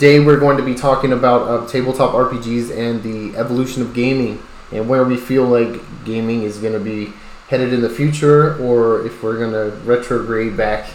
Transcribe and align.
today 0.00 0.18
we're 0.18 0.40
going 0.40 0.56
to 0.56 0.62
be 0.62 0.74
talking 0.74 1.12
about 1.12 1.42
uh, 1.42 1.66
tabletop 1.66 2.14
RPGs 2.14 2.74
and 2.74 3.02
the 3.02 3.36
evolution 3.36 3.82
of 3.82 3.92
gaming 3.92 4.42
and 4.72 4.88
where 4.88 5.04
we 5.04 5.14
feel 5.14 5.44
like 5.44 5.78
gaming 6.06 6.42
is 6.42 6.56
going 6.56 6.72
to 6.72 6.80
be 6.80 7.12
headed 7.48 7.70
in 7.70 7.82
the 7.82 7.90
future 7.90 8.56
or 8.62 9.04
if 9.04 9.22
we're 9.22 9.36
going 9.36 9.52
to 9.52 9.76
retrograde 9.84 10.56
back 10.56 10.88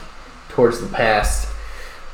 towards 0.49 0.81
the 0.81 0.87
past. 0.87 1.47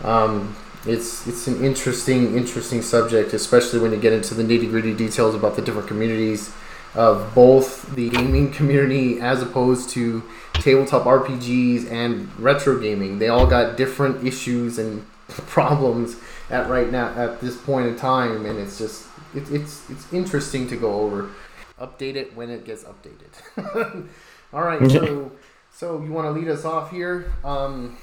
Um, 0.04 0.54
it's 0.86 1.26
it's 1.28 1.48
an 1.48 1.64
interesting 1.64 2.36
interesting 2.36 2.82
subject, 2.82 3.32
especially 3.32 3.80
when 3.80 3.94
you 3.94 3.98
get 3.98 4.12
into 4.12 4.34
the 4.34 4.44
nitty 4.44 4.70
gritty 4.70 4.94
details 4.94 5.34
about 5.34 5.56
the 5.56 5.62
different 5.62 5.88
communities 5.88 6.54
of 6.94 7.34
both 7.34 7.96
the 7.96 8.10
gaming 8.10 8.52
community 8.60 9.22
as 9.22 9.42
opposed 9.42 9.92
to 9.92 10.24
tabletop 10.56 11.04
RPGs 11.04 11.90
and 11.90 12.38
retro 12.38 12.78
gaming. 12.78 13.20
They 13.20 13.30
all 13.30 13.48
got 13.48 13.78
different 13.78 14.28
issues 14.28 14.78
and 14.78 15.06
problems 15.30 16.18
at 16.52 16.70
right 16.70 16.92
now 16.92 17.08
at 17.16 17.42
this 17.42 17.58
point 17.58 17.88
in 17.88 17.96
time, 17.96 18.46
and 18.46 18.60
it's 18.60 18.78
just 18.78 19.08
it, 19.34 19.50
it's 19.52 19.90
it's 19.90 20.12
interesting 20.14 20.68
to 20.68 20.76
go 20.76 21.02
over. 21.02 21.30
Update 21.80 22.16
it 22.16 22.36
when 22.36 22.50
it 22.52 22.64
gets 22.66 22.84
updated. 22.84 24.08
all 24.54 24.62
right, 24.62 24.88
so 24.90 25.32
so 25.74 26.02
you 26.04 26.12
want 26.12 26.26
to 26.28 26.32
lead 26.32 26.48
us 26.48 26.64
off 26.66 26.92
here? 26.92 27.32
Um, 27.44 27.98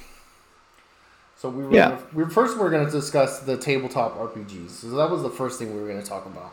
so 1.36 1.48
we 1.48 1.64
were 1.64 1.74
Yeah. 1.76 1.90
gonna, 1.90 2.02
we 2.12 2.24
were, 2.24 2.30
first 2.30 2.56
we 2.56 2.64
are 2.64 2.70
going 2.70 2.84
to 2.84 2.90
discuss 2.90 3.40
the 3.40 3.56
tabletop 3.56 4.18
RPGs. 4.18 4.70
So 4.70 4.88
that 4.90 5.10
was 5.10 5.22
the 5.22 5.30
first 5.30 5.58
thing 5.60 5.72
we 5.72 5.80
were 5.80 5.86
going 5.86 6.02
to 6.02 6.08
talk 6.08 6.26
about. 6.26 6.52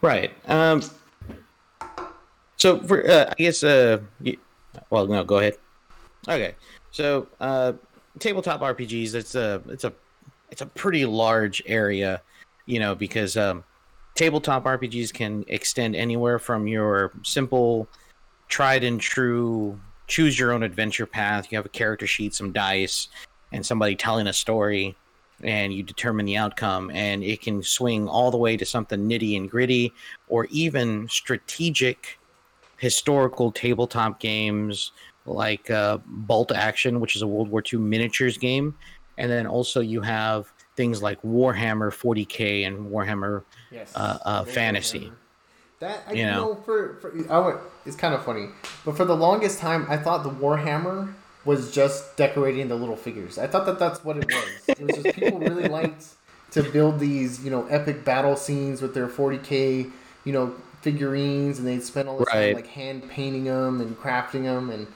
Right. 0.00 0.32
Um. 0.48 0.82
So 2.56 2.80
for 2.80 3.08
uh, 3.08 3.26
I 3.30 3.34
guess 3.34 3.62
uh, 3.62 4.00
you, 4.20 4.38
well 4.90 5.06
no, 5.06 5.22
go 5.22 5.38
ahead. 5.38 5.58
Okay. 6.28 6.56
So 6.90 7.28
uh, 7.38 7.74
tabletop 8.18 8.60
RPGs. 8.60 9.14
It's 9.14 9.34
a 9.36 9.62
it's 9.68 9.84
a 9.84 9.92
it's 10.52 10.60
a 10.60 10.66
pretty 10.66 11.06
large 11.06 11.62
area, 11.64 12.20
you 12.66 12.78
know, 12.78 12.94
because 12.94 13.38
um, 13.38 13.64
tabletop 14.14 14.64
RPGs 14.64 15.12
can 15.12 15.46
extend 15.48 15.96
anywhere 15.96 16.38
from 16.38 16.68
your 16.68 17.10
simple, 17.22 17.88
tried 18.48 18.84
and 18.84 19.00
true 19.00 19.80
choose 20.08 20.38
your 20.38 20.52
own 20.52 20.62
adventure 20.62 21.06
path. 21.06 21.50
You 21.50 21.56
have 21.56 21.64
a 21.64 21.70
character 21.70 22.06
sheet, 22.06 22.34
some 22.34 22.52
dice, 22.52 23.08
and 23.50 23.64
somebody 23.64 23.96
telling 23.96 24.26
a 24.26 24.32
story 24.32 24.94
and 25.42 25.72
you 25.72 25.82
determine 25.82 26.26
the 26.26 26.36
outcome 26.36 26.90
and 26.90 27.24
it 27.24 27.40
can 27.40 27.62
swing 27.62 28.06
all 28.06 28.30
the 28.30 28.36
way 28.36 28.54
to 28.56 28.66
something 28.66 29.08
nitty 29.08 29.38
and 29.38 29.50
gritty 29.50 29.90
or 30.28 30.46
even 30.50 31.08
strategic 31.08 32.18
historical 32.76 33.50
tabletop 33.50 34.20
games 34.20 34.92
like 35.26 35.68
uh, 35.70 35.98
bolt 36.06 36.52
action 36.52 37.00
which 37.00 37.16
is 37.16 37.22
a 37.22 37.26
world 37.26 37.48
war 37.48 37.62
ii 37.72 37.78
miniatures 37.80 38.38
game 38.38 38.72
and 39.18 39.30
then 39.30 39.46
also 39.46 39.80
you 39.80 40.00
have 40.00 40.52
things 40.76 41.02
like 41.02 41.20
warhammer 41.22 41.90
40k 41.92 42.66
and 42.66 42.90
warhammer 42.90 43.44
Yes. 43.70 43.92
Uh, 43.94 44.18
uh, 44.24 44.44
fantasy. 44.44 45.00
Warhammer. 45.00 45.16
That 45.80 46.04
I, 46.08 46.12
You 46.12 46.18
you 46.20 46.26
know. 46.26 46.44
know, 46.54 46.54
for, 46.56 46.94
for 47.00 47.12
I 47.32 47.38
went, 47.40 47.58
it's 47.86 47.96
kind 47.96 48.14
of 48.14 48.24
funny, 48.24 48.48
but 48.84 48.96
for 48.96 49.04
the 49.04 49.16
longest 49.16 49.58
time, 49.58 49.86
I 49.88 49.96
thought 49.96 50.22
the 50.22 50.30
Warhammer 50.30 51.12
was 51.44 51.72
just 51.72 52.16
decorating 52.16 52.68
the 52.68 52.76
little 52.76 52.96
figures. 52.96 53.36
I 53.38 53.48
thought 53.48 53.66
that 53.66 53.78
that's 53.80 54.04
what 54.04 54.16
it 54.16 54.28
was. 54.30 54.70
it 54.78 54.84
was 54.84 54.94
just 54.94 55.12
people 55.12 55.40
really 55.40 55.64
liked 55.80 56.04
to 56.52 56.62
build 56.62 57.00
these, 57.00 57.44
you 57.44 57.50
know, 57.50 57.66
epic 57.66 58.04
battle 58.04 58.36
scenes 58.36 58.80
with 58.80 58.94
their 58.94 59.08
40k, 59.08 59.90
you 60.24 60.32
know, 60.32 60.54
figurines, 60.82 61.58
and 61.58 61.66
they'd 61.66 61.82
spend 61.82 62.08
all 62.08 62.18
this 62.18 62.28
Right. 62.28 62.46
time 62.46 62.54
like 62.54 62.66
hand 62.68 63.08
painting 63.08 63.44
them 63.44 63.80
and 63.80 63.98
crafting 63.98 64.42
them, 64.44 64.70
and 64.70 64.86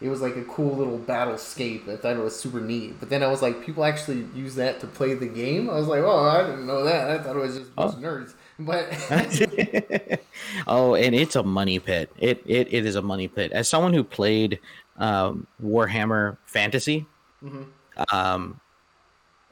it 0.00 0.08
was 0.08 0.20
like 0.22 0.36
a 0.36 0.44
cool 0.44 0.76
little 0.76 0.98
battlescape. 0.98 1.88
I 1.88 1.96
thought 1.96 2.16
it 2.16 2.20
was 2.22 2.38
super 2.38 2.60
neat. 2.60 2.98
But 3.00 3.10
then 3.10 3.22
I 3.22 3.28
was 3.28 3.42
like, 3.42 3.64
people 3.64 3.84
actually 3.84 4.26
use 4.34 4.54
that 4.54 4.80
to 4.80 4.86
play 4.86 5.14
the 5.14 5.26
game. 5.26 5.68
I 5.68 5.74
was 5.74 5.86
like, 5.88 6.00
oh, 6.02 6.24
I 6.28 6.42
didn't 6.42 6.66
know 6.66 6.84
that. 6.84 7.10
I 7.10 7.22
thought 7.22 7.36
it 7.36 7.40
was 7.40 7.58
just 7.58 7.70
Oh. 7.76 7.90
nerds. 7.92 8.34
But 8.58 8.88
oh, 10.66 10.94
and 10.94 11.14
it's 11.14 11.36
a 11.36 11.42
money 11.42 11.78
pit. 11.78 12.10
It, 12.18 12.42
it 12.46 12.72
it 12.72 12.84
is 12.86 12.94
a 12.94 13.02
money 13.02 13.28
pit. 13.28 13.52
As 13.52 13.68
someone 13.68 13.92
who 13.92 14.04
played 14.04 14.58
um, 14.98 15.46
Warhammer 15.62 16.36
Fantasy, 16.46 17.06
Mhm. 17.42 17.66
um, 18.12 18.60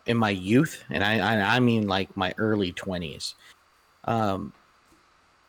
in 0.06 0.16
my 0.16 0.30
youth, 0.30 0.84
and 0.90 1.02
I, 1.04 1.18
I 1.18 1.56
I 1.56 1.60
mean 1.60 1.88
like 1.88 2.14
my 2.16 2.34
early 2.38 2.72
twenties, 2.72 3.34
um, 4.04 4.52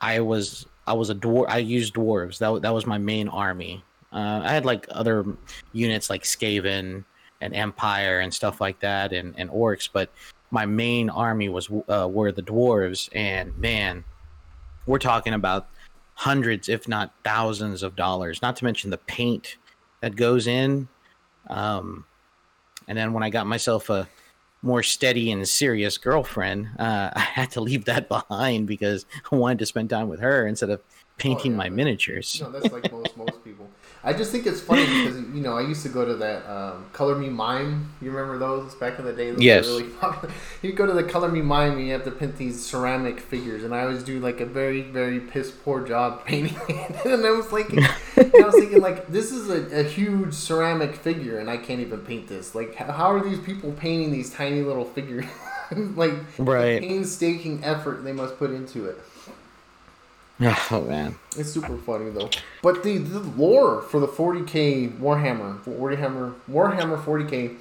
I 0.02 0.22
was 0.22 0.66
I 0.88 0.94
was 0.94 1.10
a 1.10 1.16
dwarf. 1.16 1.50
I 1.50 1.58
used 1.58 1.94
dwarves. 1.94 2.38
That 2.40 2.62
that 2.62 2.74
was 2.74 2.86
my 2.86 2.98
main 2.98 3.28
army. 3.28 3.84
Uh, 4.12 4.42
I 4.44 4.52
had 4.52 4.66
like 4.66 4.88
other 4.90 5.26
units 5.74 6.10
like 6.10 6.24
Skaven 6.24 7.04
and 7.42 7.56
Empire 7.56 8.20
and 8.20 8.34
stuff 8.34 8.60
like 8.60 8.80
that, 8.80 9.14
and 9.14 9.34
and 9.38 9.50
orcs, 9.50 9.90
but 9.92 10.10
my 10.52 10.66
main 10.66 11.10
army 11.10 11.50
was 11.50 11.70
uh, 11.88 12.08
were 12.12 12.32
the 12.32 12.42
dwarves, 12.42 13.10
and 13.14 13.56
man, 13.58 14.04
we're 14.86 15.00
talking 15.00 15.34
about 15.34 15.68
hundreds, 16.16 16.68
if 16.70 16.88
not 16.88 17.14
thousands, 17.24 17.84
of 17.84 17.96
dollars. 17.96 18.42
Not 18.42 18.56
to 18.58 18.66
mention 18.66 18.90
the 18.90 18.98
paint 18.98 19.58
that 20.02 20.16
goes 20.16 20.48
in. 20.48 20.88
Um, 21.48 22.06
and 22.88 22.98
then 22.98 23.14
when 23.14 23.24
I 23.24 23.30
got 23.30 23.48
myself 23.48 23.90
a 23.90 24.08
more 24.62 24.84
steady 24.84 25.32
and 25.32 25.48
serious 25.48 25.98
girlfriend, 25.98 26.70
uh, 26.80 27.12
I 27.16 27.20
had 27.20 27.52
to 27.52 27.62
leave 27.62 27.86
that 27.86 28.10
behind 28.10 28.68
because 28.68 29.06
I 29.32 29.36
wanted 29.36 29.60
to 29.60 29.66
spend 29.66 29.90
time 29.90 30.10
with 30.10 30.20
her 30.20 30.48
instead 30.48 30.70
of 30.70 30.82
painting 31.18 31.52
yeah, 31.52 31.58
my 31.58 31.70
miniatures. 31.70 32.42
No, 32.42 32.52
that's 32.52 32.72
like 32.74 32.92
most 32.92 33.16
most 33.16 33.44
people. 33.44 33.70
I 34.04 34.14
just 34.14 34.32
think 34.32 34.46
it's 34.48 34.62
funny 34.62 34.86
because 34.86 35.18
you 35.18 35.42
know 35.42 35.58
I 35.58 35.62
used 35.62 35.84
to 35.84 35.90
go 35.90 36.06
to 36.06 36.16
that 36.16 36.50
um, 36.50 36.86
Color 36.94 37.16
Me 37.16 37.30
Mine. 37.30 37.88
You 38.02 38.12
remember 38.12 38.38
those 38.38 38.74
back 38.76 38.98
in 38.98 39.06
the 39.06 39.12
day? 39.14 39.32
Those 39.32 39.42
Yes. 39.42 39.66
Really 39.66 39.84
popular. 40.02 40.34
You 40.62 40.72
go 40.74 40.86
to 40.86 40.94
the 40.94 41.04
Color 41.04 41.30
Me 41.30 41.42
Mine 41.42 41.74
and 41.74 41.86
you 41.86 41.92
have 41.94 42.06
to 42.06 42.12
paint 42.12 42.38
these 42.38 42.66
ceramic 42.66 43.20
figures, 43.20 43.64
and 43.64 43.76
I 43.76 43.82
always 43.82 44.04
do 44.04 44.20
like 44.20 44.40
a 44.40 44.46
very 44.46 44.84
very 44.84 45.20
piss 45.20 45.52
poor 45.52 45.86
job 45.86 46.26
painting 46.26 46.58
it. 46.70 46.96
and 47.06 47.26
I 47.26 47.32
was 47.32 47.52
like, 47.52 47.70
I 47.78 48.46
was 48.46 48.56
thinking 48.56 48.82
like 48.82 49.08
this 49.08 49.32
is 49.32 49.50
a, 49.50 49.80
a 49.82 49.84
huge 49.84 50.34
ceramic 50.34 50.96
figure, 50.96 51.40
and 51.40 51.50
I 51.50 51.58
can't 51.58 51.82
even 51.82 52.00
paint 52.00 52.28
this. 52.28 52.56
Like, 52.56 52.76
how, 52.76 52.92
how 52.92 53.12
are 53.12 53.24
these 53.24 53.40
people 53.40 53.72
painting 53.74 54.12
these 54.12 54.32
tiny 54.32 54.62
little 54.62 54.86
figures? 54.86 55.26
like, 55.76 56.14
Right. 56.38 56.80
the 56.80 56.88
painstaking 56.88 57.64
effort 57.64 58.04
they 58.04 58.14
must 58.14 58.38
put 58.38 58.52
into 58.52 58.86
it. 58.86 58.98
Oh 60.72 60.82
man, 60.88 61.16
It's 61.38 61.52
super 61.52 61.78
funny 61.78 62.10
though. 62.12 62.30
But 62.62 62.84
the, 62.84 62.98
the 62.98 63.20
lore 63.20 63.82
for 63.82 64.00
the 64.00 64.08
40k 64.08 64.98
Warhammer, 65.00 65.60
Warhammer, 65.66 66.34
Warhammer 66.50 67.04
40k, 67.04 67.58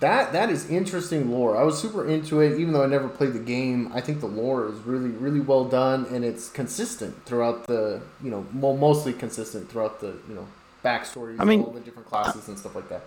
that 0.00 0.32
that 0.32 0.50
is 0.50 0.68
interesting 0.68 1.30
lore. 1.30 1.56
I 1.56 1.62
was 1.62 1.78
super 1.80 2.06
into 2.06 2.40
it, 2.40 2.58
even 2.58 2.72
though 2.74 2.82
I 2.82 2.86
never 2.86 3.08
played 3.08 3.32
the 3.32 3.38
game. 3.38 3.90
I 3.94 4.00
think 4.02 4.20
the 4.20 4.26
lore 4.26 4.68
is 4.68 4.78
really 4.80 5.10
really 5.10 5.40
well 5.40 5.64
done, 5.64 6.06
and 6.10 6.24
it's 6.24 6.48
consistent 6.50 7.24
throughout 7.24 7.66
the 7.66 8.02
you 8.22 8.30
know 8.30 8.46
well, 8.54 8.76
mostly 8.76 9.12
consistent 9.14 9.70
throughout 9.70 10.00
the 10.00 10.14
you 10.28 10.34
know 10.34 10.46
backstories, 10.84 11.36
I 11.38 11.44
mean- 11.44 11.62
all 11.62 11.70
the 11.72 11.80
different 11.80 12.08
classes 12.08 12.48
and 12.48 12.58
stuff 12.58 12.74
like 12.74 12.88
that. 12.90 13.02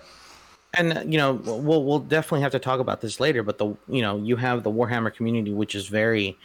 and 0.74 1.12
you 1.12 1.18
know 1.20 1.34
we'll 1.34 1.84
we'll 1.84 2.00
definitely 2.00 2.42
have 2.42 2.52
to 2.54 2.60
talk 2.60 2.80
about 2.80 3.02
this 3.02 3.20
later. 3.20 3.44
But 3.44 3.58
the 3.60 3.68
you 3.88 4.02
know 4.02 4.18
you 4.18 4.36
have 4.38 4.64
the 4.64 4.72
Warhammer 4.72 5.14
community, 5.14 5.54
which 5.54 5.76
is 5.76 5.88
very, 5.88 6.38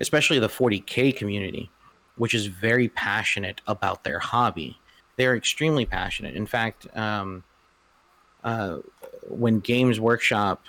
especially 0.00 0.38
the 0.38 0.48
40k 0.48 1.16
community, 1.16 1.70
which 2.16 2.34
is 2.34 2.46
very 2.46 2.88
passionate 2.88 3.60
about 3.66 4.04
their 4.04 4.18
hobby. 4.18 4.78
They're 5.16 5.36
extremely 5.36 5.86
passionate. 5.86 6.34
In 6.34 6.46
fact, 6.46 6.86
um, 6.96 7.44
uh, 8.44 8.78
when 9.28 9.60
Games 9.60 10.00
Workshop 10.00 10.64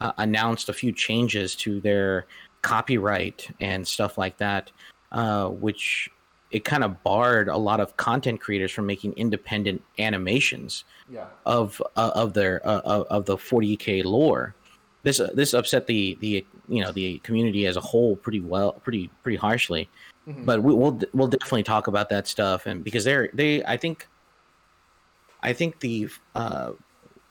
uh, 0.00 0.12
announced 0.18 0.68
a 0.68 0.72
few 0.72 0.92
changes 0.92 1.54
to 1.56 1.80
their 1.80 2.26
copyright 2.62 3.48
and 3.60 3.86
stuff 3.86 4.18
like 4.18 4.36
that, 4.38 4.70
uh, 5.12 5.48
which 5.48 6.10
it 6.50 6.64
kind 6.64 6.82
of 6.82 7.02
barred 7.04 7.48
a 7.48 7.56
lot 7.56 7.80
of 7.80 7.96
content 7.96 8.40
creators 8.40 8.72
from 8.72 8.86
making 8.86 9.12
independent 9.14 9.82
animations 9.98 10.84
Yeah. 11.08 11.26
of 11.46 11.80
uh, 11.96 12.10
of 12.14 12.32
their 12.34 12.66
uh, 12.66 12.80
of, 12.80 13.26
the 13.26 13.36
40k 13.36 14.04
lore. 14.04 14.54
This 15.02 15.20
uh, 15.20 15.30
this 15.34 15.54
upset 15.54 15.86
the 15.86 16.16
the 16.20 16.44
you 16.68 16.82
know 16.82 16.92
the 16.92 17.18
community 17.20 17.66
as 17.66 17.76
a 17.76 17.80
whole 17.80 18.16
pretty 18.16 18.40
well 18.40 18.72
pretty 18.72 19.10
pretty 19.22 19.36
harshly. 19.36 19.88
Mhm. 20.30 20.44
But 20.44 20.62
we, 20.62 20.74
we'll 20.74 21.00
we'll 21.12 21.28
definitely 21.28 21.62
talk 21.64 21.86
about 21.86 22.08
that 22.10 22.26
stuff 22.28 22.66
and 22.66 22.84
because 22.84 23.04
they're 23.04 23.28
they 23.32 23.64
I 23.64 23.76
think 23.76 24.06
I 25.42 25.52
think 25.52 25.80
the 25.80 26.08
uh, 26.34 26.72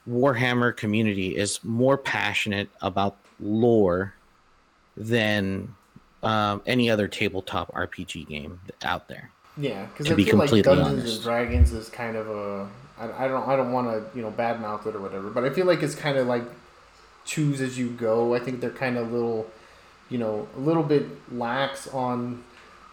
Warhammer 0.09 0.75
community 0.75 1.35
is 1.37 1.63
more 1.63 1.97
passionate 1.97 2.69
about 2.81 3.17
lore 3.39 4.13
than 4.97 5.75
um, 6.23 6.61
any 6.65 6.89
other 6.89 7.07
tabletop 7.07 7.71
RPG 7.73 8.27
game 8.27 8.59
out 8.83 9.07
there. 9.07 9.29
Yeah, 9.57 9.85
because 9.85 10.07
To 10.07 10.13
I 10.13 10.15
be 10.15 10.25
feel 10.25 10.37
like 10.37 10.49
Dungeons 10.49 10.87
honest. 10.87 11.13
and 11.15 11.23
Dragons 11.23 11.71
is 11.73 11.89
kind 11.89 12.15
of 12.15 12.27
a 12.29 12.67
I, 12.99 13.25
I 13.25 13.27
don't 13.27 13.47
I 13.47 13.55
don't 13.55 13.71
want 13.71 13.87
to 13.89 14.17
you 14.17 14.21
know 14.23 14.31
badmouth 14.31 14.85
it 14.87 14.95
or 14.95 15.01
whatever, 15.01 15.29
but 15.29 15.43
I 15.45 15.49
feel 15.51 15.65
like 15.67 15.83
it's 15.83 15.95
kind 15.95 16.17
of 16.17 16.27
like 16.27 16.43
choose 17.25 17.61
as 17.61 17.77
you 17.77 17.89
go. 17.89 18.33
I 18.33 18.39
think 18.39 18.59
they're 18.59 18.69
kind 18.71 18.97
of 18.97 19.11
little, 19.11 19.45
you 20.09 20.17
know, 20.17 20.47
a 20.57 20.59
little 20.59 20.81
bit 20.83 21.05
lax 21.31 21.87
on 21.89 22.43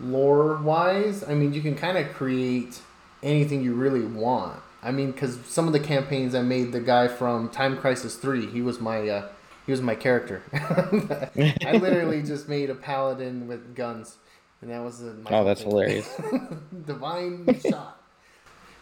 lore 0.00 0.56
wise. 0.56 1.25
I 1.25 1.34
mean, 1.34 1.52
you 1.52 1.62
can 1.62 1.75
kind 1.75 1.98
of 1.98 2.12
create 2.12 2.81
anything 3.22 3.62
you 3.62 3.75
really 3.75 4.04
want. 4.04 4.60
I 4.82 4.93
mean, 4.93 5.10
because 5.12 5.38
some 5.46 5.66
of 5.66 5.72
the 5.72 5.81
campaigns 5.81 6.34
I 6.34 6.43
made, 6.43 6.72
the 6.72 6.81
guy 6.81 7.08
from 7.08 7.48
Time 7.48 7.76
Crisis 7.76 8.16
Three, 8.16 8.46
he 8.46 8.62
was 8.62 8.81
my 8.81 9.08
uh, 9.08 9.28
he 9.64 9.72
was 9.72 9.82
my 9.82 9.94
character. 9.94 10.43
I 10.52 11.72
literally 11.72 12.22
just 12.25 12.48
made 12.48 12.70
a 12.70 12.75
paladin 12.75 13.48
with 13.48 13.75
guns, 13.75 14.16
and 14.60 14.70
that 14.70 14.82
was 14.84 15.00
the. 15.00 15.14
my 15.14 15.31
Oh, 15.31 15.44
that's 15.44 15.62
hilarious. 15.62 16.08
Divine 16.87 17.58
shot. 17.60 18.00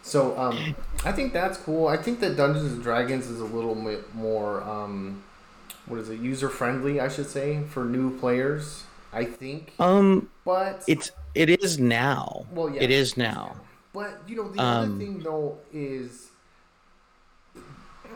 So 0.02 0.38
um, 0.38 0.75
I 1.05 1.12
think 1.12 1.32
that's 1.32 1.56
cool. 1.56 1.88
I 1.88 1.96
think 1.96 2.20
that 2.20 2.37
Dungeons 2.37 2.72
and 2.72 2.82
Dragons 2.82 3.26
is 3.26 3.40
a 3.40 3.46
little 3.46 3.75
bit 3.75 4.14
more 4.14 4.62
um, 4.62 5.22
what 5.87 5.99
is 5.99 6.08
it 6.08 6.20
user 6.20 6.49
friendly? 6.49 7.00
I 7.00 7.08
should 7.08 7.28
say 7.28 7.62
for 7.64 7.84
new 7.84 8.19
players. 8.19 8.84
I 9.14 9.25
think, 9.25 9.72
Um, 9.78 10.28
but 10.44 10.82
it's 10.87 11.12
it 11.34 11.49
is 11.50 11.78
now. 11.78 12.46
Well, 12.52 12.70
yeah. 12.70 12.82
It 12.82 12.90
is 12.90 13.16
now. 13.16 13.56
But 13.93 14.20
you 14.26 14.37
know, 14.37 14.49
the 14.50 14.61
Um, 14.61 14.93
other 14.94 14.99
thing 15.05 15.19
though 15.20 15.58
is 15.72 16.28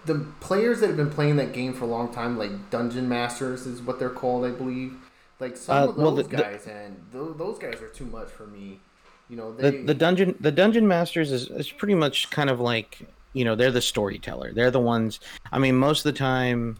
the 0.06 0.26
players 0.40 0.80
that 0.80 0.88
have 0.88 0.96
been 0.96 1.10
playing 1.10 1.36
that 1.36 1.52
game 1.52 1.72
for 1.74 1.84
a 1.84 1.88
long 1.88 2.12
time, 2.12 2.38
like 2.38 2.70
dungeon 2.70 3.08
masters, 3.08 3.66
is 3.66 3.82
what 3.82 3.98
they're 3.98 4.08
called, 4.10 4.44
I 4.44 4.50
believe. 4.50 4.94
Like 5.40 5.56
some 5.56 5.76
Uh, 5.76 5.88
of 5.90 5.96
those 5.96 6.16
the- 6.16 6.22
the- 6.24 6.42
guys, 6.42 6.66
and 6.66 6.96
th- 7.12 7.36
those 7.36 7.58
guys 7.58 7.80
are 7.80 7.88
too 7.88 8.06
much 8.06 8.28
for 8.28 8.46
me. 8.46 8.80
You 9.28 9.36
know, 9.36 9.52
The 9.52 9.82
the 9.82 9.94
dungeon 9.94 10.34
the 10.40 10.50
dungeon 10.50 10.88
masters 10.88 11.30
is, 11.32 11.48
is 11.50 11.70
pretty 11.70 11.94
much 11.94 12.30
kind 12.30 12.48
of 12.50 12.60
like 12.60 13.06
you 13.34 13.44
know 13.44 13.54
they're 13.54 13.70
the 13.70 13.82
storyteller. 13.82 14.52
They're 14.52 14.70
the 14.70 14.80
ones. 14.80 15.20
I 15.52 15.58
mean, 15.58 15.76
most 15.76 16.04
of 16.04 16.12
the 16.14 16.18
time 16.18 16.78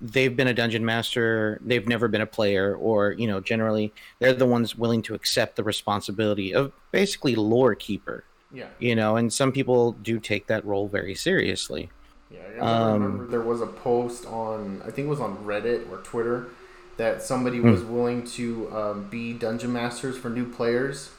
they've 0.00 0.36
been 0.36 0.48
a 0.48 0.54
dungeon 0.54 0.84
master. 0.84 1.58
They've 1.64 1.86
never 1.86 2.08
been 2.08 2.20
a 2.20 2.26
player, 2.26 2.74
or 2.76 3.12
you 3.12 3.26
know, 3.26 3.40
generally 3.40 3.92
they're 4.20 4.32
the 4.34 4.46
ones 4.46 4.76
willing 4.76 5.02
to 5.02 5.14
accept 5.14 5.56
the 5.56 5.64
responsibility 5.64 6.54
of 6.54 6.72
basically 6.92 7.34
lore 7.36 7.74
keeper. 7.74 8.24
yeah, 8.52 8.68
You 8.78 8.94
know, 8.96 9.16
and 9.16 9.32
some 9.32 9.52
people 9.52 9.92
do 9.92 10.18
take 10.20 10.46
that 10.48 10.64
role 10.64 10.88
very 10.88 11.14
seriously. 11.14 11.90
yeah. 12.30 12.40
I 12.62 12.92
Um, 12.92 13.02
remember 13.02 13.26
there 13.26 13.40
was 13.42 13.60
a 13.60 13.66
post 13.66 14.26
on, 14.26 14.82
I 14.82 14.90
think 14.90 15.06
it 15.06 15.10
was 15.10 15.20
on 15.20 15.38
Reddit 15.44 15.90
or 15.90 15.98
Twitter, 15.98 16.48
that 16.96 17.22
somebody 17.22 17.60
was 17.60 17.82
willing 17.84 18.24
to 18.24 18.70
um, 18.76 19.08
be 19.08 19.32
dungeon 19.32 19.72
masters 19.72 20.16
for 20.18 20.28
new 20.30 20.50
players, 20.50 21.10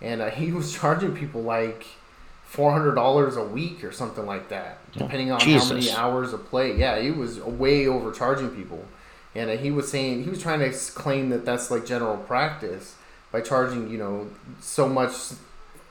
and 0.00 0.20
uh, 0.20 0.30
he 0.40 0.52
was 0.52 0.72
charging 0.72 1.14
people 1.14 1.42
like 1.42 1.86
four 2.48 2.72
hundred 2.72 2.94
dollars 2.94 3.36
a 3.36 3.44
week 3.44 3.84
or 3.84 3.92
something 3.92 4.24
like 4.26 4.48
that, 4.48 4.78
depending 4.92 5.30
on 5.30 5.38
how 5.40 5.46
many 5.74 5.86
hours 5.98 6.32
of 6.32 6.44
play. 6.46 6.76
Yeah, 6.76 6.98
he 7.00 7.10
was 7.10 7.38
way 7.40 7.86
overcharging 7.86 8.50
people, 8.50 8.84
and 9.34 9.50
uh, 9.50 9.56
he 9.56 9.70
was 9.70 9.90
saying 9.90 10.24
he 10.24 10.30
was 10.30 10.40
trying 10.42 10.60
to 10.60 10.70
claim 10.92 11.28
that 11.30 11.44
that's 11.44 11.70
like 11.70 11.84
general 11.86 12.16
practice 12.16 12.94
by 13.30 13.40
charging 13.42 13.90
you 13.90 13.98
know 13.98 14.28
so 14.60 14.88
much 14.88 15.12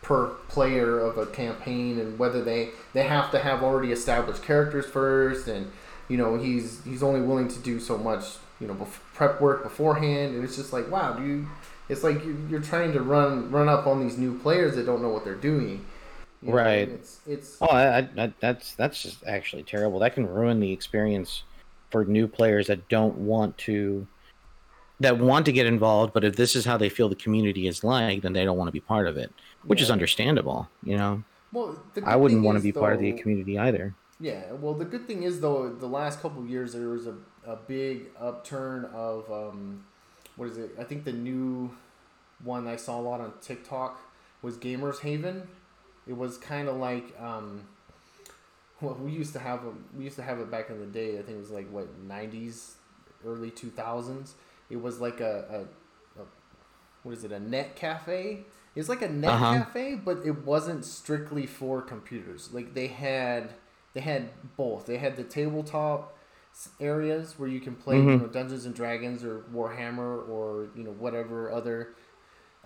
per 0.02 0.28
player 0.48 1.00
of 1.00 1.18
a 1.18 1.26
campaign, 1.28 2.00
and 2.00 2.18
whether 2.18 2.44
they 2.44 2.70
they 2.94 3.04
have 3.04 3.30
to 3.32 3.40
have 3.40 3.62
already 3.64 3.92
established 3.92 4.42
characters 4.44 4.86
first, 4.86 5.48
and 5.48 5.72
you 6.10 6.18
know 6.18 6.38
he's 6.40 6.84
he's 6.84 7.04
only 7.04 7.22
willing 7.22 7.48
to 7.50 7.60
do 7.60 7.80
so 7.80 7.98
much 7.98 8.24
you 8.60 8.66
know 8.68 8.74
bef- 8.74 9.00
prep 9.14 9.40
work 9.40 9.62
beforehand, 9.64 10.34
and 10.36 10.44
it's 10.44 10.56
just 10.56 10.74
like 10.74 10.90
wow, 10.90 11.14
dude. 11.14 11.46
It's 11.90 12.04
like 12.04 12.26
you- 12.26 12.46
you're 12.50 12.62
trying 12.62 12.92
to 12.94 13.02
run 13.02 13.52
run 13.52 13.70
up 13.70 13.86
on 13.88 14.02
these 14.02 14.18
new 14.18 14.38
players 14.40 14.76
that 14.76 14.86
don't 14.88 15.02
know 15.04 15.10
what 15.10 15.24
they're 15.24 15.36
doing. 15.36 15.86
You 16.42 16.50
know, 16.50 16.56
Right. 16.56 16.90
It's 16.90 17.20
it's 17.28 17.58
Oh, 17.62 17.68
I, 17.68 18.08
I, 18.18 18.34
that's 18.40 18.76
that's 18.76 19.02
just 19.02 19.24
actually 19.26 19.64
terrible. 19.64 20.00
That 20.00 20.14
can 20.14 20.28
ruin 20.28 20.60
the 20.60 20.72
experience 20.72 21.44
for 21.90 22.06
new 22.06 22.28
players 22.28 22.68
that 22.68 22.88
don't 22.90 23.18
want 23.18 23.58
to 23.60 24.08
that 25.00 25.18
want 25.20 25.46
to 25.46 25.52
get 25.52 25.66
involved, 25.66 26.14
but 26.14 26.24
if 26.24 26.36
this 26.36 26.56
is 26.56 26.66
how 26.66 26.78
they 26.78 26.90
feel 26.90 27.08
the 27.08 27.16
community 27.16 27.68
is 27.68 27.84
like, 27.84 28.22
then 28.22 28.34
they 28.34 28.44
don't 28.44 28.58
want 28.58 28.68
to 28.68 28.72
be 28.72 28.80
part 28.80 29.08
of 29.08 29.18
it, 29.18 29.32
which 29.64 29.82
is 29.82 29.92
understandable. 29.92 30.68
You 30.84 30.98
know, 30.98 31.24
well. 31.52 31.80
I 32.04 32.16
wouldn't 32.16 32.44
want 32.44 32.58
to 32.58 32.64
be 32.64 32.72
part 32.72 32.94
of 32.94 33.00
the 33.00 33.14
community 33.14 33.58
either. 33.58 33.94
Yeah, 34.20 34.52
well, 34.54 34.74
the 34.74 34.86
good 34.86 35.06
thing 35.06 35.24
is 35.24 35.40
though, 35.42 35.70
the 35.70 35.88
last 35.88 36.22
couple 36.22 36.42
of 36.42 36.50
years 36.50 36.74
there 36.74 36.90
was 36.90 37.06
a, 37.06 37.16
a 37.46 37.56
big 37.56 38.08
upturn 38.20 38.86
of 38.86 39.32
um, 39.32 39.84
what 40.36 40.50
is 40.50 40.58
it? 40.58 40.72
I 40.80 40.84
think 40.84 41.04
the 41.04 41.14
new 41.14 41.72
one 42.44 42.68
I 42.68 42.76
saw 42.76 43.00
a 43.00 43.02
lot 43.02 43.22
on 43.22 43.34
TikTok 43.42 44.02
was 44.42 44.58
Gamers 44.58 45.00
Haven. 45.00 45.48
It 46.08 46.18
was 46.18 46.38
kind 46.38 46.68
of 46.68 46.78
like 46.78 47.20
um, 47.20 47.62
well, 48.82 48.96
we 49.02 49.12
used 49.12 49.34
to 49.34 49.40
have 49.40 49.62
we 49.98 50.04
used 50.04 50.18
to 50.18 50.24
have 50.24 50.40
it 50.40 50.52
back 50.52 50.70
in 50.70 50.80
the 50.80 50.86
day. 50.86 51.14
I 51.18 51.24
think 51.24 51.38
it 51.38 51.40
was 51.40 51.52
like 51.52 51.70
what 51.72 51.88
nineties, 52.00 52.76
early 53.26 53.50
two 53.52 53.70
thousands. 53.70 54.36
It 54.70 54.82
was 54.82 55.00
like 55.00 55.20
a, 55.20 55.68
a, 56.18 56.22
a 56.22 56.26
what 57.04 57.14
is 57.16 57.24
it? 57.24 57.32
A 57.32 57.40
net 57.40 57.76
cafe. 57.76 58.46
It's 58.76 58.90
like 58.90 59.02
a 59.02 59.10
net 59.10 59.34
Uh-huh. 59.34 59.64
cafe, 59.64 59.96
but 59.96 60.20
it 60.26 60.46
wasn't 60.46 60.86
strictly 60.86 61.48
for 61.48 61.82
computers. 61.82 62.54
Like 62.54 62.74
they 62.74 62.88
had 62.88 63.54
they 63.94 64.02
had 64.02 64.30
both. 64.58 64.86
They 64.86 64.98
had 64.98 65.16
the 65.16 65.24
tabletop 65.24 66.16
areas 66.80 67.38
where 67.38 67.50
you 67.50 67.60
can 67.60 67.76
play 67.76 68.02
you 68.02 68.06
Mhm. 68.06 68.20
know 68.20 68.28
Dungeons 68.28 68.66
and 68.66 68.76
Dragons 68.76 69.24
or 69.24 69.40
Warhammer 69.54 70.28
or 70.30 70.70
you 70.76 70.84
know 70.84 70.92
whatever 70.92 71.52
other 71.52 71.90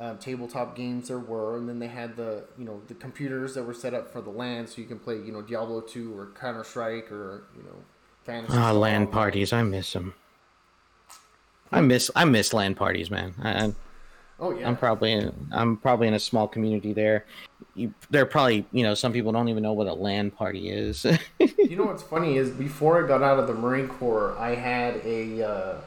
um, 0.02 0.18
tabletop 0.18 0.76
games 0.76 1.08
there 1.10 1.20
were, 1.20 1.56
and 1.58 1.70
then 1.70 1.80
they 1.80 1.88
had 1.88 2.16
the 2.18 2.44
you 2.58 2.66
know 2.66 2.82
the 2.88 2.94
computers 2.96 3.54
that 3.54 3.64
were 3.64 3.74
set 3.74 3.94
up 3.94 4.12
for 4.12 4.20
the 4.20 4.32
LAN, 4.32 4.66
so 4.68 4.82
you 4.82 4.88
can 4.88 4.98
play 5.00 5.16
you 5.16 5.32
know 5.32 5.42
Diablo 5.42 5.80
two 5.80 6.18
or 6.18 6.32
Counter 6.40 6.64
Strike 6.64 7.12
or 7.12 7.44
you 7.56 7.64
know 7.64 7.76
Fantasy. 8.26 8.58
Ah, 8.58 8.72
LAN 8.72 9.08
parties, 9.08 9.54
I 9.54 9.62
miss 9.64 9.94
them. 9.94 10.16
I 11.72 11.82
miss 11.82 12.12
I 12.16 12.26
miss 12.26 12.54
LAN 12.54 12.76
parties, 12.76 13.10
man. 13.12 13.34
I, 13.42 13.52
I'm- 13.54 13.76
Oh 14.44 14.50
yeah. 14.58 14.68
I'm 14.68 14.76
probably 14.76 15.12
in, 15.12 15.50
I'm 15.52 15.78
probably 15.78 16.08
in 16.08 16.16
a 16.16 16.20
small 16.20 16.48
community 16.48 16.94
there. 16.94 17.26
You, 17.76 17.94
they're 18.10 18.26
probably 18.26 18.66
you 18.72 18.82
know 18.82 18.96
some 18.96 19.14
people 19.14 19.32
don't 19.32 19.50
even 19.50 19.62
know 19.62 19.74
what 19.74 19.86
a 19.86 19.94
LAN 19.94 20.32
party 20.32 20.70
is. 20.72 21.06
You 21.40 21.78
know 21.78 21.86
what's 21.86 22.04
funny 22.04 22.36
is 22.36 22.50
before 22.50 23.02
I 23.02 23.08
got 23.08 23.22
out 23.24 23.40
of 23.40 23.48
the 23.48 23.54
Marine 23.54 23.88
Corps, 23.88 24.36
I 24.38 24.56
had 24.56 24.96
a. 25.06 25.42
Uh, 25.48 25.78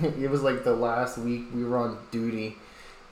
it 0.00 0.30
was 0.30 0.40
like 0.42 0.64
the 0.64 0.72
last 0.72 1.18
week 1.18 1.42
we 1.52 1.62
were 1.62 1.76
on 1.76 1.98
duty, 2.10 2.56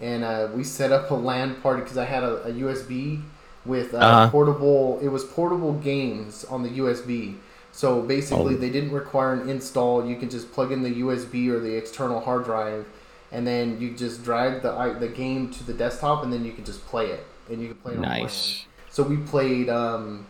and 0.01 0.25
uh, 0.25 0.49
we 0.55 0.65
set 0.65 0.93
up 0.93 1.11
a 1.11 1.15
LAN 1.15 1.55
party 1.57 1.83
because 1.83 1.99
I 1.99 2.05
had 2.05 2.23
a, 2.23 2.43
a 2.45 2.53
USB 2.53 3.23
with 3.65 3.95
uh, 3.95 3.99
Uh-huh. 3.99 4.31
portable. 4.31 4.99
It 5.01 5.09
was 5.09 5.25
portable 5.25 5.73
games 5.75 6.45
on 6.45 6.63
the 6.63 6.69
USB. 6.79 7.37
So 7.73 8.03
basically, 8.03 8.55
Oh. 8.55 8.59
they 8.59 8.71
didn't 8.71 8.93
require 8.93 9.33
an 9.33 9.49
install. 9.49 10.07
You 10.07 10.17
can 10.17 10.31
just 10.31 10.53
plug 10.53 10.71
in 10.73 10.83
the 10.83 11.01
USB 11.01 11.49
or 11.49 11.59
the 11.59 11.75
external 11.77 12.21
hard 12.21 12.45
drive, 12.45 12.87
and 13.33 13.45
then 13.47 13.81
you 13.81 13.91
just 13.97 14.23
drag 14.23 14.63
the 14.63 14.97
the 15.01 15.09
game 15.09 15.51
to 15.53 15.65
the 15.65 15.73
desktop, 15.73 16.23
and 16.23 16.33
then 16.33 16.45
you 16.45 16.53
can 16.53 16.65
just 16.65 16.87
play 16.87 17.07
it, 17.07 17.27
and 17.51 17.61
you 17.61 17.69
can 17.69 17.77
play 17.79 17.95
it 17.95 17.99
nice. 18.01 18.65
So 18.91 19.03
we 19.03 19.17
played. 19.17 19.69
Um, 19.69 20.27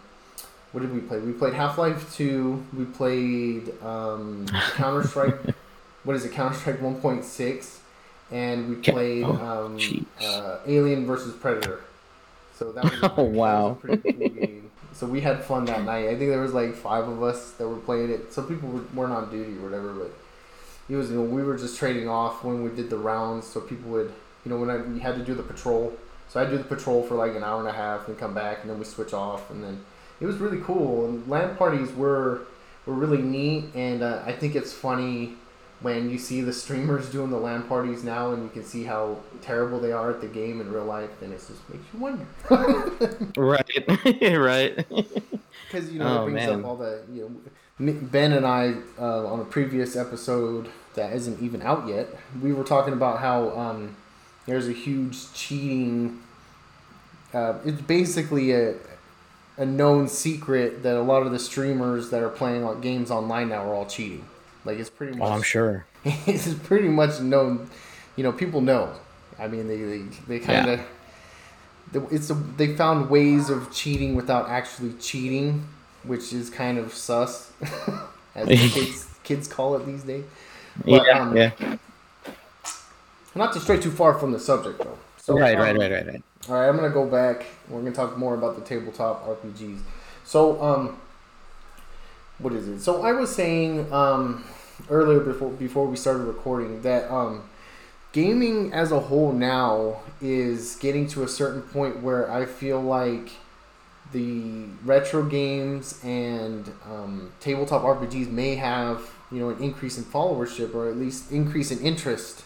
what 0.72 0.81
did 0.81 0.93
we 0.93 1.00
play? 1.00 1.19
We 1.20 1.32
played 1.32 1.52
Half 1.55 1.76
Life 1.78 2.14
Two. 2.16 2.64
We 2.76 2.84
played 2.87 3.72
um, 3.82 4.46
Counter 4.76 5.06
Strike. 5.06 5.37
what 6.05 6.16
is 6.16 6.25
it? 6.25 6.32
Counter 6.32 6.56
Strike 6.56 6.81
One 6.81 6.94
Point 6.96 7.25
Six, 7.25 7.81
and 8.35 8.69
we 8.69 8.75
played 8.75 9.23
oh, 9.23 9.67
um, 9.67 9.79
uh, 10.21 10.59
Alien 10.67 11.07
versus 11.07 11.35
Predator. 11.35 11.81
So 12.57 12.73
that 12.73 12.83
was 12.85 12.93
a, 13.03 13.12
Oh, 13.17 13.33
that 13.33 13.37
was 13.37 13.76
pretty 13.81 14.12
cool 14.12 14.29
game. 14.29 14.71
So 14.93 15.07
we 15.07 15.21
had 15.21 15.45
fun 15.45 15.64
that 15.67 15.85
night. 15.85 16.09
I 16.09 16.17
think 16.17 16.31
there 16.31 16.41
was 16.41 16.53
like 16.53 16.75
five 16.75 17.09
of 17.09 17.23
us 17.23 17.53
that 17.53 17.69
were 17.69 17.76
playing 17.76 18.11
it. 18.11 18.33
Some 18.33 18.49
people 18.49 18.69
were, 18.69 18.83
weren't 18.93 19.12
on 19.12 19.31
duty 19.31 19.57
or 19.59 19.62
whatever, 19.62 19.93
but 19.93 20.12
it 20.88 20.97
was 20.97 21.11
you 21.11 21.17
know 21.17 21.23
we 21.23 21.43
were 21.43 21.57
just 21.57 21.79
trading 21.79 22.09
off 22.09 22.43
when 22.45 22.64
we 22.64 22.71
did 22.71 22.91
the 22.91 22.99
rounds. 22.99 23.47
So 23.47 23.61
people 23.61 23.91
would 23.93 24.12
you 24.45 24.50
know 24.50 24.59
when 24.59 24.69
I, 24.69 24.79
we 24.79 24.99
had 24.99 25.14
to 25.14 25.25
do 25.25 25.35
the 25.35 25.43
patrol. 25.43 25.93
So 26.29 26.41
I 26.41 26.45
do 26.45 26.59
the 26.59 26.64
patrol 26.64 27.05
for 27.05 27.14
like 27.14 27.37
an 27.37 27.45
hour 27.45 27.61
and 27.61 27.69
a 27.69 27.73
half 27.73 28.09
and 28.09 28.19
come 28.19 28.35
back 28.35 28.62
and 28.62 28.71
then 28.71 28.79
we 28.81 28.85
switch 28.85 29.12
off 29.12 29.49
and 29.50 29.62
then 29.62 29.85
it 30.21 30.26
was 30.26 30.38
really 30.38 30.61
cool. 30.61 31.07
And 31.07 31.29
LAN 31.29 31.55
parties 31.57 31.93
were 31.93 32.43
were 32.85 32.95
really 32.95 33.23
neat 33.23 33.67
and 33.76 34.03
uh, 34.03 34.23
I 34.26 34.33
think 34.33 34.57
it's 34.57 34.73
funny 34.73 35.35
when 35.85 36.11
you 36.11 36.19
see 36.19 36.41
the 36.41 36.53
streamers 36.53 37.11
doing 37.11 37.31
the 37.31 37.37
LAN 37.38 37.62
parties 37.64 38.03
now 38.05 38.33
and 38.33 38.43
you 38.43 38.49
can 38.50 38.64
see 38.64 38.85
how 38.85 39.19
terrible 39.43 39.81
they 39.81 39.93
are 39.93 40.11
at 40.11 40.21
the 40.21 40.26
game 40.26 40.61
in 40.61 40.73
real 40.73 40.85
life 40.85 41.23
and 41.23 41.33
it 41.33 41.37
just 41.38 41.69
makes 41.71 41.85
you 41.93 42.00
wonder. 42.00 42.26
Right, 43.37 43.85
right. 44.38 44.87
Because 45.67 45.91
you 45.93 46.00
know 46.00 46.21
Oh, 46.21 46.26
it 46.26 46.31
brings 46.31 46.47
man. 46.47 46.61
up 46.61 46.64
all 46.64 46.76
the 46.76 47.03
you 47.12 47.23
know 47.79 47.93
Ben 48.12 48.33
and 48.33 48.47
I 48.47 48.75
uh, 48.99 49.26
on 49.26 49.41
a 49.41 49.45
previous 49.45 49.97
episode 49.97 50.69
that 50.95 51.12
isn't 51.12 51.43
even 51.43 51.62
out 51.62 51.88
yet. 51.88 52.09
We 52.41 52.53
were 52.53 52.64
talking 52.64 52.93
about 52.93 53.19
how 53.21 53.50
um, 53.59 53.97
there's 54.47 54.69
a 54.69 54.73
huge 54.73 55.33
cheating. 55.33 56.23
Uh, 57.33 57.59
it's 57.64 57.81
basically 57.83 58.53
a 58.53 58.76
a 59.57 59.67
known 59.67 60.09
secret 60.09 60.83
that 60.83 60.97
a 60.97 61.03
lot 61.03 61.25
of 61.26 61.33
the 61.33 61.38
streamers 61.38 62.11
that 62.11 62.23
are 62.23 62.29
playing 62.31 62.64
like 62.64 62.81
games 62.81 63.11
online 63.11 63.49
now 63.50 63.69
are 63.69 63.75
all 63.75 63.87
cheating. 63.87 64.25
Like 64.64 64.78
it's 64.78 64.90
pretty 64.90 65.16
much. 65.16 65.28
Oh, 65.28 65.33
I'm 65.33 65.42
sure. 65.42 65.87
it's 66.04 66.52
pretty 66.54 66.88
much 66.88 67.21
known. 67.21 67.68
You 68.16 68.25
know, 68.25 68.33
people 68.33 68.61
know. 68.61 68.94
I 69.38 69.49
mean, 69.49 69.68
they 69.68 69.76
they, 69.76 70.02
they 70.26 70.38
kind 70.38 70.71
of. 70.71 70.78
Yeah. 70.80 70.87
It's 72.11 72.30
a, 72.30 72.35
they 72.35 72.75
found 72.75 73.09
ways 73.09 73.50
of 73.50 73.71
cheating 73.73 74.16
without 74.16 74.49
actually 74.49 74.94
cheating, 74.94 75.68
which 76.02 76.33
is 76.33 76.50
kind 76.50 76.78
of 76.78 76.92
sus, 76.92 77.52
as 78.35 78.49
kids 78.73 79.06
kids 79.23 79.49
call 79.49 79.76
it 79.76 79.87
these 79.87 80.02
days. 80.02 80.25
But, 80.85 81.04
yeah, 81.06 81.18
um, 81.21 81.37
yeah. 81.37 81.76
Not 83.35 83.52
to 83.52 83.61
stray 83.61 83.78
too 83.78 83.90
far 83.90 84.14
from 84.18 84.33
the 84.33 84.40
subject 84.40 84.78
though. 84.78 84.99
So, 85.18 85.38
right, 85.38 85.54
um, 85.54 85.61
right, 85.61 85.76
right, 85.76 85.90
right, 85.90 86.06
right. 86.06 86.23
all 86.49 86.54
right, 86.54 86.68
I'm 86.68 86.76
gonna 86.76 86.90
go 86.90 87.06
back. 87.06 87.47
We're 87.68 87.80
gonna 87.80 87.92
talk 87.92 88.16
more 88.16 88.35
about 88.35 88.56
the 88.56 88.62
tabletop 88.62 89.26
RPGs. 89.26 89.80
So, 90.25 90.61
um, 90.62 90.99
what 92.38 92.53
is 92.53 92.69
it? 92.69 92.81
So 92.81 93.03
I 93.03 93.12
was 93.12 93.35
saying, 93.35 93.93
um, 93.93 94.45
earlier 94.91 95.21
before 95.21 95.50
before 95.50 95.87
we 95.87 95.97
started 95.97 96.25
recording 96.25 96.83
that 96.83 97.11
um, 97.11 97.45
gaming 98.12 98.73
as 98.73 98.93
a 98.93 99.00
whole 99.00 99.33
now 99.33 100.00
is 100.21 100.76
getting 100.76 101.07
to 101.09 101.23
a 101.23 101.29
certain 101.29 101.62
point 101.62 102.03
where 102.03 102.31
I 102.31 102.47
feel 102.47 102.81
like 102.81 103.31
the 104.12 104.67
retro 104.85 105.25
games 105.25 106.00
and 106.05 106.71
um, 106.85 107.33
tabletop 107.41 107.83
RPGs 107.83 108.31
may 108.31 108.57
have 108.57 109.11
you 109.31 109.41
know 109.41 109.50
an 109.50 109.62
increase 109.62 109.99
in 109.99 110.05
followership 110.05 110.75
or 110.75 110.88
at 110.88 110.97
least 110.97 111.33
increase 111.33 111.71
in 111.71 111.81
interest 111.81 112.45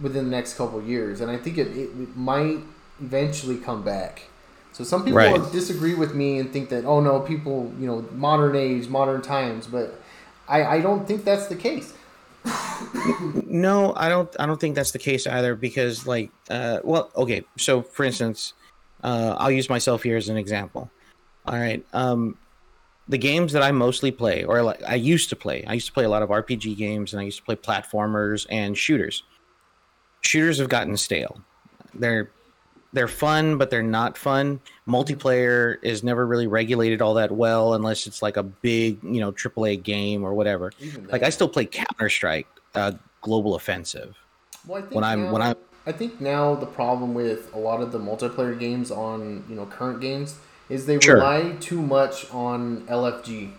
within 0.00 0.24
the 0.24 0.30
next 0.30 0.56
couple 0.56 0.82
years, 0.82 1.20
and 1.20 1.30
I 1.30 1.38
think 1.38 1.56
it, 1.56 1.68
it, 1.68 1.90
it 1.98 2.16
might 2.16 2.58
eventually 3.00 3.56
come 3.56 3.82
back. 3.82 4.24
So 4.76 4.84
some 4.84 5.04
people 5.04 5.16
Right. 5.16 5.52
disagree 5.52 5.94
with 5.94 6.14
me 6.14 6.38
and 6.38 6.52
think 6.52 6.68
that 6.68 6.84
oh 6.84 7.00
no, 7.00 7.20
people 7.20 7.72
you 7.80 7.86
know 7.86 8.04
modern 8.12 8.54
age, 8.54 8.88
modern 8.88 9.22
times, 9.22 9.66
but 9.66 9.98
I, 10.46 10.64
I 10.64 10.80
don't 10.82 11.08
think 11.08 11.24
that's 11.24 11.46
the 11.46 11.56
case. 11.56 11.94
No, 13.46 13.94
I 13.96 14.10
don't. 14.10 14.28
I 14.38 14.44
don't 14.44 14.60
think 14.60 14.74
that's 14.74 14.90
the 14.90 14.98
case 14.98 15.26
either. 15.26 15.54
Because, 15.54 16.06
like, 16.06 16.30
uh, 16.50 16.80
well, 16.84 17.10
okay. 17.16 17.42
So, 17.56 17.80
for 17.80 18.04
instance, 18.04 18.52
uh, 19.02 19.34
I'll 19.38 19.50
use 19.50 19.70
myself 19.70 20.02
here 20.02 20.18
as 20.18 20.28
an 20.28 20.36
example. 20.36 20.90
All 21.46 21.56
right. 21.56 21.84
Um, 21.94 22.36
the 23.08 23.16
games 23.18 23.52
that 23.54 23.62
I 23.62 23.72
mostly 23.72 24.10
play, 24.10 24.44
or 24.44 24.62
like 24.62 24.82
I 24.86 24.96
used 24.96 25.30
to 25.30 25.36
play, 25.36 25.64
I 25.66 25.72
used 25.72 25.86
to 25.86 25.92
play 25.92 26.04
a 26.04 26.08
lot 26.10 26.22
of 26.22 26.28
RPG 26.28 26.76
games, 26.76 27.14
and 27.14 27.20
I 27.20 27.24
used 27.24 27.38
to 27.38 27.44
play 27.44 27.56
platformers 27.56 28.46
and 28.50 28.76
shooters. 28.76 29.22
Shooters 30.20 30.58
have 30.58 30.68
gotten 30.68 30.98
stale. 30.98 31.40
They're 31.94 32.30
they're 32.92 33.08
fun, 33.08 33.58
but 33.58 33.70
they're 33.70 33.82
not 33.82 34.16
fun. 34.16 34.60
Multiplayer 34.88 35.76
is 35.82 36.02
never 36.02 36.26
really 36.26 36.46
regulated 36.46 37.02
all 37.02 37.14
that 37.14 37.30
well, 37.32 37.74
unless 37.74 38.06
it's 38.06 38.22
like 38.22 38.36
a 38.36 38.42
big, 38.42 38.98
you 39.02 39.20
know, 39.20 39.32
AAA 39.32 39.82
game 39.82 40.24
or 40.24 40.34
whatever. 40.34 40.72
Like 41.10 41.22
I 41.22 41.30
still 41.30 41.48
play 41.48 41.66
Counter 41.66 42.08
Strike, 42.08 42.46
uh, 42.74 42.92
Global 43.20 43.54
Offensive. 43.54 44.16
Well, 44.66 44.78
I 44.78 44.80
think 44.82 44.94
when 44.94 45.04
I'm- 45.04 45.24
now, 45.24 45.32
when 45.32 45.42
I'm- 45.42 45.56
I 45.86 45.92
think 45.92 46.20
now 46.20 46.54
the 46.54 46.66
problem 46.66 47.14
with 47.14 47.54
a 47.54 47.58
lot 47.58 47.80
of 47.80 47.92
the 47.92 47.98
multiplayer 47.98 48.58
games 48.58 48.90
on 48.90 49.44
you 49.48 49.54
know 49.54 49.66
current 49.66 50.00
games 50.00 50.34
is 50.68 50.86
they 50.86 50.98
Sure. 50.98 51.14
rely 51.16 51.56
too 51.60 51.80
much 51.80 52.26
on 52.32 52.84
LFG. 52.88 53.50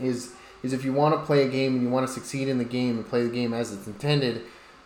Is 0.00 0.32
is 0.62 0.72
if 0.72 0.84
you 0.84 0.92
want 0.92 1.14
to 1.14 1.24
play 1.24 1.44
a 1.44 1.48
game 1.48 1.74
and 1.74 1.82
you 1.82 1.88
want 1.88 2.06
to 2.06 2.12
succeed 2.12 2.48
in 2.48 2.58
the 2.58 2.64
game 2.64 2.96
and 2.96 3.08
play 3.08 3.22
the 3.22 3.28
game 3.30 3.54
as 3.54 3.72
it's 3.72 3.86
intended, 3.86 4.42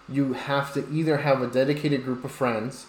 you 0.08 0.34
have 0.34 0.72
to 0.74 0.84
either 0.92 1.18
have 1.18 1.40
a 1.42 1.46
dedicated 1.46 2.04
group 2.04 2.24
of 2.24 2.30
friends 2.30 2.84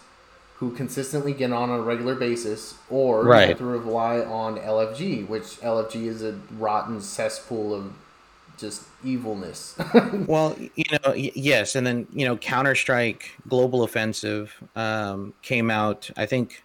who 0.58 0.70
consistently 0.70 1.32
get 1.32 1.52
on 1.52 1.70
on 1.70 1.80
a 1.80 1.82
regular 1.82 2.14
basis, 2.14 2.74
or 2.88 3.24
you 3.42 3.48
have 3.48 3.58
to 3.58 3.64
rely 3.64 4.20
on 4.20 4.56
LFG, 4.58 5.26
which 5.28 5.44
LFG 5.60 6.06
is 6.06 6.22
a 6.22 6.38
rotten 6.58 7.00
cesspool 7.00 7.74
of 7.74 7.92
just 8.56 8.84
evilness. 9.04 9.76
Well, 10.26 10.56
you 10.58 10.84
know, 10.92 11.10
y- 11.10 11.32
yes, 11.34 11.74
and 11.74 11.86
then 11.86 12.06
you 12.12 12.24
know, 12.24 12.36
Counter 12.36 12.74
Strike 12.74 13.32
Global 13.48 13.82
Offensive 13.82 14.54
um, 14.76 15.34
came 15.42 15.70
out. 15.70 16.08
I 16.16 16.26
think 16.26 16.64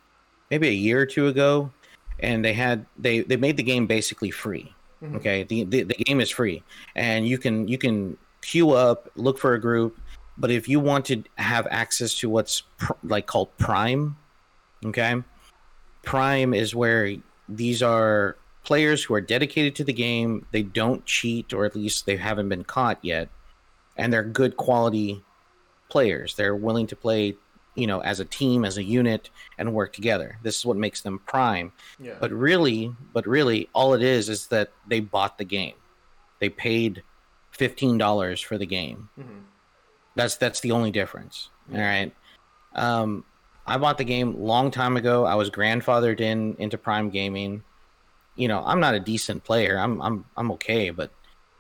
maybe 0.51 0.67
a 0.67 0.71
year 0.71 1.01
or 1.01 1.05
two 1.05 1.27
ago, 1.27 1.71
and 2.19 2.45
they 2.45 2.53
had 2.53 2.85
they 2.97 3.21
they 3.21 3.37
made 3.37 3.57
the 3.57 3.63
game 3.63 3.87
basically 3.87 4.31
free. 4.31 4.73
Okay, 5.15 5.43
the, 5.43 5.63
the 5.63 5.83
the 5.83 5.93
game 5.95 6.19
is 6.21 6.29
free, 6.29 6.61
and 6.95 7.27
you 7.27 7.37
can 7.37 7.67
you 7.67 7.77
can 7.77 8.17
queue 8.41 8.71
up, 8.71 9.09
look 9.15 9.37
for 9.37 9.53
a 9.53 9.59
group, 9.59 9.98
but 10.39 10.49
if 10.51 10.67
you 10.69 10.79
want 10.79 11.05
to 11.05 11.23
have 11.35 11.67
access 11.69 12.15
to 12.19 12.29
what's 12.29 12.61
pr- 12.77 12.93
like 13.03 13.27
called 13.27 13.55
Prime, 13.57 14.15
okay, 14.85 15.21
Prime 16.03 16.53
is 16.53 16.73
where 16.73 17.15
these 17.47 17.83
are 17.83 18.37
players 18.63 19.03
who 19.03 19.13
are 19.13 19.21
dedicated 19.21 19.75
to 19.75 19.83
the 19.83 19.93
game. 19.93 20.45
They 20.51 20.63
don't 20.63 21.05
cheat, 21.05 21.53
or 21.53 21.65
at 21.65 21.75
least 21.75 22.05
they 22.05 22.17
haven't 22.17 22.49
been 22.49 22.63
caught 22.63 22.99
yet, 23.03 23.29
and 23.97 24.11
they're 24.13 24.23
good 24.23 24.57
quality 24.57 25.23
players. 25.89 26.35
They're 26.35 26.55
willing 26.55 26.87
to 26.87 26.95
play, 26.95 27.35
you 27.75 27.87
know, 27.87 27.99
as 28.01 28.19
a 28.19 28.25
team, 28.25 28.63
as 28.65 28.77
a 28.77 28.83
unit, 28.83 29.29
and 29.57 29.73
work 29.73 29.91
together. 29.93 30.37
This 30.43 30.57
is 30.57 30.65
what 30.65 30.77
makes 30.77 31.01
them 31.01 31.19
Prime. 31.25 31.71
yeah. 31.99 32.15
But 32.19 32.31
really, 32.31 32.93
but 33.13 33.25
really, 33.27 33.67
all 33.73 33.93
it 33.93 34.03
is 34.03 34.29
is 34.29 34.47
that 34.47 34.71
they 34.87 34.99
bought 34.99 35.37
the 35.37 35.45
game. 35.45 35.75
They 36.39 36.49
paid 36.49 37.03
fifteen 37.51 37.97
dollars 37.97 38.39
for 38.39 38.57
the 38.57 38.65
game. 38.65 39.09
Mhm. 39.19 39.41
That's 40.19 40.35
that's 40.35 40.59
the 40.59 40.71
only 40.71 40.91
difference. 40.91 41.47
All 41.71 41.79
right. 41.79 42.13
Um, 42.75 43.23
I 43.65 43.77
bought 43.77 43.97
the 43.97 44.03
game 44.03 44.35
long 44.37 44.69
time 44.69 44.97
ago. 44.97 45.23
I 45.23 45.35
was 45.35 45.49
grandfathered 45.49 46.19
in 46.19 46.57
into 46.59 46.77
Prime 46.77 47.09
Gaming. 47.09 47.63
You 48.35 48.49
know, 48.49 48.61
I'm 48.65 48.81
not 48.81 48.95
a 48.95 48.99
decent 48.99 49.45
player. 49.45 49.77
I'm 49.77 50.01
I'm 50.01 50.25
I'm 50.35 50.51
okay, 50.51 50.89
but 50.89 51.09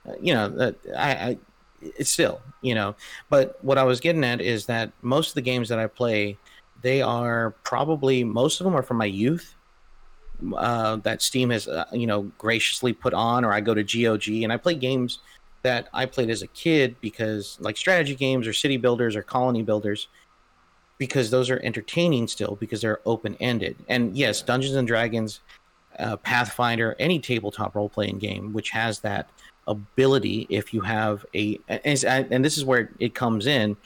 uh, 0.05 0.15
you 0.19 0.33
know, 0.33 0.49
that 0.49 0.75
I, 0.97 1.11
I 1.11 1.37
it's 1.81 2.09
still 2.09 2.41
you 2.61 2.75
know. 2.75 2.97
But 3.29 3.63
what 3.63 3.77
I 3.77 3.83
was 3.83 4.01
getting 4.01 4.25
at 4.25 4.41
is 4.41 4.65
that 4.65 4.91
most 5.01 5.29
of 5.29 5.35
the 5.35 5.41
games 5.41 5.69
that 5.69 5.79
I 5.79 5.87
play, 5.87 6.37
they 6.81 7.01
are 7.01 7.51
probably 7.63 8.25
most 8.25 8.59
of 8.59 8.65
them 8.65 8.75
are 8.75 8.83
from 8.83 8.97
my 8.97 9.05
youth. 9.05 9.55
Uh, 10.53 10.97
that 10.97 11.21
Steam 11.21 11.49
has 11.49 11.69
uh, 11.69 11.85
you 11.93 12.07
know 12.07 12.23
graciously 12.37 12.91
put 12.91 13.13
on, 13.13 13.45
or 13.45 13.53
I 13.53 13.61
go 13.61 13.73
to 13.73 13.83
GOG 13.83 14.27
and 14.43 14.51
I 14.51 14.57
play 14.57 14.75
games 14.75 15.19
that 15.61 15.89
I 15.93 16.05
played 16.05 16.29
as 16.29 16.41
a 16.41 16.47
kid 16.47 16.95
because 17.01 17.57
like 17.59 17.77
strategy 17.77 18.15
games 18.15 18.47
or 18.47 18.53
city 18.53 18.77
builders 18.77 19.15
or 19.15 19.21
colony 19.21 19.61
builders 19.61 20.07
because 20.97 21.29
those 21.31 21.49
are 21.49 21.59
entertaining 21.63 22.27
still 22.27 22.57
because 22.59 22.81
they're 22.81 23.01
open 23.05 23.35
ended. 23.39 23.75
And 23.87 24.15
yes, 24.17 24.41
Dungeons 24.41 24.75
and 24.75 24.87
Dragons, 24.87 25.41
uh, 25.97 26.17
Pathfinder, 26.17 26.95
any 26.99 27.19
tabletop 27.19 27.75
role 27.75 27.89
playing 27.89 28.19
game 28.19 28.53
which 28.53 28.69
has 28.71 28.99
that 28.99 29.29
ability 29.67 30.47
if 30.49 30.73
you 30.73 30.81
have 30.81 31.25
a 31.35 31.59
and, 31.67 32.05
and 32.31 32.43
this 32.43 32.57
is 32.57 32.65
where 32.65 32.91
it 32.99 33.13
comes 33.13 33.47
in, 33.47 33.77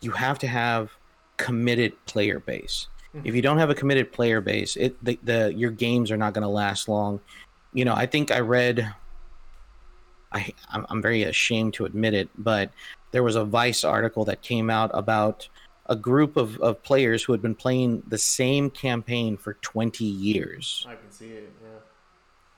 you 0.00 0.10
have 0.10 0.38
to 0.40 0.46
have 0.46 0.92
committed 1.36 1.92
player 2.06 2.40
base. 2.40 2.88
If 3.24 3.34
you 3.34 3.40
don't 3.40 3.56
have 3.56 3.70
a 3.70 3.74
committed 3.74 4.12
player 4.12 4.42
base, 4.42 4.76
it 4.76 5.02
the, 5.02 5.18
the 5.22 5.52
your 5.54 5.70
games 5.70 6.10
are 6.10 6.18
not 6.18 6.34
going 6.34 6.42
to 6.42 6.48
last 6.48 6.86
long. 6.86 7.20
You 7.72 7.86
know, 7.86 7.94
I 7.94 8.04
think 8.04 8.30
I 8.30 8.40
read 8.40 8.94
I, 10.32 10.52
I'm, 10.70 10.86
I'm 10.88 11.02
very 11.02 11.22
ashamed 11.22 11.74
to 11.74 11.84
admit 11.84 12.14
it, 12.14 12.28
but 12.36 12.70
there 13.12 13.22
was 13.22 13.36
a 13.36 13.44
Vice 13.44 13.84
article 13.84 14.24
that 14.26 14.42
came 14.42 14.70
out 14.70 14.90
about 14.92 15.48
a 15.86 15.96
group 15.96 16.36
of, 16.36 16.58
of 16.60 16.82
players 16.82 17.22
who 17.22 17.32
had 17.32 17.40
been 17.40 17.54
playing 17.54 18.02
the 18.08 18.18
same 18.18 18.70
campaign 18.70 19.36
for 19.36 19.54
20 19.54 20.04
years. 20.04 20.84
I 20.88 20.96
can 20.96 21.10
see 21.10 21.28
it. 21.28 21.52
Yeah. 21.62 21.68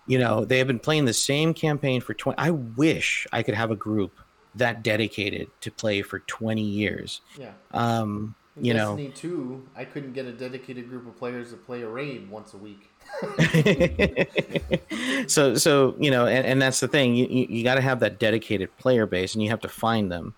You 0.06 0.18
know, 0.18 0.44
they 0.44 0.58
have 0.58 0.66
been 0.66 0.78
playing 0.78 1.04
the 1.04 1.12
same 1.12 1.52
campaign 1.52 2.00
for 2.00 2.14
20. 2.14 2.38
I 2.38 2.50
wish 2.50 3.26
I 3.32 3.42
could 3.42 3.54
have 3.54 3.70
a 3.70 3.76
group 3.76 4.18
that 4.54 4.82
dedicated 4.82 5.48
to 5.60 5.70
play 5.70 6.00
for 6.00 6.20
20 6.20 6.62
years. 6.62 7.20
Yeah. 7.38 7.52
Um, 7.72 8.34
you 8.60 8.74
know, 8.74 8.96
Destiny 8.96 9.10
2, 9.10 9.68
I 9.76 9.84
couldn't 9.84 10.14
get 10.14 10.26
a 10.26 10.32
dedicated 10.32 10.88
group 10.88 11.06
of 11.06 11.16
players 11.16 11.50
to 11.50 11.56
play 11.56 11.82
a 11.82 11.88
raid 11.88 12.28
once 12.30 12.54
a 12.54 12.56
week. 12.56 12.90
so 15.26 15.54
so 15.56 15.94
you 15.98 16.10
know 16.10 16.26
and, 16.26 16.46
and 16.46 16.62
that's 16.62 16.80
the 16.80 16.88
thing. 16.88 17.14
You, 17.14 17.26
you, 17.26 17.46
you 17.48 17.64
got 17.64 17.74
to 17.74 17.80
have 17.80 18.00
that 18.00 18.18
dedicated 18.18 18.76
player 18.78 19.06
base 19.06 19.34
and 19.34 19.42
you 19.42 19.50
have 19.50 19.60
to 19.60 19.68
find 19.68 20.10
them. 20.10 20.34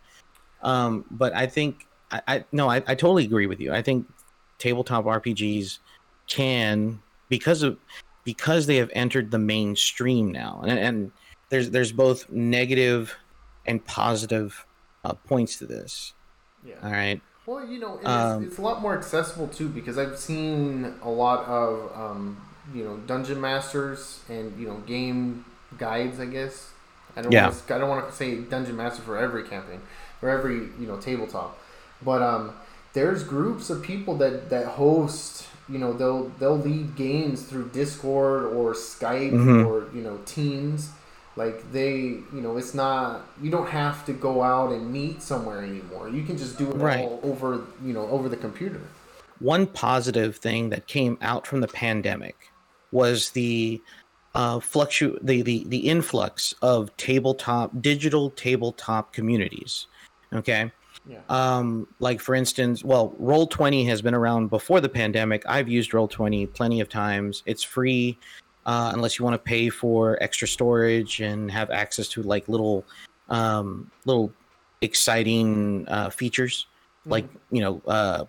Um, 0.62 1.04
but 1.10 1.34
i 1.34 1.46
think 1.46 1.86
i, 2.10 2.20
I 2.28 2.44
no 2.52 2.68
I, 2.68 2.76
I 2.76 2.94
totally 2.94 3.24
agree 3.24 3.46
with 3.46 3.60
you. 3.60 3.72
I 3.72 3.82
think 3.82 4.06
tabletop 4.58 5.04
rpgs 5.04 5.78
can 6.26 7.00
because 7.28 7.62
of 7.62 7.78
because 8.24 8.66
they 8.66 8.76
have 8.76 8.90
entered 8.94 9.30
the 9.30 9.38
mainstream 9.38 10.30
now 10.30 10.60
and, 10.66 10.78
and 10.78 11.12
there's 11.48 11.70
there's 11.70 11.92
both 11.92 12.30
negative 12.30 13.14
and 13.66 13.84
positive 13.84 14.66
uh, 15.04 15.14
points 15.14 15.56
to 15.58 15.66
this. 15.66 16.14
Yeah. 16.64 16.74
all 16.82 16.90
right? 16.90 17.20
Well, 17.46 17.66
you 17.66 17.80
know, 17.80 17.98
and 17.98 18.06
Um, 18.06 18.42
it's, 18.42 18.52
it's 18.52 18.58
a 18.58 18.62
lot 18.62 18.82
more 18.82 18.96
accessible 18.96 19.48
too 19.48 19.68
because 19.68 19.98
I've 19.98 20.18
seen 20.18 20.94
a 21.02 21.10
lot 21.10 21.44
of 21.46 21.90
um, 21.96 22.36
you 22.74 22.84
know 22.84 22.96
dungeon 23.06 23.40
masters 23.40 24.20
and 24.28 24.58
you 24.58 24.66
know 24.66 24.76
game 24.86 25.44
guides. 25.78 26.20
I 26.20 26.26
guess 26.26 26.70
I 27.16 27.22
don't 27.22 27.32
Yeah. 27.32 27.46
want 27.48 27.66
to, 27.66 27.74
I 27.74 27.78
don't 27.78 27.88
want 27.88 28.08
to 28.08 28.14
say 28.14 28.36
dungeon 28.36 28.76
master 28.76 29.02
for 29.02 29.16
every 29.18 29.44
campaign 29.44 29.80
or 30.22 30.28
every 30.28 30.56
you 30.78 30.86
know 30.86 30.96
tabletop, 30.96 31.58
but 32.02 32.22
um, 32.22 32.52
there's 32.92 33.22
groups 33.24 33.70
of 33.70 33.82
people 33.82 34.16
that 34.18 34.50
that 34.50 34.66
host. 34.66 35.46
You 35.68 35.78
know, 35.78 35.92
they'll 35.92 36.24
they'll 36.40 36.58
lead 36.58 36.96
games 36.96 37.42
through 37.44 37.68
Discord 37.68 38.42
or 38.44 38.72
Skype 38.74 39.30
Mhm. 39.32 39.66
or 39.66 39.86
you 39.94 40.02
know 40.02 40.18
Teams. 40.26 40.90
Like 41.36 41.70
they, 41.72 41.92
you 41.98 42.40
know, 42.42 42.56
it's 42.56 42.74
not. 42.74 43.24
You 43.40 43.50
don't 43.52 43.68
have 43.68 44.04
to 44.06 44.12
go 44.12 44.42
out 44.42 44.72
and 44.72 44.92
meet 44.92 45.22
somewhere 45.22 45.62
anymore. 45.62 46.08
You 46.08 46.24
can 46.24 46.36
just 46.36 46.58
do 46.58 46.68
it 46.72 46.76
Right. 46.76 47.04
all 47.04 47.20
over, 47.22 47.60
you 47.84 47.92
know, 47.92 48.08
over 48.08 48.28
the 48.28 48.36
computer. 48.36 48.80
one 49.38 49.66
positive 49.66 50.36
thing 50.36 50.68
that 50.70 50.86
came 50.86 51.16
out 51.22 51.46
from 51.46 51.60
the 51.60 51.68
pandemic 51.68 52.49
was 52.92 53.30
the 53.30 53.80
uh, 54.34 54.58
fluctu- 54.58 55.18
the, 55.22 55.42
the 55.42 55.64
the 55.68 55.78
influx 55.78 56.54
of 56.62 56.96
tabletop 56.96 57.82
digital 57.82 58.30
tabletop 58.30 59.12
communities. 59.12 59.86
Okay, 60.32 60.70
Yeah. 61.08 61.18
um, 61.28 61.88
like 61.98 62.20
for 62.20 62.34
instance, 62.34 62.84
well, 62.84 63.14
Roll 63.18 63.46
Twenty 63.46 63.84
has 63.86 64.00
been 64.00 64.14
around 64.14 64.48
before 64.48 64.80
the 64.80 64.88
pandemic. 64.88 65.42
I've 65.48 65.68
used 65.68 65.92
Roll 65.92 66.06
Twenty 66.08 66.46
plenty 66.46 66.80
of 66.80 66.88
times. 66.88 67.42
It's 67.46 67.62
free. 67.62 68.18
Uh, 68.66 68.90
unless 68.94 69.18
you 69.18 69.24
want 69.24 69.34
to 69.34 69.38
pay 69.38 69.70
for 69.70 70.22
extra 70.22 70.46
storage 70.46 71.20
and 71.20 71.50
have 71.50 71.70
access 71.70 72.06
to 72.08 72.22
like 72.22 72.46
little 72.46 72.84
um, 73.30 73.90
little 74.04 74.32
exciting 74.82 75.86
uh, 75.88 76.10
features 76.10 76.66
like 77.06 77.26
you 77.50 77.60
know 77.60 77.82
uh, 77.86 78.24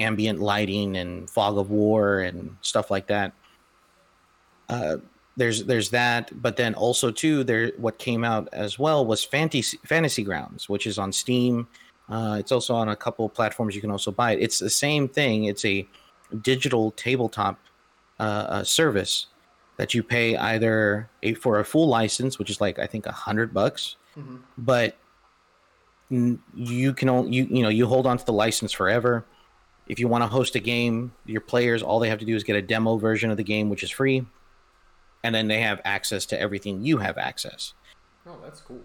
ambient 0.00 0.40
lighting 0.40 0.96
and 0.96 1.28
fog 1.30 1.58
of 1.58 1.70
war 1.70 2.20
and 2.20 2.56
stuff 2.62 2.90
like 2.90 3.06
that. 3.06 3.32
Uh, 4.68 4.96
there's 5.36 5.64
there's 5.64 5.90
that, 5.90 6.30
but 6.42 6.56
then 6.56 6.74
also 6.74 7.10
too 7.10 7.44
there 7.44 7.72
what 7.76 7.98
came 7.98 8.24
out 8.24 8.48
as 8.52 8.78
well 8.78 9.06
was 9.06 9.22
fantasy 9.24 9.78
fantasy 9.86 10.22
grounds, 10.24 10.68
which 10.68 10.86
is 10.86 10.98
on 10.98 11.12
Steam. 11.12 11.68
Uh, 12.08 12.36
it's 12.40 12.50
also 12.52 12.74
on 12.74 12.88
a 12.88 12.96
couple 12.96 13.24
of 13.26 13.32
platforms 13.34 13.74
you 13.74 13.80
can 13.80 13.90
also 13.90 14.10
buy 14.10 14.32
it. 14.32 14.40
It's 14.40 14.58
the 14.58 14.70
same 14.70 15.08
thing. 15.08 15.44
It's 15.44 15.64
a 15.64 15.86
digital 16.42 16.90
tabletop 16.92 17.58
uh, 18.18 18.22
uh, 18.22 18.64
service 18.64 19.26
that 19.76 19.94
you 19.94 20.02
pay 20.02 20.36
either 20.36 21.08
a, 21.22 21.34
for 21.34 21.60
a 21.60 21.64
full 21.64 21.86
license, 21.86 22.38
which 22.38 22.50
is 22.50 22.60
like 22.60 22.78
I 22.80 22.86
think 22.86 23.06
a 23.06 23.12
hundred 23.12 23.54
bucks, 23.54 23.96
Mhm. 24.16 24.40
but 24.58 24.96
you 26.10 26.94
can 26.94 27.08
only 27.08 27.30
you 27.36 27.46
you 27.50 27.62
know 27.62 27.68
you 27.68 27.86
hold 27.86 28.06
on 28.06 28.18
to 28.18 28.24
the 28.24 28.32
license 28.32 28.72
forever. 28.72 29.24
If 29.86 29.98
you 29.98 30.08
want 30.08 30.22
to 30.22 30.28
host 30.28 30.54
a 30.56 30.60
game, 30.60 31.12
your 31.26 31.40
players 31.40 31.82
all 31.82 31.98
they 31.98 32.08
have 32.08 32.18
to 32.18 32.24
do 32.24 32.34
is 32.34 32.44
get 32.44 32.56
a 32.56 32.62
demo 32.62 32.96
version 32.96 33.30
of 33.30 33.36
the 33.36 33.44
game, 33.44 33.70
which 33.70 33.82
is 33.82 33.90
free, 33.90 34.26
and 35.24 35.34
then 35.34 35.48
they 35.48 35.60
have 35.60 35.80
access 35.84 36.24
to 36.26 36.40
everything 36.40 36.82
you 36.82 36.98
have 36.98 37.18
access. 37.18 37.74
Oh, 38.26 38.36
that's 38.42 38.60
cool. 38.60 38.80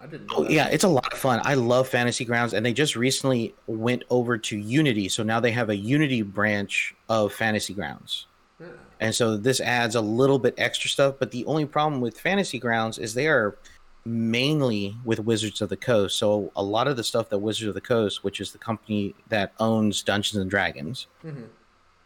I 0.00 0.06
didn't. 0.06 0.28
Know 0.28 0.36
Oh 0.38 0.42
that. 0.44 0.52
yeah, 0.52 0.68
it's 0.68 0.84
a 0.84 0.88
lot 0.88 1.12
of 1.12 1.18
fun. 1.18 1.40
I 1.44 1.54
love 1.54 1.88
Fantasy 1.88 2.24
Grounds, 2.24 2.54
and 2.54 2.64
they 2.64 2.72
just 2.72 2.94
recently 2.94 3.54
went 3.66 4.04
over 4.10 4.38
to 4.38 4.56
Unity, 4.56 5.08
so 5.08 5.22
now 5.22 5.40
they 5.40 5.50
have 5.50 5.70
a 5.70 5.76
Unity 5.76 6.22
branch 6.22 6.94
of 7.08 7.32
Fantasy 7.32 7.74
Grounds. 7.74 8.26
Yeah. 8.60 8.66
And 9.00 9.14
so 9.14 9.36
this 9.36 9.60
adds 9.60 9.94
a 9.94 10.00
little 10.00 10.38
bit 10.38 10.54
extra 10.58 10.88
stuff, 10.90 11.14
but 11.18 11.30
the 11.30 11.44
only 11.46 11.66
problem 11.66 12.00
with 12.00 12.18
Fantasy 12.18 12.58
Grounds 12.58 12.98
is 12.98 13.14
they 13.14 13.26
are 13.28 13.56
mainly 14.04 14.96
with 15.04 15.20
Wizards 15.20 15.60
of 15.60 15.68
the 15.68 15.76
Coast. 15.76 16.18
So 16.18 16.50
a 16.56 16.62
lot 16.62 16.88
of 16.88 16.96
the 16.96 17.04
stuff 17.04 17.28
that 17.30 17.38
Wizards 17.38 17.68
of 17.68 17.74
the 17.74 17.80
Coast, 17.80 18.24
which 18.24 18.40
is 18.40 18.52
the 18.52 18.58
company 18.58 19.14
that 19.28 19.52
owns 19.60 20.02
Dungeons 20.02 20.40
and 20.40 20.50
Dragons, 20.50 21.06
Mhm. 21.24 21.46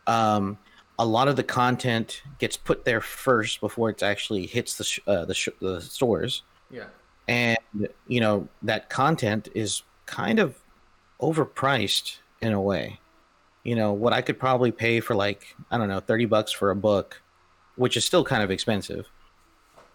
um, 0.06 0.58
a 0.98 1.06
lot 1.06 1.28
of 1.28 1.36
the 1.36 1.42
content 1.42 2.22
gets 2.38 2.56
put 2.56 2.84
there 2.84 3.00
first 3.00 3.60
before 3.60 3.90
it 3.90 4.02
actually 4.02 4.46
hits 4.46 4.76
the 4.76 4.84
sh- 4.84 5.00
uh, 5.06 5.24
the, 5.24 5.34
sh- 5.34 5.48
the 5.60 5.80
stores. 5.80 6.42
Yeah. 6.70 6.84
and 7.28 7.58
you 8.08 8.20
know 8.20 8.48
that 8.62 8.88
content 8.88 9.48
is 9.54 9.82
kind 10.06 10.38
of 10.38 10.58
overpriced 11.20 12.18
in 12.40 12.52
a 12.52 12.60
way. 12.60 12.98
You 13.64 13.76
know 13.76 13.92
what 13.92 14.12
i 14.12 14.22
could 14.22 14.40
probably 14.40 14.72
pay 14.72 14.98
for 14.98 15.14
like 15.14 15.54
i 15.70 15.78
don't 15.78 15.86
know 15.88 16.00
30 16.00 16.24
bucks 16.24 16.50
for 16.50 16.70
a 16.70 16.74
book 16.74 17.22
which 17.76 17.96
is 17.96 18.04
still 18.04 18.24
kind 18.24 18.42
of 18.42 18.50
expensive 18.50 19.06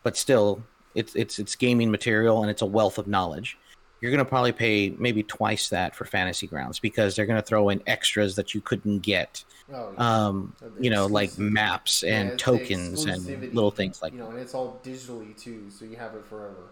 but 0.03 0.15
still 0.15 0.63
it's 0.95 1.13
it's 1.15 1.37
it's 1.37 1.53
gaming 1.57 1.91
material 1.91 2.41
and 2.41 2.49
it's 2.49 2.61
a 2.61 2.65
wealth 2.65 2.97
of 2.97 3.07
knowledge 3.07 3.57
you're 3.99 4.11
going 4.11 4.23
to 4.23 4.29
probably 4.29 4.51
pay 4.51 4.89
maybe 4.99 5.23
twice 5.23 5.69
that 5.69 5.95
for 5.95 6.05
fantasy 6.05 6.45
grounds 6.47 6.79
because 6.79 7.15
they're 7.15 7.25
going 7.25 7.41
to 7.41 7.45
throw 7.45 7.69
in 7.69 7.81
extras 7.87 8.35
that 8.35 8.53
you 8.53 8.61
couldn't 8.61 8.99
get 8.99 9.43
Oh, 9.73 9.91
yeah. 9.97 10.25
um 10.27 10.53
you 10.79 10.89
know 10.89 11.07
like 11.07 11.37
maps 11.37 12.03
and 12.03 12.31
the 12.31 12.37
tokens 12.37 13.05
and 13.05 13.53
little 13.53 13.71
things 13.71 14.01
like 14.01 14.13
you 14.13 14.19
know, 14.19 14.29
and 14.29 14.39
it's 14.39 14.53
all 14.53 14.79
digitally 14.83 15.35
too, 15.37 15.69
so 15.69 15.83
you 15.85 15.97
have 15.97 16.15
it 16.15 16.25
forever. 16.25 16.69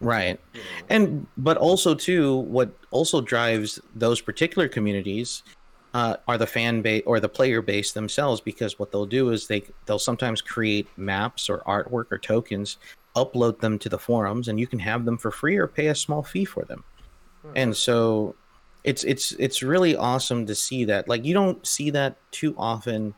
right 0.00 0.40
You 0.54 0.60
know. 0.62 0.66
and 0.88 1.26
but 1.36 1.56
also 1.58 1.94
too 1.94 2.36
what 2.38 2.70
also 2.90 3.20
drives 3.20 3.78
those 3.94 4.20
particular 4.20 4.66
communities 4.68 5.42
uh, 5.92 6.16
are 6.28 6.38
the 6.38 6.46
fan 6.46 6.80
base 6.82 7.02
or 7.04 7.18
the 7.18 7.28
player 7.28 7.60
base 7.60 7.92
themselves 7.92 8.40
because 8.40 8.78
what 8.78 8.92
they'll 8.92 9.04
do 9.06 9.30
is 9.30 9.48
they 9.48 9.62
they'll 9.86 9.98
sometimes 9.98 10.40
create 10.40 10.86
maps 10.96 11.50
or 11.50 11.58
artwork 11.66 12.06
or 12.12 12.18
tokens 12.18 12.78
upload 13.16 13.60
them 13.60 13.78
to 13.78 13.88
the 13.88 13.98
forums 13.98 14.48
and 14.48 14.60
you 14.60 14.66
can 14.66 14.78
have 14.78 15.04
them 15.04 15.18
for 15.18 15.30
free 15.30 15.56
or 15.56 15.66
pay 15.66 15.88
a 15.88 15.94
small 15.94 16.22
fee 16.22 16.44
for 16.44 16.64
them 16.64 16.84
and 17.56 17.76
so 17.76 18.36
it's 18.84 19.02
it's 19.04 19.32
it's 19.32 19.62
really 19.62 19.96
awesome 19.96 20.46
to 20.46 20.54
see 20.54 20.84
that 20.84 21.08
like 21.08 21.24
you 21.24 21.34
don't 21.34 21.66
see 21.66 21.90
that 21.90 22.16
too 22.30 22.54
often 22.56 23.14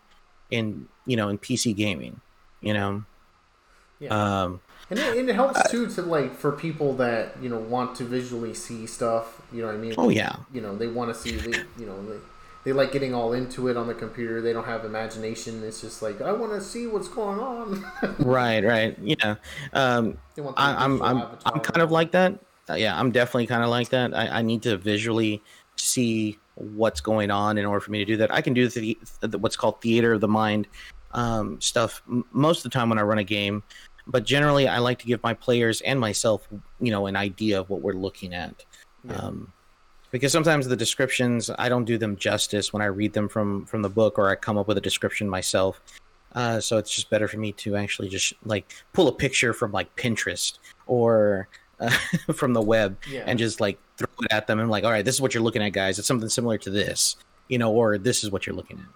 in 0.50 0.88
you 1.07 1.16
know 1.16 1.28
in 1.28 1.38
pc 1.38 1.76
gaming 1.76 2.20
you 2.61 2.72
know 2.72 3.05
Yeah. 4.00 4.42
um 4.44 4.61
And 4.90 4.98
it, 4.98 5.18
and 5.18 5.28
it 5.31 5.35
helps 5.35 5.70
too 5.70 5.87
to 5.88 6.02
like 6.02 6.35
for 6.35 6.52
people 6.52 6.94
that 6.94 7.40
you 7.42 7.48
know 7.48 7.59
want 7.59 7.94
to 7.96 8.05
visually 8.05 8.55
see 8.55 8.87
stuff. 8.87 9.40
You 9.52 9.62
know 9.62 9.68
what 9.68 9.76
I 9.76 9.78
mean? 9.78 9.94
oh 9.96 10.09
yeah 10.09 10.37
You 10.52 10.61
know 10.61 10.76
they 10.76 10.87
want 10.88 11.14
to 11.14 11.18
see. 11.20 11.33
They, 11.33 11.50
you 11.78 11.87
know 11.87 11.96
they, 12.07 12.18
they 12.64 12.72
like 12.72 12.92
getting 12.92 13.14
all 13.14 13.33
into 13.33 13.68
it 13.68 13.77
on 13.77 13.87
the 13.87 13.94
computer. 13.94 14.40
They 14.40 14.53
don't 14.53 14.66
have 14.66 14.85
imagination. 14.85 15.62
It's 15.64 15.81
just 15.81 16.03
like 16.03 16.20
I 16.20 16.33
want 16.33 16.53
to 16.53 16.61
see 16.61 16.87
what's 16.87 17.09
going 17.09 17.40
on. 17.40 17.85
right 18.18 18.64
right 18.64 18.96
yeah 19.03 19.37
um 19.72 20.16
I, 20.57 20.85
I'm 20.85 21.03
I'm 21.03 21.18
avatar. 21.18 21.53
I'm 21.55 21.61
kind 21.61 21.83
of 21.83 21.90
like 21.90 22.12
that. 22.12 22.38
Uh, 22.70 22.75
yeah, 22.75 22.98
I'm 22.98 23.11
definitely 23.11 23.46
kind 23.46 23.64
of 23.64 23.70
like 23.70 23.88
that. 23.88 24.16
I, 24.16 24.38
I 24.38 24.42
need 24.42 24.62
to 24.62 24.77
visually 24.77 25.42
see 25.77 26.38
what's 26.55 27.01
going 27.01 27.31
on 27.31 27.59
in 27.59 27.64
order 27.64 27.81
for 27.81 27.90
me 27.90 27.98
to 27.98 28.05
do 28.05 28.16
that. 28.18 28.33
I 28.33 28.40
can 28.40 28.55
do 28.55 28.68
the, 28.68 28.96
the 29.20 29.38
what's 29.38 29.57
called 29.57 29.81
theater 29.81 30.12
of 30.12 30.20
the 30.20 30.29
mind 30.29 30.68
um, 31.12 31.61
stuff 31.61 32.03
m- 32.09 32.25
most 32.33 32.59
of 32.59 32.62
the 32.64 32.70
time 32.70 32.88
when 32.88 32.98
I 32.98 33.03
run 33.03 33.18
a 33.18 33.25
game, 33.25 33.62
but 34.07 34.25
generally 34.25 34.68
I 34.68 34.79
like 34.79 34.98
to 35.01 35.07
give 35.07 35.22
my 35.22 35.35
players 35.35 35.81
and 35.83 35.98
myself, 35.98 36.46
you 36.81 36.90
know, 36.90 37.07
an 37.07 37.16
idea 37.16 37.61
of 37.61 37.70
what 37.70 37.83
we're 37.83 37.94
looking 37.94 38.35
at. 38.35 38.64
Yeah. 39.05 39.14
Um, 39.16 39.53
because 40.12 40.31
sometimes 40.31 40.68
the 40.68 40.77
descriptions 40.77 41.51
I 41.59 41.68
don't 41.68 41.85
do 41.85 41.98
them 41.98 42.16
justice 42.16 42.72
when 42.72 42.81
I 42.83 42.87
read 42.87 43.12
them 43.14 43.29
from 43.29 43.66
from 43.66 43.83
the 43.83 43.88
book 43.88 44.18
or 44.18 44.31
I 44.31 44.37
come 44.37 44.57
up 44.57 44.68
with 44.68 44.79
a 44.79 44.81
description 44.81 45.29
myself. 45.29 45.81
Uh, 46.35 46.61
so 46.61 46.79
it's 46.79 46.90
just 46.90 47.11
better 47.11 47.27
for 47.29 47.37
me 47.38 47.53
to 47.53 47.77
actually 47.77 48.09
just 48.09 48.33
like 48.44 48.72
pull 48.94 49.09
a 49.09 49.12
picture 49.12 49.53
from 49.53 49.70
like 49.72 49.94
Pinterest 49.96 50.59
or 50.87 51.48
uh, 51.81 51.90
from 52.35 52.53
the 52.55 52.62
web 52.62 52.96
Yeah. 53.11 53.25
and 53.27 53.38
just 53.38 53.61
like 53.61 53.79
throw 53.98 54.07
it 54.22 54.33
at 54.33 54.46
them 54.46 54.59
and 54.61 54.70
like, 54.70 54.85
all 54.85 54.90
right, 54.90 55.05
this 55.05 55.14
is 55.16 55.20
what 55.20 55.35
you're 55.35 55.42
looking 55.42 55.62
at, 55.62 55.70
guys. 55.75 55.98
It's 55.98 56.09
something 56.09 56.29
similar 56.31 56.57
to 56.59 56.70
this, 56.70 57.16
you 57.48 57.59
know, 57.59 57.70
or 57.72 57.98
this 57.98 58.25
is 58.25 58.31
what 58.31 58.46
you're 58.46 58.57
looking 58.57 58.79
at. 58.79 58.87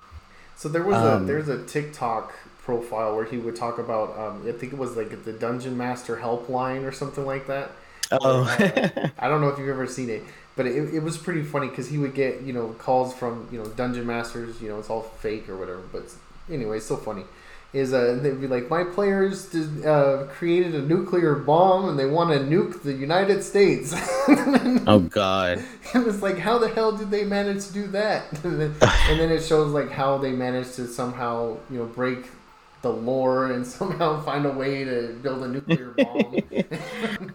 So 0.57 0.71
there 0.71 0.83
was 0.83 0.97
Um, 0.97 1.25
a 1.25 1.27
there's 1.27 1.49
a 1.49 1.63
TikTok 1.67 2.33
profile 2.65 3.15
where 3.15 3.27
he 3.27 3.37
would 3.37 3.55
talk 3.55 3.79
about 3.79 4.19
um, 4.19 4.43
I 4.49 4.53
think 4.53 4.73
it 4.73 4.79
was 4.79 4.97
like 4.97 5.25
the 5.25 5.33
Dungeon 5.35 5.77
Master 5.77 6.17
helpline 6.17 6.85
or 6.85 6.93
something 6.93 7.27
like 7.27 7.47
that. 7.49 7.73
Oh, 8.13 8.45
Uh, 8.59 9.09
I 9.19 9.29
don't 9.29 9.43
know 9.43 9.49
if 9.49 9.59
you've 9.59 9.69
ever 9.69 9.87
seen 9.87 10.09
it, 10.09 10.23
but 10.57 10.67
it, 10.67 10.95
it 10.95 11.03
was 11.03 11.19
pretty 11.19 11.43
funny 11.43 11.69
because 11.69 11.89
he 11.89 11.99
would 11.99 12.15
get 12.15 12.41
you 12.43 12.53
know 12.53 12.71
calls 12.79 13.15
from 13.15 13.49
you 13.53 13.59
know 13.59 13.67
dungeon 13.67 14.07
masters. 14.07 14.61
You 14.61 14.71
know 14.71 14.79
it's 14.79 14.91
all 14.91 15.03
fake 15.03 15.49
or 15.49 15.57
whatever, 15.57 15.83
but 15.93 16.05
anyway, 16.51 16.79
it's 16.79 16.87
so 16.87 16.97
funny. 16.97 17.25
Is 17.73 17.93
uh 17.93 18.19
they'd 18.23 18.41
be 18.41 18.47
like 18.47 18.71
my 18.71 18.85
players 18.85 19.47
did, 19.47 19.85
uh, 19.85 20.25
created 20.31 20.75
a 20.75 20.81
nuclear 20.81 21.35
bomb 21.35 21.89
and 21.91 21.99
they 21.99 22.07
want 22.07 22.31
to 22.31 22.39
nuke 22.39 22.83
the 22.83 22.93
United 22.93 23.43
States. 23.43 23.93
oh 24.87 25.07
God. 25.11 25.63
it 25.95 25.99
was 25.99 26.23
like 26.23 26.39
how 26.39 26.57
the 26.59 26.69
hell 26.69 26.97
did 26.97 27.11
they 27.11 27.25
manage 27.25 27.67
to 27.67 27.73
do 27.73 27.87
that? 27.89 28.33
and, 28.45 28.61
then, 28.61 28.75
and 28.81 29.21
then 29.21 29.31
it 29.31 29.43
shows 29.43 29.73
like 29.73 29.91
how 29.91 30.17
they 30.17 30.33
managed 30.33 30.75
to 30.77 30.87
somehow 30.87 31.59
you 31.71 31.79
know 31.79 31.87
break 31.87 32.27
the 32.81 32.93
lore 32.93 33.51
and 33.51 33.67
somehow 33.67 34.23
find 34.23 34.47
a 34.47 34.51
way 34.51 34.85
to 34.85 35.19
build 35.21 35.43
a 35.43 35.49
nuclear 35.49 35.91
bomb. 35.99 36.37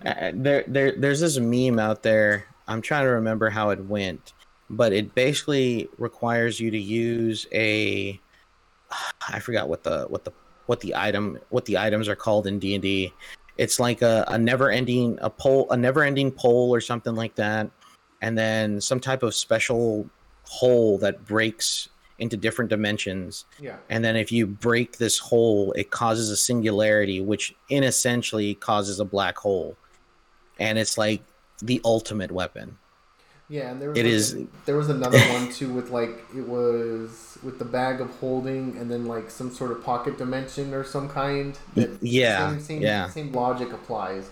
Uh, 0.06 0.32
there, 0.34 0.64
there, 0.68 0.94
there's 0.98 1.20
this 1.20 1.38
meme 1.38 1.78
out 1.78 2.02
there. 2.04 2.46
I'm 2.72 2.82
trying 2.82 3.04
to 3.06 3.12
remember 3.12 3.50
how 3.50 3.70
it 3.70 3.86
went, 3.86 4.34
but 4.70 4.94
it 4.94 5.14
basically 5.14 5.90
requires 5.98 6.60
you 6.60 6.72
to 6.72 6.80
use 6.80 7.46
a. 7.52 8.20
I 9.30 9.40
forgot 9.40 9.70
what 9.70 9.84
the 9.84 10.06
what 10.06 10.24
the 10.24 10.32
what 10.66 10.80
the 10.80 10.96
item 10.96 11.40
what 11.50 11.66
the 11.66 11.78
items 11.78 12.08
are 12.08 12.16
called 12.16 12.48
in 12.48 12.60
D 12.60 12.76
and 12.76 12.82
D. 12.82 13.14
It's 13.58 13.80
like 13.80 14.02
a, 14.02 14.24
a 14.28 14.38
never 14.38 14.72
ending 14.72 15.20
a 15.22 15.30
pole 15.30 15.68
a 15.70 15.78
never 15.78 16.04
ending 16.04 16.32
pole 16.32 16.74
or 16.74 16.82
something 16.82 17.16
like 17.16 17.36
that, 17.36 17.70
and 18.22 18.38
then 18.38 18.80
some 18.80 19.00
type 19.00 19.24
of 19.24 19.36
special 19.36 20.10
hole 20.46 20.98
that 21.00 21.26
breaks 21.26 21.90
into 22.20 22.38
different 22.38 22.70
dimensions 22.70 23.46
yeah. 23.60 23.78
and 23.90 24.06
then 24.06 24.16
if 24.16 24.32
you 24.32 24.46
break 24.46 24.98
this 24.98 25.18
hole 25.18 25.72
it 25.72 25.90
causes 25.90 26.30
a 26.30 26.38
singularity 26.38 27.20
which 27.20 27.56
in 27.70 27.84
essentially 27.84 28.54
causes 28.54 29.00
a 29.00 29.06
black 29.06 29.36
hole 29.38 29.76
and 30.60 30.78
it's 30.78 31.00
like 31.00 31.24
the 31.62 31.82
ultimate 31.86 32.32
weapon 32.32 32.78
Yeah, 33.50 33.70
and 33.72 33.82
there 33.82 33.90
was 33.90 33.98
It 33.98 34.04
like 34.06 34.14
is- 34.14 34.36
there 34.66 34.78
was 34.78 34.90
another 34.90 35.20
one 35.38 35.52
too 35.52 35.74
with 35.74 35.90
like 35.92 36.24
it 36.36 36.48
was 36.48 37.38
with 37.44 37.60
the 37.60 37.66
bag 37.66 38.00
of 38.02 38.10
holding 38.20 38.78
and 38.78 38.90
then 38.90 39.06
like 39.08 39.30
some 39.30 39.52
sort 39.52 39.72
of 39.72 39.84
pocket 39.84 40.18
dimension 40.18 40.74
or 40.74 40.84
some 40.84 41.10
kind. 41.10 41.58
yeah, 42.02 42.50
same, 42.52 42.60
same, 42.62 42.82
yeah. 42.82 43.10
same 43.10 43.32
logic 43.34 43.74
applies. 43.74 44.30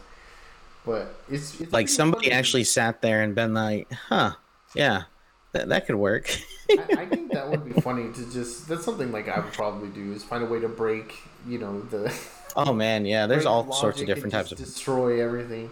But 0.85 1.13
it's, 1.29 1.59
it's 1.59 1.73
like 1.73 1.89
somebody 1.89 2.27
funny. 2.27 2.35
actually 2.39 2.63
sat 2.63 3.01
there 3.01 3.21
and 3.21 3.35
been 3.35 3.53
like 3.53 3.91
huh 3.91 4.31
yeah 4.73 5.03
that, 5.51 5.67
that 5.69 5.85
could 5.85 5.95
work 5.95 6.25
I, 6.71 6.85
I 6.99 7.05
think 7.11 7.31
that 7.33 7.49
would 7.49 7.65
be 7.65 7.79
funny 7.81 8.11
to 8.13 8.31
just 8.31 8.67
that's 8.69 8.85
something 8.85 9.11
like 9.11 9.27
I 9.27 9.39
would 9.39 9.51
probably 9.53 9.89
do 9.89 10.13
is 10.13 10.23
find 10.23 10.43
a 10.43 10.47
way 10.47 10.59
to 10.61 10.69
break 10.69 11.15
you 11.47 11.59
know 11.59 11.81
the 11.81 12.13
oh 12.55 12.73
man 12.73 13.05
yeah 13.05 13.27
there's 13.27 13.45
all 13.45 13.71
sorts 13.73 13.99
of 14.01 14.07
different 14.07 14.31
types 14.31 14.51
of 14.51 14.57
destroy 14.57 15.21
everything 15.21 15.69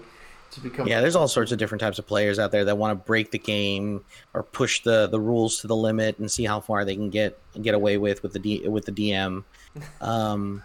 to 0.58 0.62
become 0.70 0.88
yeah 0.88 1.00
there's 1.02 1.16
all 1.16 1.28
sorts 1.28 1.52
of 1.52 1.58
different 1.58 1.80
types 1.80 1.98
of 2.00 2.06
players 2.06 2.38
out 2.40 2.52
there 2.52 2.66
that 2.66 2.78
want 2.78 2.92
to 2.92 3.06
break 3.06 3.32
the 3.32 3.40
game 3.40 4.04
or 4.34 4.44
push 4.44 4.84
the 4.84 5.08
the 5.08 5.20
rules 5.20 5.62
to 5.62 5.68
the 5.68 5.76
limit 5.76 6.20
and 6.20 6.30
see 6.30 6.44
how 6.46 6.60
far 6.60 6.84
they 6.86 6.96
can 6.96 7.10
get 7.10 7.40
get 7.62 7.74
away 7.74 7.98
with 7.98 8.22
with 8.24 8.34
the 8.34 8.40
D, 8.40 8.68
with 8.68 8.86
the 8.86 8.92
dm 8.92 9.44
um 10.02 10.62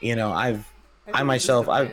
you 0.00 0.14
know 0.16 0.32
i've 0.32 0.66
think 1.06 1.16
I 1.18 1.22
myself, 1.24 1.68
I- 1.68 1.82
I 1.84 1.90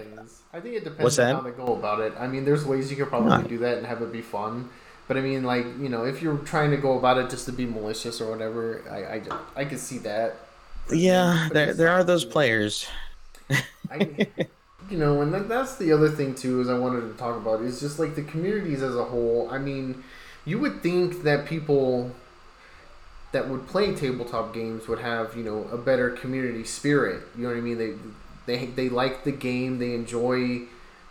I 0.54 0.60
think 0.60 0.76
it 0.76 0.84
depends 0.84 1.04
What's 1.04 1.20
on 1.20 1.36
how 1.36 1.42
they 1.42 1.52
go 1.52 1.76
about 1.76 2.00
it. 2.00 2.14
I 2.18 2.26
mean, 2.26 2.46
there's 2.46 2.66
ways 2.66 2.90
you 2.90 2.98
could 2.98 3.10
probably 3.10 3.48
do 3.48 3.58
that 3.60 3.78
and 3.78 3.86
have 3.86 4.02
it 4.02 4.12
be 4.12 4.22
fun. 4.22 4.70
But 5.08 5.18
I 5.18 5.22
mean, 5.22 5.44
like 5.44 5.66
you 5.80 5.90
know, 5.90 6.04
if 6.06 6.22
you're 6.22 6.38
trying 6.38 6.72
to 6.72 6.78
go 6.78 6.98
about 6.98 7.18
it 7.18 7.30
just 7.30 7.46
to 7.48 7.52
be 7.52 7.66
malicious 7.66 8.22
or 8.22 8.32
whatever, 8.32 8.82
I 8.90 9.16
I, 9.18 9.22
I 9.62 9.66
could 9.66 9.80
see 9.80 9.98
that. 10.00 10.36
Yeah, 10.92 11.46
But 11.50 11.54
there 11.54 11.74
there 11.74 11.90
are 11.90 12.04
those 12.04 12.26
players. 12.36 12.88
I, 13.92 14.28
you 14.90 14.98
know, 14.98 15.22
and 15.22 15.34
that, 15.34 15.50
that's 15.50 15.78
the 15.78 15.92
other 15.92 16.10
thing 16.10 16.36
too 16.36 16.62
is 16.62 16.70
I 16.70 16.78
wanted 16.78 17.02
to 17.02 17.14
talk 17.18 17.38
about 17.38 17.62
is 17.62 17.80
just 17.80 18.00
like 18.00 18.16
the 18.16 18.24
communities 18.24 18.82
as 18.82 18.96
a 18.96 19.06
whole. 19.06 19.48
I 19.52 19.58
mean, 19.58 20.04
you 20.46 20.60
would 20.60 20.82
think 20.82 21.24
that 21.24 21.46
people 21.46 22.12
that 23.32 23.50
would 23.50 23.68
play 23.68 23.94
tabletop 23.94 24.54
games 24.54 24.88
would 24.88 25.00
have 25.00 25.36
you 25.36 25.44
know 25.44 25.68
a 25.72 25.78
better 25.78 26.10
community 26.12 26.64
spirit. 26.64 27.24
You 27.36 27.44
know 27.44 27.50
what 27.50 27.58
I 27.58 27.62
mean? 27.62 27.78
They 27.78 27.94
they 28.46 28.66
they 28.68 28.90
like 28.90 29.24
the 29.24 29.32
game. 29.32 29.80
They 29.80 29.94
enjoy 29.94 30.62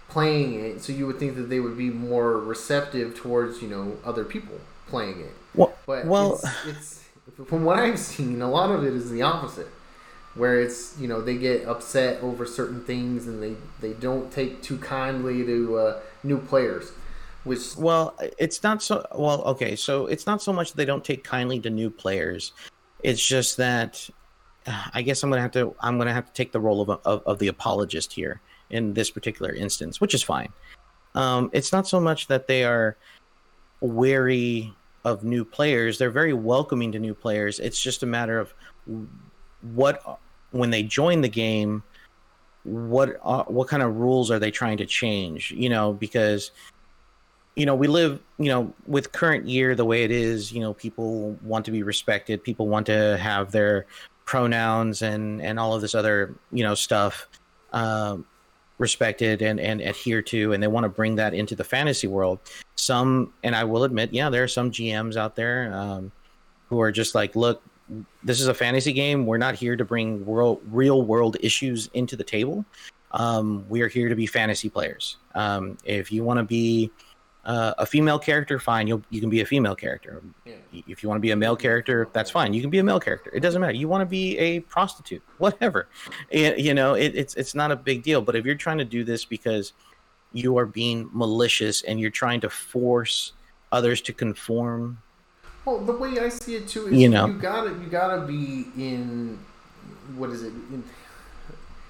playing 0.09 0.55
it. 0.61 0.83
So 0.83 0.93
you 0.93 1.07
would 1.07 1.19
think 1.19 1.37
that 1.37 1.49
they 1.51 1.61
would 1.61 1.77
be 1.77 1.91
more 1.91 2.39
receptive 2.39 3.15
towards 3.15 3.63
you 3.63 3.69
know 3.69 3.99
other 4.05 4.25
people 4.25 4.61
playing 4.89 5.21
it. 5.21 5.35
Well, 5.55 5.75
But 5.87 6.07
well, 6.07 6.35
it's, 6.35 6.45
it's 6.65 7.05
from 7.47 7.65
what 7.65 7.79
I've 7.79 7.99
seen, 7.99 8.41
a 8.43 8.51
lot 8.51 8.71
of 8.71 8.85
it 8.85 8.93
is 8.95 9.11
the 9.11 9.23
opposite, 9.23 9.69
where 10.37 10.61
it's 10.61 10.97
you 10.99 11.09
know 11.09 11.21
they 11.21 11.37
get 11.37 11.67
upset 11.67 12.23
over 12.23 12.47
certain 12.47 12.85
things 12.85 13.27
and 13.27 13.43
they 13.43 13.57
they 13.81 13.95
don't 13.95 14.31
take 14.31 14.63
too 14.63 14.79
kindly 14.79 15.45
to 15.45 15.77
uh, 15.77 16.01
new 16.23 16.39
players, 16.39 16.93
which 17.45 17.77
Well, 17.77 18.17
it's 18.39 18.63
not 18.63 18.83
so 18.83 19.05
well. 19.15 19.43
Okay, 19.45 19.75
so 19.75 20.07
it's 20.07 20.27
not 20.27 20.43
so 20.43 20.53
much 20.53 20.75
they 20.75 20.85
don't 20.85 21.05
take 21.05 21.25
kindly 21.25 21.59
to 21.61 21.71
new 21.71 21.91
players. 21.91 22.53
It's 23.03 23.27
just 23.27 23.57
that 23.57 24.09
I 24.93 25.03
guess 25.03 25.23
I'm 25.23 25.31
gonna 25.31 25.43
have 25.43 25.53
to 25.53 25.75
I'm 25.81 25.99
gonna 25.99 26.13
have 26.13 26.27
to 26.27 26.33
take 26.33 26.53
the 26.53 26.61
role 26.61 26.83
of, 26.83 27.01
of 27.05 27.23
of 27.27 27.39
the 27.39 27.49
apologist 27.49 28.13
here 28.13 28.41
in 28.71 28.93
this 28.95 29.11
particular 29.11 29.53
instance, 29.53 30.01
which 30.01 30.15
is 30.15 30.23
fine. 30.23 30.53
Um, 31.15 31.51
it's 31.55 31.73
not 31.73 31.89
so 31.89 31.99
much 31.99 32.27
that 32.27 32.47
they 32.47 32.65
are 32.65 32.97
wary 33.81 34.75
of 35.05 35.25
new 35.25 35.47
players; 35.47 35.97
they're 35.97 36.11
very 36.11 36.35
welcoming 36.35 36.93
to 36.93 36.99
new 36.99 37.15
players. 37.15 37.59
It's 37.59 37.81
just 37.81 38.03
a 38.03 38.07
matter 38.07 38.39
of 38.39 38.53
what 39.63 40.19
when 40.59 40.71
they 40.71 40.83
join 40.83 41.21
the 41.21 41.29
game, 41.29 41.83
what 42.65 43.21
uh, 43.23 43.45
what 43.45 43.69
kind 43.69 43.83
of 43.83 43.97
rules 43.97 44.31
are 44.31 44.39
they 44.39 44.51
trying 44.51 44.79
to 44.79 44.87
change? 44.87 45.53
You 45.53 45.69
know, 45.69 45.93
because 45.93 46.51
you 47.57 47.65
know 47.65 47.75
we 47.75 47.89
live 47.89 48.21
you 48.39 48.49
know 48.49 48.73
with 48.87 49.13
current 49.13 49.49
year 49.49 49.75
the 49.75 49.85
way 49.85 50.05
it 50.05 50.11
is 50.11 50.53
you 50.53 50.61
know 50.61 50.75
people 50.75 51.33
want 51.43 51.65
to 51.65 51.71
be 51.71 51.83
respected 51.83 52.45
people 52.45 52.69
want 52.69 52.87
to 52.87 53.17
have 53.17 53.51
their 53.51 53.87
pronouns 54.27 55.03
and 55.03 55.43
and 55.43 55.59
all 55.59 55.75
of 55.75 55.81
this 55.81 55.95
other 55.95 56.35
you 56.53 56.63
know 56.63 56.75
stuff 56.75 57.27
um, 57.73 58.25
respected 58.79 59.41
and 59.41 59.59
and 59.59 59.81
adhere 59.81 60.21
to 60.21 60.53
and 60.53 60.63
they 60.63 60.67
want 60.67 60.85
to 60.85 60.89
bring 60.89 61.17
that 61.17 61.33
into 61.33 61.57
the 61.57 61.65
fantasy 61.65 62.07
world 62.07 62.39
some 62.77 63.33
and 63.43 63.57
i 63.57 63.65
will 63.65 63.85
admit 63.85 64.13
yeah 64.13 64.29
there 64.29 64.45
are 64.45 64.49
some 64.49 64.71
gms 64.71 65.17
out 65.17 65.35
there 65.35 65.73
um, 65.73 66.13
who 66.69 66.81
are 66.81 66.93
just 66.93 67.15
like 67.15 67.35
look 67.35 67.63
this 68.25 68.41
is 68.41 68.49
a 68.49 68.55
fantasy 68.55 68.93
game 68.93 69.27
we're 69.27 69.39
not 69.39 69.55
here 69.55 69.77
to 69.77 69.85
bring 69.85 70.25
world 70.27 70.61
real 70.71 71.03
world 71.03 71.37
issues 71.41 71.89
into 71.95 72.17
the 72.17 72.25
table 72.25 72.65
um, 73.13 73.65
we 73.69 73.81
are 73.81 73.89
here 73.89 74.09
to 74.09 74.17
be 74.17 74.27
fantasy 74.27 74.69
players 74.69 75.19
um, 75.35 75.77
if 75.85 76.11
you 76.11 76.25
want 76.25 76.39
to 76.39 76.45
be 76.45 76.91
uh, 77.47 77.75
a 77.79 77.87
female 77.87 78.19
character, 78.19 78.59
fine. 78.59 78.89
You 78.89 79.01
you 79.09 79.21
can 79.21 79.31
be 79.31 79.41
a 79.41 79.47
female 79.47 79.77
character. 79.77 80.21
yeah. 80.45 80.57
If 80.73 81.03
you 81.03 81.09
want 81.09 81.19
to 81.19 81.23
be 81.23 81.31
a 81.31 81.37
male 81.37 81.55
character, 81.55 82.09
that's 82.13 82.29
fine. 82.29 82.53
You 82.53 82.61
can 82.61 82.71
be 82.71 82.81
a 82.81 82.85
male 82.85 82.99
character. 82.99 83.31
It 83.33 83.41
doesn't 83.41 83.61
matter. 83.61 83.75
You 83.75 83.87
want 83.89 84.03
to 84.03 84.07
be 84.07 84.37
a 84.37 84.61
prostitute, 84.61 85.23
whatever. 85.39 85.89
It, 86.29 86.59
you 86.59 86.75
know, 86.75 86.95
it, 86.95 87.15
it's 87.15 87.35
it's 87.37 87.55
not 87.55 87.71
a 87.71 87.77
big 87.77 88.03
deal. 88.03 88.21
But 88.21 88.35
if 88.35 88.45
you're 88.45 88.57
trying 88.57 88.79
to 88.79 88.85
do 88.85 89.05
this 89.05 89.25
because 89.25 89.73
you 90.33 90.59
are 90.59 90.67
being 90.67 91.09
malicious 91.13 91.83
and 91.83 92.01
you're 92.01 92.11
trying 92.11 92.41
to 92.41 92.51
force 92.51 93.33
others 93.71 94.01
to 94.03 94.13
conform, 94.13 94.99
Well, 95.67 95.79
the 95.81 95.93
way 95.93 96.19
I 96.21 96.29
see 96.29 96.55
it 96.55 96.69
too 96.69 96.87
is 96.87 96.93
You 96.93 97.01
you, 97.01 97.09
know. 97.09 97.29
gotta 97.33 97.71
you 97.71 97.87
gotta 97.91 98.23
be 98.25 98.67
in 98.79 99.39
what 100.17 100.31
is 100.31 100.43
it? 100.43 100.53
In, 100.71 100.85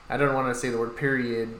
I 0.08 0.16
don't 0.16 0.34
want 0.34 0.52
to 0.52 0.58
say 0.58 0.70
the 0.70 0.78
word 0.78 0.96
period 0.96 1.50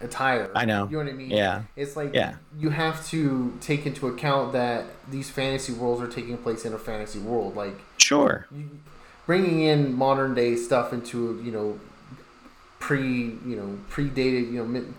attire. 0.00 0.50
I 0.54 0.64
know. 0.66 0.84
You 0.86 0.98
know 0.98 1.04
what 1.04 1.12
I 1.12 1.16
mean? 1.16 1.30
Yeah. 1.30 1.62
It's 1.76 1.96
like 1.96 2.14
Yeah. 2.14 2.36
you 2.58 2.70
have 2.70 3.04
to 3.08 3.52
take 3.60 3.86
into 3.86 4.06
account 4.06 4.52
that 4.52 4.84
these 5.10 5.30
fantasy 5.30 5.72
worlds 5.72 6.00
are 6.00 6.06
taking 6.06 6.38
place 6.38 6.64
in 6.64 6.72
a 6.72 6.78
fantasy 6.78 7.18
world. 7.18 7.56
Like 7.56 7.76
sure, 7.98 8.46
you, 8.54 8.70
bringing 9.26 9.62
in 9.62 9.94
modern 9.94 10.34
day 10.34 10.54
stuff 10.56 10.92
into 10.92 11.40
you 11.44 11.50
know 11.50 11.80
pre 12.78 13.00
you 13.46 13.56
know 13.56 13.78
predated 13.90 14.52
you 14.52 14.58
know 14.58 14.64
mid, 14.64 14.94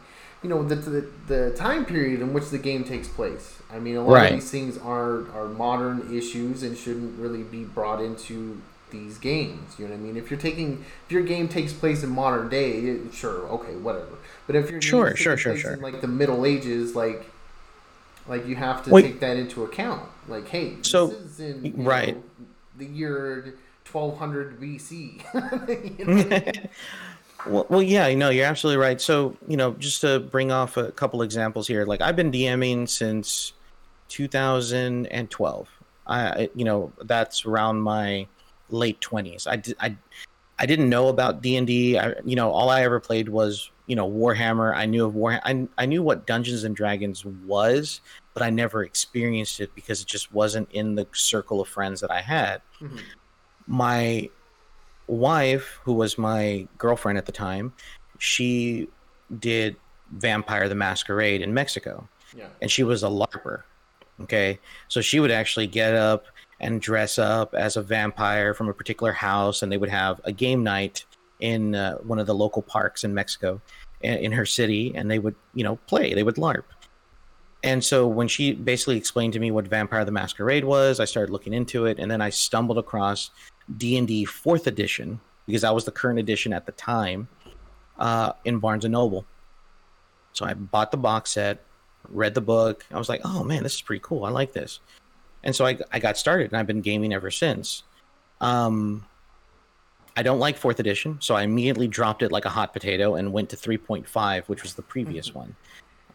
you 0.45 0.49
know 0.49 0.61
the, 0.61 0.75
the 0.75 1.07
the 1.27 1.51
time 1.55 1.85
period 1.85 2.21
in 2.21 2.31
which 2.31 2.49
the 2.51 2.59
game 2.59 2.83
takes 2.83 3.07
place. 3.07 3.57
I 3.73 3.79
mean, 3.79 3.95
a 3.95 4.03
lot 4.03 4.13
Right. 4.13 4.33
of 4.33 4.39
these 4.39 4.51
things 4.51 4.77
are 4.77 5.27
are 5.35 5.47
modern 5.49 6.15
issues 6.15 6.61
and 6.61 6.77
shouldn't 6.77 7.19
really 7.19 7.41
be 7.41 7.63
brought 7.63 7.99
into 7.99 8.61
these 8.91 9.17
games. 9.17 9.73
You 9.79 9.85
know 9.85 9.91
what 9.93 9.99
I 9.99 10.03
mean? 10.03 10.17
If 10.17 10.29
you're 10.29 10.39
taking 10.39 10.85
if 11.07 11.11
your 11.11 11.23
game 11.23 11.47
takes 11.47 11.73
place 11.73 12.03
in 12.03 12.11
modern 12.11 12.47
day, 12.49 12.73
it, 12.73 13.11
sure, 13.11 13.47
okay, 13.57 13.75
whatever. 13.75 14.13
But 14.45 14.55
if 14.55 14.69
your 14.69 14.81
Sure, 14.83 15.15
sure, 15.15 15.35
sure, 15.35 15.57
sure. 15.57 15.73
in 15.73 15.81
like 15.81 16.01
the 16.01 16.07
Middle 16.07 16.45
Ages, 16.45 16.95
like 16.95 17.25
like 18.27 18.45
you 18.45 18.55
have 18.55 18.85
to 18.85 18.91
Wait. 18.91 19.01
take 19.01 19.19
that 19.21 19.35
into 19.37 19.63
account. 19.63 20.03
Like, 20.27 20.47
hey, 20.47 20.77
So- 20.83 21.09
is 21.09 21.39
in 21.39 21.73
right. 21.83 22.15
know, 22.17 22.23
the 22.77 22.85
year 22.85 23.55
1200 23.91 24.59
BC. 24.61 25.23
You 25.97 26.05
know? 26.05 26.51
well, 27.47 27.65
well, 27.69 27.81
yeah, 27.81 28.07
you 28.07 28.15
know, 28.15 28.29
you're 28.29 28.45
absolutely 28.45 28.81
right. 28.81 28.99
So, 28.99 29.35
you 29.47 29.57
know, 29.57 29.71
just 29.73 30.01
to 30.01 30.19
bring 30.19 30.51
off 30.51 30.77
a 30.77 30.91
couple 30.91 31.21
examples 31.21 31.67
here, 31.67 31.85
like 31.85 32.01
I've 32.01 32.15
been 32.15 32.31
DMing 32.31 32.87
since 32.89 33.53
2012. 34.09 35.69
I, 36.07 36.49
you 36.55 36.65
know, 36.65 36.91
that's 37.03 37.45
around 37.45 37.81
my 37.81 38.27
late 38.69 38.99
20s. 39.01 39.47
I, 39.47 39.55
di- 39.57 39.75
I, 39.79 39.97
I 40.59 40.65
didn't 40.65 40.89
know 40.89 41.07
about 41.07 41.41
D 41.41 41.55
and 41.55 41.65
D. 41.65 41.99
You 42.23 42.35
know, 42.35 42.51
all 42.51 42.69
I 42.69 42.83
ever 42.83 42.99
played 42.99 43.29
was, 43.29 43.71
you 43.87 43.95
know, 43.95 44.09
Warhammer. 44.09 44.75
I 44.75 44.85
knew 44.85 45.05
of 45.05 45.13
Warhammer. 45.13 45.41
I, 45.43 45.67
I 45.77 45.85
knew 45.85 46.03
what 46.03 46.27
Dungeons 46.27 46.63
and 46.63 46.75
Dragons 46.75 47.25
was, 47.25 48.01
but 48.33 48.43
I 48.43 48.49
never 48.49 48.83
experienced 48.83 49.59
it 49.59 49.73
because 49.75 50.01
it 50.01 50.07
just 50.07 50.33
wasn't 50.33 50.69
in 50.71 50.95
the 50.95 51.07
circle 51.13 51.59
of 51.59 51.67
friends 51.67 52.01
that 52.01 52.11
I 52.11 52.21
had. 52.21 52.61
Mhm. 52.79 53.01
My 53.67 54.29
wife, 55.07 55.79
who 55.83 55.93
was 55.93 56.17
my 56.17 56.67
girlfriend 56.77 57.17
at 57.17 57.25
the 57.25 57.31
time, 57.31 57.73
she 58.19 58.87
did 59.39 59.75
Vampire 60.11 60.69
the 60.69 60.75
Masquerade 60.75 61.41
in 61.41 61.53
Mexico, 61.53 62.07
yeah. 62.35 62.47
and 62.61 62.71
she 62.71 62.83
was 62.83 63.03
a 63.03 63.07
LARPer. 63.07 63.63
Okay, 64.21 64.59
so 64.87 65.01
she 65.01 65.19
would 65.19 65.31
actually 65.31 65.67
get 65.67 65.93
up 65.93 66.25
and 66.61 66.79
dress 66.79 67.19
up 67.19 67.53
as 67.53 67.75
a 67.75 67.81
vampire 67.81 68.53
from 68.53 68.69
a 68.69 68.73
particular 68.73 69.11
house, 69.11 69.61
and 69.61 69.71
they 69.71 69.77
would 69.77 69.89
have 69.89 70.21
a 70.23 70.31
game 70.31 70.63
night 70.63 71.05
in 71.41 71.75
uh, 71.75 71.95
one 71.97 72.17
of 72.17 72.27
the 72.27 72.33
local 72.33 72.61
parks 72.61 73.03
in 73.03 73.13
Mexico, 73.13 73.61
in, 74.01 74.13
in 74.19 74.31
her 74.31 74.45
city, 74.45 74.93
and 74.95 75.11
they 75.11 75.19
would, 75.19 75.35
you 75.53 75.63
know, 75.63 75.75
play. 75.87 76.13
They 76.13 76.23
would 76.23 76.35
LARP. 76.35 76.63
And 77.61 77.83
so 77.83 78.07
when 78.07 78.27
she 78.27 78.53
basically 78.53 78.95
explained 78.95 79.33
to 79.33 79.39
me 79.39 79.51
what 79.51 79.67
Vampire 79.67 80.05
the 80.05 80.11
Masquerade 80.11 80.63
was, 80.63 80.99
I 80.99 81.05
started 81.05 81.31
looking 81.31 81.53
into 81.53 81.85
it, 81.85 81.99
and 81.99 82.09
then 82.09 82.21
I 82.21 82.29
stumbled 82.29 82.77
across 82.77 83.31
D 83.77 83.97
and 83.97 84.07
D 84.07 84.25
Fourth 84.25 84.67
Edition 84.67 85.19
because 85.45 85.61
that 85.61 85.73
was 85.73 85.85
the 85.85 85.91
current 85.91 86.19
edition 86.19 86.53
at 86.53 86.65
the 86.65 86.71
time 86.73 87.27
uh, 87.99 88.33
in 88.43 88.59
Barnes 88.59 88.85
and 88.85 88.91
Noble. 88.91 89.25
So 90.33 90.45
I 90.45 90.53
bought 90.53 90.91
the 90.91 90.97
box 90.97 91.31
set, 91.31 91.63
read 92.09 92.33
the 92.33 92.41
book. 92.41 92.85
I 92.91 92.97
was 92.97 93.09
like, 93.09 93.21
"Oh 93.23 93.43
man, 93.43 93.63
this 93.63 93.75
is 93.75 93.81
pretty 93.81 94.01
cool. 94.03 94.25
I 94.25 94.29
like 94.29 94.53
this." 94.53 94.79
And 95.43 95.55
so 95.55 95.65
I 95.65 95.77
I 95.91 95.99
got 95.99 96.17
started, 96.17 96.51
and 96.51 96.57
I've 96.57 96.67
been 96.67 96.81
gaming 96.81 97.13
ever 97.13 97.31
since. 97.31 97.83
Um, 98.41 99.05
I 100.17 100.23
don't 100.23 100.39
like 100.39 100.57
Fourth 100.57 100.79
Edition, 100.79 101.17
so 101.19 101.35
I 101.35 101.43
immediately 101.43 101.87
dropped 101.87 102.23
it 102.23 102.31
like 102.31 102.45
a 102.45 102.49
hot 102.49 102.73
potato 102.73 103.15
and 103.15 103.33
went 103.33 103.49
to 103.49 103.57
3.5, 103.57 104.47
which 104.47 104.63
was 104.63 104.73
the 104.73 104.81
previous 104.81 105.33
one. 105.35 105.55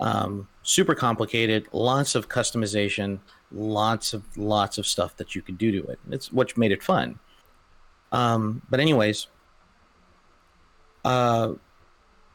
Um, 0.01 0.49
super 0.63 0.95
complicated, 0.95 1.69
lots 1.73 2.15
of 2.15 2.29
customization, 2.29 3.19
lots 3.53 4.15
of 4.15 4.23
lots 4.39 4.79
of 4.79 4.87
stuff 4.87 5.17
that 5.17 5.35
you 5.35 5.43
could 5.43 5.59
do 5.59 5.71
to 5.73 5.87
it. 5.89 5.99
It's 6.11 6.33
what 6.33 6.57
made 6.57 6.73
it 6.73 6.83
fun. 6.83 7.19
Um, 8.13 8.63
but 8.69 8.81
anyways, 8.81 9.29
uh, 11.05 11.53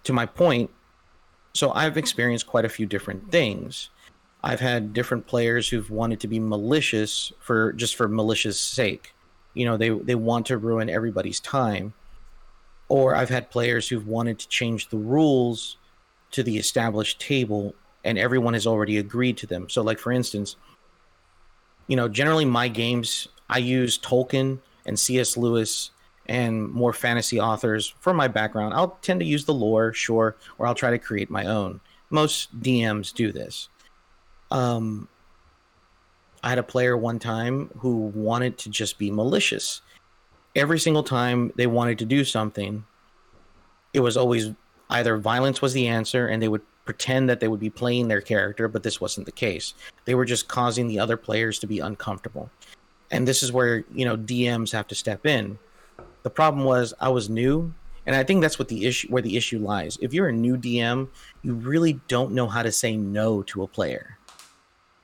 to 0.03 0.13
my 0.13 0.25
point, 0.25 0.71
so 1.53 1.71
I've 1.71 1.97
experienced 1.97 2.47
quite 2.47 2.65
a 2.65 2.69
few 2.69 2.85
different 2.85 3.31
things. 3.31 3.89
I've 4.43 4.59
had 4.59 4.93
different 4.93 5.25
players 5.25 5.69
who've 5.69 5.89
wanted 5.89 6.19
to 6.19 6.27
be 6.27 6.39
malicious 6.39 7.33
for 7.39 7.73
just 7.73 7.95
for 7.95 8.07
malicious 8.07 8.59
sake. 8.59 9.13
You 9.53 9.65
know, 9.65 9.77
they 9.77 9.89
they 9.89 10.15
want 10.15 10.45
to 10.47 10.57
ruin 10.57 10.89
everybody's 10.89 11.39
time. 11.39 11.93
Or 12.87 13.15
I've 13.15 13.29
had 13.29 13.49
players 13.49 13.87
who've 13.87 14.07
wanted 14.07 14.37
to 14.39 14.47
change 14.47 14.89
the 14.89 14.97
rules 14.97 15.77
to 16.31 16.43
the 16.43 16.57
established 16.57 17.19
table 17.19 17.73
and 18.03 18.19
everyone 18.19 18.53
has 18.53 18.67
already 18.67 18.97
agreed 18.97 19.37
to 19.37 19.47
them. 19.47 19.69
So 19.69 19.81
like 19.81 19.97
for 19.97 20.11
instance, 20.11 20.55
you 21.87 21.95
know, 21.95 22.07
generally 22.07 22.45
my 22.45 22.67
games 22.67 23.27
I 23.49 23.57
use 23.57 23.97
Tolkien 23.97 24.59
and 24.85 24.97
C.S. 24.97 25.37
Lewis 25.37 25.91
and 26.27 26.69
more 26.71 26.93
fantasy 26.93 27.39
authors 27.39 27.93
for 27.99 28.13
my 28.13 28.27
background. 28.27 28.73
I'll 28.73 28.97
tend 29.01 29.19
to 29.19 29.25
use 29.25 29.45
the 29.45 29.53
lore, 29.53 29.93
sure, 29.93 30.37
or 30.57 30.67
I'll 30.67 30.75
try 30.75 30.91
to 30.91 30.99
create 30.99 31.29
my 31.29 31.45
own. 31.45 31.79
most 32.09 32.59
DMs 32.61 33.13
do 33.13 33.31
this. 33.31 33.69
Um, 34.51 35.07
I 36.43 36.49
had 36.49 36.59
a 36.59 36.63
player 36.63 36.95
one 36.95 37.19
time 37.19 37.69
who 37.77 38.11
wanted 38.15 38.57
to 38.59 38.69
just 38.69 38.97
be 38.97 39.11
malicious. 39.11 39.81
Every 40.55 40.79
single 40.79 41.03
time 41.03 41.51
they 41.55 41.67
wanted 41.67 41.99
to 41.99 42.05
do 42.05 42.23
something, 42.23 42.85
it 43.93 43.99
was 43.99 44.15
always 44.15 44.51
either 44.89 45.17
violence 45.17 45.61
was 45.61 45.73
the 45.73 45.87
answer 45.87 46.27
and 46.27 46.41
they 46.41 46.47
would 46.47 46.61
pretend 46.85 47.27
that 47.27 47.39
they 47.39 47.47
would 47.47 47.59
be 47.59 47.71
playing 47.71 48.07
their 48.07 48.21
character, 48.21 48.67
but 48.67 48.83
this 48.83 49.01
wasn't 49.01 49.25
the 49.25 49.31
case. 49.31 49.73
They 50.05 50.13
were 50.13 50.25
just 50.25 50.47
causing 50.47 50.87
the 50.87 50.99
other 50.99 51.17
players 51.17 51.57
to 51.59 51.67
be 51.67 51.79
uncomfortable. 51.79 52.49
And 53.11 53.27
this 53.27 53.43
is 53.43 53.51
where, 53.51 53.83
you 53.93 54.05
know, 54.05 54.17
DMs 54.17 54.71
have 54.71 54.87
to 54.87 54.95
step 54.95 55.25
in. 55.25 55.57
The 56.23 56.29
problem 56.29 56.65
was 56.65 56.93
I 56.99 57.09
was 57.09 57.29
new, 57.29 57.73
and 58.05 58.15
I 58.15 58.23
think 58.23 58.41
that's 58.41 58.57
what 58.57 58.67
the 58.67 58.85
issue 58.85 59.07
where 59.09 59.21
the 59.21 59.37
issue 59.37 59.59
lies. 59.59 59.97
If 60.01 60.13
you're 60.13 60.29
a 60.29 60.33
new 60.33 60.57
DM, 60.57 61.07
you 61.43 61.53
really 61.53 61.99
don't 62.07 62.31
know 62.31 62.47
how 62.47 62.63
to 62.63 62.71
say 62.71 62.97
no 62.97 63.43
to 63.43 63.63
a 63.63 63.67
player. 63.67 64.17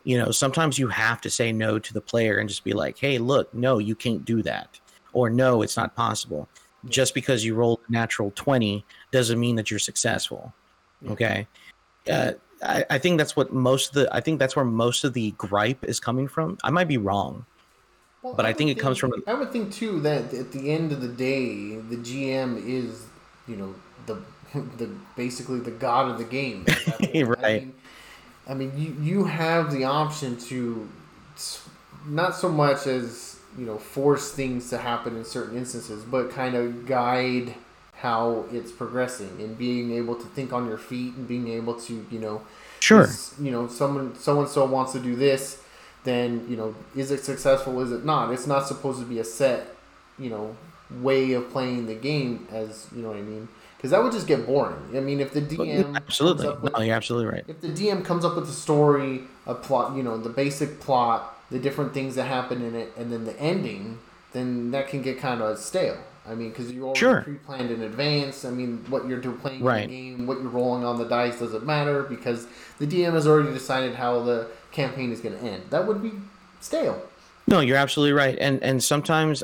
You 0.04 0.18
know, 0.18 0.32
sometimes 0.32 0.80
you 0.80 0.88
have 0.88 1.22
to 1.22 1.30
say 1.30 1.52
no 1.52 1.78
to 1.78 1.94
the 1.94 2.02
player 2.02 2.38
and 2.38 2.50
just 2.50 2.64
be 2.64 2.74
like, 2.74 2.98
"Hey, 2.98 3.20
look, 3.20 3.54
no, 3.54 3.78
you 3.78 3.96
can't 3.96 4.26
do 4.26 4.42
that." 4.44 4.80
Or 5.14 5.30
no, 5.30 5.62
it's 5.62 5.78
not 5.78 5.96
possible. 5.96 6.50
Just 6.86 7.14
because 7.14 7.46
you 7.46 7.54
rolled 7.54 7.82
a 7.88 7.92
natural 7.92 8.32
20 8.36 8.84
doesn't 9.12 9.40
mean 9.40 9.56
that 9.58 9.70
you're 9.70 9.80
successful. 9.80 10.52
Okay? 11.08 11.48
uh, 12.10 12.32
I, 12.64 12.86
I 12.92 12.98
think 12.98 13.18
that's 13.18 13.36
what 13.36 13.54
most 13.54 13.90
of 13.90 13.94
the 13.96 14.16
I 14.16 14.22
think 14.22 14.40
that's 14.40 14.56
where 14.56 14.66
most 14.66 15.04
of 15.04 15.14
the 15.14 15.32
gripe 15.32 15.84
is 15.84 16.00
coming 16.00 16.28
from. 16.28 16.58
I 16.64 16.70
might 16.70 16.88
be 16.88 16.98
wrong, 16.98 17.46
Well, 18.22 18.34
but 18.36 18.46
I 18.46 18.54
would 18.54 18.54
think 18.54 18.70
it 18.70 18.76
comes 18.80 18.98
from 18.98 19.12
I 19.28 19.34
would 19.34 19.52
think 19.52 19.72
too 19.74 20.00
that 20.02 20.34
at 20.34 20.52
the 20.52 20.72
end 20.72 20.92
of 20.92 21.02
the 21.02 21.08
day, 21.08 21.78
the 21.78 21.98
GM 21.98 22.58
is, 22.58 23.06
you 23.48 23.56
know, 23.56 23.76
the 24.06 24.22
the 24.78 24.90
basically 25.16 25.60
the 25.60 25.72
god 25.72 26.10
of 26.12 26.18
the 26.18 26.24
game. 26.24 26.66
point. 27.00 27.24
I 27.38 27.44
Right. 27.44 27.48
mean, 27.48 27.74
I 28.48 28.54
mean, 28.54 28.74
you 28.78 28.96
you 29.02 29.26
have 29.26 29.72
the 29.72 29.86
option 29.86 30.38
to, 30.50 30.90
not 32.06 32.36
so 32.36 32.50
much 32.50 32.88
as 32.88 33.40
you 33.58 33.66
know 33.66 33.78
force 33.78 34.32
things 34.32 34.70
to 34.70 34.78
happen 34.78 35.16
in 35.18 35.26
certain 35.26 35.58
instances, 35.58 36.04
but 36.04 36.32
kind 36.32 36.56
of 36.56 36.86
guide 36.86 37.56
how 37.94 38.46
it's 38.52 38.72
progressing 38.72 39.30
and 39.42 39.58
being 39.58 39.92
able 39.92 40.16
to 40.16 40.26
think 40.30 40.52
on 40.54 40.68
your 40.68 40.78
feet 40.78 41.14
and 41.16 41.28
being 41.28 41.48
able 41.48 41.76
to 41.80 42.06
you 42.10 42.20
know 42.20 42.42
sure. 42.80 43.08
you 43.40 43.52
know 43.52 43.68
someone 43.68 44.16
so 44.16 44.40
and 44.40 44.50
so 44.50 44.66
wants 44.66 44.92
to 44.94 45.00
do 45.00 45.16
this 45.16 45.61
then 46.04 46.46
you 46.50 46.56
know 46.58 46.74
is 46.96 47.12
it 47.12 47.24
successful 47.24 47.80
is 47.82 47.92
it 47.92 48.04
not 48.06 48.32
it's 48.32 48.48
not 48.48 48.68
supposed 48.68 49.00
to 49.00 49.06
be 49.06 49.20
a 49.20 49.24
set 49.24 49.68
you 50.18 50.30
know 50.30 50.56
way 51.00 51.34
of 51.34 51.50
playing 51.52 51.86
the 51.88 51.94
game 51.96 52.48
as 52.52 52.88
you 52.96 53.02
know 53.02 53.10
what 53.10 53.18
i 53.18 53.22
mean 53.22 53.48
because 53.78 53.92
that 53.92 54.02
would 54.04 54.12
just 54.12 54.28
get 54.28 54.46
boring 54.46 54.76
i 54.96 55.00
mean 55.00 55.20
if 55.20 55.32
the 55.32 55.42
dm 55.42 55.96
absolutely. 55.96 56.48
with, 56.62 56.74
No, 56.74 56.82
you're 56.82 56.96
absolutely 56.96 57.32
right. 57.32 57.44
if 57.48 57.62
the 57.62 57.70
dm 57.70 58.04
comes 58.04 58.26
up 58.26 58.36
with 58.36 58.50
a 58.50 58.54
story 58.54 59.22
a 59.46 59.54
plot 59.56 59.96
you 59.96 60.04
know 60.04 60.18
the 60.18 60.30
basic 60.30 60.80
plot 60.80 61.38
the 61.50 61.60
different 61.60 61.94
things 61.94 62.16
that 62.16 62.26
happen 62.26 62.62
in 62.62 62.76
it 62.76 62.92
and 62.98 63.12
then 63.12 63.24
the 63.26 63.40
ending 63.40 64.00
then 64.34 64.72
that 64.72 64.88
can 64.88 65.02
get 65.02 65.18
kind 65.20 65.42
of 65.42 65.58
stale 65.58 65.98
I 66.24 66.36
mean, 66.36 66.50
because 66.50 66.72
you 66.72 66.84
already 66.84 67.00
Sure. 67.00 67.22
pre-planned 67.24 67.72
in 67.72 67.82
advance. 67.82 68.46
I 68.46 68.52
mean, 68.52 68.86
what 68.90 69.08
you're 69.08 69.20
doing 69.20 69.38
playing 69.38 69.64
Right. 69.64 69.90
the 69.90 69.96
game, 70.12 70.28
what 70.28 70.40
you're 70.40 70.52
rolling 70.52 70.86
on 70.86 71.00
the 71.00 71.06
dice 71.06 71.40
doesn't 71.40 71.66
matter 71.66 72.04
because 72.04 72.46
the 72.78 72.86
DM 72.86 73.14
has 73.14 73.26
already 73.26 73.52
decided 73.52 73.96
how 73.96 74.22
the 74.22 74.46
campaign 74.72 75.12
is 75.12 75.20
going 75.20 75.38
to 75.38 75.44
end. 75.44 75.64
That 75.70 75.86
would 75.88 76.02
be 76.02 76.14
stale. 76.60 77.02
No, 77.48 77.60
you're 77.60 77.78
absolutely 77.78 78.14
right. 78.14 78.38
And 78.40 78.62
and 78.64 78.84
sometimes, 78.84 79.44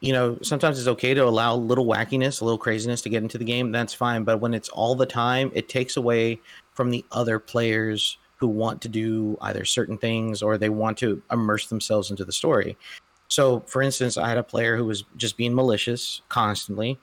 you 0.00 0.12
know, 0.12 0.38
sometimes 0.42 0.78
it's 0.78 0.88
okay 0.88 1.14
to 1.14 1.24
allow 1.24 1.54
a 1.54 1.56
little 1.56 1.86
wackiness, 1.86 2.40
a 2.40 2.44
little 2.44 2.58
craziness 2.58 3.02
to 3.02 3.08
get 3.08 3.22
into 3.22 3.38
the 3.38 3.44
game. 3.44 3.72
That's 3.72 3.94
fine. 3.94 4.24
But 4.24 4.40
when 4.40 4.54
it's 4.54 4.68
all 4.68 4.94
the 4.94 5.06
time, 5.06 5.50
it 5.54 5.68
takes 5.68 5.96
away 5.96 6.40
from 6.74 6.90
the 6.90 7.04
other 7.10 7.38
players 7.38 8.18
who 8.36 8.46
want 8.46 8.80
to 8.82 8.88
do 8.88 9.36
either 9.40 9.64
certain 9.64 9.98
things 9.98 10.42
or 10.42 10.56
they 10.56 10.68
want 10.68 10.96
to 10.98 11.20
immerse 11.32 11.66
themselves 11.66 12.10
into 12.10 12.24
the 12.24 12.32
story. 12.32 12.76
So, 13.26 13.60
for 13.66 13.82
instance, 13.82 14.16
I 14.16 14.28
had 14.28 14.38
a 14.38 14.42
player 14.42 14.76
who 14.76 14.84
was 14.86 15.04
just 15.16 15.36
being 15.36 15.54
malicious 15.54 16.22
constantly, 16.28 16.98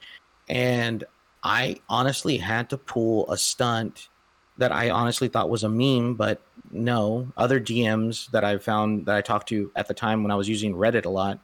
and 0.48 1.04
I 1.44 1.78
honestly 1.90 2.38
had 2.38 2.70
to 2.70 2.78
pull 2.78 3.30
a 3.30 3.38
stunt 3.38 4.10
that 4.58 4.72
I 4.72 4.90
honestly 4.90 5.28
thought 5.28 5.50
was 5.50 5.64
a 5.64 5.70
meme, 5.70 6.16
but 6.16 6.42
no. 6.76 7.32
Other 7.38 7.60
DMs 7.60 8.30
that 8.32 8.44
I 8.44 8.58
found 8.58 9.06
that 9.06 9.16
I 9.16 9.22
talked 9.22 9.50
to 9.50 9.72
at 9.76 9.88
the 9.88 9.94
time 9.94 10.24
when 10.24 10.32
I 10.32 10.36
was 10.36 10.50
using 10.50 10.76
Reddit 10.76 11.06
a 11.06 11.10
lot 11.10 11.40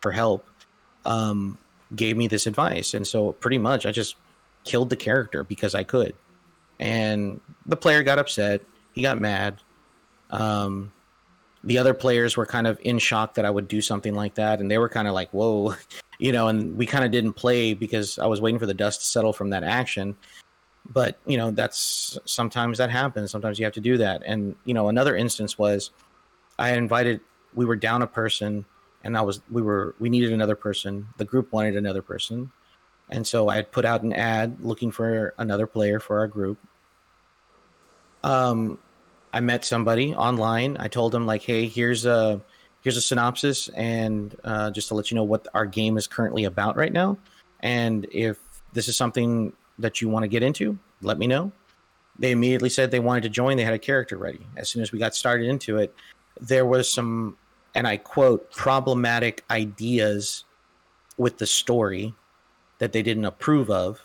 for 0.00 0.12
help 0.12 0.46
um, 1.04 1.58
gave 1.94 2.16
me 2.16 2.28
this 2.28 2.46
advice. 2.46 2.94
And 2.94 3.06
so 3.06 3.32
pretty 3.32 3.58
much 3.58 3.86
I 3.86 3.92
just 3.92 4.16
killed 4.64 4.90
the 4.90 4.96
character 4.96 5.44
because 5.44 5.74
I 5.74 5.84
could. 5.84 6.14
And 6.78 7.40
the 7.66 7.76
player 7.76 8.02
got 8.02 8.18
upset. 8.18 8.62
He 8.92 9.02
got 9.02 9.20
mad. 9.20 9.60
Um, 10.30 10.92
the 11.62 11.78
other 11.78 11.94
players 11.94 12.36
were 12.36 12.46
kind 12.46 12.66
of 12.66 12.78
in 12.82 12.98
shock 12.98 13.34
that 13.34 13.44
I 13.44 13.50
would 13.50 13.68
do 13.68 13.80
something 13.80 14.14
like 14.14 14.34
that. 14.34 14.60
And 14.60 14.70
they 14.70 14.78
were 14.78 14.88
kind 14.88 15.08
of 15.08 15.14
like, 15.14 15.30
whoa, 15.30 15.74
you 16.18 16.32
know, 16.32 16.48
and 16.48 16.76
we 16.76 16.86
kind 16.86 17.04
of 17.04 17.10
didn't 17.10 17.34
play 17.34 17.74
because 17.74 18.18
I 18.18 18.26
was 18.26 18.40
waiting 18.40 18.58
for 18.58 18.66
the 18.66 18.74
dust 18.74 19.00
to 19.00 19.06
settle 19.06 19.32
from 19.32 19.50
that 19.50 19.64
action 19.64 20.16
but 20.88 21.18
you 21.26 21.36
know 21.36 21.50
that's 21.50 22.18
sometimes 22.24 22.78
that 22.78 22.90
happens. 22.90 23.30
Sometimes 23.30 23.58
you 23.58 23.64
have 23.64 23.74
to 23.74 23.80
do 23.80 23.96
that. 23.98 24.22
And 24.24 24.54
you 24.64 24.74
know 24.74 24.88
another 24.88 25.16
instance 25.16 25.58
was 25.58 25.90
i 26.58 26.68
had 26.68 26.78
invited 26.78 27.20
we 27.54 27.64
were 27.64 27.76
down 27.76 28.02
a 28.02 28.06
person 28.06 28.64
and 29.02 29.16
i 29.16 29.20
was 29.20 29.40
we 29.50 29.62
were 29.62 29.94
we 29.98 30.08
needed 30.08 30.32
another 30.32 30.56
person. 30.56 31.06
The 31.16 31.24
group 31.24 31.52
wanted 31.52 31.76
another 31.76 32.02
person. 32.02 32.50
And 33.10 33.26
so 33.26 33.48
i 33.48 33.56
had 33.56 33.72
put 33.72 33.84
out 33.84 34.02
an 34.02 34.12
ad 34.12 34.58
looking 34.60 34.90
for 34.90 35.34
another 35.38 35.66
player 35.66 36.00
for 36.00 36.18
our 36.18 36.26
group. 36.26 36.58
Um 38.22 38.78
i 39.32 39.40
met 39.40 39.64
somebody 39.64 40.14
online. 40.14 40.76
I 40.78 40.88
told 40.88 41.12
them 41.12 41.26
like 41.26 41.42
hey 41.42 41.66
here's 41.66 42.04
a 42.04 42.40
here's 42.82 42.98
a 42.98 43.02
synopsis 43.02 43.68
and 43.70 44.36
uh, 44.44 44.70
just 44.70 44.88
to 44.88 44.94
let 44.94 45.10
you 45.10 45.14
know 45.14 45.24
what 45.24 45.48
our 45.54 45.64
game 45.64 45.96
is 45.96 46.06
currently 46.06 46.44
about 46.44 46.76
right 46.76 46.92
now. 46.92 47.16
And 47.60 48.06
if 48.12 48.38
this 48.74 48.88
is 48.88 48.96
something 48.96 49.54
that 49.78 50.00
you 50.00 50.08
want 50.08 50.22
to 50.24 50.28
get 50.28 50.42
into, 50.42 50.78
let 51.02 51.18
me 51.18 51.26
know. 51.26 51.52
They 52.18 52.30
immediately 52.30 52.70
said 52.70 52.90
they 52.90 53.00
wanted 53.00 53.24
to 53.24 53.28
join. 53.28 53.56
They 53.56 53.64
had 53.64 53.74
a 53.74 53.78
character 53.78 54.16
ready. 54.16 54.46
As 54.56 54.68
soon 54.68 54.82
as 54.82 54.92
we 54.92 54.98
got 54.98 55.14
started 55.14 55.48
into 55.48 55.78
it, 55.78 55.94
there 56.40 56.64
was 56.64 56.92
some, 56.92 57.36
and 57.74 57.86
I 57.86 57.96
quote, 57.96 58.52
problematic 58.52 59.44
ideas 59.50 60.44
with 61.16 61.38
the 61.38 61.46
story 61.46 62.14
that 62.78 62.92
they 62.92 63.02
didn't 63.02 63.24
approve 63.24 63.70
of. 63.70 64.04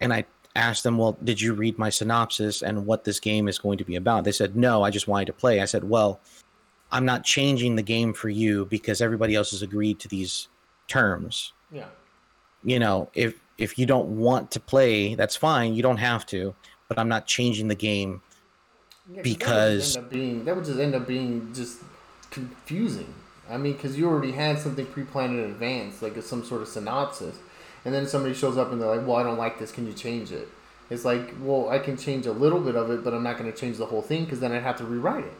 And 0.00 0.12
I 0.12 0.26
asked 0.54 0.84
them, 0.84 0.96
Well, 0.96 1.18
did 1.24 1.40
you 1.40 1.54
read 1.54 1.76
my 1.78 1.90
synopsis 1.90 2.62
and 2.62 2.86
what 2.86 3.02
this 3.04 3.18
game 3.18 3.48
is 3.48 3.58
going 3.58 3.78
to 3.78 3.84
be 3.84 3.96
about? 3.96 4.22
They 4.24 4.32
said, 4.32 4.54
No, 4.54 4.82
I 4.82 4.90
just 4.90 5.08
wanted 5.08 5.26
to 5.26 5.32
play. 5.32 5.60
I 5.60 5.64
said, 5.64 5.82
Well, 5.84 6.20
I'm 6.92 7.04
not 7.04 7.24
changing 7.24 7.74
the 7.74 7.82
game 7.82 8.12
for 8.12 8.28
you 8.28 8.66
because 8.66 9.00
everybody 9.00 9.34
else 9.34 9.50
has 9.50 9.62
agreed 9.62 9.98
to 10.00 10.08
these 10.08 10.48
terms 10.86 11.52
Yeah. 11.72 11.86
you 12.62 12.78
know 12.78 13.10
if 13.14 13.40
if 13.58 13.78
you 13.78 13.86
don't 13.86 14.08
want 14.16 14.50
to 14.50 14.60
play 14.60 15.14
that's 15.14 15.36
fine 15.36 15.74
you 15.74 15.82
don't 15.82 15.98
have 15.98 16.24
to 16.26 16.54
but 16.88 16.98
i'm 16.98 17.08
not 17.08 17.26
changing 17.26 17.68
the 17.68 17.74
game 17.74 18.20
Yeah, 19.10 19.16
'cause 19.16 19.22
Because- 19.22 19.94
that 19.94 20.02
would, 20.04 20.04
just 20.04 20.06
end 20.06 20.06
up 20.06 20.10
being, 20.10 20.44
that 20.44 20.56
would 20.56 20.64
just 20.64 20.78
end 20.80 20.94
up 20.94 21.06
being 21.06 21.52
just 21.54 21.78
confusing. 22.30 23.12
I 23.50 23.58
mean, 23.58 23.74
because 23.74 23.98
you 23.98 24.08
already 24.08 24.32
had 24.32 24.58
something 24.58 24.86
pre-planned 24.86 25.38
in 25.38 25.44
advance, 25.44 26.00
like 26.00 26.20
some 26.22 26.42
sort 26.42 26.62
of 26.62 26.68
synopsis, 26.68 27.36
and 27.84 27.92
then 27.92 28.06
somebody 28.08 28.34
shows 28.34 28.56
up 28.56 28.72
and 28.72 28.80
they're 28.80 28.88
like, 28.96 29.06
"Well, 29.06 29.16
I 29.16 29.22
don't 29.22 29.36
like 29.36 29.58
this. 29.58 29.70
Can 29.70 29.86
you 29.86 29.92
change 29.92 30.32
it?" 30.32 30.48
It's 30.88 31.04
like, 31.04 31.34
well, 31.42 31.68
I 31.68 31.78
can 31.78 31.98
change 31.98 32.24
a 32.26 32.32
little 32.32 32.60
bit 32.60 32.76
of 32.76 32.90
it, 32.90 33.04
but 33.04 33.12
I'm 33.12 33.22
not 33.22 33.36
going 33.38 33.50
to 33.52 33.56
change 33.58 33.76
the 33.76 33.84
whole 33.86 34.00
thing 34.02 34.24
because 34.24 34.40
then 34.40 34.52
I'd 34.52 34.62
have 34.62 34.76
to 34.78 34.84
rewrite 34.84 35.24
it. 35.24 35.32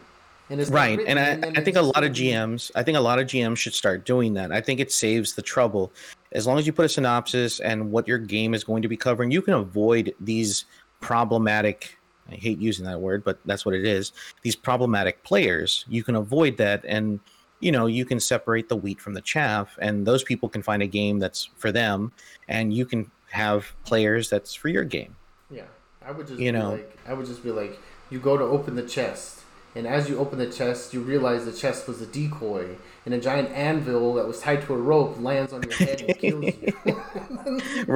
And 0.51 0.61
it's 0.61 0.71
right 0.71 0.99
written, 0.99 1.17
and 1.17 1.19
i, 1.19 1.37
then 1.37 1.57
I 1.57 1.65
think 1.65 1.79
a 1.79 1.83
lot 1.83 2.05
of 2.05 2.13
gms 2.13 2.71
i 2.75 2.83
think 2.83 2.99
a 2.99 3.01
lot 3.01 3.19
of 3.19 3.27
gms 3.27 3.57
should 3.57 3.73
start 3.73 4.05
doing 4.05 4.35
that 4.35 4.53
i 4.53 4.61
think 4.61 4.79
it 4.79 4.93
saves 4.93 5.33
the 5.33 5.41
trouble 5.41 5.91
as 6.35 6.47
long 6.47 6.59
as 6.59 6.67
you 6.67 6.73
put 6.73 6.85
a 6.85 6.89
synopsis 6.89 7.61
and 7.61 7.91
what 7.93 8.09
your 8.09 8.19
game 8.19 8.55
is 8.55 8.65
going 8.65 8.83
to 8.83 8.89
be 8.89 8.97
covering 8.97 9.31
you 9.31 9.41
can 9.43 9.55
avoid 9.55 10.15
these 10.21 10.65
problematic 11.01 11.99
i 12.31 12.35
hate 12.35 12.59
using 12.59 12.85
that 12.85 13.01
word 13.01 13.23
but 13.25 13.39
that's 13.45 13.65
what 13.67 13.75
it 13.75 13.85
is 13.85 14.13
these 14.43 14.57
problematic 14.57 15.23
players. 15.25 15.85
You 15.89 16.03
can 16.03 16.17
avoid 16.17 16.57
that 16.59 16.85
and 16.87 17.21
you 17.61 17.73
know 17.73 17.87
you 17.87 18.05
can 18.05 18.21
separate 18.21 18.69
the 18.69 18.77
wheat 18.77 19.01
from 19.01 19.15
the 19.15 19.21
chaff 19.21 19.79
and 19.81 20.07
those 20.07 20.23
people 20.23 20.49
can 20.49 20.63
find 20.63 20.83
a 20.83 20.87
game 20.87 21.19
that's 21.19 21.49
for 21.57 21.73
them 21.73 22.13
and 22.49 22.73
you 22.75 22.85
can 22.87 23.11
have 23.31 23.73
players 23.85 24.29
that's 24.31 24.55
for 24.55 24.69
your 24.69 24.85
game. 24.85 25.17
Yeah, 25.51 25.65
I 26.05 26.13
would 26.13 26.27
just 26.27 26.39
You 26.39 26.53
be 26.53 26.59
know. 26.59 26.73
like, 26.73 26.99
I 27.07 27.15
would 27.15 27.27
just 27.27 27.43
be 27.43 27.51
like, 27.51 27.79
you 28.11 28.19
go 28.21 28.37
to 28.37 28.45
open 28.45 28.75
the 28.75 28.83
chest, 28.83 29.44
and 29.75 29.87
as 29.87 30.09
you 30.09 30.19
open 30.19 30.39
the 30.39 30.51
chest, 30.51 30.95
you 30.95 31.01
realize 31.01 31.45
the 31.45 31.53
chest 31.53 31.89
was 31.89 32.01
a 32.01 32.07
decoy, 32.07 32.77
and 33.05 33.15
a 33.15 33.21
giant 33.21 33.51
anvil 33.51 34.15
that 34.15 34.27
was 34.27 34.41
tied 34.41 34.63
to 34.63 34.75
a 34.75 34.77
rope 34.77 35.21
lands 35.21 35.53
on 35.53 35.63
your 35.63 35.73
head 35.75 36.01
and 36.03 36.19
kills 36.19 36.45
you. 36.45 36.75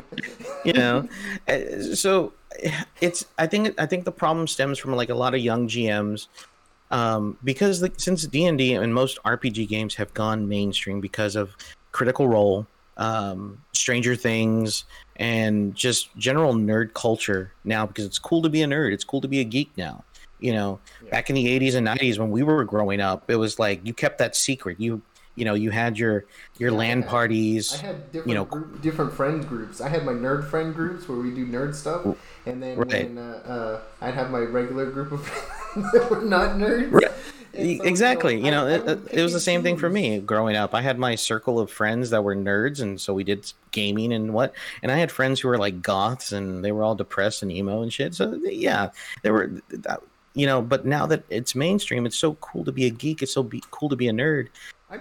you 0.64 0.72
know 0.72 1.08
Uh, 1.46 1.94
so 1.94 2.32
it's 3.00 3.24
i 3.38 3.46
think 3.46 3.72
i 3.80 3.86
think 3.86 4.04
the 4.04 4.12
problem 4.12 4.46
stems 4.46 4.78
from 4.78 4.92
like 4.94 5.08
a 5.08 5.14
lot 5.14 5.32
of 5.34 5.40
young 5.40 5.68
gms 5.68 6.26
um, 6.90 7.38
because 7.44 7.80
the, 7.80 7.92
since 7.96 8.26
d&d 8.26 8.74
and 8.74 8.92
most 8.92 9.18
rpg 9.24 9.68
games 9.68 9.94
have 9.94 10.12
gone 10.14 10.48
mainstream 10.48 11.00
because 11.00 11.36
of 11.36 11.56
critical 11.92 12.26
role 12.26 12.66
um, 12.98 13.62
stranger 13.72 14.16
things 14.16 14.84
and 15.16 15.74
just 15.74 16.14
general 16.16 16.52
nerd 16.54 16.94
culture 16.94 17.52
now 17.64 17.86
because 17.86 18.04
it's 18.04 18.18
cool 18.18 18.42
to 18.42 18.48
be 18.48 18.62
a 18.62 18.66
nerd. 18.66 18.92
It's 18.92 19.04
cool 19.04 19.20
to 19.20 19.28
be 19.28 19.40
a 19.40 19.44
geek 19.44 19.70
now. 19.76 20.04
You 20.40 20.52
know, 20.52 20.80
yeah. 21.02 21.10
back 21.10 21.30
in 21.30 21.34
the 21.34 21.46
80s 21.58 21.74
and 21.74 21.86
90s 21.86 22.18
when 22.18 22.30
we 22.30 22.42
were 22.42 22.64
growing 22.64 23.00
up, 23.00 23.30
it 23.30 23.36
was 23.36 23.58
like 23.58 23.80
you 23.84 23.92
kept 23.92 24.18
that 24.18 24.36
secret. 24.36 24.78
You 24.80 25.02
you 25.38 25.44
know, 25.44 25.54
you 25.54 25.70
had 25.70 25.96
your 25.98 26.24
your 26.58 26.72
yeah, 26.72 26.76
LAN 26.76 27.02
parties. 27.04 27.72
I 27.72 27.86
had 27.86 28.12
different 28.12 28.28
you 28.28 28.34
know, 28.34 28.44
group, 28.44 28.82
different 28.82 29.12
friend 29.12 29.46
groups. 29.46 29.80
I 29.80 29.88
had 29.88 30.04
my 30.04 30.12
nerd 30.12 30.50
friend 30.50 30.74
groups 30.74 31.08
where 31.08 31.18
we 31.18 31.30
do 31.30 31.46
nerd 31.46 31.76
stuff, 31.76 32.04
and 32.44 32.60
then 32.60 32.76
right. 32.76 33.08
when, 33.08 33.18
uh, 33.18 33.42
uh, 33.46 33.80
I'd 34.04 34.14
have 34.14 34.30
my 34.30 34.40
regular 34.40 34.90
group 34.90 35.12
of 35.12 35.24
friends 35.26 35.92
that 35.92 36.10
were 36.10 36.22
not 36.22 36.56
nerds. 36.56 36.90
Right. 36.90 37.12
So, 37.54 37.60
exactly. 37.60 38.44
You 38.44 38.50
know, 38.50 38.66
I, 38.66 38.92
it, 38.92 39.00
it 39.12 39.22
was 39.22 39.32
the 39.32 39.40
same 39.40 39.62
thing 39.62 39.76
for 39.76 39.88
me 39.88 40.18
growing 40.20 40.56
up. 40.56 40.74
I 40.74 40.82
had 40.82 40.98
my 40.98 41.14
circle 41.14 41.58
of 41.58 41.70
friends 41.70 42.10
that 42.10 42.22
were 42.22 42.36
nerds, 42.36 42.80
and 42.80 43.00
so 43.00 43.14
we 43.14 43.24
did 43.24 43.50
gaming 43.70 44.12
and 44.12 44.34
what. 44.34 44.52
And 44.82 44.90
I 44.92 44.96
had 44.96 45.10
friends 45.10 45.40
who 45.40 45.48
were 45.48 45.58
like 45.58 45.82
goths, 45.82 46.32
and 46.32 46.64
they 46.64 46.72
were 46.72 46.82
all 46.82 46.96
depressed 46.96 47.42
and 47.42 47.52
emo 47.52 47.82
and 47.82 47.92
shit. 47.92 48.14
So 48.14 48.34
yeah, 48.44 48.90
there 49.22 49.32
were. 49.32 49.52
You 50.38 50.46
know, 50.46 50.62
but 50.62 50.86
now 50.86 51.04
that 51.06 51.24
it's 51.30 51.56
mainstream, 51.56 52.06
it's 52.06 52.16
so 52.16 52.34
cool 52.34 52.64
to 52.64 52.70
be 52.70 52.86
a 52.86 52.90
geek. 52.90 53.22
It's 53.22 53.32
so 53.32 53.42
be- 53.42 53.60
cool 53.72 53.88
to 53.88 53.96
be 53.96 54.06
a 54.06 54.12
nerd 54.12 54.46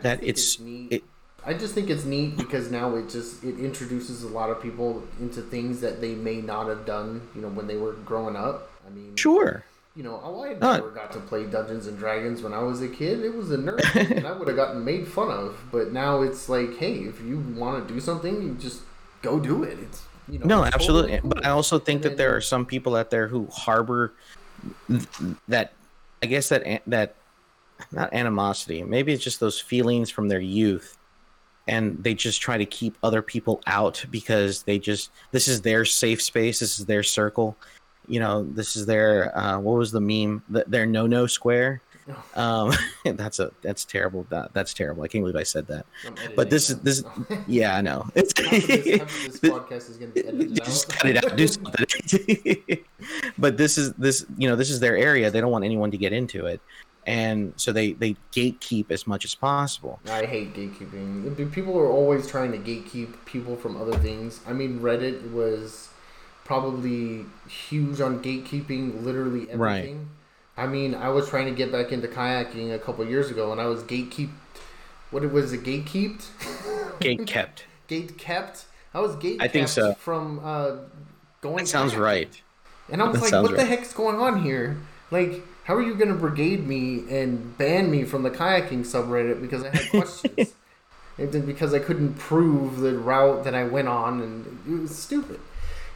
that 0.02 0.23
it's, 0.23 0.56
it's 0.56 0.60
neat. 0.60 0.91
It, 0.91 1.04
I 1.45 1.54
just 1.54 1.76
think 1.76 1.91
it's 1.91 2.06
neat 2.06 2.38
because 2.38 2.71
now 2.71 2.95
it 2.95 3.08
just 3.08 3.43
it 3.43 3.60
introduces 3.60 4.23
a 4.23 4.28
lot 4.30 4.50
of 4.50 4.60
people 4.63 5.04
into 5.19 5.43
things 5.43 5.80
that 5.82 6.02
they 6.02 6.15
may 6.15 6.38
not 6.38 6.67
have 6.69 6.88
done, 6.88 7.21
you 7.36 7.41
know, 7.41 7.50
when 7.50 7.67
they 7.67 7.78
were 7.78 7.93
growing 7.93 8.36
up. 8.36 8.71
I 8.88 8.89
mean, 8.89 9.15
sure. 9.15 9.63
You 9.95 10.02
know, 10.02 10.19
oh, 10.23 10.43
I 10.43 10.54
never 10.54 10.89
uh, 10.89 10.93
got 10.93 11.12
to 11.12 11.19
play 11.19 11.45
Dungeons 11.45 11.86
and 11.86 12.00
Dragons 12.00 12.41
when 12.41 12.54
I 12.54 12.63
was 12.63 12.82
a 12.82 12.88
kid. 12.88 13.23
It 13.23 13.36
was 13.36 13.52
a 13.52 13.58
nerd, 13.58 14.15
and 14.17 14.26
I 14.26 14.32
would 14.32 14.47
have 14.47 14.58
gotten 14.58 14.84
made 14.84 15.08
fun 15.08 15.30
of. 15.30 15.56
But 15.71 15.93
now 15.93 16.23
it's 16.23 16.50
like, 16.50 16.78
hey, 16.78 16.95
if 16.95 17.21
you 17.21 17.38
want 17.56 17.88
to 17.88 17.93
do 17.93 18.00
something, 18.00 18.41
you 18.41 18.56
just 18.56 18.82
go 19.21 19.39
do 19.39 19.62
it. 19.62 19.78
It's 19.80 20.02
you 20.28 20.39
know. 20.39 20.45
No, 20.47 20.63
absolutely. 20.63 21.12
Totally 21.12 21.21
cool. 21.21 21.30
But 21.30 21.45
I 21.45 21.52
also 21.52 21.78
think 21.78 21.97
and 21.97 22.06
that 22.06 22.10
then, 22.10 22.17
there 22.17 22.36
are 22.36 22.41
some 22.41 22.65
people 22.65 22.95
out 22.95 23.12
there 23.12 23.28
who 23.28 23.47
harbor 23.52 24.13
that. 25.47 25.73
I 26.23 26.25
guess 26.25 26.49
that 26.49 26.82
that 26.88 27.15
not 27.91 28.13
animosity. 28.13 28.84
Maybe 28.84 29.13
it's 29.13 29.23
just 29.23 29.39
those 29.39 29.60
feelings 29.60 30.10
from 30.10 30.27
their 30.27 30.39
youth, 30.39 30.97
and 31.67 32.03
they 32.03 32.13
just 32.13 32.41
try 32.41 32.58
to 32.58 32.65
keep 32.65 32.97
other 33.03 33.21
people 33.21 33.62
out 33.67 34.03
because 34.10 34.63
they 34.63 34.80
just 34.80 35.12
this 35.32 35.47
is 35.47 35.62
their 35.62 35.86
safe 35.86 36.21
space. 36.21 36.60
This 36.60 36.80
is 36.80 36.86
their 36.86 37.03
circle. 37.03 37.56
You 38.08 38.19
know, 38.19 38.43
this 38.43 38.75
is 38.75 38.86
their 38.86 39.38
uh, 39.38 39.60
what 39.60 39.77
was 39.77 39.91
the 39.91 40.01
meme? 40.01 40.43
Their 40.49 40.86
no 40.86 41.08
no 41.08 41.27
square. 41.27 41.82
Um, 42.35 42.71
that's 43.03 43.39
a 43.39 43.51
that's 43.61 43.83
terrible. 43.83 44.27
That, 44.29 44.53
that's 44.53 44.73
terrible. 44.73 45.03
I 45.03 45.07
can't 45.07 45.23
believe 45.23 45.35
I 45.35 45.43
said 45.43 45.67
that. 45.67 45.85
But 46.35 46.49
this 46.49 46.69
is 46.69 46.79
this. 46.79 47.03
Yeah, 47.47 47.75
I 47.75 47.81
know. 47.81 48.07
It's, 48.15 48.33
this, 48.33 49.39
this 49.39 49.39
podcast 49.39 49.89
is 49.89 49.97
going 49.97 50.11
to 50.11 50.21
be 50.21 50.27
edited 50.27 50.63
Just 50.63 50.89
cut 50.89 51.09
it 51.09 51.23
out. 51.23 51.35
Do 51.35 51.47
something. 51.47 52.85
but 53.37 53.57
this 53.57 53.77
is 53.77 53.93
this. 53.93 54.25
You 54.37 54.47
know, 54.47 54.55
this 54.55 54.69
is 54.69 54.79
their 54.79 54.95
area. 54.97 55.31
They 55.31 55.41
don't 55.41 55.51
want 55.51 55.65
anyone 55.65 55.91
to 55.91 55.97
get 55.97 56.13
into 56.13 56.45
it 56.45 56.61
and 57.07 57.53
so 57.55 57.71
they 57.71 57.93
they 57.93 58.15
gatekeep 58.33 58.91
as 58.91 59.07
much 59.07 59.23
as 59.23 59.33
possible. 59.33 59.99
I 60.09 60.25
hate 60.25 60.53
gatekeeping. 60.53 61.51
People 61.51 61.79
are 61.79 61.89
always 61.89 62.27
trying 62.27 62.51
to 62.51 62.57
gatekeep 62.57 63.25
people 63.25 63.55
from 63.55 63.81
other 63.81 63.97
things. 63.97 64.41
I 64.45 64.51
mean, 64.51 64.81
Reddit 64.81 65.31
was 65.31 65.89
probably 66.43 67.25
huge 67.47 68.01
on 68.01 68.21
gatekeeping 68.21 69.03
literally 69.03 69.49
everything. 69.49 69.57
Right. 69.57 69.97
I 70.57 70.67
mean, 70.67 70.95
I 70.95 71.09
was 71.09 71.29
trying 71.29 71.45
to 71.45 71.51
get 71.51 71.71
back 71.71 71.91
into 71.91 72.07
kayaking 72.07 72.73
a 72.73 72.79
couple 72.79 73.05
years 73.05 73.29
ago, 73.29 73.51
and 73.51 73.61
I 73.61 73.67
was 73.67 73.83
gatekeeped. 73.83 74.31
What 75.11 75.31
was 75.31 75.53
it? 75.53 75.63
Gatekeeped. 75.63 76.25
Gate 76.99 77.25
kept. 77.27 77.65
gate 77.87 78.17
kept. 78.17 78.65
I 78.93 78.99
was 78.99 79.15
gate. 79.17 79.37
I 79.39 79.47
think 79.47 79.67
so. 79.67 79.93
From 79.93 80.41
uh, 80.43 80.77
going. 81.41 81.57
That 81.57 81.67
sounds 81.67 81.93
kayaking. 81.93 81.99
right. 81.99 82.41
And 82.89 83.01
I 83.01 83.07
was 83.07 83.21
that 83.21 83.31
like, 83.31 83.43
"What 83.43 83.51
right. 83.51 83.59
the 83.59 83.65
heck's 83.65 83.93
going 83.93 84.17
on 84.17 84.41
here?" 84.41 84.77
Like 85.11 85.43
how 85.67 85.75
are 85.75 85.81
you 85.81 85.95
going 85.95 86.07
to 86.07 86.15
brigade 86.15 86.65
me 86.65 87.03
and 87.09 87.57
ban 87.57 87.91
me 87.91 88.05
from 88.05 88.23
the 88.23 88.31
kayaking 88.31 88.85
subreddit 88.85 89.41
because 89.41 89.65
I 89.65 89.75
had 89.75 89.89
questions? 89.91 90.53
and 91.17 91.45
because 91.45 91.73
I 91.73 91.79
couldn't 91.79 92.13
prove 92.13 92.79
the 92.79 92.97
route 92.97 93.43
that 93.43 93.53
I 93.53 93.65
went 93.65 93.89
on, 93.89 94.21
and 94.21 94.59
it 94.65 94.81
was 94.81 94.97
stupid. 94.97 95.41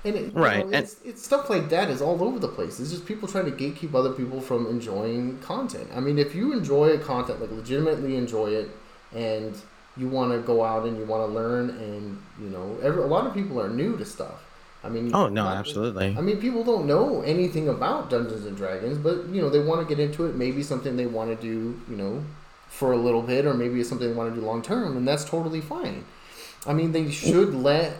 And 0.03 0.15
it, 0.15 0.33
right, 0.33 0.65
know, 0.67 0.77
it's, 0.77 0.99
and, 0.99 1.09
it's 1.11 1.23
stuff 1.23 1.49
like 1.49 1.69
that 1.69 1.89
is 1.89 2.01
all 2.01 2.23
over 2.23 2.39
the 2.39 2.47
place. 2.47 2.79
It's 2.79 2.89
just 2.89 3.05
people 3.05 3.27
trying 3.27 3.45
to 3.45 3.51
gatekeep 3.51 3.93
other 3.93 4.11
people 4.11 4.41
from 4.41 4.65
enjoying 4.67 5.37
content. 5.39 5.89
I 5.93 5.99
mean, 5.99 6.17
if 6.17 6.33
you 6.33 6.53
enjoy 6.53 6.89
a 6.89 6.97
content, 6.97 7.39
like 7.39 7.51
legitimately 7.51 8.15
enjoy 8.15 8.47
it, 8.47 8.69
and 9.13 9.55
you 9.95 10.07
want 10.07 10.31
to 10.31 10.39
go 10.39 10.63
out 10.63 10.87
and 10.87 10.97
you 10.97 11.05
want 11.05 11.29
to 11.29 11.33
learn, 11.33 11.69
and 11.69 12.21
you 12.41 12.49
know, 12.49 12.77
every, 12.81 13.03
a 13.03 13.07
lot 13.07 13.27
of 13.27 13.33
people 13.33 13.61
are 13.61 13.69
new 13.69 13.95
to 13.97 14.05
stuff. 14.05 14.43
I 14.83 14.89
mean, 14.89 15.13
oh 15.13 15.27
no, 15.27 15.45
absolutely. 15.45 16.15
I 16.17 16.21
mean, 16.21 16.37
people 16.37 16.63
don't 16.63 16.87
know 16.87 17.21
anything 17.21 17.69
about 17.69 18.09
Dungeons 18.09 18.45
and 18.45 18.57
Dragons, 18.57 18.97
but 18.97 19.27
you 19.27 19.41
know 19.41 19.49
they 19.49 19.59
want 19.59 19.87
to 19.87 19.95
get 19.95 20.03
into 20.03 20.25
it. 20.25 20.35
Maybe 20.35 20.63
something 20.63 20.97
they 20.97 21.05
want 21.05 21.29
to 21.29 21.35
do, 21.39 21.79
you 21.87 21.95
know, 21.95 22.23
for 22.67 22.93
a 22.93 22.97
little 22.97 23.21
bit, 23.21 23.45
or 23.45 23.53
maybe 23.53 23.79
it's 23.79 23.89
something 23.89 24.07
they 24.07 24.15
want 24.15 24.33
to 24.33 24.39
do 24.39 24.45
long 24.45 24.63
term, 24.63 24.97
and 24.97 25.07
that's 25.07 25.25
totally 25.25 25.61
fine. 25.61 26.05
I 26.65 26.73
mean, 26.73 26.93
they 26.93 27.11
should 27.11 27.53
let 27.53 27.93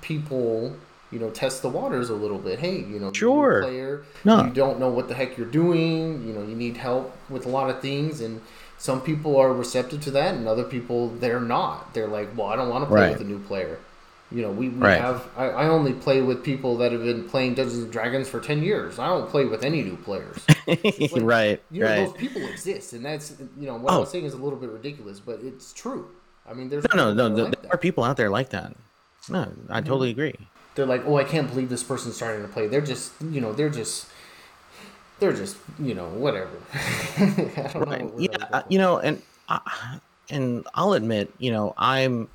people, 0.00 0.76
you 1.12 1.18
know, 1.18 1.30
test 1.30 1.62
the 1.62 1.68
waters 1.68 2.10
a 2.10 2.14
little 2.14 2.38
bit. 2.38 2.58
Hey, 2.58 2.78
you 2.78 2.98
know, 2.98 3.12
sure, 3.12 3.62
player, 3.62 4.04
no. 4.24 4.44
you 4.44 4.50
don't 4.50 4.80
know 4.80 4.88
what 4.88 5.08
the 5.08 5.14
heck 5.14 5.36
you're 5.36 5.46
doing. 5.46 6.26
You 6.26 6.32
know, 6.32 6.42
you 6.42 6.56
need 6.56 6.78
help 6.78 7.14
with 7.28 7.46
a 7.46 7.48
lot 7.48 7.70
of 7.70 7.80
things, 7.80 8.20
and 8.20 8.40
some 8.78 9.00
people 9.00 9.36
are 9.36 9.52
receptive 9.52 10.00
to 10.02 10.10
that, 10.12 10.34
and 10.34 10.48
other 10.48 10.64
people 10.64 11.08
they're 11.08 11.40
not. 11.40 11.94
They're 11.94 12.08
like, 12.08 12.36
well, 12.36 12.48
I 12.48 12.56
don't 12.56 12.70
want 12.70 12.82
to 12.82 12.88
play 12.88 13.02
right. 13.02 13.12
with 13.12 13.20
a 13.20 13.24
new 13.24 13.38
player. 13.38 13.78
You 14.30 14.40
know, 14.40 14.50
we, 14.50 14.70
we 14.70 14.80
right. 14.80 14.98
have. 14.98 15.28
I, 15.36 15.48
I, 15.50 15.68
only 15.68 15.92
play 15.92 16.22
with 16.22 16.42
people 16.42 16.78
that 16.78 16.90
have 16.90 17.02
been 17.02 17.28
playing 17.28 17.54
Dungeons 17.54 17.82
and 17.82 17.92
Dragons 17.92 18.30
for 18.30 18.40
ten 18.40 18.62
years. 18.62 18.98
I 18.98 19.08
don't 19.08 19.28
play 19.28 19.44
with 19.44 19.62
any 19.62 19.82
new 19.82 19.96
players. 19.96 20.44
Like, 20.64 21.22
right. 21.22 21.62
You 21.72 21.80
know, 21.80 21.86
right. 21.86 22.06
those 22.06 22.16
people 22.16 22.42
exist, 22.46 22.92
and 22.92 23.04
that's 23.04 23.34
you 23.58 23.66
know 23.66 23.76
what 23.76 23.92
oh. 23.92 24.00
I'm 24.00 24.06
saying 24.06 24.24
is 24.24 24.32
a 24.32 24.36
little 24.36 24.58
bit 24.58 24.70
ridiculous, 24.70 25.18
but 25.18 25.40
it's 25.42 25.72
true. 25.72 26.08
I 26.48 26.54
mean, 26.54 26.68
there's 26.68 26.84
no, 26.94 27.12
no, 27.12 27.28
no. 27.28 27.44
Like 27.44 27.52
there 27.52 27.62
that. 27.62 27.74
are 27.74 27.76
people 27.76 28.04
out 28.04 28.16
there 28.16 28.30
like 28.30 28.50
that. 28.50 28.74
No, 29.28 29.40
I 29.40 29.44
mm-hmm. 29.44 29.88
totally 29.88 30.10
agree. 30.10 30.36
They're 30.74 30.86
like, 30.86 31.04
oh, 31.06 31.18
I 31.18 31.24
can't 31.24 31.48
believe 31.48 31.68
this 31.68 31.82
person's 31.82 32.16
starting 32.16 32.42
to 32.42 32.48
play. 32.48 32.66
They're 32.66 32.80
just, 32.80 33.12
you 33.20 33.40
know, 33.40 33.52
they're 33.52 33.70
just 33.70 34.06
they're 35.22 35.32
just 35.32 35.56
you 35.78 35.94
know 35.94 36.08
whatever. 36.08 36.50
right. 37.78 38.02
Know 38.02 38.14
yeah, 38.18 38.36
uh, 38.52 38.62
you 38.68 38.78
know, 38.78 38.98
and 38.98 39.22
I, 39.48 40.00
and 40.30 40.66
I'll 40.74 40.94
admit, 40.94 41.32
you 41.38 41.52
know, 41.52 41.74
I'm 41.78 42.28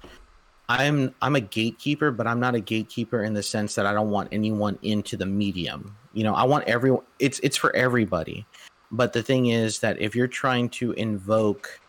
I'm 0.69 1.13
I'm 1.21 1.35
a 1.35 1.41
gatekeeper, 1.41 2.11
but 2.11 2.27
I'm 2.27 2.39
not 2.39 2.55
a 2.55 2.61
gatekeeper 2.61 3.23
in 3.23 3.33
the 3.33 3.43
sense 3.43 3.75
that 3.75 3.85
I 3.85 3.93
don't 3.93 4.09
want 4.09 4.29
anyone 4.31 4.79
into 4.83 5.17
the 5.17 5.25
medium. 5.25 5.95
You 6.13 6.23
know, 6.23 6.33
I 6.33 6.43
want 6.43 6.65
everyone. 6.65 7.03
It's 7.19 7.39
it's 7.39 7.57
for 7.57 7.75
everybody. 7.75 8.45
But 8.89 9.11
the 9.11 9.21
thing 9.21 9.47
is 9.47 9.79
that 9.79 9.99
if 9.99 10.15
you're 10.15 10.27
trying 10.27 10.69
to 10.69 10.93
invoke, 10.93 11.81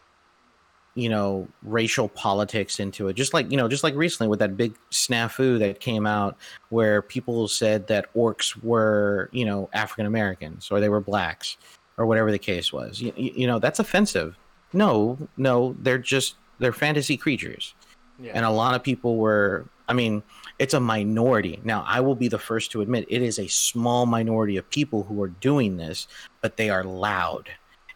you 0.99 1.09
know, 1.09 1.47
racial 1.63 2.09
politics 2.09 2.81
into 2.81 3.09
it, 3.09 3.15
just 3.15 3.33
like 3.33 3.51
you 3.51 3.57
know, 3.57 3.69
just 3.69 3.85
like 3.85 3.95
recently 3.95 4.29
with 4.29 4.41
that 4.41 4.57
big 4.57 4.75
snafu 4.91 5.59
that 5.59 5.81
came 5.81 6.07
out 6.07 6.37
where 6.71 7.03
people 7.03 7.47
said 7.49 7.87
that 7.87 8.13
orcs 8.15 8.61
were, 8.63 9.29
you 9.33 9.45
know, 9.45 9.69
African 9.73 10.07
Americans 10.07 10.71
or 10.71 10.81
they 10.81 10.89
were 10.89 11.01
blacks 11.01 11.57
or 11.97 12.07
whatever 12.07 12.31
the 12.31 12.39
case 12.39 12.73
was. 12.73 13.01
You, 13.01 13.13
you 13.17 13.47
know, 13.47 13.59
that's 13.59 13.79
offensive. 13.79 14.37
No, 14.73 15.17
no, 15.37 15.77
they're 15.81 15.99
just 15.99 16.37
they're 16.59 16.73
fantasy 16.73 17.17
creatures 17.17 17.75
yeah. 18.19 18.33
And 18.35 18.45
a 18.45 18.51
lot 18.51 18.75
of 18.75 18.83
people 18.83 19.17
were, 19.17 19.67
I 19.89 19.93
mean, 19.93 20.23
it's 20.59 20.75
a 20.75 20.81
minority. 20.81 21.61
Now, 21.65 21.85
I 21.87 22.01
will 22.01 22.17
be 22.17 22.29
the 22.29 22.39
first 22.39 22.73
to 22.73 22.81
admit 22.81 23.07
it 23.09 23.23
is 23.23 23.39
a 23.39 23.47
small 23.47 24.07
minority 24.07 24.57
of 24.57 24.69
people 24.71 25.05
who 25.05 25.23
are 25.23 25.29
doing 25.29 25.77
this, 25.77 26.09
but 26.41 26.57
they 26.57 26.69
are 26.69 26.85
loud. 26.85 27.49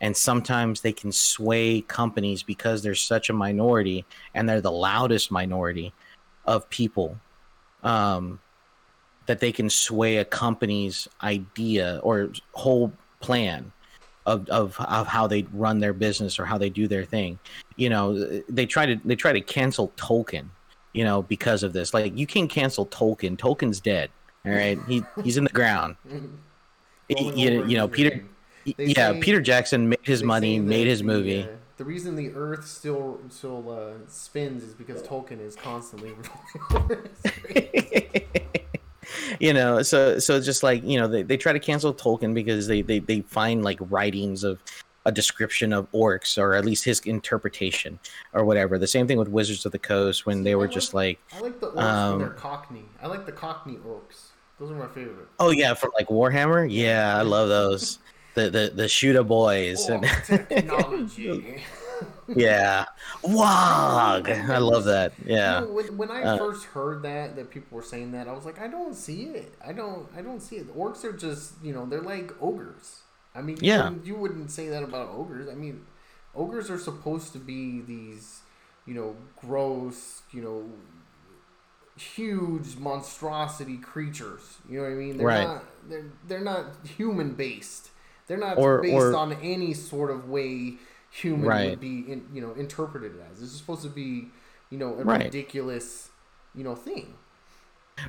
And 0.02 0.16
sometimes 0.16 0.80
they 0.80 0.92
can 0.92 1.12
sway 1.12 1.80
companies 1.82 2.42
because 2.42 2.82
they're 2.82 2.94
such 2.94 3.30
a 3.30 3.32
minority 3.32 4.04
and 4.34 4.48
they're 4.48 4.60
the 4.60 4.72
loudest 4.72 5.30
minority 5.30 5.94
of 6.44 6.68
people 6.68 7.16
um, 7.84 8.40
that 9.26 9.40
they 9.40 9.52
can 9.52 9.70
sway 9.70 10.18
a 10.18 10.24
company's 10.24 11.08
idea 11.22 12.00
or 12.02 12.30
whole 12.52 12.92
plan 13.20 13.72
of, 14.26 14.48
of 14.48 14.78
of 14.80 15.06
how 15.06 15.26
they 15.26 15.46
run 15.52 15.78
their 15.78 15.92
business 15.92 16.38
or 16.38 16.44
how 16.44 16.58
they 16.58 16.70
do 16.70 16.86
their 16.88 17.04
thing. 17.04 17.38
You 17.76 17.88
know, 17.88 18.42
they 18.48 18.66
try 18.66 18.86
to 18.86 19.00
they 19.04 19.16
try 19.16 19.32
to 19.32 19.40
cancel 19.40 19.92
Tolkien, 19.96 20.46
you 20.92 21.04
know, 21.04 21.22
because 21.22 21.62
of 21.62 21.72
this. 21.72 21.94
Like 21.94 22.16
you 22.16 22.26
can't 22.26 22.50
cancel 22.50 22.86
Tolkien. 22.86 23.36
Tolkien's 23.36 23.80
dead. 23.80 24.10
All 24.44 24.52
right, 24.52 24.78
he 24.88 25.04
he's 25.22 25.36
in 25.36 25.44
the 25.44 25.50
ground. 25.50 25.96
you, 27.08 27.64
you 27.66 27.76
know, 27.76 27.88
Peter. 27.88 28.24
Yeah, 28.64 29.18
Peter 29.20 29.40
Jackson 29.40 29.88
made 29.88 30.00
his 30.02 30.22
money, 30.22 30.58
made 30.58 30.86
his 30.86 31.02
movie. 31.02 31.42
The, 31.42 31.48
uh, 31.48 31.56
the 31.78 31.84
reason 31.84 32.16
the 32.16 32.30
Earth 32.34 32.66
still 32.66 33.20
still 33.28 33.70
uh, 33.70 34.06
spins 34.08 34.62
is 34.62 34.74
because 34.74 35.02
Tolkien 35.02 35.40
is 35.40 35.56
constantly. 35.56 36.12
you 39.40 39.52
know, 39.52 39.82
so 39.82 40.18
so 40.18 40.40
just 40.40 40.62
like 40.62 40.84
you 40.84 40.98
know, 40.98 41.08
they, 41.08 41.22
they 41.22 41.36
try 41.36 41.52
to 41.52 41.60
cancel 41.60 41.92
Tolkien 41.92 42.34
because 42.34 42.66
they, 42.66 42.82
they 42.82 42.98
they 43.00 43.20
find 43.22 43.64
like 43.64 43.78
writings 43.90 44.44
of 44.44 44.60
a 45.04 45.10
description 45.10 45.72
of 45.72 45.90
orcs 45.90 46.38
or 46.40 46.54
at 46.54 46.64
least 46.64 46.84
his 46.84 47.00
interpretation 47.00 47.98
or 48.32 48.44
whatever. 48.44 48.78
The 48.78 48.86
same 48.86 49.08
thing 49.08 49.18
with 49.18 49.28
Wizards 49.28 49.66
of 49.66 49.72
the 49.72 49.78
Coast 49.78 50.26
when 50.26 50.44
they 50.44 50.54
were 50.54 50.68
I 50.68 50.70
just 50.70 50.94
like- 50.94 51.18
like, 51.32 51.40
I 51.40 51.44
like 51.44 51.60
the 51.60 51.72
orcs 51.72 51.82
Um, 51.82 52.18
they're 52.20 52.28
Cockney. 52.30 52.84
I 53.02 53.08
like 53.08 53.26
the 53.26 53.32
Cockney 53.32 53.78
orcs. 53.84 54.28
Those 54.60 54.70
are 54.70 54.74
my 54.74 54.86
favorite. 54.86 55.26
oh 55.40 55.50
yeah, 55.50 55.74
from 55.74 55.90
like 55.98 56.06
Warhammer. 56.06 56.68
Yeah, 56.70 57.16
I 57.16 57.22
love 57.22 57.48
those. 57.48 57.98
The 58.34 58.50
the 58.50 58.72
the 58.74 58.88
shooter 58.88 59.22
boys. 59.22 59.88
Oh, 59.90 59.94
and- 59.94 60.04
technology. 60.48 61.62
yeah, 62.28 62.86
Wog. 63.22 64.28
I 64.28 64.58
love 64.58 64.84
that. 64.84 65.12
Yeah. 65.24 65.60
You 65.60 65.66
know, 65.66 65.72
when, 65.72 65.96
when 65.98 66.10
I 66.10 66.22
Uh, 66.22 66.38
first 66.38 66.64
heard 66.66 67.02
that 67.02 67.36
that 67.36 67.50
people 67.50 67.76
were 67.76 67.82
saying 67.84 68.12
that, 68.12 68.26
I 68.28 68.32
was 68.32 68.44
like, 68.44 68.58
I 68.60 68.68
don't 68.68 68.94
see 68.94 69.24
it. 69.24 69.54
I 69.64 69.72
don't. 69.72 70.08
I 70.16 70.22
don't 70.22 70.40
see 70.40 70.56
it. 70.56 70.66
The 70.66 70.72
orcs 70.72 71.04
are 71.04 71.12
just 71.12 71.52
you 71.62 71.72
know 71.74 71.84
they're 71.86 72.00
like 72.02 72.32
ogres. 72.40 73.00
I 73.34 73.40
mean, 73.42 73.56
you 73.60 73.68
Yeah. 73.72 73.84
wouldn't- 73.84 74.06
you 74.06 74.14
wouldn't 74.16 74.50
say 74.50 74.68
that 74.68 74.82
about 74.82 75.10
ogres. 75.10 75.48
I 75.48 75.54
mean, 75.54 75.84
ogres 76.34 76.70
are 76.70 76.78
supposed 76.78 77.32
to 77.34 77.38
be 77.38 77.80
these 77.82 78.40
you 78.86 78.94
know 78.94 79.14
gross 79.40 80.22
you 80.32 80.42
know 80.42 80.64
huge 81.96 82.76
monstrosity 82.76 83.76
creatures. 83.76 84.58
You 84.68 84.78
know 84.78 84.84
what 84.84 84.92
I 84.92 84.94
mean? 84.94 85.16
They're 85.18 85.26
Right. 85.26 85.44
not. 85.46 85.64
They're 85.88 86.04
they're 86.28 86.40
not 86.40 86.66
human 86.96 87.34
based. 87.34 87.90
They're 88.26 88.38
not 88.38 88.58
Or- 88.58 88.80
based 88.82 88.94
or- 88.94 89.16
on 89.16 89.32
any 89.42 89.74
sort 89.74 90.10
of 90.10 90.28
way 90.28 90.74
human 91.10 91.46
Right. 91.46 91.70
would 91.70 91.80
be 91.80 92.10
in, 92.10 92.26
you 92.32 92.40
know 92.40 92.52
interpreted 92.54 93.12
as. 93.30 93.40
This 93.40 93.50
is 93.52 93.56
supposed 93.58 93.82
to 93.82 93.88
be 93.88 94.30
you 94.70 94.78
know 94.78 94.94
a 94.94 95.04
Right. 95.04 95.24
ridiculous 95.24 96.10
you 96.54 96.64
know 96.64 96.74
thing. 96.74 97.14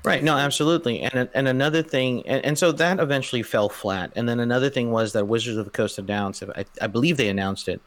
Right. 0.05 0.23
No, 0.23 0.37
absolutely. 0.37 1.01
And 1.01 1.29
and 1.33 1.47
another 1.47 1.83
thing, 1.83 2.25
and, 2.27 2.43
and 2.45 2.57
so 2.57 2.71
that 2.71 2.99
eventually 2.99 3.43
fell 3.43 3.67
flat. 3.67 4.11
And 4.15 4.27
then 4.29 4.39
another 4.39 4.69
thing 4.69 4.91
was 4.91 5.11
that 5.13 5.25
Wizards 5.27 5.57
of 5.57 5.65
the 5.65 5.71
Coast 5.71 5.99
announced, 5.99 6.41
I, 6.55 6.65
I 6.81 6.87
believe 6.87 7.17
they 7.17 7.27
announced 7.27 7.67
it, 7.67 7.81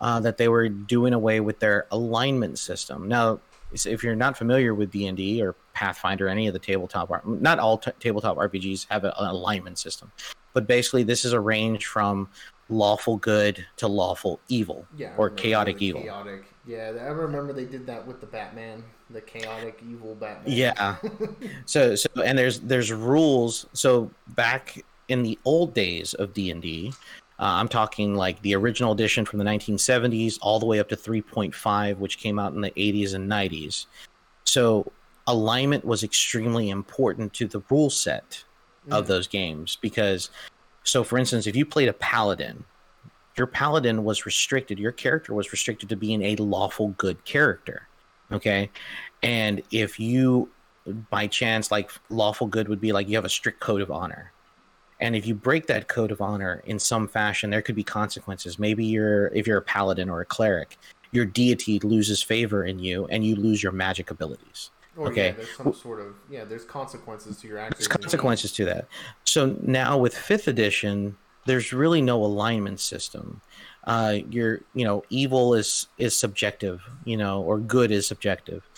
uh, 0.00 0.18
that 0.20 0.38
they 0.38 0.48
were 0.48 0.68
doing 0.68 1.12
away 1.14 1.38
with 1.40 1.60
their 1.60 1.86
alignment 1.92 2.58
system. 2.58 3.06
Now, 3.06 3.38
if 3.72 4.02
you're 4.02 4.16
not 4.16 4.36
familiar 4.36 4.74
with 4.74 4.90
D 4.90 5.06
and 5.06 5.16
D 5.16 5.40
or 5.40 5.54
Pathfinder, 5.72 6.28
any 6.28 6.46
of 6.48 6.52
the 6.52 6.58
tabletop, 6.58 7.24
not 7.24 7.58
all 7.60 7.78
t- 7.78 7.92
tabletop 8.00 8.36
RPGs 8.38 8.86
have 8.90 9.04
an 9.04 9.12
alignment 9.16 9.78
system, 9.78 10.10
but 10.56 10.66
basically 10.66 11.02
this 11.02 11.26
is 11.26 11.34
a 11.34 11.38
range 11.38 11.84
from 11.84 12.26
lawful 12.70 13.18
good 13.18 13.62
to 13.76 13.86
lawful 13.86 14.40
evil 14.48 14.86
Yeah, 14.96 15.12
or 15.18 15.28
chaotic 15.28 15.82
evil. 15.82 16.00
Chaotic. 16.00 16.44
Yeah, 16.66 16.94
I 16.98 17.08
remember 17.08 17.52
they 17.52 17.66
did 17.66 17.86
that 17.88 18.06
with 18.06 18.22
the 18.22 18.26
Batman, 18.26 18.82
the 19.10 19.20
chaotic 19.20 19.82
evil 19.86 20.14
Batman. 20.14 20.56
Yeah. 20.56 20.96
so 21.66 21.94
so 21.94 22.08
and 22.24 22.38
there's 22.38 22.60
there's 22.60 22.90
rules. 22.90 23.66
So 23.74 24.10
back 24.28 24.82
in 25.08 25.22
the 25.22 25.38
old 25.44 25.74
days 25.74 26.14
of 26.14 26.32
D 26.32 26.50
and 26.50 26.62
D, 26.62 26.90
uh, 27.38 27.42
I'm 27.42 27.68
talking 27.68 28.14
like 28.14 28.40
the 28.40 28.56
original 28.56 28.92
edition 28.92 29.26
from 29.26 29.38
the 29.38 29.44
1970s 29.44 30.38
all 30.40 30.58
the 30.58 30.64
way 30.64 30.80
up 30.80 30.88
to 30.88 30.96
3.5, 30.96 31.98
which 31.98 32.16
came 32.16 32.38
out 32.38 32.54
in 32.54 32.62
the 32.62 32.70
80s 32.70 33.12
and 33.12 33.30
90s. 33.30 33.84
So 34.44 34.90
alignment 35.26 35.84
was 35.84 36.02
extremely 36.02 36.70
important 36.70 37.34
to 37.34 37.46
the 37.46 37.60
rule 37.68 37.90
set 37.90 38.42
of 38.90 39.04
Mhm. 39.04 39.08
those 39.08 39.26
games 39.26 39.76
because 39.80 40.30
so 40.84 41.02
for 41.02 41.18
instance 41.18 41.46
if 41.46 41.56
you 41.56 41.66
played 41.66 41.88
a 41.88 41.92
paladin 41.92 42.64
your 43.36 43.46
paladin 43.46 44.04
was 44.04 44.24
restricted 44.24 44.78
your 44.78 44.92
character 44.92 45.34
was 45.34 45.52
restricted 45.52 45.88
to 45.88 45.96
being 45.96 46.22
a 46.22 46.36
lawful 46.36 46.88
good 46.98 47.24
character 47.24 47.88
okay? 48.32 48.70
And 49.22 49.62
if 49.70 50.00
you 50.00 50.50
by 51.10 51.26
chance 51.26 51.70
like 51.70 51.90
lawful 52.10 52.46
good 52.46 52.68
would 52.68 52.80
be 52.80 52.92
like 52.92 53.08
you 53.08 53.16
have 53.16 53.24
a 53.24 53.28
strict 53.28 53.60
code 53.60 53.80
of 53.80 53.90
honor. 53.90 54.32
And 55.00 55.14
if 55.14 55.26
you 55.26 55.34
break 55.34 55.66
that 55.66 55.88
code 55.88 56.10
of 56.10 56.20
honor 56.20 56.62
in 56.64 56.78
some 56.78 57.06
fashion 57.08 57.50
there 57.50 57.62
could 57.62 57.74
be 57.74 57.84
consequences. 57.84 58.58
Maybe 58.58 58.84
you're 58.84 59.28
if 59.28 59.46
you're 59.46 59.58
a 59.58 59.62
paladin 59.62 60.08
or 60.08 60.20
a 60.20 60.24
cleric 60.24 60.78
your 61.12 61.24
deity 61.24 61.78
loses 61.80 62.22
favor 62.22 62.64
in 62.64 62.78
you 62.78 63.06
and 63.06 63.24
you 63.24 63.36
lose 63.36 63.62
your 63.62 63.72
magic 63.72 64.10
abilities 64.10 64.70
Or, 64.96 65.08
okay. 65.08 65.26
Yeah, 65.26 65.32
there's 65.32 65.56
some 65.56 65.74
sort 65.74 66.00
of 66.00 66.14
yeah. 66.30 66.44
There's 66.44 66.64
consequences 66.64 67.38
to 67.40 67.48
your 67.48 67.58
actions. 67.58 67.78
there's 67.78 67.86
in 67.86 67.92
the 67.92 67.98
game. 67.98 68.02
consequences 68.02 68.52
to 68.52 68.64
that. 68.64 68.88
So 69.24 69.56
now 69.62 69.98
with 69.98 70.16
fifth 70.16 70.48
edition, 70.48 71.16
there's 71.44 71.72
really 71.72 72.00
no 72.02 72.22
alignment 72.24 72.80
system. 72.80 73.40
Uh, 73.84 74.18
you're, 74.30 74.60
you 74.74 74.84
know, 74.84 75.04
evil 75.10 75.54
is 75.54 75.88
is 75.98 76.16
subjective, 76.16 76.82
you 77.04 77.16
know, 77.16 77.42
or 77.42 77.58
good 77.58 77.90
is 77.90 78.06
subjective. 78.06 78.68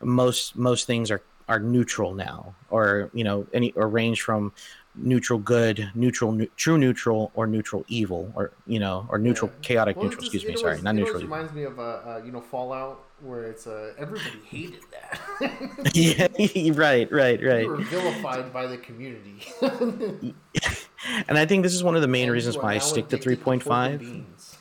Most 0.00 0.56
most 0.56 0.86
things 0.86 1.10
are 1.10 1.22
are 1.48 1.60
neutral 1.60 2.14
now, 2.14 2.54
or 2.70 3.10
you 3.14 3.24
know, 3.24 3.46
any 3.52 3.72
or 3.72 3.88
range 3.88 4.22
from 4.22 4.52
neutral 5.00 5.38
good, 5.38 5.90
neutral 5.94 6.32
nu- 6.32 6.48
true 6.56 6.78
neutral, 6.78 7.30
or 7.34 7.46
neutral 7.46 7.84
evil, 7.88 8.32
or 8.34 8.52
you 8.66 8.78
know, 8.78 9.06
or 9.10 9.18
neutral 9.18 9.50
Yeah. 9.50 9.58
chaotic 9.62 9.96
Well, 9.96 10.04
neutral. 10.06 10.22
just- 10.22 10.34
excuse 10.34 10.42
me, 10.44 10.50
always- 10.60 10.60
sorry, 10.60 10.82
not 10.82 10.94
neutral. 10.94 11.16
always 11.16 11.24
evil. 11.24 11.36
reminds 11.36 11.54
me 11.54 11.62
of 11.64 11.78
uh, 11.78 11.82
uh, 11.82 12.22
you 12.24 12.32
know 12.32 12.40
Fallout, 12.40 13.04
where 13.20 13.44
it's 13.44 13.66
uh, 13.66 13.92
everybody 13.98 14.38
hated 14.46 14.80
that. 14.92 15.90
yeah, 15.94 16.72
right, 16.74 17.10
right, 17.12 17.42
right. 17.42 17.62
You 17.62 17.68
were 17.70 17.76
vilified 17.82 18.52
by 18.52 18.66
the 18.66 18.78
community. 18.78 19.46
And 21.28 21.38
I 21.38 21.46
think 21.46 21.62
this 21.62 21.74
is 21.74 21.82
one 21.82 21.94
of 21.96 22.02
the 22.02 22.08
main 22.08 22.24
And 22.24 22.32
reasons 22.32 22.56
why 22.56 22.74
I 22.74 22.78
stick 22.78 23.08
to 23.08 23.16
addicted 23.16 23.42
pork 23.42 23.54
and 23.54 23.62
3.5. 23.62 23.98
beans. 24.00 24.56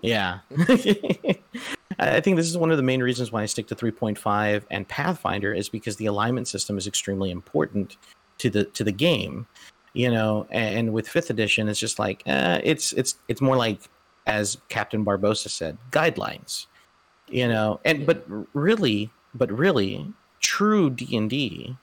Yeah. 0.00 0.38
I 0.58 2.16
I 2.16 2.20
think 2.20 2.36
this 2.36 2.48
is 2.48 2.56
one 2.58 2.70
of 2.70 2.76
the 2.76 2.82
main 2.82 3.02
reasons 3.02 3.30
why 3.30 3.42
I 3.42 3.46
stick 3.46 3.66
to 3.68 3.76
3.5 3.76 4.64
and 4.70 4.88
Pathfinder 4.88 5.52
is 5.52 5.68
because 5.68 5.96
the 5.96 6.06
alignment 6.06 6.48
system 6.48 6.76
is 6.78 6.86
extremely 6.88 7.30
important 7.30 7.96
to 8.38 8.50
the 8.50 8.64
to 8.64 8.82
the 8.82 8.90
game, 8.92 9.46
you 9.94 10.10
know. 10.10 10.46
And 10.50 10.92
with 10.92 11.08
fifth 11.08 11.30
edition, 11.30 11.68
it's 11.68 11.80
just 11.80 11.98
like 11.98 12.22
uh, 12.26 12.60
it's 12.62 12.92
it's 12.92 13.16
it's 13.28 13.40
more 13.40 13.56
like 13.56 13.80
as 14.26 14.58
Captain 14.68 15.04
Barbossa 15.04 15.48
said, 15.48 15.76
guidelines, 15.90 16.66
you 17.28 17.48
know. 17.48 17.80
And 17.84 18.06
but 18.06 18.24
really, 18.54 19.10
but 19.34 19.50
really, 19.50 20.12
true 20.40 20.90
D 20.90 21.16
and 21.16 21.28
D, 21.30 21.76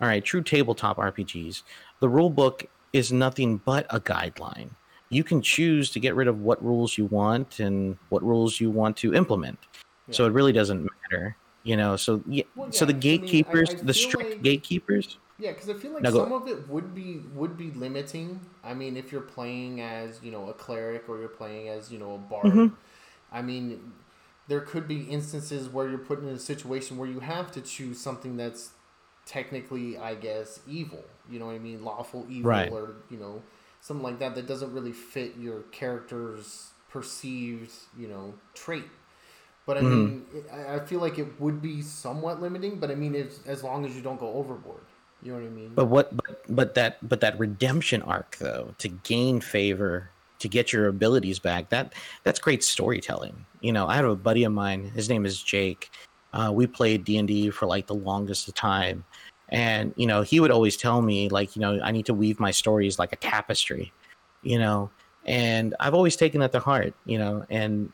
all 0.00 0.08
right, 0.08 0.24
true 0.24 0.42
tabletop 0.42 0.96
RPGs, 0.98 1.62
the 2.00 2.08
rule 2.08 2.30
book 2.30 2.64
is 2.92 3.12
nothing 3.12 3.58
but 3.64 3.86
a 3.90 4.00
guideline 4.00 4.70
you 5.08 5.22
can 5.22 5.42
choose 5.42 5.90
to 5.90 6.00
get 6.00 6.14
rid 6.14 6.26
of 6.26 6.40
what 6.40 6.64
rules 6.64 6.96
you 6.96 7.04
want 7.04 7.60
and 7.60 7.98
what 8.08 8.22
rules 8.22 8.58
you 8.62 8.70
want 8.70 8.96
to 8.96 9.12
implement. 9.14 9.58
So 10.10 10.24
it 10.24 10.32
really 10.32 10.52
doesn't 10.52 10.88
matter, 11.10 11.36
you 11.64 11.76
know. 11.76 11.96
So 11.96 12.22
yeah, 12.26 12.44
Well, 12.56 12.72
so 12.72 12.86
the 12.86 12.92
yeah, 12.94 12.96
I 12.96 13.00
mean, 13.00 13.12
I- 13.12 13.18
gatekeepers, 13.18 13.74
I 13.74 13.84
the 13.84 13.92
strict 13.92 14.30
like- 14.30 14.42
gatekeepers. 14.42 15.18
Yeah, 15.42 15.52
because 15.52 15.68
I 15.70 15.74
feel 15.74 15.92
like 15.92 16.02
Now 16.04 16.10
go- 16.12 16.18
some 16.24 16.32
of 16.32 16.46
it 16.48 16.68
would 16.68 16.94
be 16.94 17.20
would 17.34 17.56
be 17.56 17.70
limiting. 17.72 18.40
I 18.64 18.74
mean, 18.74 18.96
if 18.96 19.12
you're 19.12 19.20
playing 19.22 19.80
as 19.80 20.20
you 20.22 20.30
know 20.30 20.48
a 20.48 20.54
cleric 20.54 21.08
or 21.08 21.18
you're 21.20 21.28
playing 21.28 21.68
as 21.68 21.90
you 21.92 21.98
know 21.98 22.14
a 22.14 22.18
bard, 22.18 22.46
Mhm. 22.46 22.72
I 23.32 23.42
mean, 23.42 23.92
there 24.48 24.60
could 24.60 24.88
be 24.88 25.02
instances 25.04 25.68
where 25.68 25.88
you're 25.88 25.98
put 25.98 26.20
in 26.20 26.28
a 26.28 26.38
situation 26.38 26.98
where 26.98 27.08
you 27.08 27.20
have 27.20 27.52
to 27.52 27.60
choose 27.62 28.00
something 28.00 28.36
that's 28.36 28.70
technically, 29.26 29.98
I 29.98 30.14
guess, 30.16 30.60
evil. 30.68 31.04
You 31.30 31.38
know 31.40 31.46
what 31.46 31.56
I 31.56 31.60
mean? 31.60 31.84
Lawful 31.84 32.26
evil, 32.30 32.48
Right. 32.48 32.72
or 32.72 32.96
you 33.10 33.18
know, 33.18 33.42
something 33.80 34.04
like 34.04 34.18
that 34.20 34.34
that 34.36 34.46
doesn't 34.46 34.72
really 34.74 34.92
fit 34.92 35.36
your 35.38 35.62
character's 35.72 36.70
perceived, 36.90 37.72
you 37.98 38.08
know, 38.08 38.34
trait. 38.54 38.84
But 39.66 39.78
I 39.78 39.82
Mhm. 39.82 39.90
mean, 39.90 40.26
I 40.52 40.76
I 40.76 40.80
feel 40.80 41.00
like 41.00 41.18
it 41.18 41.40
would 41.40 41.62
be 41.62 41.82
somewhat 41.82 42.40
limiting. 42.42 42.78
But 42.80 42.90
I 42.90 42.96
mean, 42.96 43.14
as 43.46 43.62
long 43.64 43.84
as 43.86 43.96
you 43.96 44.02
don't 44.02 44.20
go 44.20 44.32
overboard, 44.34 44.84
you 45.22 45.32
know 45.32 45.38
what 45.38 45.46
I 45.46 45.50
mean? 45.50 45.72
But 45.74 45.86
what? 45.86 46.16
But, 46.16 46.44
but 46.48 46.74
that 46.74 47.08
but 47.08 47.20
that 47.20 47.38
redemption 47.38 48.02
arc 48.02 48.36
though 48.38 48.74
to 48.78 48.88
gain 48.88 49.40
favor 49.40 50.10
to 50.40 50.48
get 50.48 50.72
your 50.72 50.88
abilities 50.88 51.38
back 51.38 51.68
that 51.68 51.94
that's 52.24 52.40
great 52.40 52.64
storytelling. 52.64 53.46
You 53.60 53.72
know, 53.72 53.86
I 53.86 53.94
have 53.94 54.04
a 54.04 54.16
buddy 54.16 54.42
of 54.42 54.52
mine. 54.52 54.90
His 54.94 55.08
name 55.08 55.24
is 55.24 55.40
Jake. 55.40 55.90
Uh, 56.32 56.50
we 56.52 56.66
played 56.66 57.04
D 57.04 57.18
and 57.18 57.28
D 57.28 57.50
for 57.50 57.66
like 57.66 57.86
the 57.86 57.94
longest 57.94 58.48
of 58.48 58.54
time, 58.54 59.04
and 59.50 59.94
you 59.96 60.06
know 60.06 60.22
he 60.22 60.40
would 60.40 60.50
always 60.50 60.76
tell 60.76 61.02
me 61.02 61.28
like 61.28 61.54
you 61.54 61.60
know 61.60 61.78
I 61.82 61.92
need 61.92 62.06
to 62.06 62.14
weave 62.14 62.40
my 62.40 62.50
stories 62.50 62.98
like 62.98 63.12
a 63.12 63.16
tapestry, 63.16 63.92
you 64.42 64.58
know, 64.58 64.90
and 65.24 65.76
I've 65.78 65.94
always 65.94 66.16
taken 66.16 66.40
that 66.40 66.50
to 66.52 66.60
heart. 66.60 66.94
You 67.06 67.18
know, 67.18 67.46
and 67.48 67.92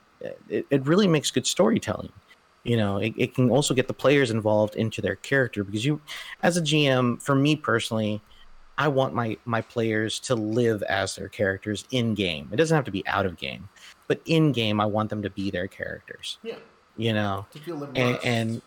it, 0.48 0.66
it 0.70 0.86
really 0.86 1.06
makes 1.06 1.30
good 1.30 1.46
storytelling 1.46 2.12
you 2.68 2.76
know 2.76 2.98
it, 2.98 3.14
it 3.16 3.34
can 3.34 3.50
also 3.50 3.72
get 3.72 3.88
the 3.88 3.94
players 3.94 4.30
involved 4.30 4.76
into 4.76 5.00
their 5.00 5.16
character 5.16 5.64
because 5.64 5.84
you 5.84 6.00
as 6.42 6.56
a 6.56 6.62
gm 6.62 7.20
for 7.20 7.34
me 7.34 7.56
personally 7.56 8.20
i 8.76 8.86
want 8.86 9.14
my 9.14 9.36
my 9.46 9.60
players 9.60 10.20
to 10.20 10.34
live 10.34 10.82
as 10.82 11.16
their 11.16 11.28
characters 11.28 11.86
in 11.90 12.14
game 12.14 12.48
it 12.52 12.56
doesn't 12.56 12.74
have 12.74 12.84
to 12.84 12.90
be 12.90 13.06
out 13.06 13.24
of 13.24 13.38
game 13.38 13.68
but 14.06 14.20
in 14.26 14.52
game 14.52 14.80
i 14.80 14.86
want 14.86 15.08
them 15.08 15.22
to 15.22 15.30
be 15.30 15.50
their 15.50 15.66
characters. 15.66 16.38
Yeah, 16.42 16.56
you 16.98 17.14
know? 17.14 17.46
To 17.52 17.58
feel 17.58 17.82
immersed. 17.82 17.96
and, 17.96 18.18
and 18.24 18.62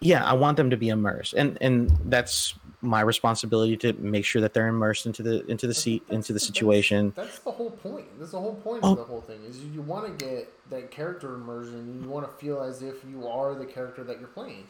yeah 0.00 0.24
i 0.24 0.32
want 0.32 0.56
them 0.56 0.70
to 0.70 0.76
be 0.76 0.88
immersed 0.88 1.32
and 1.34 1.56
and 1.60 1.90
that's 2.06 2.54
my 2.82 3.00
responsibility 3.00 3.76
to 3.76 3.92
make 3.94 4.24
sure 4.24 4.40
that 4.42 4.52
they're 4.52 4.68
immersed 4.68 5.06
into 5.06 5.22
the 5.22 5.44
into 5.46 5.66
the 5.66 5.74
seat 5.74 6.02
into 6.10 6.32
the 6.32 6.38
situation 6.40 7.12
That's, 7.16 7.28
that's 7.28 7.38
the 7.40 7.50
whole 7.50 7.70
point. 7.70 8.06
That's 8.18 8.32
the 8.32 8.40
whole 8.40 8.54
point 8.56 8.80
Oh. 8.84 8.92
of 8.92 8.98
the 8.98 9.04
whole 9.04 9.22
thing 9.22 9.40
is 9.48 9.58
you, 9.60 9.70
you 9.72 9.82
want 9.82 10.06
to 10.18 10.24
get 10.24 10.52
that 10.70 10.90
character 10.90 11.34
immersion. 11.34 12.00
You 12.02 12.08
want 12.08 12.30
to 12.30 12.36
feel 12.36 12.60
as 12.60 12.82
if 12.82 12.96
you 13.08 13.26
are 13.26 13.54
the 13.54 13.64
character 13.64 14.04
that 14.04 14.18
you're 14.20 14.28
playing. 14.28 14.66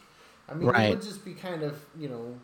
I 0.49 0.53
mean, 0.53 0.69
it 0.73 0.89
would 0.91 1.01
just 1.01 1.25
be 1.25 1.33
kind 1.33 1.63
of 1.63 1.83
you 1.99 2.07
know 2.07 2.39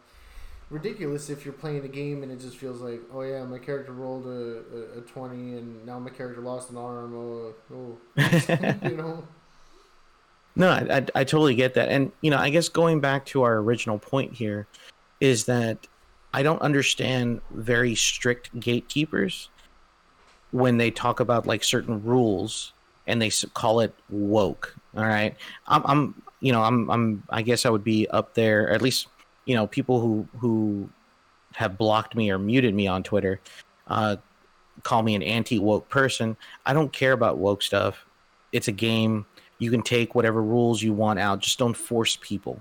ridiculous 0.70 1.30
if 1.30 1.46
you're 1.46 1.54
playing 1.54 1.84
a 1.86 1.88
game 1.88 2.24
and 2.24 2.32
it 2.32 2.40
just 2.42 2.58
feels 2.58 2.82
like, 2.82 3.02
oh 3.14 3.22
yeah, 3.22 3.44
my 3.46 3.58
character 3.58 3.94
rolled 3.94 4.26
a, 4.28 4.64
a, 4.98 5.00
a 5.00 5.02
twenty 5.02 5.58
and 5.58 5.86
now 5.86 5.98
my 6.00 6.10
character 6.10 6.42
lost 6.42 6.70
an 6.72 6.78
arm. 6.78 7.16
Oh, 7.16 7.54
oh. 7.74 7.98
you 8.90 8.98
know. 8.98 9.24
No, 10.56 10.70
I, 10.70 10.98
I, 10.98 11.06
I 11.16 11.24
totally 11.24 11.56
get 11.56 11.74
that, 11.76 11.90
and 11.90 12.12
you 12.22 12.30
know, 12.30 12.38
I 12.38 12.50
guess 12.50 12.70
going 12.70 13.00
back 13.00 13.26
to 13.28 13.42
our 13.44 13.58
original 13.58 13.98
point 13.98 14.34
here, 14.34 14.68
is 15.20 15.46
that 15.46 15.88
I 16.34 16.44
don't 16.44 16.62
understand 16.62 17.42
very 17.52 17.96
strict 17.96 18.58
gatekeepers 18.60 19.50
when 20.52 20.78
they 20.78 20.92
talk 20.92 21.20
about 21.20 21.48
like 21.48 21.64
certain 21.64 22.04
rules 22.04 22.74
and 23.08 23.22
they 23.22 23.32
call 23.54 23.80
it 23.80 23.94
woke. 24.10 24.76
All 24.96 25.04
right, 25.04 25.36
I'm, 25.68 25.82
I'm 25.86 26.22
you 26.40 26.52
know, 26.52 26.62
I'm, 26.62 26.90
I'm, 26.90 27.24
I 27.30 27.42
guess 27.42 27.66
I 27.66 27.70
would 27.70 27.84
be 27.84 28.08
up 28.10 28.34
there, 28.34 28.70
at 28.70 28.82
least, 28.82 29.08
you 29.46 29.56
know, 29.56 29.66
people 29.66 30.02
who 30.02 30.28
who 30.38 30.90
have 31.54 31.78
blocked 31.78 32.16
me 32.16 32.30
or 32.32 32.38
muted 32.38 32.76
me 32.76 32.86
on 32.86 33.02
Twitter, 33.02 33.40
uh, 33.88 34.18
call 34.84 35.04
me 35.04 35.16
an 35.16 35.24
anti 35.24 35.58
woke 35.60 35.88
person. 35.90 36.36
I 36.66 36.74
don't 36.74 36.92
care 36.92 37.14
about 37.14 37.38
woke 37.38 37.62
stuff. 37.62 38.06
It's 38.52 38.68
a 38.68 38.72
game. 38.72 39.26
You 39.64 39.72
can 39.72 39.82
take 39.82 40.14
whatever 40.14 40.44
rules 40.44 40.82
you 40.82 40.92
want 40.92 41.20
out. 41.20 41.40
Just 41.40 41.58
don't 41.58 41.74
force 41.74 42.18
people. 42.22 42.60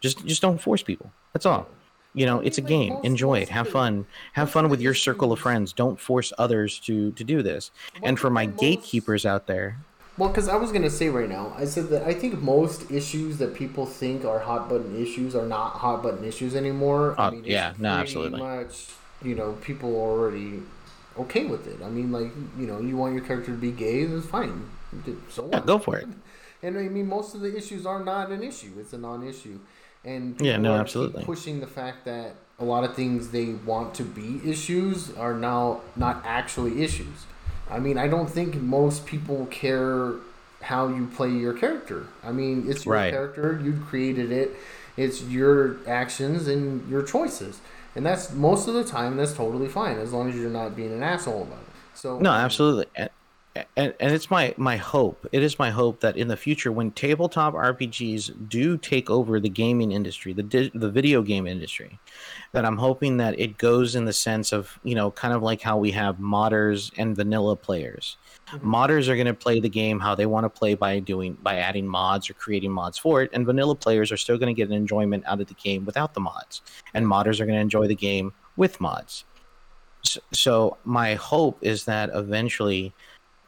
Just 0.00 0.24
just 0.24 0.40
don't 0.40 0.58
force 0.58 0.82
people. 0.82 1.12
That's 1.34 1.44
all. 1.44 1.68
You 2.14 2.24
know, 2.24 2.40
it's 2.40 2.56
a 2.56 2.62
game. 2.62 2.96
Enjoy 3.04 3.38
it. 3.38 3.50
Have 3.50 3.68
fun. 3.68 4.06
Have 4.32 4.50
fun 4.50 4.70
with 4.70 4.80
your 4.80 4.94
circle 4.94 5.30
of 5.30 5.38
friends. 5.38 5.74
Don't 5.74 6.00
force 6.00 6.32
others 6.38 6.78
to 6.86 7.12
to 7.12 7.22
do 7.22 7.42
this. 7.42 7.70
And 8.02 8.18
for 8.18 8.30
my 8.30 8.46
gatekeepers 8.46 9.26
out 9.26 9.46
there, 9.46 9.76
Well, 10.16 10.30
because 10.30 10.48
I 10.48 10.56
was 10.56 10.72
gonna 10.72 10.88
say 10.90 11.10
right 11.10 11.28
now, 11.28 11.52
I 11.56 11.66
said 11.66 11.90
that 11.90 12.04
I 12.04 12.14
think 12.14 12.40
most 12.40 12.90
issues 12.90 13.36
that 13.38 13.54
people 13.54 13.84
think 13.84 14.24
are 14.24 14.38
hot 14.38 14.70
button 14.70 14.96
issues 15.00 15.36
are 15.36 15.46
not 15.46 15.72
hot 15.84 16.02
button 16.02 16.24
issues 16.24 16.56
anymore. 16.56 17.14
I 17.18 17.26
Uh, 17.26 17.30
mean, 17.32 17.44
yeah, 17.44 17.74
no, 17.78 17.90
absolutely. 17.90 18.40
Much, 18.40 18.86
you 19.22 19.34
know, 19.34 19.52
people 19.60 19.94
already 19.96 20.62
okay 21.18 21.44
with 21.46 21.66
it. 21.66 21.80
I 21.84 21.88
mean, 21.88 22.12
like, 22.12 22.30
you 22.58 22.66
know, 22.66 22.80
you 22.80 22.96
want 22.96 23.14
your 23.14 23.24
character 23.24 23.52
to 23.52 23.58
be 23.58 23.72
gay, 23.72 24.04
that's 24.04 24.26
fine. 24.26 24.68
So 25.30 25.48
yeah, 25.52 25.60
go 25.60 25.78
for 25.78 25.96
it. 25.98 26.08
And 26.60 26.76
I 26.76 26.88
mean, 26.88 27.06
most 27.08 27.36
of 27.36 27.40
the 27.40 27.56
issues 27.56 27.86
are 27.86 28.02
not 28.04 28.30
an 28.32 28.42
issue; 28.42 28.72
it's 28.80 28.92
a 28.92 28.98
non-issue. 28.98 29.60
And 30.04 30.40
Yeah, 30.40 30.56
no, 30.56 30.74
absolutely. 30.74 31.22
pushing 31.22 31.60
the 31.60 31.68
fact 31.68 32.04
that 32.04 32.34
a 32.58 32.64
lot 32.64 32.82
of 32.82 32.96
things 32.96 33.28
they 33.28 33.50
want 33.64 33.94
to 33.94 34.02
be 34.02 34.40
issues 34.44 35.16
are 35.16 35.34
now 35.34 35.82
not 35.94 36.20
actually 36.24 36.82
issues. 36.82 37.26
I 37.70 37.78
mean, 37.78 37.96
I 37.96 38.08
don't 38.08 38.28
think 38.28 38.56
most 38.56 39.06
people 39.06 39.46
care 39.52 40.14
how 40.62 40.88
you 40.88 41.06
play 41.14 41.30
your 41.30 41.52
character. 41.52 42.06
I 42.24 42.32
mean, 42.32 42.64
it's 42.68 42.84
your 42.84 42.94
Right. 42.96 43.12
character; 43.12 43.60
you 43.62 43.74
created 43.88 44.32
it. 44.32 44.56
It's 44.96 45.22
your 45.22 45.76
actions 45.86 46.48
and 46.48 46.88
your 46.90 47.02
choices, 47.02 47.60
and 47.94 48.04
that's 48.04 48.32
most 48.32 48.68
of 48.68 48.74
the 48.74 48.84
time 48.84 49.16
that's 49.16 49.32
totally 49.32 49.68
fine 49.68 49.98
as 49.98 50.12
long 50.12 50.28
as 50.28 50.36
you're 50.36 50.50
not 50.50 50.76
being 50.76 50.92
an 50.92 51.02
asshole 51.02 51.42
about 51.42 51.58
it. 51.58 51.66
So 51.94 52.18
No, 52.18 52.30
absolutely. 52.30 52.86
And, 52.94 53.10
and, 53.76 53.94
and 53.98 54.12
it's 54.14 54.30
my, 54.30 54.54
my 54.56 54.76
hope. 54.76 55.26
It 55.32 55.42
is 55.42 55.58
my 55.58 55.70
hope 55.70 56.00
that 56.00 56.16
in 56.16 56.28
the 56.28 56.36
future, 56.36 56.70
when 56.70 56.92
tabletop 56.92 57.54
RPGs 57.54 58.48
do 58.48 58.76
take 58.76 59.10
over 59.10 59.40
the 59.40 59.48
gaming 59.48 59.90
industry, 59.90 60.32
the 60.32 60.44
di- 60.44 60.70
the 60.74 60.90
video 60.90 61.22
game 61.22 61.46
industry, 61.46 61.98
that 62.52 62.64
I'm 62.64 62.76
hoping 62.76 63.16
that 63.16 63.38
it 63.40 63.58
goes 63.58 63.96
in 63.96 64.04
the 64.04 64.12
sense 64.12 64.52
of 64.52 64.78
you 64.84 64.94
know, 64.94 65.10
kind 65.10 65.34
of 65.34 65.42
like 65.42 65.62
how 65.62 65.76
we 65.76 65.90
have 65.92 66.18
modders 66.18 66.92
and 66.96 67.16
vanilla 67.16 67.56
players. 67.56 68.16
Mm-hmm. 68.50 68.74
Modders 68.74 69.08
are 69.08 69.14
going 69.14 69.26
to 69.26 69.34
play 69.34 69.60
the 69.60 69.68
game 69.68 70.00
how 70.00 70.14
they 70.14 70.26
want 70.26 70.44
to 70.44 70.50
play 70.50 70.74
by 70.74 70.98
doing 70.98 71.34
by 71.42 71.56
adding 71.56 71.86
mods 71.86 72.30
or 72.30 72.34
creating 72.34 72.70
mods 72.70 72.98
for 72.98 73.22
it, 73.22 73.30
and 73.32 73.44
vanilla 73.46 73.74
players 73.74 74.10
are 74.12 74.16
still 74.16 74.38
going 74.38 74.54
to 74.54 74.58
get 74.58 74.68
an 74.68 74.74
enjoyment 74.74 75.24
out 75.26 75.40
of 75.40 75.46
the 75.46 75.54
game 75.54 75.84
without 75.84 76.14
the 76.14 76.20
mods, 76.20 76.62
and 76.94 77.06
modders 77.06 77.40
are 77.40 77.46
going 77.46 77.56
to 77.56 77.62
enjoy 77.62 77.86
the 77.86 77.94
game 77.94 78.32
with 78.56 78.80
mods. 78.80 79.24
So, 80.02 80.20
so 80.32 80.76
my 80.84 81.14
hope 81.14 81.58
is 81.60 81.84
that 81.86 82.10
eventually 82.14 82.92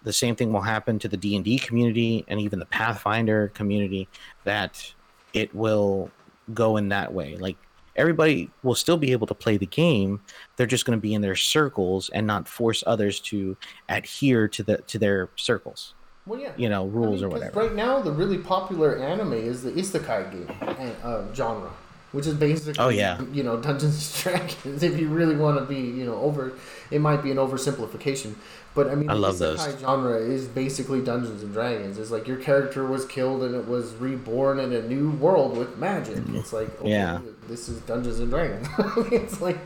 the 0.02 0.12
same 0.12 0.34
thing 0.34 0.52
will 0.52 0.60
happen 0.60 0.98
to 0.98 1.08
the 1.08 1.16
D&D 1.16 1.58
community 1.58 2.24
and 2.28 2.40
even 2.40 2.58
the 2.58 2.66
Pathfinder 2.66 3.48
community 3.48 4.08
that 4.44 4.92
it 5.34 5.54
will 5.54 6.10
go 6.54 6.76
in 6.76 6.88
that 6.88 7.12
way. 7.12 7.36
Like 7.36 7.56
everybody 8.00 8.50
will 8.62 8.74
still 8.74 8.96
be 8.96 9.12
able 9.12 9.26
to 9.28 9.34
play 9.34 9.56
the 9.56 9.66
game. 9.66 10.20
They're 10.56 10.66
just 10.66 10.84
going 10.86 10.98
to 10.98 11.02
be 11.02 11.14
in 11.14 11.20
their 11.22 11.36
circles 11.36 12.10
and 12.14 12.26
not 12.26 12.48
force 12.48 12.82
others 12.86 13.20
to 13.30 13.56
adhere 13.88 14.48
to 14.48 14.62
the 14.62 14.78
to 14.78 14.98
their 14.98 15.28
circles. 15.36 15.94
well, 16.26 16.40
yeah. 16.40 16.52
You 16.56 16.68
know, 16.68 16.86
rules 16.86 17.22
I 17.22 17.26
or 17.26 17.28
whatever. 17.28 17.60
Right 17.60 17.74
now, 17.74 18.00
the 18.00 18.12
really 18.12 18.38
popular 18.38 18.96
anime 18.96 19.34
is 19.34 19.62
the 19.62 19.72
isekai 19.72 20.20
game 20.32 20.48
uh, 20.62 21.06
uh, 21.08 21.34
genre, 21.34 21.70
which 22.12 22.26
is 22.26 22.34
basically 22.34 22.74
Oh, 22.84 22.88
yeah. 22.88 23.20
you 23.32 23.42
know 23.42 23.56
Dungeons 23.60 23.96
and 24.26 24.34
Dragons. 24.38 24.82
If 24.82 24.98
you 25.00 25.08
really 25.08 25.36
want 25.36 25.58
to 25.58 25.64
be 25.64 25.80
you 25.98 26.04
know 26.06 26.16
over, 26.28 26.52
it 26.90 27.00
might 27.00 27.22
be 27.22 27.30
an 27.30 27.38
oversimplification, 27.38 28.34
but 28.74 28.88
I 28.92 28.94
mean 28.94 29.10
I 29.10 29.14
the 29.14 29.20
love 29.20 29.36
isekai 29.36 29.56
those. 29.56 29.80
genre 29.80 30.16
is 30.18 30.46
basically 30.46 31.00
Dungeons 31.00 31.42
and 31.42 31.52
Dragons. 31.52 31.98
It's 31.98 32.10
like 32.10 32.26
your 32.28 32.36
character 32.38 32.86
was 32.86 33.04
killed 33.06 33.42
and 33.42 33.54
it 33.54 33.66
was 33.66 33.94
reborn 33.94 34.58
in 34.60 34.72
a 34.72 34.82
new 34.82 35.10
world 35.10 35.56
with 35.56 35.78
magic. 35.78 36.18
It's 36.34 36.52
like 36.52 36.68
okay, 36.80 36.90
Yeah. 36.90 37.20
This 37.50 37.68
is 37.68 37.80
Dungeons 37.80 38.20
and 38.20 38.30
Dragons. 38.30 38.66
it's 39.12 39.40
like. 39.40 39.58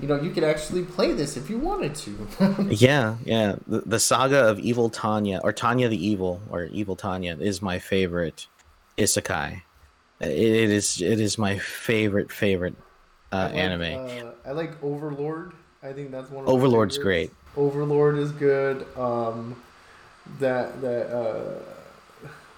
You 0.00 0.08
know, 0.08 0.20
you 0.20 0.30
could 0.30 0.42
actually 0.42 0.82
play 0.82 1.12
this 1.12 1.36
if 1.36 1.48
you 1.48 1.58
wanted 1.58 1.94
to. 1.94 2.26
Yeah, 2.70 3.16
yeah. 3.24 3.56
The, 3.68 3.80
the 3.80 4.00
saga 4.00 4.48
of 4.48 4.58
Evil 4.58 4.90
Tanya 4.90 5.40
or 5.44 5.52
Tanya 5.52 5.88
the 5.88 6.04
Evil 6.04 6.40
or 6.50 6.64
Evil 6.64 6.96
Tanya 6.96 7.36
is 7.38 7.62
my 7.62 7.78
favorite 7.78 8.48
isekai. 8.98 9.62
It, 10.20 10.28
it 10.30 10.70
is 10.70 11.00
it 11.00 11.20
is 11.20 11.38
my 11.38 11.58
favorite 11.58 12.32
favorite 12.32 12.74
uh, 13.32 13.36
I 13.36 13.42
like, 13.44 13.54
anime. 13.54 14.26
Uh, 14.26 14.30
I 14.44 14.52
like 14.52 14.82
Overlord. 14.82 15.52
I 15.82 15.92
think 15.92 16.10
that's 16.10 16.30
one. 16.30 16.44
of 16.44 16.50
Overlord's 16.50 16.96
favorites. 16.96 17.34
Overlord 17.56 18.18
is 18.18 18.32
good. 18.32 18.86
Um, 18.96 19.54
that 20.40 20.80
that 20.80 21.14
uh, 21.14 21.60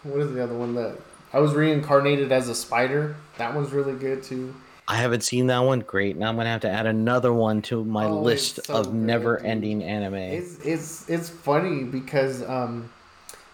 what 0.04 0.20
is 0.20 0.32
the 0.32 0.42
other 0.42 0.54
one 0.54 0.74
that 0.76 0.96
I 1.32 1.40
was 1.40 1.54
reincarnated 1.54 2.32
as 2.32 2.48
a 2.48 2.54
spider? 2.54 3.16
That 3.38 3.54
one's 3.54 3.72
really 3.72 3.94
good 3.94 4.22
too. 4.22 4.54
I 4.88 4.96
haven't 4.96 5.22
seen 5.22 5.48
that 5.48 5.58
one. 5.60 5.80
Great. 5.80 6.16
Now 6.16 6.28
I'm 6.28 6.36
gonna 6.36 6.48
have 6.50 6.60
to 6.62 6.70
add 6.70 6.86
another 6.86 7.32
one 7.32 7.62
to 7.62 7.84
my 7.84 8.06
Oh, 8.06 8.20
list 8.20 8.64
so 8.66 8.74
of 8.76 8.94
never-ending 8.94 9.82
anime. 9.82 10.14
It's 10.14 10.58
it's 10.64 11.08
it's 11.08 11.28
funny 11.28 11.82
because 11.84 12.42
um, 12.44 12.90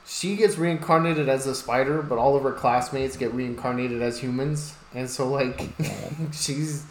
she 0.06 0.36
gets 0.36 0.58
reincarnated 0.58 1.28
as 1.28 1.46
a 1.46 1.54
spider, 1.54 2.02
but 2.02 2.18
all 2.18 2.36
of 2.36 2.42
her 2.42 2.52
classmates 2.52 3.16
get 3.16 3.32
reincarnated 3.32 4.02
as 4.02 4.18
humans, 4.18 4.74
and 4.94 5.08
so 5.08 5.28
like 5.28 5.68
she's 6.32 6.84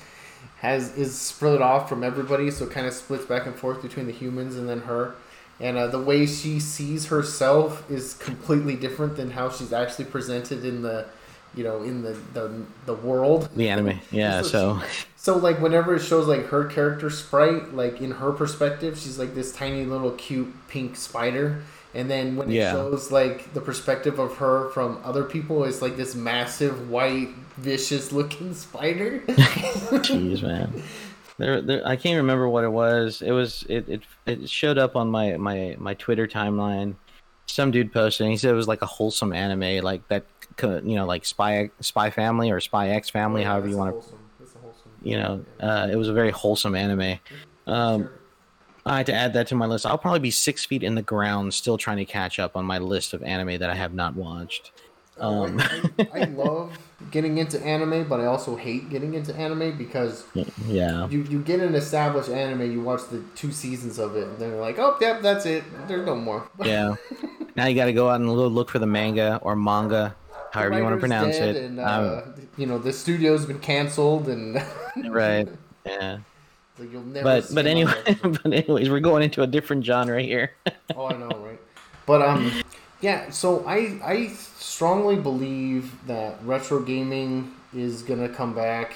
has 0.58 0.96
is 0.98 1.18
split 1.18 1.62
off 1.62 1.88
from 1.90 2.04
everybody, 2.04 2.50
so 2.52 2.66
it 2.66 2.72
kind 2.72 2.88
of 2.88 2.94
splits 2.94 3.26
back 3.26 3.46
and 3.46 3.56
forth 3.56 3.82
between 3.82 4.08
the 4.08 4.12
humans 4.14 4.56
and 4.56 4.68
then 4.70 4.82
her. 4.82 5.16
And 5.60 5.78
uh, 5.78 5.88
the 5.88 6.00
way 6.02 6.26
she 6.26 6.60
sees 6.60 7.08
herself 7.08 7.90
is 7.92 8.16
completely 8.16 8.76
different 8.76 9.16
than 9.16 9.32
how 9.32 9.52
she's 9.52 9.72
actually 9.72 10.06
presented 10.06 10.66
in 10.66 10.82
the, 10.82 11.06
you 11.56 11.64
know, 11.64 11.84
in 11.84 12.02
the 12.02 12.14
the, 12.34 12.64
the 12.86 12.94
world. 12.94 13.50
the 13.56 13.70
anime. 13.70 14.00
Yeah. 14.12 14.42
So 14.42 14.48
So 14.48 14.82
So 15.18 15.38
like 15.38 15.60
whenever 15.62 15.96
it 15.96 16.02
shows 16.02 16.28
like 16.28 16.48
her 16.48 16.66
character 16.66 17.10
sprite, 17.10 17.74
like 17.76 18.02
in 18.02 18.12
her 18.12 18.32
perspective, 18.32 18.98
she's 18.98 19.20
like 19.20 19.36
this 19.36 19.52
tiny 19.54 19.86
little 19.86 20.12
cute 20.12 20.52
pink 20.68 20.96
spider. 20.96 21.62
And 21.94 22.10
then 22.10 22.38
when 22.38 22.50
it 22.50 22.56
Yeah. 22.56 22.72
shows 22.72 23.12
like 23.12 23.54
the 23.54 23.62
perspective 23.62 24.18
of 24.18 24.38
her 24.38 24.70
from 24.70 25.00
other 25.04 25.24
people, 25.24 25.64
it's 25.66 25.82
like 25.82 25.98
this 25.98 26.16
massive 26.16 26.90
white 26.90 27.30
vicious 27.58 28.12
looking 28.12 28.54
spider. 28.54 29.20
Jeez, 29.28 30.42
man. 30.42 30.82
There, 31.38 31.62
there, 31.62 31.88
I 31.88 31.96
can't 31.96 32.18
remember 32.18 32.48
what 32.48 32.64
it 32.64 32.72
was. 32.72 33.22
It 33.22 33.32
was 33.32 33.66
it, 33.70 33.88
it 33.90 34.02
it 34.26 34.50
showed 34.50 34.78
up 34.78 34.96
on 34.96 35.10
my 35.10 35.38
my 35.38 35.76
my 35.80 35.94
Twitter 35.96 36.28
timeline. 36.28 36.96
Some 37.52 37.72
dude 37.72 37.92
posted. 37.92 38.26
And 38.26 38.32
he 38.32 38.38
said 38.38 38.52
it 38.52 38.56
was 38.56 38.68
like 38.68 38.82
a 38.82 38.88
wholesome 38.88 39.34
anime, 39.34 39.84
like 39.84 40.08
that. 40.08 40.26
You 40.62 40.82
know, 40.96 41.06
like 41.06 41.26
Spy 41.26 41.72
Spy 41.80 42.10
Family 42.10 42.52
or 42.52 42.60
Spy 42.60 42.90
X 42.90 43.10
Family, 43.10 43.44
however 43.44 43.68
you 43.68 43.78
want 43.78 44.02
to. 44.04 44.16
You 45.02 45.18
know, 45.18 45.46
uh, 45.60 45.88
it 45.92 45.96
was 45.96 46.08
a 46.08 46.14
very 46.14 46.30
wholesome 46.30 46.76
anime. 46.76 47.20
Um, 47.66 48.10
I 48.86 48.98
had 48.98 49.06
to 49.08 49.14
add 49.14 49.34
that 49.34 49.48
to 49.48 49.56
my 49.56 49.66
list. 49.66 49.86
I'll 49.86 49.98
probably 49.98 50.20
be 50.20 50.32
six 50.32 50.66
feet 50.66 50.84
in 50.84 50.96
the 50.96 51.02
ground, 51.02 51.54
still 51.54 51.78
trying 51.78 51.98
to 51.98 52.06
catch 52.06 52.38
up 52.40 52.56
on 52.56 52.66
my 52.66 52.78
list 52.78 53.14
of 53.14 53.24
anime 53.24 53.58
that 53.60 53.70
I 53.70 53.76
have 53.76 53.94
not 53.94 54.16
watched. 54.16 54.72
Um, 55.22 55.60
I, 55.60 55.90
I, 56.00 56.20
I 56.22 56.24
love 56.36 56.78
getting 57.12 57.38
into 57.38 57.64
anime, 57.64 58.08
but 58.10 58.20
I 58.20 58.26
also 58.26 58.56
hate 58.56 58.90
getting 58.90 59.14
into 59.14 59.36
anime 59.36 59.78
because 59.78 60.26
yeah, 60.68 61.08
you, 61.10 61.24
you 61.24 61.42
get 61.42 61.60
an 61.60 61.76
established 61.76 62.30
anime, 62.30 62.72
you 62.72 62.82
watch 62.82 63.02
the 63.10 63.24
two 63.36 63.52
seasons 63.52 64.00
of 64.00 64.16
it, 64.16 64.28
and 64.28 64.38
then 64.40 64.50
you're 64.50 64.62
like, 64.62 64.80
oh, 64.80 64.98
yep, 65.00 65.22
that's 65.22 65.46
it. 65.46 65.64
There's 65.88 66.06
no 66.06 66.16
more. 66.16 66.50
yeah. 66.66 66.96
Now 67.56 67.68
you 67.68 67.76
got 67.76 67.86
to 67.86 67.94
go 67.94 68.10
out 68.10 68.20
and 68.20 68.30
go 68.30 68.48
look 68.48 68.70
for 68.70 68.80
the 68.80 68.88
manga 68.88 69.40
or 69.44 69.56
manga, 69.56 70.16
however 70.52 70.78
you 70.78 70.84
want 70.84 70.96
to 70.96 71.00
pronounce 71.00 71.36
it. 71.38 71.56
And, 71.56 71.80
Um, 71.80 72.06
uh, 72.06 72.22
you 72.58 72.66
know, 72.66 72.78
the 72.78 72.94
studio's 72.94 73.46
been 73.46 73.60
canceled, 73.60 74.28
and 74.28 74.62
right. 75.10 75.48
Yeah. 75.86 76.20
so 76.78 76.84
you'll 76.84 77.04
never. 77.04 77.24
But 77.24 77.54
but 77.54 77.66
anyway, 77.68 77.94
but 78.24 78.46
anyways, 78.54 78.90
we're 78.90 79.00
going 79.00 79.24
into 79.24 79.44
a 79.44 79.48
different 79.48 79.86
genre 79.86 80.22
here. 80.22 80.54
oh, 80.96 81.08
I 81.08 81.18
know, 81.18 81.30
right? 81.30 81.60
But 82.06 82.22
um, 82.22 82.61
yeah. 83.02 83.30
So 83.32 83.66
I 83.68 84.00
I 84.04 84.28
strongly 84.28 85.16
believe 85.16 86.06
that 86.08 86.38
retro 86.44 86.82
gaming 86.82 87.54
is 87.74 88.04
gonna 88.04 88.30
come 88.30 88.54
back, 88.54 88.94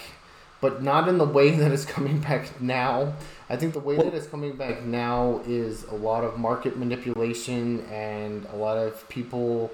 but 0.61 0.81
not 0.81 1.07
in 1.07 1.17
the 1.17 1.25
way 1.25 1.51
that 1.57 1.71
it's 1.71 1.85
coming 1.85 2.19
back 2.19 2.61
now. 2.61 3.13
I 3.49 3.57
think 3.57 3.73
the 3.73 3.79
way 3.79 3.97
that 3.97 4.13
it's 4.13 4.27
coming 4.27 4.55
back 4.55 4.83
now 4.83 5.41
is 5.45 5.83
a 5.85 5.95
lot 5.95 6.23
of 6.23 6.37
market 6.37 6.77
manipulation 6.77 7.81
and 7.91 8.45
a 8.53 8.55
lot 8.55 8.77
of 8.77 9.07
people 9.09 9.71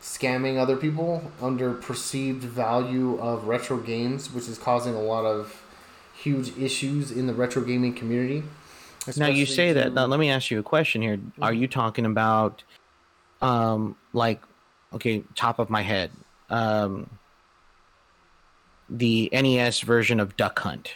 scamming 0.00 0.58
other 0.58 0.76
people 0.76 1.30
under 1.42 1.74
perceived 1.74 2.42
value 2.42 3.18
of 3.18 3.46
retro 3.46 3.76
games, 3.76 4.32
which 4.32 4.48
is 4.48 4.58
causing 4.58 4.94
a 4.94 5.02
lot 5.02 5.24
of 5.24 5.62
huge 6.14 6.56
issues 6.58 7.10
in 7.10 7.26
the 7.26 7.34
retro 7.34 7.62
gaming 7.62 7.94
community. 7.94 8.42
Now 9.16 9.28
you 9.28 9.46
say 9.46 9.72
that. 9.72 9.94
Now, 9.94 10.06
let 10.06 10.20
me 10.20 10.30
ask 10.30 10.50
you 10.50 10.58
a 10.58 10.62
question 10.62 11.02
here. 11.02 11.18
Are 11.40 11.50
mm-hmm. 11.50 11.62
you 11.62 11.68
talking 11.68 12.04
about, 12.04 12.62
um, 13.40 13.96
like, 14.12 14.42
okay, 14.92 15.24
top 15.34 15.58
of 15.58 15.70
my 15.70 15.82
head, 15.82 16.10
um, 16.48 17.08
the 18.88 19.28
NES 19.32 19.80
version 19.80 20.20
of 20.20 20.36
Duck 20.36 20.58
Hunt? 20.60 20.94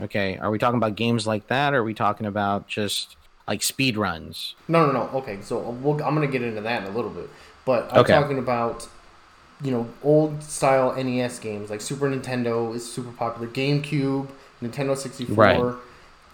Okay, 0.00 0.38
are 0.38 0.50
we 0.50 0.58
talking 0.58 0.78
about 0.78 0.94
games 0.96 1.26
like 1.26 1.48
that, 1.48 1.74
or 1.74 1.78
are 1.78 1.84
we 1.84 1.94
talking 1.94 2.26
about 2.26 2.68
just 2.68 3.16
like 3.46 3.62
speed 3.62 3.96
runs? 3.96 4.54
No, 4.68 4.86
no, 4.86 4.92
no. 4.92 5.18
Okay, 5.18 5.38
so 5.42 5.58
we'll, 5.58 6.02
I'm 6.02 6.14
gonna 6.14 6.26
get 6.26 6.42
into 6.42 6.60
that 6.62 6.82
in 6.82 6.92
a 6.92 6.96
little 6.96 7.10
bit, 7.10 7.28
but 7.64 7.92
I'm 7.92 8.00
Okay. 8.00 8.12
talking 8.12 8.38
about 8.38 8.88
you 9.62 9.70
know 9.70 9.88
old 10.02 10.42
style 10.42 10.94
NES 10.96 11.38
games 11.38 11.68
like 11.70 11.80
Super 11.82 12.08
Nintendo 12.08 12.74
is 12.74 12.90
super 12.90 13.12
popular, 13.12 13.46
GameCube, 13.48 14.28
Nintendo 14.62 14.96
64, 14.96 15.36
Right. 15.36 15.74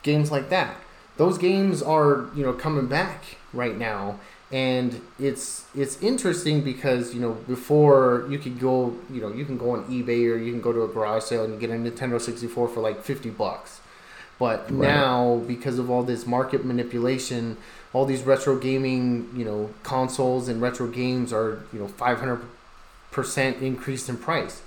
games 0.02 0.30
like 0.30 0.48
that. 0.50 0.76
Those 1.16 1.38
games 1.38 1.82
are 1.82 2.26
you 2.34 2.44
know 2.44 2.52
coming 2.52 2.86
back 2.86 3.24
right 3.52 3.76
now, 3.76 4.20
and 4.52 5.00
it's 5.18 5.64
it's 5.74 6.00
interesting 6.02 6.62
because 6.62 7.14
you 7.14 7.20
know 7.20 7.32
before 7.48 8.26
you 8.30 8.38
could 8.38 8.60
go 8.60 8.94
you 9.10 9.20
know 9.20 9.32
you 9.32 9.44
can 9.44 9.58
go 9.58 9.70
on 9.70 9.84
eBay 9.86 10.30
or 10.32 10.36
you 10.38 10.52
can 10.52 10.60
go 10.60 10.72
to 10.72 10.82
a 10.84 10.88
garage 10.88 11.24
sale 11.24 11.44
and 11.44 11.58
get 11.58 11.70
a 11.70 11.74
Nintendo 11.74 12.20
64 12.20 12.68
for 12.68 12.80
like 12.80 13.02
50 13.02 13.30
bucks. 13.30 13.80
But 14.38 14.70
Right. 14.70 14.92
now, 14.92 15.42
because 15.46 15.78
of 15.78 15.90
all 15.90 16.02
this 16.02 16.26
market 16.26 16.64
manipulation, 16.64 17.56
all 17.94 18.04
these 18.04 18.22
retro 18.22 18.56
gaming, 18.58 19.30
you 19.34 19.44
know, 19.46 19.70
consoles 19.82 20.48
and 20.48 20.60
retro 20.60 20.86
games 20.88 21.32
are, 21.32 21.62
you 21.72 21.78
know, 21.78 21.88
five 21.88 22.18
hundred 22.20 22.40
percent 23.10 23.62
increased 23.62 24.08
in 24.08 24.16
price, 24.18 24.60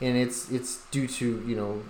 and 0.00 0.16
it's 0.16 0.50
it's 0.50 0.82
due 0.92 1.08
to 1.08 1.42
you 1.46 1.56
know 1.56 1.82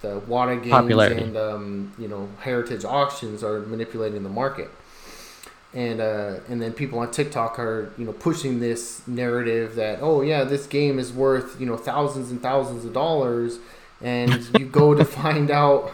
the 0.00 0.20
WATA 0.26 0.56
games 0.56 0.70
Popularity. 0.70 1.22
and 1.22 1.36
um, 1.36 1.92
you 1.98 2.08
know 2.08 2.28
heritage 2.40 2.84
auctions 2.84 3.42
are 3.44 3.60
manipulating 3.60 4.22
the 4.22 4.28
market, 4.30 4.70
and 5.74 6.00
uh, 6.00 6.34
and 6.48 6.62
then 6.62 6.72
people 6.72 6.98
on 7.00 7.10
TikTok 7.10 7.58
are 7.58 7.92
you 7.98 8.04
know 8.04 8.12
pushing 8.12 8.60
this 8.60 9.06
narrative 9.06 9.74
that 9.74 9.98
oh 10.00 10.22
yeah 10.22 10.44
this 10.44 10.66
game 10.66 10.98
is 10.98 11.12
worth 11.12 11.60
you 11.60 11.66
know 11.66 11.76
thousands 11.76 12.30
and 12.30 12.40
thousands 12.40 12.84
of 12.84 12.92
dollars, 12.92 13.58
and 14.00 14.48
you 14.58 14.66
go 14.66 14.94
to 14.94 15.04
find 15.04 15.50
out 15.50 15.92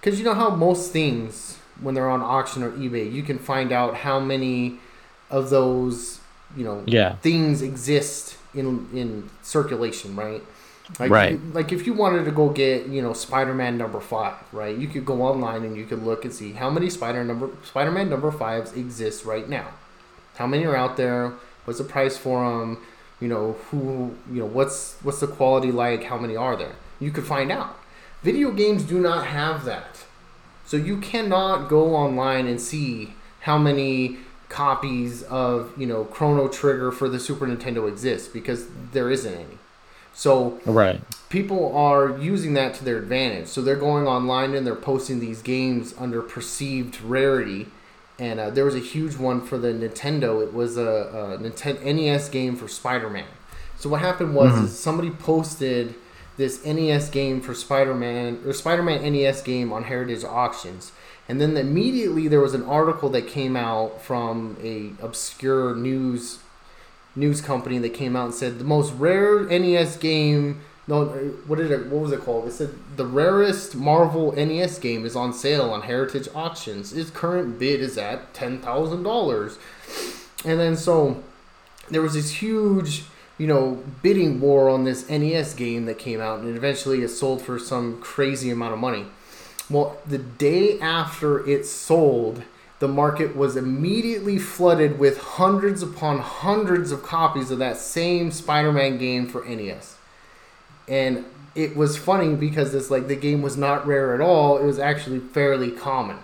because 0.00 0.18
you 0.18 0.24
know 0.24 0.34
how 0.34 0.50
most 0.50 0.92
things 0.92 1.58
when 1.80 1.94
they're 1.94 2.08
on 2.10 2.22
auction 2.22 2.62
or 2.62 2.70
eBay 2.72 3.10
you 3.10 3.22
can 3.22 3.38
find 3.38 3.72
out 3.72 3.96
how 3.96 4.20
many 4.20 4.78
of 5.30 5.50
those 5.50 6.20
you 6.56 6.64
know 6.64 6.82
Yeah. 6.86 7.16
things 7.16 7.62
exist 7.62 8.36
in 8.54 8.88
in 8.94 9.30
circulation, 9.42 10.14
right? 10.14 10.42
Like, 10.98 11.10
Right. 11.10 11.40
Like 11.54 11.72
if 11.72 11.86
you 11.86 11.94
wanted 11.94 12.24
to 12.24 12.30
go 12.30 12.50
get 12.50 12.86
you 12.86 13.00
know 13.00 13.12
Spider-Man 13.12 13.78
number 13.78 14.00
five, 14.00 14.34
right? 14.52 14.76
You 14.76 14.88
could 14.88 15.06
go 15.06 15.22
online 15.22 15.64
and 15.64 15.76
you 15.76 15.86
could 15.86 16.02
look 16.02 16.24
and 16.24 16.32
see 16.32 16.52
how 16.52 16.70
many 16.70 16.90
Spider 16.90 17.24
number 17.24 17.50
Spider-Man 17.64 18.10
number 18.10 18.30
fives 18.30 18.72
exist 18.72 19.24
right 19.24 19.48
now. 19.48 19.68
How 20.36 20.46
many 20.46 20.64
are 20.66 20.76
out 20.76 20.96
there? 20.96 21.32
What's 21.64 21.78
the 21.78 21.84
price 21.84 22.16
for 22.18 22.48
them? 22.48 22.78
You 23.20 23.28
know 23.28 23.52
who? 23.70 24.14
You 24.30 24.40
know 24.40 24.46
what's 24.46 24.96
what's 25.02 25.20
the 25.20 25.26
quality 25.26 25.72
like? 25.72 26.04
How 26.04 26.18
many 26.18 26.36
are 26.36 26.56
there? 26.56 26.74
You 27.00 27.10
could 27.10 27.24
find 27.24 27.50
out. 27.50 27.78
Video 28.22 28.50
games 28.50 28.82
do 28.84 28.98
not 28.98 29.26
have 29.26 29.64
that. 29.64 30.04
So 30.66 30.76
you 30.76 30.98
cannot 30.98 31.68
go 31.68 31.94
online 31.94 32.46
and 32.46 32.60
see 32.60 33.14
how 33.40 33.58
many 33.58 34.18
copies 34.48 35.22
of, 35.24 35.72
you 35.76 35.86
know, 35.86 36.04
Chrono 36.04 36.48
Trigger 36.48 36.90
for 36.90 37.08
the 37.08 37.20
Super 37.20 37.46
Nintendo 37.46 37.86
exist 37.88 38.32
because 38.32 38.66
there 38.92 39.10
isn't 39.10 39.34
any. 39.34 39.58
So 40.14 40.58
Right. 40.64 41.00
people 41.28 41.74
are 41.76 42.16
using 42.18 42.54
that 42.54 42.74
to 42.74 42.84
their 42.84 42.98
advantage. 42.98 43.48
So 43.48 43.60
they're 43.60 43.76
going 43.76 44.06
online 44.06 44.54
and 44.54 44.66
they're 44.66 44.74
posting 44.74 45.20
these 45.20 45.42
games 45.42 45.94
under 45.98 46.22
perceived 46.22 47.00
rarity. 47.02 47.66
And 48.18 48.38
uh, 48.38 48.50
there 48.50 48.64
was 48.64 48.76
a 48.76 48.80
huge 48.80 49.16
one 49.16 49.40
for 49.40 49.58
the 49.58 49.68
Nintendo. 49.68 50.40
It 50.42 50.54
was 50.54 50.76
a, 50.76 50.82
a 50.82 51.38
Nintendo 51.42 51.84
NES 51.94 52.28
game 52.28 52.54
for 52.54 52.68
Spider-Man. 52.68 53.26
So 53.76 53.88
what 53.88 54.00
happened 54.00 54.34
was 54.34 54.56
is 54.62 54.78
somebody 54.78 55.10
posted 55.10 55.94
this 56.36 56.64
NES 56.64 57.10
game 57.10 57.40
for 57.40 57.54
Spider-Man 57.54 58.40
or 58.46 58.52
Spider-Man 58.52 59.02
NES 59.12 59.42
game 59.42 59.72
on 59.72 59.84
Heritage 59.84 60.22
Auctions. 60.24 60.92
And 61.28 61.40
then 61.40 61.56
immediately 61.56 62.28
there 62.28 62.40
was 62.40 62.54
an 62.54 62.62
article 62.64 63.08
that 63.10 63.26
came 63.26 63.56
out 63.56 64.00
from 64.00 64.56
a 64.62 64.92
obscure 65.02 65.74
news 65.74 66.38
news 67.16 67.40
company 67.40 67.78
that 67.78 67.90
came 67.90 68.16
out 68.16 68.26
and 68.26 68.34
said 68.34 68.58
the 68.58 68.64
most 68.64 68.92
rare 68.94 69.44
NES 69.44 69.96
game. 69.96 70.60
No, 70.86 71.06
what 71.46 71.56
did 71.56 71.70
it? 71.70 71.86
What 71.86 72.02
was 72.02 72.12
it 72.12 72.20
called? 72.20 72.46
It 72.46 72.52
said 72.52 72.70
the 72.96 73.06
rarest 73.06 73.74
Marvel 73.74 74.32
NES 74.32 74.78
game 74.78 75.06
is 75.06 75.16
on 75.16 75.32
sale 75.32 75.70
on 75.70 75.82
Heritage 75.82 76.28
Auctions. 76.34 76.92
Its 76.92 77.10
current 77.10 77.58
bid 77.58 77.80
is 77.80 77.96
at 77.96 78.34
ten 78.34 78.58
thousand 78.58 79.02
dollars. 79.02 79.58
And 80.44 80.60
then 80.60 80.76
so 80.76 81.22
there 81.88 82.02
was 82.02 82.14
this 82.14 82.30
huge, 82.30 83.04
you 83.38 83.46
know, 83.46 83.82
bidding 84.02 84.40
war 84.40 84.68
on 84.68 84.84
this 84.84 85.08
NES 85.08 85.54
game 85.54 85.86
that 85.86 85.98
came 85.98 86.20
out, 86.20 86.40
and 86.40 86.54
eventually 86.54 87.02
it 87.02 87.08
sold 87.08 87.40
for 87.40 87.58
some 87.58 88.00
crazy 88.00 88.50
amount 88.50 88.74
of 88.74 88.78
money. 88.78 89.06
Well, 89.70 89.96
the 90.06 90.18
day 90.18 90.78
after 90.80 91.46
it 91.48 91.64
sold, 91.64 92.42
the 92.80 92.88
market 92.88 93.36
was 93.36 93.56
immediately 93.56 94.38
flooded 94.38 94.98
with 94.98 95.18
hundreds 95.18 95.82
upon 95.82 96.18
hundreds 96.18 96.90
of 96.90 97.02
copies 97.02 97.50
of 97.50 97.58
that 97.58 97.76
same 97.76 98.30
Spider-Man 98.30 98.98
game 98.98 99.28
for 99.28 99.44
NES. 99.44 99.96
And 100.88 101.24
it 101.54 101.76
was 101.76 101.96
funny 101.96 102.34
because 102.34 102.74
it's 102.74 102.90
like 102.90 103.06
the 103.08 103.16
game 103.16 103.42
was 103.42 103.56
not 103.56 103.86
rare 103.86 104.14
at 104.14 104.20
all. 104.20 104.58
It 104.58 104.64
was 104.64 104.78
actually 104.78 105.20
fairly 105.20 105.70
common. 105.70 106.18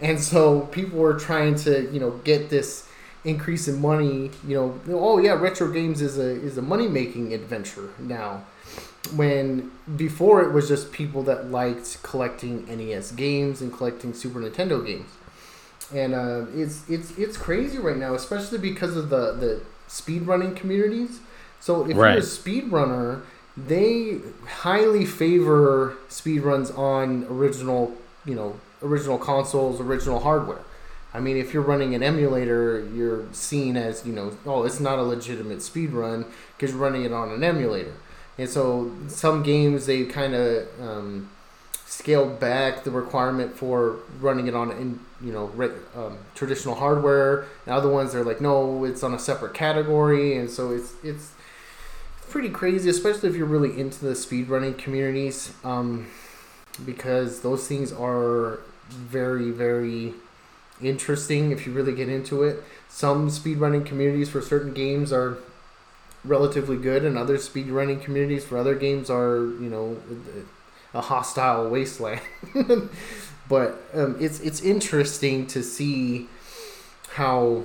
And 0.00 0.20
so 0.20 0.60
people 0.60 0.98
were 0.98 1.18
trying 1.18 1.54
to, 1.56 1.90
you 1.90 1.98
know, 1.98 2.10
get 2.24 2.50
this 2.50 2.86
increase 3.24 3.66
in 3.66 3.80
money, 3.80 4.30
you 4.46 4.56
know, 4.56 4.80
oh 4.88 5.18
yeah, 5.18 5.32
retro 5.32 5.72
games 5.72 6.00
is 6.00 6.18
a 6.18 6.28
is 6.28 6.58
a 6.58 6.62
money-making 6.62 7.34
adventure 7.34 7.90
now 7.98 8.44
when 9.14 9.70
before 9.96 10.42
it 10.42 10.52
was 10.52 10.68
just 10.68 10.92
people 10.92 11.22
that 11.24 11.50
liked 11.50 12.02
collecting 12.02 12.64
NES 12.66 13.12
games 13.12 13.60
and 13.60 13.72
collecting 13.72 14.12
Super 14.12 14.40
Nintendo 14.40 14.84
games, 14.84 15.10
and 15.92 16.14
uh, 16.14 16.46
it's 16.54 16.88
it's 16.88 17.16
it's 17.18 17.36
crazy 17.36 17.78
right 17.78 17.96
now, 17.96 18.14
especially 18.14 18.58
because 18.58 18.96
of 18.96 19.08
the 19.10 19.32
the 19.32 19.60
speedrunning 19.88 20.56
communities. 20.56 21.20
So 21.60 21.82
if 21.82 21.88
you're 21.96 21.96
a 22.06 22.14
Right. 22.14 22.18
speedrunner, 22.22 23.22
they 23.56 24.18
highly 24.46 25.04
favor 25.06 25.96
speedruns 26.08 26.76
on 26.76 27.26
original, 27.30 27.94
you 28.24 28.34
know, 28.34 28.56
original 28.82 29.18
consoles, 29.18 29.80
original 29.80 30.20
hardware. 30.20 30.60
I 31.14 31.20
mean, 31.20 31.38
if 31.38 31.54
you're 31.54 31.62
running 31.62 31.94
an 31.94 32.02
emulator, 32.02 32.86
you're 32.94 33.24
seen 33.32 33.76
as, 33.76 34.04
you 34.04 34.12
know, 34.12 34.36
oh, 34.44 34.64
it's 34.64 34.80
not 34.80 34.98
a 34.98 35.02
legitimate 35.02 35.58
speedrun 35.58 36.26
because 36.56 36.72
you're 36.74 36.80
running 36.82 37.04
it 37.04 37.12
on 37.12 37.30
an 37.30 37.42
emulator. 37.42 37.94
And 38.36 38.48
so 38.50 38.92
some 39.08 39.42
games 39.42 39.86
they 39.86 40.04
kind 40.04 40.34
of 40.34 40.68
um, 40.80 41.30
scaled 41.86 42.38
back 42.38 42.84
the 42.84 42.90
requirement 42.90 43.56
for 43.56 43.96
running 44.20 44.46
it 44.46 44.54
on 44.54 44.70
in 44.72 45.00
you 45.20 45.32
know 45.32 45.46
re- 45.46 45.70
um, 45.94 46.18
traditional 46.34 46.74
hardware. 46.74 47.46
And 47.64 47.74
other 47.74 47.88
ones 47.88 48.12
they're 48.12 48.24
like, 48.24 48.40
no, 48.40 48.84
it's 48.84 49.02
on 49.02 49.14
a 49.14 49.18
separate 49.18 49.54
category, 49.54 50.36
and 50.36 50.50
so 50.50 50.70
it's 50.72 50.94
it's 51.02 51.32
pretty 52.28 52.50
crazy, 52.50 52.90
especially 52.90 53.28
if 53.28 53.36
you're 53.36 53.46
really 53.46 53.78
into 53.78 54.04
the 54.04 54.12
speedrunning 54.12 54.76
communities, 54.76 55.52
um, 55.64 56.06
because 56.84 57.40
those 57.40 57.66
things 57.66 57.92
are 57.92 58.60
very 58.88 59.50
very 59.50 60.14
interesting 60.82 61.50
if 61.50 61.66
you 61.66 61.72
really 61.72 61.94
get 61.94 62.08
into 62.08 62.42
it. 62.42 62.62
Some 62.88 63.28
speedrunning 63.28 63.84
communities 63.84 64.28
for 64.30 64.40
certain 64.40 64.74
games 64.74 65.12
are 65.12 65.38
relatively 66.24 66.76
good, 66.76 67.04
and 67.04 67.16
other 67.16 67.36
speedrunning 67.38 68.02
communities 68.02 68.44
for 68.44 68.58
other 68.58 68.74
games 68.74 69.10
are, 69.10 69.36
you 69.36 69.70
know, 69.70 69.96
a 70.94 71.00
hostile 71.00 71.68
wasteland. 71.68 72.20
but 73.48 73.80
um, 73.94 74.16
it's 74.20 74.40
it's 74.40 74.60
interesting 74.60 75.46
to 75.48 75.62
see 75.62 76.28
how 77.10 77.62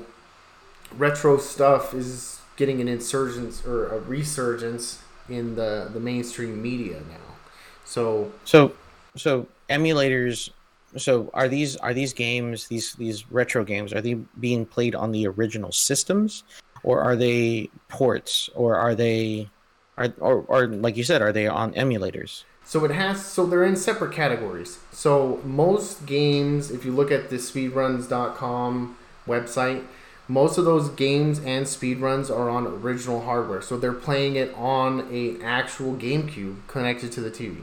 retro 0.97 1.37
stuff 1.37 1.93
is 1.93 2.41
getting 2.55 2.81
an 2.81 2.87
insurgence 2.87 3.65
or 3.65 3.87
a 3.87 3.99
resurgence 3.99 5.01
in 5.29 5.55
the 5.55 5.89
the 5.93 5.99
mainstream 5.99 6.61
media 6.61 6.99
now. 7.09 7.35
So 7.85 8.31
So, 8.45 8.73
so 9.15 9.47
emulators. 9.69 10.49
So 10.97 11.29
are 11.33 11.47
these 11.47 11.77
are 11.77 11.93
these 11.93 12.11
games 12.11 12.67
these 12.67 12.93
these 12.95 13.31
retro 13.31 13.63
games 13.63 13.93
are 13.93 14.01
they 14.01 14.15
being 14.39 14.65
played 14.65 14.93
on 14.93 15.11
the 15.13 15.25
original 15.25 15.71
systems, 15.71 16.43
or 16.83 17.01
are 17.01 17.15
they 17.15 17.69
ports, 17.87 18.49
or 18.55 18.75
are 18.75 18.95
they, 18.95 19.49
are 19.97 20.13
or, 20.19 20.43
or 20.47 20.67
like 20.67 20.97
you 20.97 21.03
said, 21.03 21.21
are 21.21 21.31
they 21.31 21.47
on 21.47 21.73
emulators? 21.73 22.43
So 22.71 22.85
it 22.85 22.91
has 22.91 23.25
so 23.25 23.45
they're 23.45 23.65
in 23.65 23.75
separate 23.75 24.13
categories. 24.13 24.79
So 24.93 25.41
most 25.43 26.05
games, 26.05 26.71
if 26.71 26.85
you 26.85 26.93
look 26.93 27.11
at 27.11 27.29
the 27.29 27.35
speedruns.com 27.35 28.97
website, 29.27 29.83
most 30.29 30.57
of 30.57 30.63
those 30.63 30.87
games 30.87 31.39
and 31.39 31.65
speedruns 31.65 32.29
are 32.29 32.49
on 32.49 32.65
original 32.65 33.23
hardware. 33.23 33.61
So 33.61 33.77
they're 33.77 33.91
playing 33.91 34.37
it 34.37 34.53
on 34.55 35.05
a 35.11 35.37
actual 35.43 35.95
GameCube 35.95 36.65
connected 36.67 37.11
to 37.11 37.19
the 37.19 37.29
TV. 37.29 37.57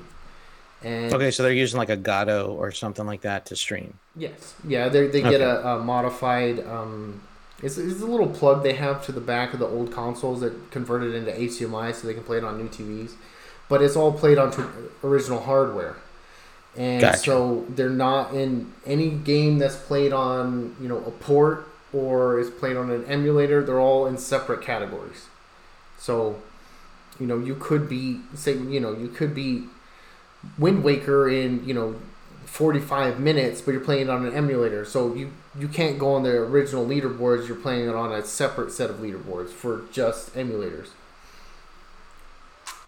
And 0.82 1.14
okay, 1.14 1.30
so 1.30 1.42
they're 1.42 1.52
using 1.52 1.78
like 1.78 1.88
Elgato 1.88 2.50
or 2.50 2.70
something 2.70 3.06
like 3.06 3.22
that 3.22 3.46
to 3.46 3.56
stream. 3.56 3.98
Yes. 4.14 4.56
Yeah, 4.62 4.90
they 4.90 5.06
they 5.06 5.22
get 5.22 5.40
a, 5.40 5.66
a, 5.68 5.82
modified 5.82 6.60
um, 6.66 7.22
it's, 7.62 7.78
it's 7.78 8.02
a 8.02 8.06
little 8.06 8.28
plug 8.28 8.62
they 8.62 8.74
have 8.74 9.06
to 9.06 9.12
the 9.12 9.22
back 9.22 9.54
of 9.54 9.58
the 9.58 9.66
old 9.66 9.90
consoles 9.90 10.42
that 10.42 10.70
converted 10.70 11.14
into 11.14 11.32
HDMI 11.32 11.94
so 11.94 12.06
they 12.06 12.12
can 12.12 12.24
play 12.24 12.36
it 12.36 12.44
on 12.44 12.58
new 12.58 12.68
TVs. 12.68 13.12
But 13.68 13.82
it's 13.82 13.96
all 13.96 14.12
played 14.12 14.38
on 14.38 14.50
tr- 14.50 14.62
original 15.04 15.40
hardware. 15.40 15.96
And 16.76 17.00
gotcha. 17.00 17.18
so 17.18 17.66
they're 17.68 17.90
not 17.90 18.34
in 18.34 18.72
any 18.86 19.10
game 19.10 19.58
that's 19.58 19.76
played 19.76 20.12
on, 20.12 20.76
you 20.80 20.88
know, 20.88 20.98
a 20.98 21.10
port 21.10 21.66
or 21.92 22.38
is 22.38 22.50
played 22.50 22.76
on 22.76 22.90
an 22.90 23.04
emulator. 23.06 23.62
They're 23.62 23.80
all 23.80 24.06
in 24.06 24.16
separate 24.16 24.62
categories. 24.62 25.26
So, 25.98 26.40
you 27.18 27.26
know, 27.26 27.38
you 27.38 27.56
could 27.56 27.88
be 27.88 28.20
say, 28.34 28.56
you 28.56 28.80
know, 28.80 28.92
you 28.92 29.08
could 29.08 29.34
be 29.34 29.64
Wind 30.56 30.84
Waker 30.84 31.28
in, 31.28 31.66
you 31.66 31.74
know, 31.74 31.96
45 32.44 33.20
minutes, 33.20 33.60
but 33.60 33.72
you're 33.72 33.80
playing 33.80 34.02
it 34.02 34.10
on 34.10 34.24
an 34.24 34.32
emulator. 34.32 34.84
So 34.84 35.14
you 35.14 35.32
you 35.58 35.68
can't 35.68 35.98
go 35.98 36.14
on 36.14 36.22
the 36.22 36.30
original 36.30 36.86
leaderboards. 36.86 37.46
You're 37.46 37.56
playing 37.56 37.88
it 37.88 37.94
on 37.94 38.12
a 38.12 38.24
separate 38.24 38.72
set 38.72 38.88
of 38.88 38.96
leaderboards 38.96 39.50
for 39.50 39.82
just 39.92 40.34
emulators. 40.34 40.88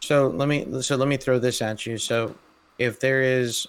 So 0.01 0.29
let 0.29 0.49
me 0.49 0.83
so 0.83 0.97
let 0.97 1.09
me 1.09 1.17
throw 1.17 1.39
this 1.39 1.63
at 1.63 1.87
you. 1.87 1.99
So 1.99 2.35
if 2.79 3.01
there 3.01 3.23
is, 3.23 3.67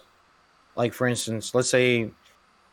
like 0.75 0.93
for 0.93 1.07
instance, 1.07 1.53
let's 1.53 1.69
say, 1.69 2.11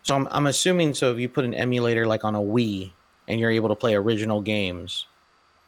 so 0.02 0.14
I'm 0.14 0.28
I'm 0.30 0.46
assuming 0.46 0.94
so 0.94 1.12
if 1.12 1.18
you 1.18 1.28
put 1.28 1.44
an 1.44 1.54
emulator 1.54 2.06
like 2.06 2.24
on 2.24 2.34
a 2.34 2.40
Wii 2.40 2.92
and 3.26 3.40
you're 3.40 3.50
able 3.50 3.68
to 3.68 3.74
play 3.74 3.94
original 3.94 4.40
games, 4.40 5.06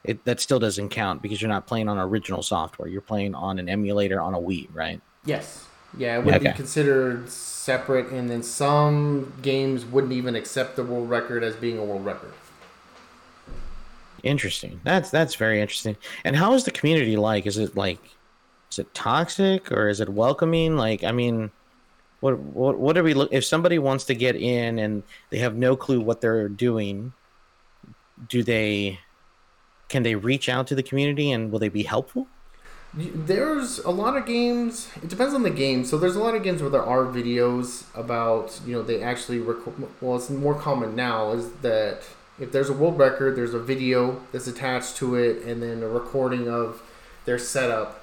it 0.04 0.24
that 0.24 0.40
still 0.40 0.58
doesn't 0.58 0.90
count 0.90 1.20
because 1.20 1.42
you're 1.42 1.50
not 1.50 1.66
playing 1.66 1.88
on 1.88 1.98
original 1.98 2.42
software. 2.42 2.88
You're 2.88 3.00
playing 3.00 3.34
on 3.34 3.58
an 3.58 3.68
emulator 3.68 4.20
on 4.20 4.34
a 4.34 4.38
Wii, 4.40 4.68
right? 4.72 5.00
Yes. 5.24 5.66
Yeah, 5.98 6.18
it 6.18 6.24
would 6.24 6.34
okay. 6.34 6.50
be 6.50 6.54
considered 6.54 7.28
separate, 7.28 8.12
and 8.12 8.30
then 8.30 8.44
some 8.44 9.32
games 9.42 9.84
wouldn't 9.84 10.12
even 10.12 10.36
accept 10.36 10.76
the 10.76 10.84
world 10.84 11.10
record 11.10 11.42
as 11.42 11.56
being 11.56 11.78
a 11.78 11.84
world 11.84 12.04
record. 12.04 12.32
Interesting. 14.22 14.80
That's 14.84 15.10
that's 15.10 15.34
very 15.34 15.60
interesting. 15.60 15.96
And 16.24 16.36
how 16.36 16.52
is 16.54 16.64
the 16.64 16.70
community 16.70 17.16
like? 17.16 17.46
Is 17.46 17.58
it 17.58 17.76
like, 17.76 18.00
is 18.70 18.78
it 18.78 18.92
toxic 18.94 19.70
or 19.72 19.88
is 19.88 20.00
it 20.00 20.08
welcoming? 20.08 20.76
Like, 20.76 21.04
I 21.04 21.12
mean, 21.12 21.50
what 22.20 22.38
what 22.38 22.78
what 22.78 22.98
are 22.98 23.02
we 23.02 23.14
look? 23.14 23.30
If 23.32 23.44
somebody 23.44 23.78
wants 23.78 24.04
to 24.04 24.14
get 24.14 24.36
in 24.36 24.78
and 24.78 25.02
they 25.30 25.38
have 25.38 25.56
no 25.56 25.76
clue 25.76 26.00
what 26.00 26.20
they're 26.20 26.48
doing, 26.48 27.12
do 28.28 28.42
they? 28.42 28.98
Can 29.88 30.02
they 30.02 30.14
reach 30.14 30.48
out 30.48 30.66
to 30.68 30.74
the 30.74 30.82
community 30.82 31.32
and 31.32 31.50
will 31.50 31.58
they 31.58 31.68
be 31.68 31.82
helpful? 31.82 32.28
There's 32.92 33.78
a 33.80 33.90
lot 33.90 34.16
of 34.16 34.26
games. 34.26 34.88
It 34.96 35.08
depends 35.08 35.32
on 35.32 35.44
the 35.44 35.50
game. 35.50 35.84
So 35.84 35.96
there's 35.96 36.16
a 36.16 36.20
lot 36.20 36.34
of 36.34 36.42
games 36.42 36.60
where 36.60 36.70
there 36.70 36.84
are 36.84 37.04
videos 37.04 37.84
about 37.94 38.60
you 38.66 38.74
know 38.74 38.82
they 38.82 39.02
actually 39.02 39.38
record. 39.38 39.74
Well, 40.00 40.16
it's 40.16 40.30
more 40.30 40.54
common 40.54 40.94
now 40.94 41.32
is 41.32 41.50
that 41.62 42.02
if 42.40 42.50
there's 42.52 42.70
a 42.70 42.72
world 42.72 42.98
record, 42.98 43.36
there's 43.36 43.54
a 43.54 43.60
video 43.60 44.20
that's 44.32 44.46
attached 44.46 44.96
to 44.96 45.14
it, 45.14 45.42
and 45.44 45.62
then 45.62 45.82
a 45.82 45.88
recording 45.88 46.48
of 46.48 46.82
their 47.26 47.38
setup, 47.38 48.02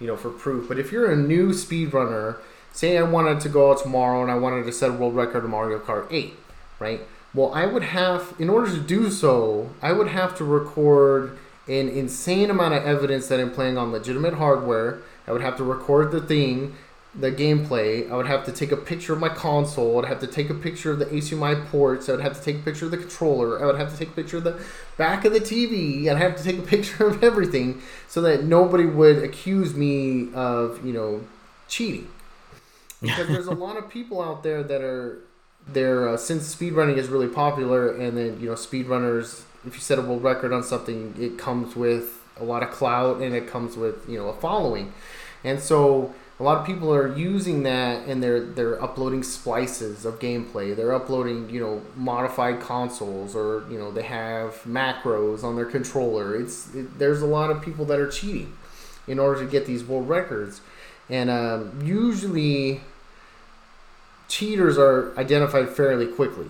you 0.00 0.06
know, 0.06 0.16
for 0.16 0.30
proof. 0.30 0.66
But 0.68 0.78
if 0.78 0.90
you're 0.90 1.12
a 1.12 1.16
new 1.16 1.50
speedrunner, 1.50 2.38
say 2.72 2.96
I 2.96 3.02
wanted 3.02 3.40
to 3.40 3.48
go 3.48 3.70
out 3.70 3.82
tomorrow 3.82 4.22
and 4.22 4.30
I 4.30 4.34
wanted 4.34 4.64
to 4.64 4.72
set 4.72 4.90
a 4.90 4.92
world 4.92 5.14
record 5.14 5.44
in 5.44 5.50
Mario 5.50 5.78
Kart 5.78 6.06
8, 6.10 6.34
right? 6.78 7.00
Well, 7.34 7.52
I 7.54 7.66
would 7.66 7.82
have, 7.82 8.34
in 8.38 8.48
order 8.48 8.70
to 8.70 8.80
do 8.80 9.10
so, 9.10 9.70
I 9.82 9.92
would 9.92 10.08
have 10.08 10.36
to 10.38 10.44
record 10.44 11.38
an 11.68 11.88
insane 11.88 12.48
amount 12.48 12.74
of 12.74 12.84
evidence 12.84 13.28
that 13.28 13.40
I'm 13.40 13.50
playing 13.50 13.76
on 13.76 13.92
legitimate 13.92 14.34
hardware. 14.34 15.00
I 15.26 15.32
would 15.32 15.42
have 15.42 15.56
to 15.58 15.64
record 15.64 16.12
the 16.12 16.20
thing, 16.20 16.76
the 17.18 17.32
gameplay. 17.32 18.10
I 18.10 18.16
would 18.16 18.26
have 18.26 18.44
to 18.44 18.52
take 18.52 18.72
a 18.72 18.76
picture 18.76 19.12
of 19.12 19.18
my 19.18 19.28
console. 19.28 19.98
I'd 19.98 20.08
have 20.08 20.20
to 20.20 20.26
take 20.26 20.50
a 20.50 20.54
picture 20.54 20.92
of 20.92 20.98
the 20.98 21.06
HDMI 21.06 21.66
ports. 21.66 22.08
I 22.08 22.12
would 22.12 22.20
have 22.20 22.38
to 22.38 22.42
take 22.42 22.56
a 22.56 22.62
picture 22.62 22.86
of 22.86 22.90
the 22.90 22.98
controller. 22.98 23.62
I 23.62 23.66
would 23.66 23.76
have 23.76 23.92
to 23.92 23.98
take 23.98 24.08
a 24.08 24.12
picture 24.12 24.36
of 24.38 24.44
the 24.44 24.60
back 24.96 25.24
of 25.24 25.32
the 25.32 25.40
TV. 25.40 26.08
And 26.08 26.18
I'd 26.18 26.22
have 26.22 26.36
to 26.36 26.42
take 26.42 26.58
a 26.58 26.62
picture 26.76 27.06
of 27.06 27.22
everything 27.22 27.82
so 28.08 28.20
that 28.22 28.44
nobody 28.44 28.86
would 28.86 29.22
accuse 29.22 29.74
me 29.74 30.32
of, 30.34 30.84
you 30.84 30.92
know, 30.92 31.22
cheating. 31.68 32.08
Because 33.00 33.28
there's 33.28 33.46
a 33.46 33.54
lot 33.66 33.76
of 33.76 33.88
people 33.88 34.22
out 34.22 34.42
there 34.42 34.62
that 34.62 34.82
are 34.82 35.20
there 35.68 36.08
uh, 36.08 36.16
since 36.16 36.54
speedrunning 36.54 36.96
is 36.96 37.08
really 37.08 37.26
popular 37.26 37.90
and 37.96 38.16
then 38.16 38.38
you 38.38 38.46
know 38.48 38.54
speedrunners 38.54 39.42
if 39.66 39.74
you 39.74 39.80
set 39.80 39.98
a 39.98 40.02
world 40.02 40.22
record 40.22 40.52
on 40.52 40.62
something, 40.62 41.14
it 41.18 41.38
comes 41.38 41.74
with 41.74 42.22
a 42.38 42.44
lot 42.44 42.62
of 42.62 42.70
clout 42.70 43.20
and 43.20 43.34
it 43.34 43.48
comes 43.48 43.76
with 43.76 44.08
you 44.08 44.18
know 44.18 44.28
a 44.28 44.34
following, 44.34 44.92
and 45.42 45.60
so 45.60 46.14
a 46.38 46.42
lot 46.42 46.58
of 46.58 46.66
people 46.66 46.92
are 46.92 47.16
using 47.16 47.62
that 47.62 48.06
and 48.06 48.22
they're 48.22 48.40
they're 48.40 48.82
uploading 48.82 49.22
splices 49.22 50.04
of 50.04 50.18
gameplay. 50.18 50.76
They're 50.76 50.94
uploading 50.94 51.48
you 51.48 51.60
know 51.60 51.82
modified 51.94 52.60
consoles 52.60 53.34
or 53.34 53.64
you 53.70 53.78
know 53.78 53.90
they 53.90 54.02
have 54.02 54.60
macros 54.64 55.42
on 55.42 55.56
their 55.56 55.64
controller. 55.64 56.38
It's 56.38 56.74
it, 56.74 56.98
there's 56.98 57.22
a 57.22 57.26
lot 57.26 57.50
of 57.50 57.62
people 57.62 57.86
that 57.86 57.98
are 57.98 58.10
cheating 58.10 58.52
in 59.06 59.18
order 59.18 59.44
to 59.44 59.50
get 59.50 59.66
these 59.66 59.84
world 59.84 60.08
records, 60.08 60.60
and 61.08 61.30
um, 61.30 61.80
usually 61.82 62.82
cheaters 64.28 64.76
are 64.76 65.16
identified 65.16 65.70
fairly 65.70 66.06
quickly. 66.06 66.48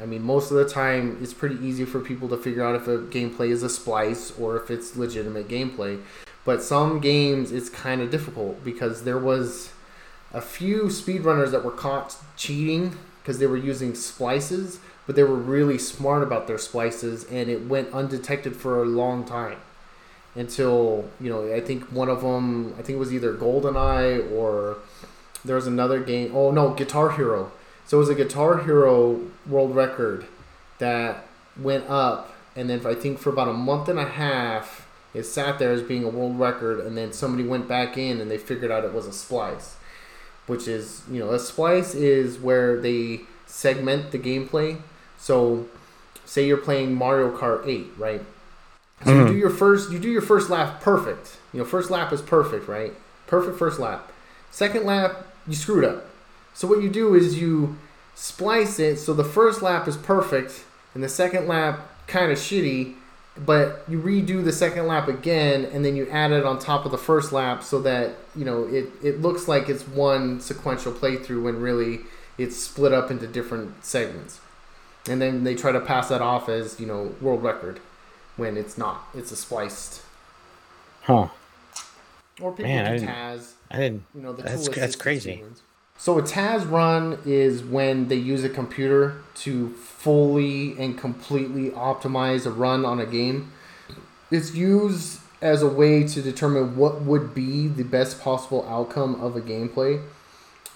I 0.00 0.06
mean, 0.06 0.22
most 0.22 0.52
of 0.52 0.56
the 0.56 0.68
time, 0.68 1.18
it's 1.20 1.34
pretty 1.34 1.56
easy 1.56 1.84
for 1.84 1.98
people 1.98 2.28
to 2.28 2.36
figure 2.36 2.64
out 2.64 2.76
if 2.76 2.86
a 2.86 2.98
gameplay 2.98 3.50
is 3.50 3.64
a 3.64 3.68
splice 3.68 4.32
or 4.38 4.56
if 4.56 4.70
it's 4.70 4.96
legitimate 4.96 5.48
gameplay. 5.48 6.00
But 6.48 6.62
some 6.62 7.00
games, 7.00 7.52
it's 7.52 7.68
kind 7.68 8.00
of 8.00 8.10
difficult 8.10 8.64
because 8.64 9.04
there 9.04 9.18
was 9.18 9.70
a 10.32 10.40
few 10.40 10.84
speedrunners 10.84 11.50
that 11.50 11.62
were 11.62 11.70
caught 11.70 12.16
cheating 12.38 12.96
because 13.22 13.38
they 13.38 13.46
were 13.46 13.58
using 13.58 13.94
splices, 13.94 14.80
but 15.06 15.14
they 15.14 15.24
were 15.24 15.34
really 15.34 15.76
smart 15.76 16.22
about 16.22 16.46
their 16.46 16.56
splices, 16.56 17.24
and 17.24 17.50
it 17.50 17.66
went 17.66 17.92
undetected 17.92 18.56
for 18.56 18.82
a 18.82 18.86
long 18.86 19.26
time 19.26 19.58
until 20.34 21.10
you 21.20 21.28
know 21.28 21.52
I 21.52 21.60
think 21.60 21.84
one 21.92 22.08
of 22.08 22.22
them 22.22 22.72
I 22.78 22.82
think 22.82 22.96
it 22.96 22.98
was 22.98 23.12
either 23.12 23.34
GoldenEye 23.34 24.32
or 24.32 24.78
there 25.44 25.56
was 25.56 25.66
another 25.66 26.00
game. 26.00 26.34
Oh 26.34 26.50
no, 26.50 26.70
Guitar 26.70 27.10
Hero 27.10 27.52
so 27.84 27.98
it 27.98 28.00
was 28.00 28.08
a 28.08 28.14
Guitar 28.14 28.64
Hero 28.64 29.20
world 29.46 29.76
record 29.76 30.24
that 30.78 31.26
went 31.60 31.84
up, 31.90 32.32
and 32.56 32.70
then 32.70 32.86
I 32.86 32.94
think 32.94 33.18
for 33.18 33.28
about 33.28 33.48
a 33.48 33.52
month 33.52 33.90
and 33.90 33.98
a 33.98 34.08
half, 34.08 34.87
it 35.14 35.24
sat 35.24 35.58
there 35.58 35.72
as 35.72 35.82
being 35.82 36.04
a 36.04 36.08
world 36.08 36.38
record, 36.38 36.80
and 36.80 36.96
then 36.96 37.12
somebody 37.12 37.46
went 37.46 37.68
back 37.68 37.96
in 37.96 38.20
and 38.20 38.30
they 38.30 38.38
figured 38.38 38.70
out 38.70 38.84
it 38.84 38.92
was 38.92 39.06
a 39.06 39.12
splice, 39.12 39.76
which 40.46 40.68
is 40.68 41.02
you 41.10 41.18
know 41.18 41.30
a 41.30 41.38
splice 41.38 41.94
is 41.94 42.38
where 42.38 42.80
they 42.80 43.20
segment 43.46 44.10
the 44.10 44.18
gameplay. 44.18 44.80
So, 45.18 45.66
say 46.24 46.46
you're 46.46 46.56
playing 46.56 46.94
Mario 46.94 47.36
Kart 47.36 47.66
8, 47.66 47.86
right? 47.96 48.22
So 49.04 49.10
mm-hmm. 49.10 49.26
you 49.28 49.32
do 49.32 49.38
your 49.38 49.50
first 49.50 49.90
you 49.90 49.98
do 49.98 50.10
your 50.10 50.22
first 50.22 50.50
lap 50.50 50.80
perfect. 50.80 51.38
You 51.52 51.60
know, 51.60 51.64
first 51.64 51.90
lap 51.90 52.12
is 52.12 52.22
perfect, 52.22 52.68
right? 52.68 52.92
Perfect 53.26 53.58
first 53.58 53.78
lap. 53.78 54.12
Second 54.50 54.84
lap, 54.84 55.26
you 55.46 55.54
screwed 55.54 55.84
up. 55.84 56.06
So 56.54 56.66
what 56.66 56.82
you 56.82 56.88
do 56.88 57.14
is 57.14 57.38
you 57.40 57.76
splice 58.14 58.80
it 58.80 58.96
so 58.96 59.14
the 59.14 59.24
first 59.24 59.62
lap 59.62 59.86
is 59.86 59.96
perfect 59.96 60.64
and 60.92 61.04
the 61.04 61.08
second 61.08 61.46
lap 61.46 61.80
kind 62.08 62.32
of 62.32 62.38
shitty, 62.38 62.94
but 63.44 63.84
you 63.88 64.00
redo 64.00 64.44
the 64.44 64.52
second 64.52 64.86
lap 64.86 65.08
again 65.08 65.64
and 65.66 65.84
then 65.84 65.96
you 65.96 66.08
add 66.10 66.32
it 66.32 66.44
on 66.44 66.58
top 66.58 66.84
of 66.84 66.90
the 66.90 66.98
first 66.98 67.32
lap 67.32 67.62
so 67.62 67.80
that 67.80 68.16
you 68.34 68.44
know 68.44 68.64
it, 68.64 68.88
it 69.02 69.20
looks 69.20 69.48
like 69.48 69.68
it's 69.68 69.86
one 69.86 70.40
sequential 70.40 70.92
playthrough 70.92 71.42
when 71.42 71.60
really 71.60 72.00
it's 72.38 72.56
split 72.56 72.92
up 72.92 73.10
into 73.10 73.26
different 73.26 73.84
segments. 73.84 74.40
And 75.08 75.20
then 75.20 75.44
they 75.44 75.54
try 75.54 75.72
to 75.72 75.80
pass 75.80 76.08
that 76.08 76.22
off 76.22 76.48
as, 76.48 76.78
you 76.78 76.86
know, 76.86 77.14
world 77.20 77.42
record 77.42 77.80
when 78.36 78.56
it's 78.56 78.78
not. 78.78 79.08
It's 79.14 79.32
a 79.32 79.36
spliced. 79.36 80.02
Huh. 81.02 81.28
Or 82.40 82.52
people 82.52 82.64
Man, 82.64 82.98
do 82.98 83.06
TAS. 83.06 83.54
I 83.70 83.76
didn't. 83.78 84.04
You 84.14 84.22
know, 84.22 84.32
the 84.32 84.42
that's, 84.42 84.68
that's 84.68 84.96
crazy. 84.96 85.42
So 86.00 86.16
a 86.16 86.22
TAS 86.22 86.64
run 86.64 87.18
is 87.26 87.64
when 87.64 88.06
they 88.06 88.14
use 88.14 88.44
a 88.44 88.48
computer 88.48 89.20
to 89.34 89.70
fully 89.70 90.78
and 90.78 90.96
completely 90.96 91.70
optimize 91.70 92.46
a 92.46 92.50
run 92.50 92.84
on 92.84 93.00
a 93.00 93.04
game. 93.04 93.50
It's 94.30 94.54
used 94.54 95.18
as 95.42 95.60
a 95.60 95.68
way 95.68 96.04
to 96.04 96.22
determine 96.22 96.76
what 96.76 97.02
would 97.02 97.34
be 97.34 97.66
the 97.66 97.82
best 97.82 98.20
possible 98.20 98.64
outcome 98.68 99.20
of 99.20 99.34
a 99.34 99.40
gameplay. 99.40 100.00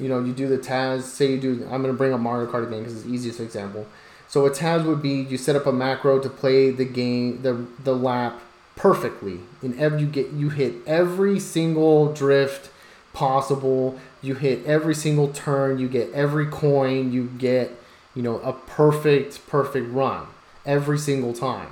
You 0.01 0.09
know, 0.09 0.25
you 0.25 0.33
do 0.33 0.49
the 0.49 0.59
TAS, 0.59 1.05
say 1.05 1.31
you 1.33 1.41
do, 1.41 1.53
I'm 1.70 1.83
going 1.83 1.95
to 1.95 1.99
bring 1.99 2.12
up 2.12 2.18
Mario 2.18 2.51
Kart 2.51 2.66
again 2.66 2.81
because 2.81 2.97
it's 2.97 3.05
the 3.05 3.12
easiest 3.12 3.39
example. 3.39 3.87
So 4.27 4.45
a 4.45 4.51
TAS 4.51 4.83
would 4.83 5.03
be 5.03 5.20
you 5.20 5.39
set 5.39 5.55
up 5.55 5.66
a 5.66 5.73
macro 5.73 6.18
to 6.18 6.29
play 6.29 6.73
the 6.73 6.85
game, 6.85 7.43
the, 7.43 7.64
the 7.85 7.95
lap 7.95 8.41
perfectly. 8.75 9.39
In 9.62 9.79
every, 9.79 10.01
you 10.01 10.07
get, 10.09 10.31
you 10.33 10.49
hit 10.49 10.75
every 10.85 11.39
single 11.39 12.12
drift 12.12 12.70
possible. 13.12 13.98
You 14.20 14.34
hit 14.34 14.64
every 14.64 14.94
single 14.94 15.28
turn, 15.28 15.78
you 15.78 15.88
get 15.88 16.12
every 16.12 16.46
coin, 16.46 17.12
you 17.12 17.26
get, 17.38 17.70
you 18.14 18.22
know, 18.22 18.38
a 18.40 18.52
perfect, 18.52 19.46
perfect 19.46 19.90
run 19.90 20.26
every 20.64 20.98
single 20.98 21.32
time. 21.32 21.70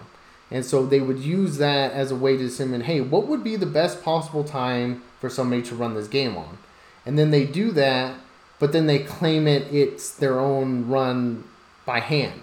And 0.51 0.65
so 0.65 0.85
they 0.85 1.01
would 1.01 1.21
use 1.21 1.59
that 1.59 1.93
as 1.93 2.11
a 2.11 2.17
way 2.17 2.37
to 2.37 2.49
determine, 2.49 2.83
hey, 2.83 3.01
what 3.01 3.27
would 3.29 3.45
be 3.45 3.57
the 3.57 3.67
best 3.67 4.03
possible 4.03 4.43
time 4.43 5.03
for 5.21 5.31
somebody 5.31 5.63
to 5.63 5.75
run 5.75 5.95
this 5.95 6.09
game 6.09 6.37
on? 6.37 6.59
And 7.07 7.19
then 7.19 7.31
they 7.31 7.47
do 7.47 7.71
that, 7.73 8.17
but 8.59 8.73
then 8.73 8.87
they 8.87 8.99
claim 8.99 9.47
it 9.47 9.73
it's 9.73 10.11
their 10.11 10.41
own 10.41 10.89
run 10.89 11.45
by 11.87 12.01
hand. 12.01 12.43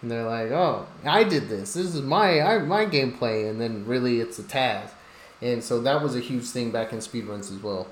And 0.00 0.10
they're 0.10 0.26
like, 0.26 0.50
oh, 0.50 0.86
I 1.04 1.22
did 1.22 1.48
this. 1.48 1.74
This 1.74 1.94
is 1.94 2.02
my 2.02 2.40
I, 2.40 2.58
my 2.58 2.86
gameplay. 2.86 3.48
And 3.48 3.60
then 3.60 3.86
really 3.86 4.20
it's 4.20 4.38
a 4.38 4.42
task. 4.42 4.94
And 5.42 5.62
so 5.62 5.80
that 5.82 6.00
was 6.00 6.14
a 6.14 6.20
huge 6.20 6.44
thing 6.44 6.70
back 6.70 6.92
in 6.92 7.00
speedruns 7.00 7.50
as 7.50 7.62
well. 7.62 7.88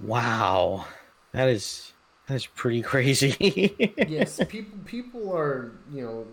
Wow. 0.00 0.86
That 1.32 1.48
is 1.48 1.92
that 2.28 2.34
is 2.34 2.46
pretty 2.46 2.82
crazy. 2.92 3.94
yes, 4.08 4.40
people 4.48 4.78
people 4.84 5.36
are, 5.36 5.72
you 5.92 6.02
know, 6.02 6.26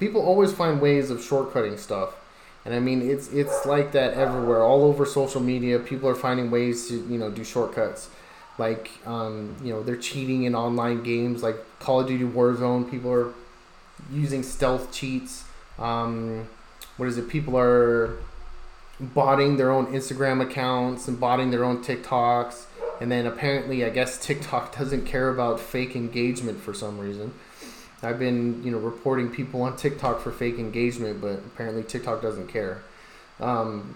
people 0.00 0.20
always 0.20 0.52
find 0.52 0.80
ways 0.80 1.10
of 1.10 1.18
shortcutting 1.18 1.78
stuff. 1.78 2.16
And 2.64 2.74
I 2.74 2.80
mean, 2.80 3.08
it's 3.08 3.28
it's 3.28 3.64
like 3.64 3.92
that 3.92 4.14
everywhere, 4.14 4.62
all 4.62 4.84
over 4.84 5.06
social 5.06 5.40
media. 5.40 5.78
People 5.78 6.08
are 6.08 6.14
finding 6.14 6.50
ways 6.50 6.88
to 6.88 6.94
you 6.94 7.16
know 7.18 7.30
do 7.30 7.44
shortcuts, 7.44 8.10
like 8.58 8.90
um, 9.06 9.56
you 9.62 9.72
know 9.72 9.82
they're 9.82 9.96
cheating 9.96 10.42
in 10.42 10.54
online 10.54 11.02
games 11.02 11.42
like 11.42 11.56
Call 11.78 12.00
of 12.00 12.08
Duty 12.08 12.24
Warzone. 12.24 12.90
People 12.90 13.12
are 13.12 13.32
using 14.12 14.42
stealth 14.42 14.92
cheats. 14.92 15.44
Um, 15.78 16.48
what 16.98 17.08
is 17.08 17.16
it? 17.16 17.30
People 17.30 17.56
are 17.56 18.18
botting 19.00 19.56
their 19.56 19.70
own 19.70 19.86
Instagram 19.86 20.42
accounts 20.42 21.08
and 21.08 21.18
botting 21.18 21.50
their 21.50 21.64
own 21.64 21.82
TikToks. 21.82 22.66
And 23.00 23.10
then 23.10 23.26
apparently, 23.26 23.84
I 23.84 23.90
guess 23.90 24.18
TikTok 24.24 24.76
doesn't 24.76 25.06
care 25.06 25.30
about 25.30 25.60
fake 25.60 25.96
engagement 25.96 26.60
for 26.60 26.74
some 26.74 26.98
reason. 26.98 27.32
I've 28.02 28.18
been, 28.18 28.62
you 28.62 28.70
know, 28.70 28.78
reporting 28.78 29.28
people 29.28 29.62
on 29.62 29.76
TikTok 29.76 30.20
for 30.20 30.32
fake 30.32 30.58
engagement, 30.58 31.20
but 31.20 31.34
apparently 31.38 31.82
TikTok 31.82 32.22
doesn't 32.22 32.48
care. 32.48 32.82
Um, 33.40 33.94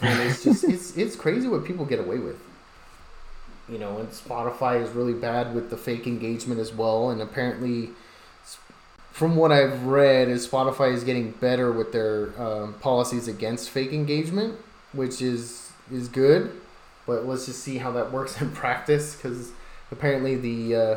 and 0.00 0.20
it's 0.20 0.44
just 0.44 0.64
it's 0.68 0.96
it's 0.96 1.16
crazy 1.16 1.48
what 1.48 1.64
people 1.64 1.84
get 1.84 2.00
away 2.00 2.18
with. 2.18 2.40
You 3.68 3.78
know, 3.78 3.98
and 3.98 4.08
Spotify 4.10 4.80
is 4.80 4.90
really 4.90 5.12
bad 5.12 5.54
with 5.54 5.70
the 5.70 5.76
fake 5.76 6.06
engagement 6.06 6.60
as 6.60 6.72
well. 6.72 7.10
And 7.10 7.20
apparently, 7.20 7.90
from 9.16 9.34
what 9.34 9.50
I've 9.50 9.84
read, 9.84 10.28
is 10.28 10.46
Spotify 10.46 10.92
is 10.92 11.02
getting 11.02 11.30
better 11.30 11.72
with 11.72 11.90
their 11.90 12.38
um, 12.38 12.74
policies 12.74 13.28
against 13.28 13.70
fake 13.70 13.94
engagement, 13.94 14.58
which 14.92 15.22
is 15.22 15.72
is 15.90 16.08
good. 16.08 16.52
But 17.06 17.24
let's 17.24 17.46
just 17.46 17.60
see 17.60 17.78
how 17.78 17.92
that 17.92 18.12
works 18.16 18.38
in 18.42 18.50
practice, 18.50 19.16
because 19.16 19.52
apparently 19.90 20.36
the 20.36 20.76
uh, 20.76 20.96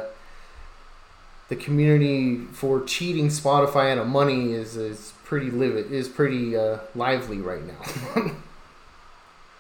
the 1.48 1.56
community 1.56 2.40
for 2.52 2.84
cheating 2.84 3.30
Spotify 3.30 3.94
out 3.94 4.00
of 4.00 4.08
money 4.08 4.52
is 4.52 4.76
is 4.76 5.14
pretty 5.24 5.50
livid 5.50 5.90
is 5.90 6.10
pretty 6.10 6.58
uh, 6.58 6.80
lively 6.96 7.38
right 7.38 7.64
now. 7.66 8.26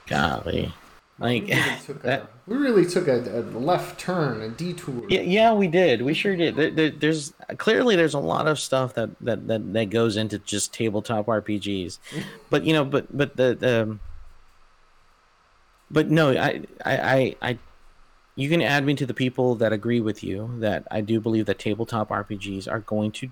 Golly. 0.07 0.73
Like 1.19 1.43
we 1.43 1.53
really 1.53 1.79
took, 1.85 2.01
that, 2.03 2.21
a, 2.21 2.27
we 2.47 2.57
really 2.57 2.85
took 2.85 3.07
a, 3.07 3.39
a, 3.39 3.41
left 3.41 3.99
turn, 3.99 4.41
a 4.41 4.49
detour. 4.49 5.03
Yeah, 5.09 5.21
yeah, 5.21 5.53
we 5.53 5.67
did. 5.67 6.01
We 6.01 6.13
sure 6.13 6.35
did. 6.35 6.55
There, 6.55 6.71
there, 6.71 6.89
there's 6.89 7.33
clearly 7.57 7.95
there's 7.95 8.13
a 8.13 8.19
lot 8.19 8.47
of 8.47 8.59
stuff 8.59 8.93
that, 8.93 9.09
that, 9.21 9.47
that, 9.47 9.73
that 9.73 9.89
goes 9.89 10.15
into 10.15 10.39
just 10.39 10.73
tabletop 10.73 11.25
RPGs, 11.25 11.99
but 12.49 12.63
you 12.63 12.73
know, 12.73 12.85
but 12.85 13.15
but 13.15 13.35
the, 13.35 13.55
the 13.55 13.83
um, 13.83 13.99
but 15.91 16.09
no, 16.09 16.31
I 16.31 16.61
I 16.85 17.35
I 17.41 17.59
you 18.35 18.47
can 18.47 18.61
add 18.61 18.85
me 18.85 18.95
to 18.95 19.05
the 19.05 19.13
people 19.13 19.55
that 19.55 19.73
agree 19.73 19.99
with 19.99 20.23
you 20.23 20.49
that 20.59 20.87
I 20.89 21.01
do 21.01 21.19
believe 21.19 21.45
that 21.47 21.59
tabletop 21.59 22.09
RPGs 22.09 22.71
are 22.71 22.79
going 22.79 23.11
to 23.13 23.29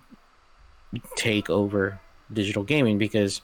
take 1.15 1.49
over 1.49 2.01
digital 2.31 2.63
gaming 2.63 2.97
because 2.97 3.41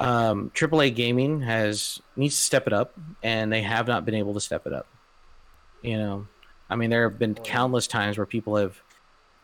um, 0.00 0.50
AAA 0.54 0.94
gaming 0.94 1.40
has 1.42 2.00
needs 2.16 2.36
to 2.36 2.42
step 2.42 2.66
it 2.66 2.72
up, 2.72 2.94
and 3.22 3.52
they 3.52 3.62
have 3.62 3.86
not 3.86 4.04
been 4.04 4.14
able 4.14 4.34
to 4.34 4.40
step 4.40 4.66
it 4.66 4.72
up. 4.72 4.86
You 5.82 5.98
know, 5.98 6.26
I 6.68 6.76
mean, 6.76 6.90
there 6.90 7.08
have 7.08 7.18
been 7.18 7.34
countless 7.34 7.86
times 7.86 8.18
where 8.18 8.26
people 8.26 8.56
have 8.56 8.80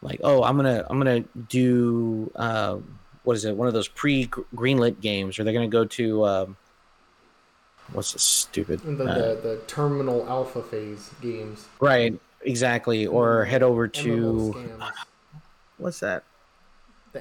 like, 0.03 0.21
"Oh, 0.23 0.43
I'm 0.43 0.57
gonna 0.57 0.85
I'm 0.89 0.99
gonna 0.99 1.21
do 1.49 2.31
uh, 2.35 2.79
what 3.25 3.37
is 3.37 3.45
it? 3.45 3.57
One 3.57 3.69
of 3.69 3.75
those 3.75 3.89
pre 3.89 4.27
greenlit 4.27 5.01
games, 5.01 5.39
or 5.39 5.45
they're 5.45 5.55
gonna 5.55 5.69
go 5.69 5.85
to." 5.85 6.25
Um, 6.25 6.57
what's 7.93 8.13
this 8.13 8.23
stupid 8.23 8.81
the, 8.83 9.05
uh, 9.05 9.15
the, 9.15 9.41
the 9.41 9.61
terminal 9.67 10.25
alpha 10.29 10.63
phase 10.63 11.11
games 11.21 11.67
right 11.81 12.19
exactly 12.43 13.07
or 13.07 13.45
head 13.45 13.63
over 13.63 13.89
to 13.89 14.55
what's 15.79 16.01
that 16.01 16.23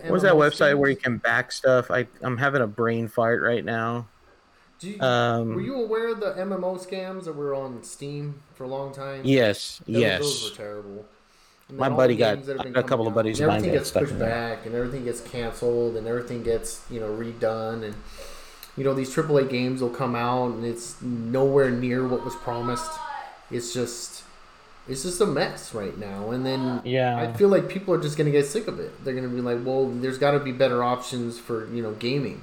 what's 0.08 0.24
that 0.24 0.34
website 0.34 0.78
where 0.78 0.90
you 0.90 0.96
can 0.96 1.18
back 1.18 1.52
stuff? 1.52 1.92
I 1.92 2.08
i'm 2.22 2.38
having 2.38 2.62
a 2.62 2.68
brain 2.68 3.08
fart 3.08 3.42
right 3.42 3.64
now. 3.64 4.08
You, 4.82 5.00
um, 5.02 5.56
were 5.56 5.62
you 5.62 5.76
aware 5.76 6.08
of 6.08 6.22
the 6.22 6.34
mmo 6.34 6.80
scams 6.80 7.26
that 7.26 7.34
were 7.34 7.54
on 7.54 7.84
steam 7.84 8.42
for 8.54 8.64
a 8.64 8.68
long 8.68 8.94
time? 8.94 9.22
Yes 9.24 9.82
those, 9.86 10.02
yes. 10.02 10.22
those 10.22 10.52
were 10.52 10.56
terrible. 10.56 11.06
My 11.72 11.90
buddy 11.90 12.16
got 12.16 12.40
a 12.48 12.84
couple 12.84 13.08
of 13.08 13.14
buddies. 13.14 13.40
everything 13.40 13.72
gets 13.72 13.92
pushed 13.92 14.18
back, 14.18 14.66
and 14.66 14.74
everything 14.74 15.04
gets 15.04 15.22
canceled, 15.22 15.98
and 15.98 16.08
everything 16.08 16.42
gets 16.42 16.84
you 16.90 17.00
know 17.00 17.10
redone, 17.10 17.84
and 17.84 17.96
you 18.76 18.84
know 18.84 18.94
these 18.94 19.14
AAA 19.14 19.50
games 19.50 19.82
will 19.82 19.90
come 19.90 20.16
out 20.16 20.52
and 20.52 20.66
it's 20.66 21.00
nowhere 21.02 21.70
near 21.70 22.08
what 22.08 22.26
was 22.26 22.36
promised. 22.38 22.92
It's 23.52 23.74
just 23.74 24.24
it's 24.90 25.04
just 25.04 25.22
a 25.22 25.26
mess 25.26 25.74
right 25.74 25.98
now. 25.98 26.32
And 26.32 26.46
then 26.46 26.82
yeah, 26.84 27.18
I 27.18 27.32
feel 27.34 27.50
like 27.50 27.70
people 27.70 27.94
are 27.94 28.02
just 28.02 28.18
gonna 28.18 28.32
get 28.32 28.46
sick 28.46 28.68
of 28.68 28.80
it. 28.80 29.04
They're 29.04 29.14
gonna 29.14 29.28
be 29.28 29.42
like, 29.42 29.60
well, 29.64 29.88
there's 29.88 30.18
got 30.18 30.32
to 30.32 30.40
be 30.40 30.52
better 30.52 30.84
options 30.84 31.40
for 31.40 31.68
you 31.74 31.84
know 31.84 31.94
gaming, 31.94 32.42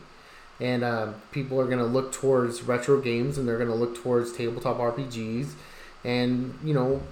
and 0.61 0.85
uh, 0.85 1.13
people 1.33 1.61
are 1.61 1.67
gonna 1.67 1.87
look 1.87 2.13
towards 2.13 2.63
retro 2.63 3.01
games 3.01 3.37
and 3.37 3.49
they're 3.49 3.59
gonna 3.59 3.75
look 3.75 3.97
towards 3.97 4.33
tabletop 4.33 4.79
RPGs, 4.79 5.49
and 6.05 6.57
you 6.65 6.73
know, 6.73 7.03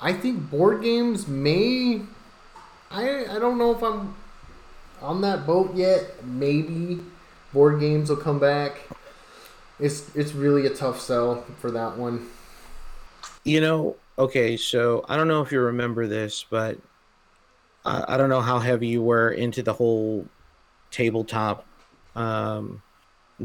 I 0.00 0.12
think 0.12 0.50
board 0.50 0.82
games 0.82 1.28
may. 1.28 2.02
I 2.90 3.26
I 3.26 3.38
don't 3.38 3.58
know 3.58 3.70
if 3.70 3.82
I'm 3.82 4.16
on 5.00 5.20
that 5.20 5.46
boat 5.46 5.74
yet. 5.76 6.24
Maybe 6.24 7.00
board 7.52 7.80
games 7.80 8.10
will 8.10 8.16
come 8.16 8.38
back. 8.38 8.80
It's 9.78 10.14
it's 10.16 10.32
really 10.32 10.66
a 10.66 10.70
tough 10.70 11.00
sell 11.00 11.44
for 11.60 11.70
that 11.70 11.96
one. 11.96 12.28
You 13.44 13.60
know, 13.60 13.96
okay, 14.18 14.56
so 14.56 15.04
I 15.08 15.16
don't 15.16 15.28
know 15.28 15.40
if 15.42 15.52
you 15.52 15.60
remember 15.60 16.06
this, 16.06 16.44
but 16.48 16.78
I, 17.84 18.14
I 18.14 18.16
don't 18.16 18.28
know 18.28 18.40
how 18.40 18.58
heavy 18.58 18.88
you 18.88 19.02
were 19.02 19.30
into 19.30 19.62
the 19.62 19.72
whole 19.72 20.26
tabletop 20.90 21.64
um, 22.16 22.82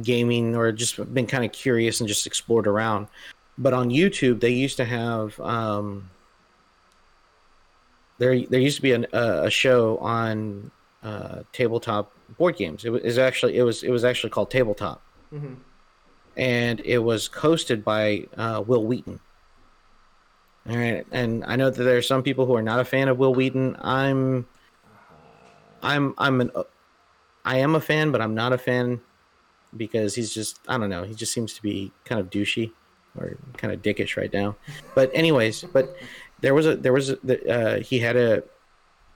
gaming 0.01 0.55
or 0.55 0.71
just 0.71 1.13
been 1.13 1.27
kind 1.27 1.45
of 1.45 1.51
curious 1.51 1.99
and 1.99 2.07
just 2.07 2.25
explored 2.25 2.67
around. 2.67 3.07
But 3.57 3.73
on 3.73 3.89
YouTube, 3.89 4.39
they 4.39 4.49
used 4.49 4.77
to 4.77 4.85
have 4.85 5.39
um, 5.39 6.09
there 8.17 8.39
there 8.47 8.59
used 8.59 8.77
to 8.77 8.81
be 8.81 8.93
an, 8.93 9.05
a 9.13 9.49
show 9.49 9.97
on 9.99 10.71
uh, 11.03 11.43
tabletop 11.51 12.11
board 12.37 12.57
games. 12.57 12.83
It 12.83 12.91
was 12.91 13.17
actually 13.19 13.57
it 13.57 13.63
was 13.63 13.83
it 13.83 13.91
was 13.91 14.03
actually 14.03 14.31
called 14.31 14.49
Tabletop, 14.49 15.03
mm-hmm. 15.31 15.53
and 16.35 16.81
it 16.83 16.97
was 16.97 17.29
hosted 17.29 17.83
by 17.83 18.25
uh, 18.37 18.63
Wil 18.65 18.85
Wheaton. 18.85 19.19
All 20.69 20.77
right, 20.77 21.05
and 21.11 21.43
I 21.45 21.55
know 21.57 21.69
that 21.69 21.83
there 21.83 21.97
are 21.97 22.01
some 22.01 22.23
people 22.23 22.45
who 22.45 22.55
are 22.55 22.61
not 22.61 22.79
a 22.79 22.85
fan 22.85 23.09
of 23.09 23.17
Wil 23.17 23.33
Wheaton. 23.33 23.75
I'm, 23.81 24.47
I'm, 25.81 26.13
I'm 26.17 26.39
an, 26.39 26.51
I 27.43 27.57
am 27.57 27.75
a 27.75 27.81
fan, 27.81 28.11
but 28.11 28.21
I'm 28.21 28.33
not 28.33 28.53
a 28.53 28.57
fan 28.57 29.01
because 29.75 30.15
he's 30.15 30.33
just 30.33 30.59
I 30.67 30.77
don't 30.77 30.89
know. 30.89 31.03
He 31.03 31.13
just 31.13 31.33
seems 31.33 31.53
to 31.55 31.61
be 31.61 31.91
kind 32.05 32.21
of 32.21 32.29
douchey 32.29 32.71
or 33.17 33.37
kind 33.57 33.73
of 33.73 33.81
dickish 33.81 34.17
right 34.17 34.31
now. 34.31 34.55
But 34.95 35.11
anyways, 35.13 35.63
but 35.63 35.95
there 36.41 36.53
was 36.53 36.65
a 36.65 36.75
there 36.75 36.93
was 36.93 37.09
a, 37.09 37.49
uh, 37.49 37.79
he 37.79 37.99
had 37.99 38.15
a 38.15 38.43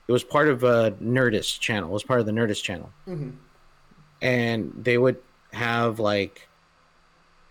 it 0.07 0.11
was 0.11 0.23
part 0.23 0.47
of 0.47 0.63
a 0.63 0.91
Nerdist 1.01 1.59
channel. 1.59 1.89
It 1.89 1.93
was 1.93 2.03
part 2.03 2.19
of 2.19 2.25
the 2.25 2.31
Nerdist 2.31 2.63
channel, 2.63 2.91
mm-hmm. 3.07 3.31
and 4.21 4.73
they 4.75 4.97
would 4.97 5.17
have 5.53 5.99
like 5.99 6.47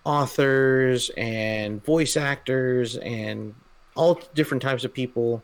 authors 0.05 1.11
and 1.17 1.85
voice 1.85 2.17
actors 2.17 2.97
and 2.97 3.55
all 3.97 4.21
different 4.35 4.63
types 4.63 4.85
of 4.85 4.95
people 4.95 5.43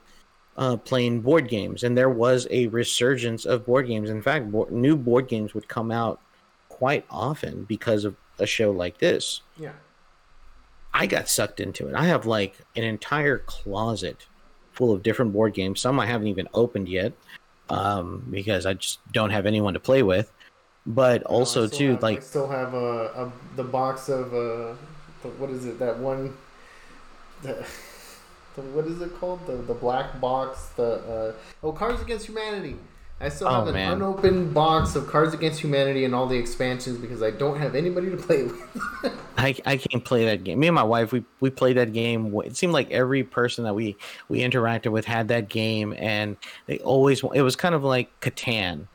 uh, 0.56 0.76
playing 0.76 1.20
board 1.20 1.48
games. 1.48 1.82
And 1.82 1.96
there 1.96 2.10
was 2.10 2.46
a 2.50 2.68
resurgence 2.68 3.44
of 3.44 3.66
board 3.66 3.86
games. 3.86 4.10
In 4.10 4.22
fact, 4.22 4.50
bo- 4.50 4.68
new 4.70 4.96
board 4.96 5.28
games 5.28 5.54
would 5.54 5.68
come 5.68 5.90
out 5.90 6.20
quite 6.68 7.04
often 7.10 7.64
because 7.64 8.04
of 8.04 8.16
a 8.38 8.46
show 8.46 8.70
like 8.70 8.98
this. 8.98 9.42
Yeah. 9.56 9.72
I 10.94 11.06
got 11.06 11.28
sucked 11.28 11.60
into 11.60 11.88
it. 11.88 11.94
I 11.94 12.04
have 12.04 12.26
like 12.26 12.54
an 12.76 12.84
entire 12.84 13.38
closet 13.38 14.26
full 14.72 14.92
of 14.92 15.02
different 15.02 15.32
board 15.32 15.54
games. 15.54 15.80
Some 15.80 15.98
I 15.98 16.06
haven't 16.06 16.28
even 16.28 16.48
opened 16.54 16.88
yet 16.88 17.12
um, 17.70 18.26
because 18.30 18.66
I 18.66 18.74
just 18.74 19.00
don't 19.12 19.30
have 19.30 19.46
anyone 19.46 19.74
to 19.74 19.80
play 19.80 20.02
with. 20.02 20.32
But 20.84 21.22
also 21.22 21.68
too, 21.68 21.92
have, 21.92 22.02
like 22.02 22.18
I 22.18 22.22
still 22.22 22.48
have 22.48 22.74
a, 22.74 23.04
a 23.14 23.32
the 23.54 23.62
box 23.62 24.08
of 24.08 24.34
uh, 24.34 24.74
what 25.38 25.50
is 25.50 25.64
it? 25.64 25.78
That 25.78 25.96
one 25.98 26.36
the, 27.42 27.64
the 28.54 28.62
what 28.62 28.86
is 28.86 29.00
it 29.00 29.18
called? 29.18 29.46
The 29.46 29.56
the 29.56 29.74
black 29.74 30.20
box. 30.20 30.68
The 30.76 30.84
uh, 30.84 31.32
oh, 31.62 31.72
Cards 31.72 32.00
Against 32.02 32.26
Humanity. 32.26 32.76
I 33.20 33.28
still 33.28 33.46
Oh, 33.46 33.52
have 33.52 33.68
an 33.68 33.74
man. 33.74 33.92
unopened 33.92 34.52
box 34.52 34.96
of 34.96 35.06
Cards 35.06 35.32
Against 35.32 35.60
Humanity 35.60 36.04
and 36.04 36.12
all 36.12 36.26
the 36.26 36.36
expansions 36.36 36.98
because 36.98 37.22
I 37.22 37.30
don't 37.30 37.56
have 37.56 37.76
anybody 37.76 38.10
to 38.10 38.16
play 38.16 38.42
with. 38.44 38.60
I, 39.38 39.54
I 39.64 39.76
can't 39.76 40.04
play 40.04 40.24
that 40.24 40.42
game. 40.42 40.58
Me 40.58 40.66
and 40.66 40.74
my 40.74 40.82
wife, 40.82 41.12
we, 41.12 41.24
we 41.38 41.48
played 41.48 41.76
that 41.76 41.92
game. 41.92 42.34
It 42.44 42.56
seemed 42.56 42.72
like 42.72 42.90
every 42.90 43.22
person 43.22 43.62
that 43.62 43.74
we, 43.74 43.96
we 44.28 44.40
interacted 44.40 44.90
with 44.90 45.04
had 45.04 45.28
that 45.28 45.48
game, 45.48 45.94
and 45.98 46.36
they 46.66 46.80
always, 46.80 47.22
it 47.32 47.42
was 47.42 47.54
kind 47.54 47.76
of 47.76 47.84
like 47.84 48.08
Catan. 48.20 48.88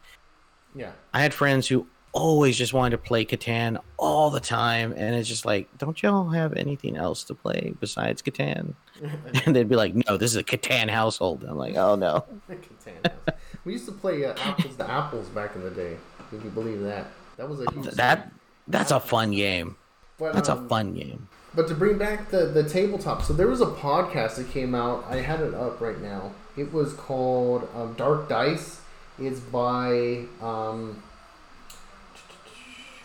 yeah. 0.76 0.91
I 1.14 1.22
had 1.22 1.34
friends 1.34 1.68
who 1.70 1.88
always 2.12 2.58
just 2.58 2.74
wanted 2.74 2.91
to 2.91 2.97
play 2.97 3.24
Catan 3.24 3.80
all 3.95 4.30
the 4.30 4.41
time, 4.41 4.93
and 4.97 5.16
it's 5.16 5.30
just 5.30 5.45
like, 5.45 5.70
don't 5.78 6.03
y'all 6.03 6.28
have 6.30 6.53
anything 6.55 6.97
else 6.97 7.24
to 7.26 7.34
play 7.34 7.74
besides 7.80 8.22
Catan? 8.22 8.74
And 9.45 9.55
they'd 9.55 9.69
be 9.69 9.75
like, 9.75 9.93
no, 9.93 10.17
this 10.17 10.31
is 10.31 10.37
a 10.37 10.43
Catan 10.43 10.89
household. 10.89 11.43
I'm 11.47 11.57
like, 11.57 11.75
oh 11.75 11.95
no. 11.95 12.25
Catan 12.49 13.03
House. 13.03 13.37
we 13.65 13.73
used 13.73 13.85
to 13.85 13.91
play 13.91 14.25
uh, 14.25 14.33
apples 14.37 14.75
to 14.75 14.89
apples 14.89 15.27
back 15.29 15.55
in 15.55 15.63
the 15.63 15.71
day. 15.71 15.97
If 16.31 16.43
you 16.43 16.49
believe 16.49 16.81
that, 16.81 17.07
that 17.37 17.47
was 17.47 17.61
a 17.61 17.71
huge. 17.71 17.85
That 17.95 18.31
that's 18.67 18.91
a 18.91 18.99
fun 18.99 19.31
game. 19.31 19.75
But, 20.17 20.33
That's 20.33 20.49
a 20.49 20.53
um, 20.53 20.67
fun 20.67 20.93
game. 20.93 21.27
But 21.53 21.67
to 21.67 21.75
bring 21.75 21.97
back 21.97 22.31
the 22.31 22.47
the 22.47 22.67
tabletop, 22.67 23.21
so 23.21 23.33
there 23.33 23.47
was 23.47 23.61
a 23.61 23.67
podcast 23.67 24.35
that 24.35 24.49
came 24.51 24.75
out. 24.75 25.05
I 25.07 25.17
had 25.17 25.41
it 25.41 25.53
up 25.53 25.79
right 25.79 26.01
now. 26.01 26.33
It 26.57 26.73
was 26.73 26.93
called 26.93 27.67
um, 27.75 27.93
Dark 27.93 28.27
Dice. 28.27 28.81
It's 29.19 29.39
by 29.39 30.25
um, 30.41 31.01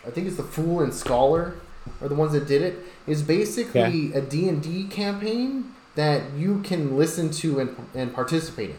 I 0.05 0.09
think 0.11 0.27
it's 0.27 0.37
the 0.37 0.43
Fool 0.43 0.81
and 0.81 0.93
Scholar 0.93 1.55
are 2.01 2.07
the 2.07 2.15
ones 2.15 2.33
that 2.33 2.47
did 2.47 2.61
it. 2.61 2.79
It's 3.07 3.21
basically 3.21 4.13
a 4.13 4.21
D 4.21 4.47
and 4.49 4.61
D 4.61 4.85
campaign 4.85 5.73
that 5.95 6.33
you 6.33 6.61
can 6.61 6.97
listen 6.97 7.29
to 7.31 7.59
and, 7.59 7.75
and 7.93 8.13
participate 8.13 8.71
in. 8.71 8.77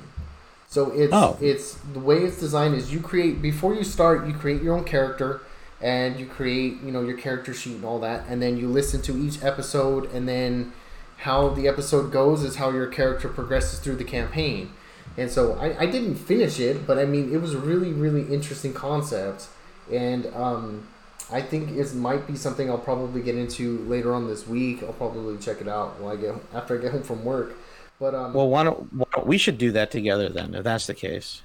So 0.69 0.91
it's 0.91 1.13
Oh. 1.13 1.37
it's 1.41 1.75
the 1.93 2.01
way 2.01 2.25
it's 2.25 2.41
designed 2.41 2.75
is 2.75 2.93
you 2.93 3.01
create 3.01 3.41
before 3.41 3.75
you 3.75 3.85
start 3.85 4.27
you 4.27 4.35
create 4.35 4.61
your 4.63 4.77
own 4.77 4.85
character 4.85 5.43
and 5.81 6.19
you 6.19 6.27
create 6.27 6.81
you 6.83 6.91
know 6.91 7.03
your 7.03 7.17
character 7.17 7.55
sheet 7.55 7.77
and 7.77 7.85
all 7.85 8.01
that 8.01 8.25
and 8.29 8.43
then 8.43 8.57
you 8.57 8.67
listen 8.67 9.01
to 9.03 9.17
each 9.17 9.43
episode 9.45 10.13
and 10.13 10.27
then 10.29 10.73
how 11.19 11.49
the 11.51 11.69
episode 11.69 12.11
goes 12.11 12.43
is 12.43 12.57
how 12.57 12.71
your 12.71 12.87
character 12.89 13.29
progresses 13.29 13.79
through 13.79 13.95
the 13.95 14.05
campaign 14.05 14.71
and 15.17 15.31
so 15.31 15.53
I, 15.55 15.83
I 15.83 15.87
didn't 15.87 16.17
finish 16.17 16.59
it 16.59 16.87
but 16.89 16.99
i 16.99 17.05
mean 17.05 17.33
it 17.33 17.41
was 17.41 17.55
a 17.55 17.59
really 17.59 17.93
really 17.93 18.33
interesting 18.35 18.73
concept 18.73 19.47
and 19.93 20.27
um, 20.35 20.89
i 21.33 21.41
think 21.41 21.71
it 21.71 21.95
might 21.95 22.27
be 22.27 22.37
something 22.37 22.71
i'll 22.71 22.79
probably 22.79 23.23
get 23.23 23.35
into 23.37 23.79
later 23.87 24.15
on 24.15 24.27
this 24.27 24.47
week. 24.47 24.83
I'll 24.83 24.93
probably 24.93 25.37
check 25.39 25.61
it 25.61 25.69
out 25.69 26.01
when 26.01 26.17
i 26.17 26.21
get 26.21 26.35
after 26.53 26.79
i 26.79 26.83
get 26.83 26.93
home 26.93 27.03
from 27.03 27.25
work. 27.25 27.57
But 28.01 28.15
um, 28.15 28.35
Well, 28.35 28.49
why 28.49 28.65
don't, 28.65 28.93
why 28.93 29.07
don't 29.15 29.27
we 29.27 29.39
should 29.39 29.57
do 29.57 29.71
that 29.73 29.91
together 29.91 30.29
then, 30.29 30.55
if 30.55 30.65
that's 30.65 30.87
the 30.87 30.95
case. 30.95 31.43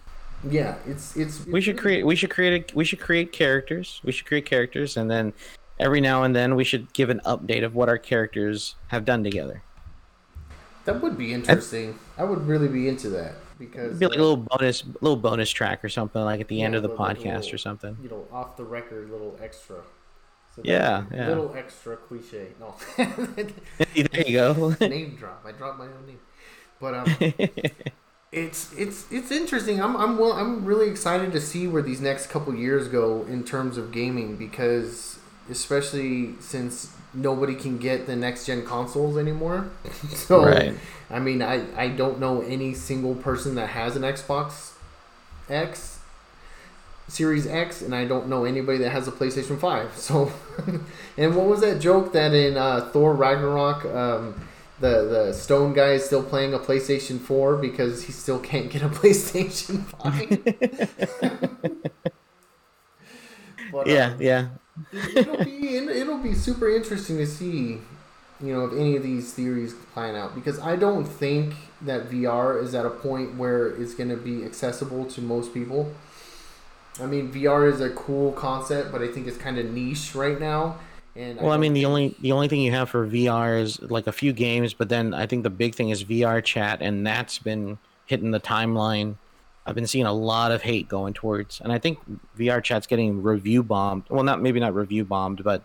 yeah 0.49 0.75
it's 0.87 1.15
it's 1.15 1.45
we 1.45 1.61
should 1.61 1.77
create 1.77 2.05
we 2.05 2.15
should 2.15 2.29
create 2.29 2.71
a, 2.71 2.75
we 2.75 2.85
should 2.85 2.99
create 2.99 3.31
characters. 3.31 4.01
We 4.03 4.11
should 4.11 4.25
create 4.25 4.45
characters 4.45 4.97
and 4.97 5.09
then 5.11 5.33
every 5.79 6.01
now 6.01 6.23
and 6.23 6.35
then 6.35 6.55
we 6.55 6.63
should 6.63 6.91
give 6.93 7.09
an 7.09 7.21
update 7.25 7.63
of 7.63 7.75
what 7.75 7.87
our 7.89 7.97
characters 7.97 8.75
have 8.87 9.05
done 9.05 9.23
together. 9.23 9.63
That 10.85 11.01
would 11.01 11.17
be 11.17 11.33
interesting. 11.33 11.99
I 12.17 12.23
would 12.23 12.47
really 12.47 12.67
be 12.67 12.87
into 12.87 13.09
that 13.09 13.35
because 13.59 13.87
It'd 13.87 13.99
be 13.99 14.05
like 14.07 14.17
a 14.17 14.21
little 14.21 14.37
bonus 14.37 14.83
little 15.01 15.17
bonus 15.17 15.49
track 15.51 15.83
or 15.83 15.89
something 15.89 16.21
like 16.21 16.39
at 16.41 16.47
the 16.47 16.61
end 16.61 16.75
of 16.75 16.81
the 16.83 16.89
podcast 16.89 17.23
little- 17.41 17.53
or 17.55 17.57
something 17.57 17.97
you 18.01 18.09
know, 18.09 18.25
off 18.31 18.55
the 18.57 18.63
record 18.63 19.11
little 19.11 19.37
extra. 19.43 19.77
So 20.55 20.61
Yeah, 20.63 21.03
yeah. 21.13 21.27
Little 21.27 21.53
extra 21.55 21.97
cliche. 21.97 22.47
No. 22.59 22.73
there 22.97 24.27
you 24.27 24.33
go 24.33 24.75
name 24.81 25.15
drop. 25.15 25.43
I 25.45 25.51
dropped 25.51 25.77
my 25.77 25.85
own 25.85 26.05
name. 26.07 26.19
But 26.79 26.93
um 26.95 27.05
it's 28.31 28.71
it's 28.77 29.11
it's 29.11 29.31
interesting. 29.31 29.81
I'm 29.81 29.95
I'm 29.95 30.17
well, 30.17 30.33
I'm 30.33 30.65
really 30.65 30.89
excited 30.89 31.31
to 31.33 31.41
see 31.41 31.67
where 31.67 31.81
these 31.81 31.99
next 32.01 32.27
couple 32.29 32.55
years 32.55 32.87
go 32.87 33.23
in 33.23 33.43
terms 33.43 33.77
of 33.77 33.91
gaming 33.91 34.37
because 34.37 35.19
especially 35.49 36.35
since 36.39 36.95
nobody 37.13 37.55
can 37.55 37.77
get 37.77 38.05
the 38.07 38.15
next 38.15 38.45
gen 38.45 38.65
consoles 38.65 39.17
anymore. 39.17 39.69
so 40.09 40.45
Right. 40.45 40.75
I 41.09 41.19
mean, 41.19 41.41
I 41.41 41.65
I 41.75 41.87
don't 41.89 42.19
know 42.19 42.41
any 42.41 42.73
single 42.73 43.15
person 43.15 43.55
that 43.55 43.69
has 43.69 43.95
an 43.95 44.03
Xbox 44.03 44.73
X 45.49 45.99
Series 47.07 47.47
X, 47.47 47.81
and 47.81 47.95
I 47.95 48.05
don't 48.05 48.27
know 48.27 48.45
anybody 48.45 48.77
that 48.79 48.91
has 48.91 49.07
a 49.07 49.11
PlayStation 49.11 49.59
Five. 49.59 49.91
So, 49.97 50.31
and 51.17 51.35
what 51.35 51.47
was 51.47 51.61
that 51.61 51.81
joke 51.81 52.13
that 52.13 52.33
in 52.33 52.57
uh, 52.57 52.89
Thor 52.93 53.13
Ragnarok, 53.13 53.85
um, 53.85 54.35
the 54.79 55.05
the 55.05 55.33
Stone 55.33 55.73
guy 55.73 55.93
is 55.93 56.05
still 56.05 56.23
playing 56.23 56.53
a 56.53 56.59
PlayStation 56.59 57.19
Four 57.19 57.57
because 57.57 58.03
he 58.03 58.11
still 58.11 58.39
can't 58.39 58.69
get 58.69 58.83
a 58.83 58.89
PlayStation 58.99 59.83
Five. 59.85 60.29
but, 63.71 63.87
yeah 63.87 64.11
um, 64.11 64.21
yeah 64.21 64.47
it'll 65.15 65.43
be 65.43 65.77
it'll 65.77 66.17
be 66.17 66.33
super 66.33 66.69
interesting 66.69 67.17
to 67.17 67.27
see, 67.27 67.79
you 68.41 68.53
know, 68.53 68.65
if 68.65 68.73
any 68.73 68.95
of 68.95 69.03
these 69.03 69.33
theories 69.33 69.73
plan 69.93 70.15
out 70.15 70.35
because 70.35 70.59
I 70.59 70.75
don't 70.75 71.05
think 71.05 71.53
that 71.81 72.09
VR 72.09 72.61
is 72.61 72.75
at 72.75 72.85
a 72.85 72.89
point 72.89 73.35
where 73.35 73.67
it's 73.67 73.93
going 73.93 74.09
to 74.09 74.17
be 74.17 74.43
accessible 74.43 75.05
to 75.05 75.21
most 75.21 75.53
people. 75.53 75.93
I 77.01 77.05
mean, 77.05 77.31
VR 77.31 77.71
is 77.71 77.79
a 77.79 77.91
cool 77.91 78.33
concept, 78.33 78.91
but 78.91 79.01
I 79.01 79.07
think 79.07 79.27
it's 79.27 79.37
kind 79.37 79.57
of 79.57 79.65
niche 79.71 80.15
right 80.15 80.39
now. 80.39 80.79
And 81.15 81.37
well 81.37 81.49
i 81.49 81.53
don't 81.53 81.61
mean 81.61 81.73
the 81.73 81.85
only 81.85 82.15
the 82.21 82.31
only 82.31 82.47
thing 82.47 82.61
you 82.61 82.71
have 82.71 82.89
for 82.89 83.05
vr 83.05 83.59
is 83.59 83.81
like 83.81 84.05
a 84.05 84.11
few 84.11 84.31
games 84.31 84.75
but 84.75 84.89
then 84.89 85.13
i 85.13 85.25
think 85.25 85.41
the 85.41 85.49
big 85.49 85.73
thing 85.73 85.89
is 85.89 86.03
vr 86.03 86.41
chat 86.43 86.83
and 86.83 87.05
that's 87.05 87.39
been 87.39 87.79
hitting 88.05 88.29
the 88.29 88.39
timeline 88.39 89.15
i've 89.69 89.75
been 89.75 89.87
seeing 89.87 90.05
a 90.05 90.13
lot 90.13 90.51
of 90.51 90.61
hate 90.61 90.89
going 90.89 91.13
towards 91.13 91.61
and 91.61 91.71
i 91.71 91.77
think 91.77 91.99
vr 92.37 92.61
chat's 92.63 92.87
getting 92.87 93.21
review 93.23 93.61
bombed. 93.63 94.03
Well 94.09 94.23
not 94.23 94.41
maybe 94.41 94.59
not 94.59 94.73
review 94.73 95.05
bombed 95.05 95.43
but 95.43 95.63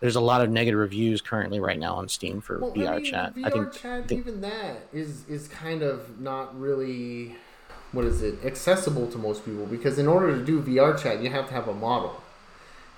there's 0.00 0.16
a 0.16 0.20
lot 0.20 0.40
of 0.40 0.48
negative 0.48 0.78
reviews 0.80 1.20
currently 1.20 1.60
right 1.60 1.78
now 1.78 1.94
on 1.96 2.08
steam 2.08 2.40
for 2.40 2.60
Well, 2.60 2.72
vr 2.72 2.88
I 2.88 2.96
mean, 2.96 3.04
chat. 3.04 3.34
VR 3.34 3.46
i 3.46 3.50
think 3.50 3.72
chat, 3.72 4.08
think- 4.08 4.20
even 4.20 4.40
that 4.40 4.86
is 4.92 5.24
is 5.28 5.48
kind 5.48 5.82
of 5.82 6.20
not 6.20 6.58
really 6.58 7.36
what 7.92 8.04
is 8.04 8.22
it 8.22 8.36
accessible 8.44 9.08
to 9.08 9.18
most 9.18 9.44
people 9.44 9.66
because 9.66 9.98
in 9.98 10.06
order 10.06 10.36
to 10.38 10.44
do 10.44 10.62
VR 10.62 10.96
chat, 10.96 11.20
you 11.20 11.28
have 11.30 11.48
to 11.48 11.54
have 11.54 11.66
a 11.66 11.74
model, 11.74 12.22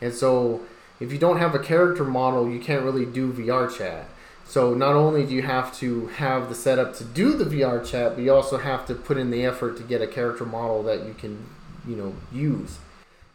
and 0.03 0.13
so 0.13 0.61
if 1.01 1.11
you 1.11 1.17
don't 1.19 1.39
have 1.39 1.55
a 1.55 1.59
character 1.59 2.05
model, 2.05 2.47
you 2.47 2.61
can't 2.61 2.85
really 2.85 3.07
do 3.07 3.33
VR 3.33 3.75
chat. 3.75 4.05
So 4.53 4.75
not 4.75 4.95
only 4.97 5.25
do 5.25 5.33
you 5.35 5.41
have 5.41 5.75
to 5.77 6.09
have 6.09 6.51
the 6.51 6.55
setup 6.55 6.95
to 6.97 7.05
do 7.05 7.33
the 7.33 7.47
VR 7.47 7.83
chat, 7.83 8.17
but 8.17 8.23
you 8.23 8.35
also 8.35 8.59
have 8.59 8.85
to 8.89 8.95
put 8.95 9.17
in 9.17 9.31
the 9.31 9.47
effort 9.47 9.79
to 9.79 9.83
get 9.83 10.03
a 10.03 10.07
character 10.07 10.45
model 10.45 10.83
that 10.83 11.07
you 11.07 11.15
can, 11.15 11.47
you 11.89 11.97
know, 11.97 12.15
use. 12.31 12.77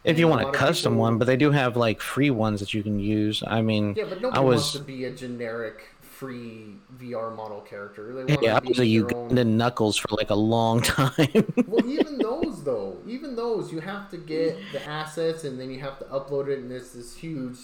if 0.04 0.20
you 0.20 0.28
want 0.28 0.44
a 0.44 0.50
a 0.50 0.52
custom 0.52 0.94
people- 0.94 1.02
one 1.02 1.18
but 1.18 1.26
they 1.26 1.36
do 1.36 1.50
have 1.50 1.76
like 1.76 2.02
free 2.02 2.30
ones 2.30 2.60
that 2.60 2.72
you 2.76 2.84
can 2.84 3.00
use 3.00 3.44
i 3.48 3.60
mean 3.70 3.96
Yeah, 3.98 4.04
but 4.12 4.20
i 4.20 4.22
nobody 4.22 4.46
wants 4.46 4.74
was 4.74 4.82
to 4.82 4.86
be 4.94 5.06
a 5.06 5.12
generic 5.24 5.78
free 6.18 6.76
VR 7.02 7.30
model 7.36 7.62
character. 7.72 8.02
Yeah 8.42 8.58
i 8.58 8.68
was 8.68 8.80
a 8.80 8.86
their 8.86 9.18
own- 9.18 9.58
knuckles 9.58 9.96
for 9.98 10.10
like 10.22 10.30
a 10.30 10.42
long 10.56 10.82
time 11.00 11.44
well, 11.72 11.86
even 11.98 12.20
those 12.30 12.64
though, 12.64 12.90
even 13.16 13.36
those, 13.36 13.64
you 13.74 13.80
have 13.92 14.04
to 14.14 14.18
get 14.18 14.52
the 14.72 14.82
assets 14.88 15.42
and 15.48 15.60
then 15.60 15.70
you 15.74 15.80
have 15.88 15.98
to 15.98 16.06
upload 16.18 16.46
it, 16.54 16.60
and 16.60 16.72
it's 16.72 16.92
this 17.00 17.12
huge 17.18 17.58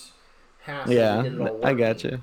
hassle. 0.65 0.91
yeah 0.91 1.17
to 1.17 1.29
get 1.29 1.33
it 1.33 1.39
all 1.39 1.65
i 1.71 1.73
got 1.85 2.03
you 2.03 2.15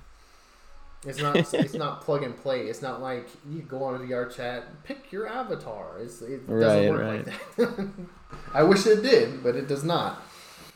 It's 1.05 1.20
not. 1.20 1.36
It's 1.36 1.74
not 1.74 2.03
plug 2.03 2.22
and 2.22 2.36
play. 2.36 2.62
It's 2.66 2.82
not 2.82 3.01
like 3.01 3.28
you 3.51 3.62
go 3.62 3.84
on 3.84 3.94
a 3.94 3.98
VR 4.01 4.34
chat, 4.34 4.84
pick 4.84 5.11
your 5.11 5.26
avatar. 5.26 5.98
It's, 5.98 6.20
it 6.20 6.46
doesn't 6.46 6.94
Right, 6.94 7.24
work 7.24 7.26
like 7.26 7.57
that. 7.57 7.88
I 8.55 8.62
wish 8.62 8.86
it 8.86 9.03
did, 9.03 9.42
but 9.42 9.57
it 9.57 9.66
does 9.66 9.82
not. 9.84 10.22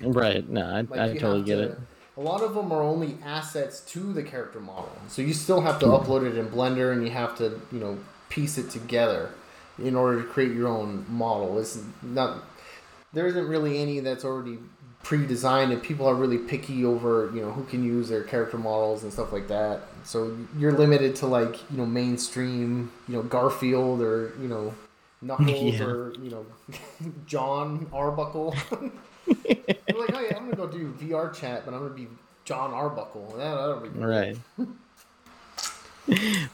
right 0.00 0.48
no 0.48 0.64
i, 0.66 0.80
Like 0.80 1.00
I 1.00 1.16
totally 1.16 1.42
get 1.42 1.56
to- 1.56 1.62
it 1.62 1.78
A 2.16 2.20
lot 2.20 2.42
of 2.42 2.54
them 2.54 2.72
are 2.72 2.82
only 2.82 3.18
assets 3.24 3.80
to 3.92 4.12
the 4.12 4.22
character 4.22 4.60
model, 4.60 4.96
so 5.08 5.20
you 5.20 5.34
still 5.34 5.60
have 5.60 5.78
to 5.80 5.86
hmm. 5.86 5.92
upload 5.92 6.26
it 6.26 6.36
in 6.38 6.48
Blender, 6.48 6.92
and 6.92 7.04
you 7.04 7.10
have 7.10 7.36
to, 7.38 7.60
you 7.70 7.78
know, 7.78 7.98
piece 8.28 8.56
it 8.56 8.70
together 8.70 9.30
in 9.78 9.94
order 9.94 10.22
to 10.22 10.28
create 10.28 10.52
your 10.52 10.68
own 10.68 11.04
model. 11.08 11.58
It's 11.58 11.78
not. 12.02 12.44
There 13.12 13.26
isn't 13.26 13.46
really 13.46 13.78
any 13.78 14.00
that's 14.00 14.24
already 14.24 14.58
pre-designed, 15.04 15.72
and 15.72 15.82
people 15.82 16.06
are 16.08 16.14
really 16.14 16.38
picky 16.38 16.84
over, 16.84 17.30
you 17.34 17.40
know, 17.42 17.52
who 17.52 17.64
can 17.64 17.84
use 17.84 18.08
their 18.08 18.24
character 18.24 18.58
models 18.58 19.04
and 19.04 19.12
stuff 19.12 19.32
like 19.32 19.48
that. 19.48 19.82
So 20.04 20.36
you're 20.58 20.72
limited 20.72 21.14
to 21.16 21.26
like, 21.26 21.58
you 21.70 21.76
know, 21.78 21.86
mainstream, 21.86 22.90
you 23.08 23.14
know, 23.16 23.22
Garfield 23.22 24.00
or 24.02 24.32
you 24.40 24.48
know, 24.48 24.74
Knuckles 25.22 25.74
Yeah. 25.78 25.84
or 25.84 26.12
you 26.14 26.30
know, 26.30 26.46
John 27.26 27.86
Arbuckle. 27.92 28.54
You're 29.26 29.98
like, 29.98 30.14
oh 30.14 30.20
yeah, 30.20 30.36
I'm 30.36 30.50
gonna 30.50 30.56
go 30.56 30.66
do 30.66 30.92
VR 31.00 31.32
chat, 31.32 31.64
but 31.64 31.72
I'm 31.74 31.80
gonna 31.80 31.94
be 31.94 32.08
John 32.44 32.72
Arbuckle. 32.72 33.34
That, 33.38 33.54
that'll 33.54 33.80
be 33.80 33.88
cool. 33.88 34.06
right 34.06 34.36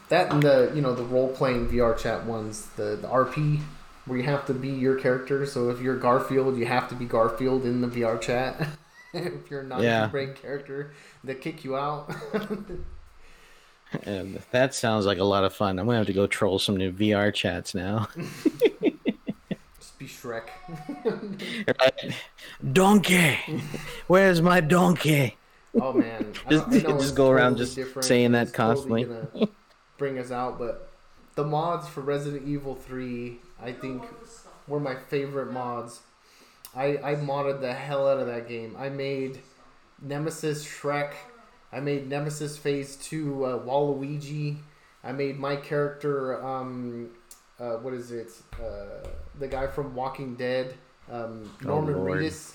That 0.08 0.32
and 0.32 0.42
the 0.42 0.70
you 0.74 0.80
know 0.80 0.94
the 0.94 1.02
role 1.04 1.28
playing 1.28 1.68
VR 1.68 1.96
chat 1.98 2.24
ones, 2.24 2.66
the 2.76 2.96
the 3.00 3.08
RP 3.08 3.60
where 4.06 4.18
you 4.18 4.24
have 4.24 4.46
to 4.46 4.54
be 4.54 4.68
your 4.68 4.96
character. 4.98 5.44
So 5.46 5.70
if 5.70 5.80
you're 5.80 5.96
Garfield, 5.96 6.56
you 6.56 6.66
have 6.66 6.88
to 6.88 6.94
be 6.94 7.04
Garfield 7.04 7.64
in 7.64 7.80
the 7.80 7.88
VR 7.88 8.20
chat. 8.20 8.68
if 9.14 9.50
you're 9.50 9.62
not 9.62 9.82
Yeah. 9.82 10.06
a 10.06 10.08
brain 10.08 10.34
character, 10.34 10.92
they 11.24 11.34
kick 11.34 11.64
you 11.64 11.76
out. 11.76 12.12
And 14.04 14.40
that 14.52 14.72
sounds 14.72 15.04
like 15.04 15.18
a 15.18 15.24
lot 15.24 15.42
of 15.42 15.52
fun. 15.52 15.78
I'm 15.78 15.86
gonna 15.86 15.98
have 15.98 16.06
to 16.06 16.12
go 16.12 16.28
troll 16.28 16.60
some 16.60 16.76
new 16.76 16.92
VR 16.92 17.34
chats 17.34 17.74
now. 17.74 18.06
Just 19.80 19.98
be 19.98 20.06
Shrek. 20.06 20.44
Right? 21.66 22.14
donkey, 22.72 23.36
where's 24.06 24.40
my 24.40 24.60
donkey? 24.60 25.36
Oh 25.80 25.92
man, 25.92 26.32
Just- 26.48 26.68
know- 26.68 26.78
I 26.78 26.82
know 26.82 26.98
just 27.00 27.16
go 27.16 27.30
around 27.30 27.56
just 27.56 27.74
different, 27.74 28.04
saying 28.06 28.30
that 28.32 28.42
it's 28.44 28.52
constantly. 28.52 29.04
gonna 29.04 29.48
bring 29.98 30.18
us 30.20 30.30
out, 30.30 30.56
but 30.58 30.88
the 31.34 31.42
mods 31.44 31.88
for 31.88 32.00
Resident 32.02 32.46
Evil 32.46 32.76
Three, 32.76 33.40
I 33.62 33.72
think, 33.72 34.02
were 34.66 34.80
my 34.80 34.94
favorite 34.94 35.52
mods. 35.52 36.00
I 36.74 36.98
I 37.02 37.14
modded 37.16 37.60
the 37.60 37.72
hell 37.72 38.08
out 38.08 38.18
of 38.18 38.26
that 38.26 38.48
game. 38.48 38.76
I 38.78 38.88
made 38.88 39.40
Nemesis 40.00 40.64
Shrek. 40.64 41.12
I 41.72 41.80
made 41.80 42.08
Nemesis 42.08 42.56
Phase 42.56 42.96
Two 42.96 43.44
uh, 43.44 43.58
Waluigi. 43.58 44.56
I 45.02 45.12
made 45.12 45.38
my 45.38 45.56
character. 45.56 46.44
Um, 46.44 47.10
uh, 47.58 47.74
what 47.76 47.92
is 47.94 48.10
it? 48.12 48.30
Uh, 48.54 49.06
the 49.38 49.48
guy 49.48 49.66
from 49.66 49.94
Walking 49.94 50.34
Dead. 50.36 50.74
Um, 51.10 51.50
Oh, 51.64 51.80
Norman 51.80 51.96
Lord. 51.96 52.20
Reedus. 52.22 52.52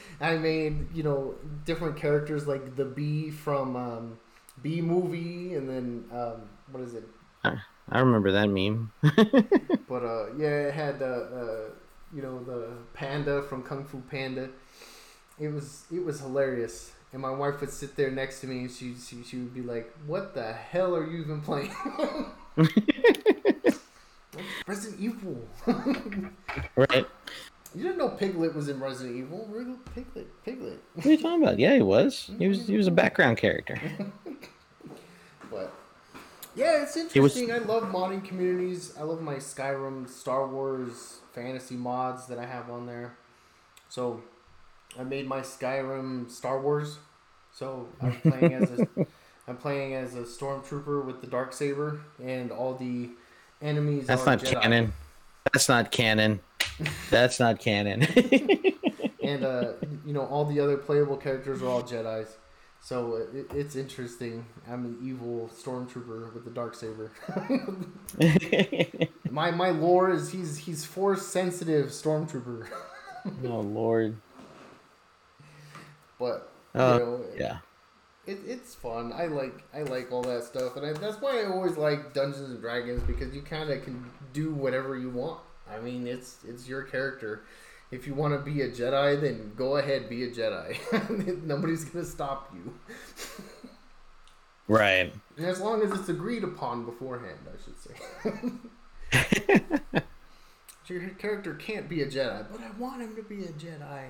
I 0.20 0.36
made 0.38 0.94
you 0.94 1.02
know 1.02 1.34
different 1.64 1.96
characters 1.96 2.46
like 2.46 2.76
the 2.76 2.84
Bee 2.84 3.30
from 3.30 3.76
um, 3.76 4.18
Bee 4.62 4.80
movie, 4.80 5.54
and 5.54 5.68
then 5.68 6.04
um, 6.12 6.42
what 6.70 6.82
is 6.82 6.94
it? 6.94 7.04
I 7.92 8.00
remember 8.00 8.32
that 8.32 8.48
meme. 8.48 8.90
But 9.88 10.04
uh, 10.04 10.26
yeah, 10.38 10.68
it 10.68 10.74
had 10.74 11.02
uh, 11.02 11.04
uh, 11.04 11.64
you 12.14 12.22
know 12.22 12.42
the 12.42 12.68
panda 12.94 13.42
from 13.42 13.62
Kung 13.62 13.84
Fu 13.84 14.00
Panda. 14.00 14.48
It 15.38 15.48
was 15.48 15.84
it 15.92 16.02
was 16.02 16.20
hilarious, 16.20 16.92
and 17.12 17.20
my 17.20 17.30
wife 17.30 17.60
would 17.60 17.70
sit 17.70 17.94
there 17.94 18.10
next 18.10 18.40
to 18.40 18.46
me, 18.46 18.60
and 18.60 18.70
she 18.70 18.94
she, 18.94 19.22
she 19.22 19.36
would 19.36 19.52
be 19.52 19.60
like, 19.60 19.92
"What 20.06 20.34
the 20.34 20.50
hell 20.54 20.96
are 20.96 21.06
you 21.06 21.20
even 21.20 21.42
playing?" 21.42 21.74
Resident 24.66 24.98
Evil. 25.00 25.46
right? 26.76 27.06
You 27.74 27.82
didn't 27.82 27.98
know 27.98 28.08
Piglet 28.08 28.54
was 28.54 28.68
in 28.68 28.80
Resident 28.80 29.16
Evil. 29.16 29.46
Piglet, 29.94 30.44
Piglet. 30.44 30.80
What 30.94 31.04
are 31.04 31.10
you 31.10 31.18
talking 31.18 31.42
about? 31.42 31.58
Yeah, 31.58 31.74
he 31.74 31.82
was. 31.82 32.30
He 32.38 32.48
was. 32.48 32.66
He 32.66 32.76
was 32.78 32.86
a 32.86 32.90
background 33.02 33.36
character. 33.36 33.78
Yeah, 36.54 36.82
it's 36.82 36.96
It 36.96 37.20
was- 37.20 37.36
interesting. 37.36 37.52
I 37.52 37.58
love 37.58 37.84
modding 37.84 38.24
communities. 38.24 38.94
I 38.98 39.02
love 39.02 39.20
my 39.22 39.36
Skyrim, 39.36 40.08
Star 40.08 40.46
Wars, 40.46 41.20
fantasy 41.32 41.76
mods 41.76 42.26
that 42.26 42.38
I 42.38 42.44
have 42.46 42.68
on 42.70 42.86
there. 42.86 43.16
So 43.88 44.22
I 44.98 45.04
made 45.04 45.26
my 45.26 45.40
Skyrim 45.40 46.30
Star 46.30 46.60
Wars. 46.60 46.98
So 47.54 47.88
I'm 48.00 48.20
playing 48.22 48.54
as 48.54 48.70
a 48.80 48.86
I'm 49.48 49.56
playing 49.56 49.94
as 49.94 50.14
a 50.14 50.20
stormtrooper 50.22 51.04
with 51.04 51.20
the 51.20 51.26
dark 51.26 51.52
saber, 51.52 52.00
and 52.22 52.50
all 52.52 52.74
the 52.74 53.10
enemies. 53.60 54.06
That's 54.06 54.24
not 54.24 54.38
Jedi. 54.38 54.60
canon. 54.62 54.92
That's 55.52 55.68
not 55.68 55.90
canon. 55.90 56.40
That's 57.10 57.40
not 57.40 57.58
canon. 57.58 58.02
and 59.22 59.44
uh, 59.44 59.72
you 60.06 60.12
know 60.12 60.22
all 60.26 60.44
the 60.44 60.60
other 60.60 60.76
playable 60.76 61.16
characters 61.16 61.60
are 61.62 61.66
all 61.68 61.82
Jedi's. 61.82 62.36
So 62.82 63.16
it, 63.32 63.46
it's 63.54 63.76
interesting. 63.76 64.44
I'm 64.68 64.84
an 64.84 64.98
evil 65.02 65.48
stormtrooper 65.56 66.34
with 66.34 66.44
the 66.44 66.50
dark 66.50 66.74
saber. 66.74 67.12
my 69.30 69.50
my 69.50 69.70
lore 69.70 70.10
is 70.10 70.30
he's 70.32 70.58
he's 70.58 70.84
force 70.84 71.26
sensitive 71.26 71.86
stormtrooper, 71.86 72.66
oh 73.44 73.60
Lord. 73.60 74.16
but 76.18 76.48
Uh, 76.74 76.98
you 76.98 77.04
know 77.04 77.24
Yeah. 77.36 77.58
it, 78.26 78.38
it's 78.46 78.74
fun. 78.74 79.12
I 79.12 79.26
like 79.26 79.62
I 79.74 79.82
like 79.82 80.12
all 80.12 80.22
that 80.22 80.44
stuff, 80.44 80.76
and 80.76 80.86
I, 80.86 80.92
that's 80.92 81.20
why 81.20 81.42
I 81.42 81.46
always 81.46 81.76
like 81.76 82.14
Dungeons 82.14 82.50
and 82.50 82.60
Dragons 82.60 83.02
because 83.02 83.34
you 83.34 83.42
kind 83.42 83.70
of 83.70 83.82
can 83.84 84.04
do 84.32 84.52
whatever 84.52 84.96
you 84.96 85.10
want. 85.10 85.40
I 85.70 85.80
mean, 85.80 86.06
it's 86.06 86.38
it's 86.46 86.68
your 86.68 86.82
character. 86.82 87.42
If 87.92 88.06
you 88.06 88.14
want 88.14 88.32
to 88.32 88.40
be 88.40 88.62
a 88.62 88.70
Jedi, 88.70 89.20
then 89.20 89.52
go 89.54 89.76
ahead, 89.76 90.08
be 90.08 90.24
a 90.24 90.30
Jedi. 90.30 91.42
Nobody's 91.44 91.84
gonna 91.84 92.06
stop 92.06 92.50
you. 92.54 92.74
Right. 94.66 95.12
And 95.36 95.46
as 95.46 95.60
long 95.60 95.82
as 95.82 95.92
it's 95.92 96.08
agreed 96.08 96.42
upon 96.42 96.86
beforehand, 96.86 97.40
I 97.46 97.56
should 97.62 97.78
say. 97.78 97.94
Your 100.88 101.08
character 101.10 101.54
can't 101.54 101.88
be 101.88 102.02
a 102.02 102.06
Jedi, 102.06 102.46
but 102.50 102.60
I 102.60 102.70
want 102.78 103.02
him 103.02 103.14
to 103.16 103.22
be 103.22 103.44
a 103.44 103.48
Jedi. 103.48 104.04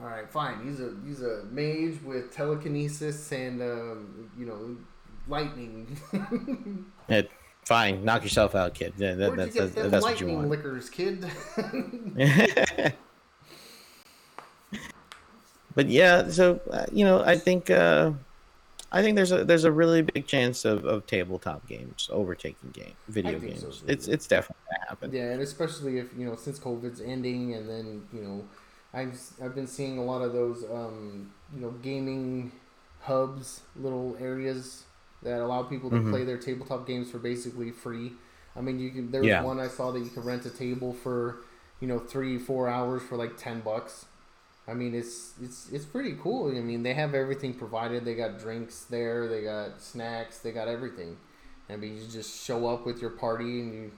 All 0.00 0.06
right, 0.06 0.28
fine. 0.30 0.64
He's 0.64 0.80
a 0.80 0.94
he's 1.04 1.22
a 1.22 1.44
mage 1.50 2.02
with 2.02 2.32
telekinesis 2.34 3.32
and 3.32 3.62
um, 3.62 4.30
you 4.38 4.46
know 4.46 4.76
lightning. 5.28 5.96
Fine. 7.66 8.04
Knock 8.04 8.22
yourself 8.22 8.54
out, 8.54 8.74
kid. 8.74 8.94
Yeah, 8.96 9.14
that, 9.14 9.36
that's 9.36 9.54
that's, 9.54 9.74
that's 9.74 10.02
what 10.02 10.20
you 10.20 10.28
want. 10.28 10.48
liquors, 10.48 10.88
kid? 10.88 11.26
but 15.74 15.88
yeah, 15.88 16.28
so 16.28 16.60
uh, 16.70 16.86
you 16.90 17.04
know, 17.04 17.22
I 17.22 17.36
think 17.36 17.68
uh, 17.68 18.12
I 18.90 19.02
think 19.02 19.16
there's 19.16 19.32
a 19.32 19.44
there's 19.44 19.64
a 19.64 19.72
really 19.72 20.02
big 20.02 20.26
chance 20.26 20.64
of, 20.64 20.86
of 20.86 21.06
tabletop 21.06 21.68
games 21.68 22.08
overtaking 22.10 22.70
game 22.70 22.94
video 23.08 23.38
games. 23.38 23.60
so, 23.60 23.72
it's 23.86 24.08
it's 24.08 24.26
definitely 24.26 24.62
gonna 24.70 24.88
happen. 24.88 25.12
yeah, 25.12 25.32
and 25.32 25.42
especially 25.42 25.98
if 25.98 26.06
you 26.16 26.26
know 26.26 26.36
since 26.36 26.58
COVID's 26.58 27.02
ending, 27.02 27.54
and 27.54 27.68
then 27.68 28.06
you 28.12 28.22
know, 28.22 28.44
I've 28.94 29.20
I've 29.42 29.54
been 29.54 29.66
seeing 29.66 29.98
a 29.98 30.04
lot 30.04 30.22
of 30.22 30.32
those 30.32 30.64
um, 30.64 31.30
you 31.54 31.60
know 31.60 31.72
gaming 31.82 32.52
hubs, 33.00 33.60
little 33.76 34.16
areas 34.18 34.85
that 35.26 35.40
allow 35.40 35.62
people 35.64 35.90
to 35.90 35.96
Mhm. 35.96 36.10
play 36.10 36.24
their 36.24 36.38
tabletop 36.38 36.86
games 36.86 37.10
for 37.10 37.18
basically 37.18 37.70
free. 37.72 38.12
I 38.54 38.60
mean, 38.62 38.78
you 38.78 38.90
can. 38.90 39.10
There 39.10 39.20
was 39.20 39.28
Yeah. 39.28 39.42
one 39.42 39.58
I 39.60 39.68
saw 39.68 39.90
that 39.92 39.98
you 40.00 40.08
could 40.08 40.24
rent 40.24 40.46
a 40.46 40.50
table 40.50 40.92
for, 40.94 41.38
you 41.80 41.88
know, 41.88 41.98
three 41.98 42.38
four 42.38 42.68
hours 42.68 43.02
for 43.02 43.16
like 43.16 43.36
ten 43.36 43.60
bucks. 43.60 44.06
I 44.68 44.74
mean, 44.74 44.94
it's 44.94 45.34
it's 45.42 45.68
it's 45.70 45.84
pretty 45.84 46.16
cool. 46.22 46.48
I 46.56 46.60
mean, 46.60 46.82
they 46.82 46.94
have 46.94 47.14
everything 47.14 47.54
provided. 47.54 48.04
They 48.04 48.14
got 48.14 48.38
drinks 48.38 48.84
there. 48.88 49.26
They 49.28 49.42
got 49.42 49.80
snacks. 49.82 50.38
They 50.38 50.52
got 50.52 50.68
everything. 50.68 51.18
I 51.68 51.76
mean, 51.76 51.96
you 51.96 52.06
just 52.06 52.44
show 52.44 52.66
up 52.68 52.86
with 52.86 53.00
your 53.02 53.10
party 53.10 53.60
and 53.60 53.74
you 53.74 53.90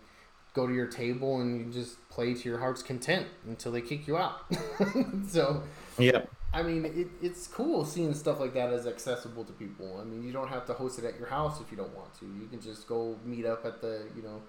go 0.54 0.66
to 0.66 0.72
your 0.74 0.86
table 0.86 1.40
and 1.40 1.66
you 1.66 1.72
just 1.72 1.96
play 2.08 2.32
to 2.34 2.48
your 2.48 2.58
heart's 2.58 2.82
content 2.82 3.26
until 3.46 3.70
they 3.70 3.82
kick 3.82 4.08
you 4.08 4.16
out. 4.16 4.40
so, 5.28 5.62
Yep. 5.98 6.30
I 6.52 6.62
mean, 6.62 6.84
it, 6.86 7.08
it's 7.20 7.46
cool 7.46 7.84
seeing 7.84 8.14
stuff 8.14 8.40
like 8.40 8.54
that 8.54 8.72
as 8.72 8.86
accessible 8.86 9.44
to 9.44 9.52
people. 9.52 9.98
I 10.00 10.04
mean, 10.04 10.24
you 10.24 10.32
don't 10.32 10.48
have 10.48 10.64
to 10.66 10.72
host 10.72 10.98
it 10.98 11.04
at 11.04 11.18
your 11.18 11.28
house 11.28 11.60
if 11.60 11.70
you 11.70 11.76
don't 11.76 11.94
want 11.94 12.14
to. 12.20 12.24
You 12.24 12.48
can 12.50 12.60
just 12.60 12.88
go 12.88 13.16
meet 13.24 13.44
up 13.44 13.66
at 13.66 13.82
the, 13.82 14.06
you 14.16 14.22
know, 14.22 14.40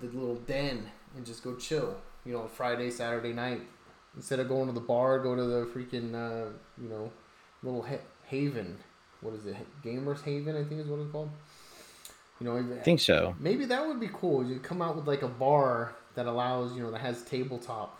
the 0.00 0.06
little 0.06 0.36
den 0.36 0.86
and 1.16 1.24
just 1.24 1.42
go 1.42 1.56
chill. 1.56 1.96
You 2.26 2.34
know, 2.34 2.46
Friday, 2.46 2.90
Saturday 2.90 3.32
night. 3.32 3.62
Instead 4.14 4.40
of 4.40 4.48
going 4.48 4.66
to 4.66 4.72
the 4.72 4.80
bar, 4.80 5.18
go 5.18 5.34
to 5.34 5.42
the 5.42 5.64
freaking, 5.66 6.14
uh, 6.14 6.50
you 6.80 6.88
know, 6.88 7.10
little 7.62 7.82
ha- 7.82 8.04
haven. 8.24 8.76
What 9.22 9.34
is 9.34 9.46
it? 9.46 9.56
Gamers 9.82 10.22
Haven, 10.22 10.56
I 10.56 10.64
think 10.64 10.82
is 10.82 10.86
what 10.88 11.00
it's 11.00 11.10
called. 11.10 11.30
You 12.38 12.46
know, 12.46 12.58
I 12.58 12.82
think 12.82 13.00
so. 13.00 13.34
Maybe 13.38 13.64
that 13.66 13.86
would 13.86 14.00
be 14.00 14.10
cool. 14.12 14.44
You 14.44 14.58
come 14.58 14.82
out 14.82 14.96
with 14.96 15.06
like 15.06 15.22
a 15.22 15.28
bar 15.28 15.94
that 16.16 16.26
allows, 16.26 16.74
you 16.76 16.82
know, 16.82 16.90
that 16.90 17.00
has 17.00 17.22
tabletop 17.22 17.98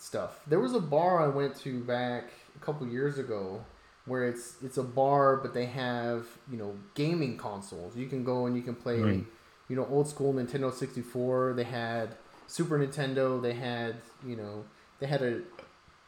stuff. 0.00 0.40
There 0.46 0.60
was 0.60 0.74
a 0.74 0.80
bar 0.80 1.20
I 1.20 1.28
went 1.28 1.56
to 1.60 1.80
back 1.80 2.30
a 2.56 2.64
couple 2.64 2.86
years 2.86 3.18
ago 3.18 3.64
where 4.06 4.24
it's 4.26 4.56
it's 4.62 4.78
a 4.78 4.82
bar 4.82 5.36
but 5.36 5.54
they 5.54 5.66
have, 5.66 6.26
you 6.50 6.56
know, 6.58 6.74
gaming 6.94 7.36
consoles. 7.36 7.96
You 7.96 8.06
can 8.06 8.24
go 8.24 8.46
and 8.46 8.56
you 8.56 8.62
can 8.62 8.74
play, 8.74 9.00
Right. 9.00 9.24
you 9.68 9.76
know, 9.76 9.86
old 9.90 10.08
school 10.08 10.32
Nintendo 10.34 10.72
64. 10.72 11.54
They 11.54 11.64
had 11.64 12.16
Super 12.46 12.78
Nintendo, 12.78 13.40
they 13.40 13.52
had, 13.54 13.96
you 14.26 14.36
know, 14.36 14.64
they 14.98 15.06
had 15.06 15.22
a 15.22 15.40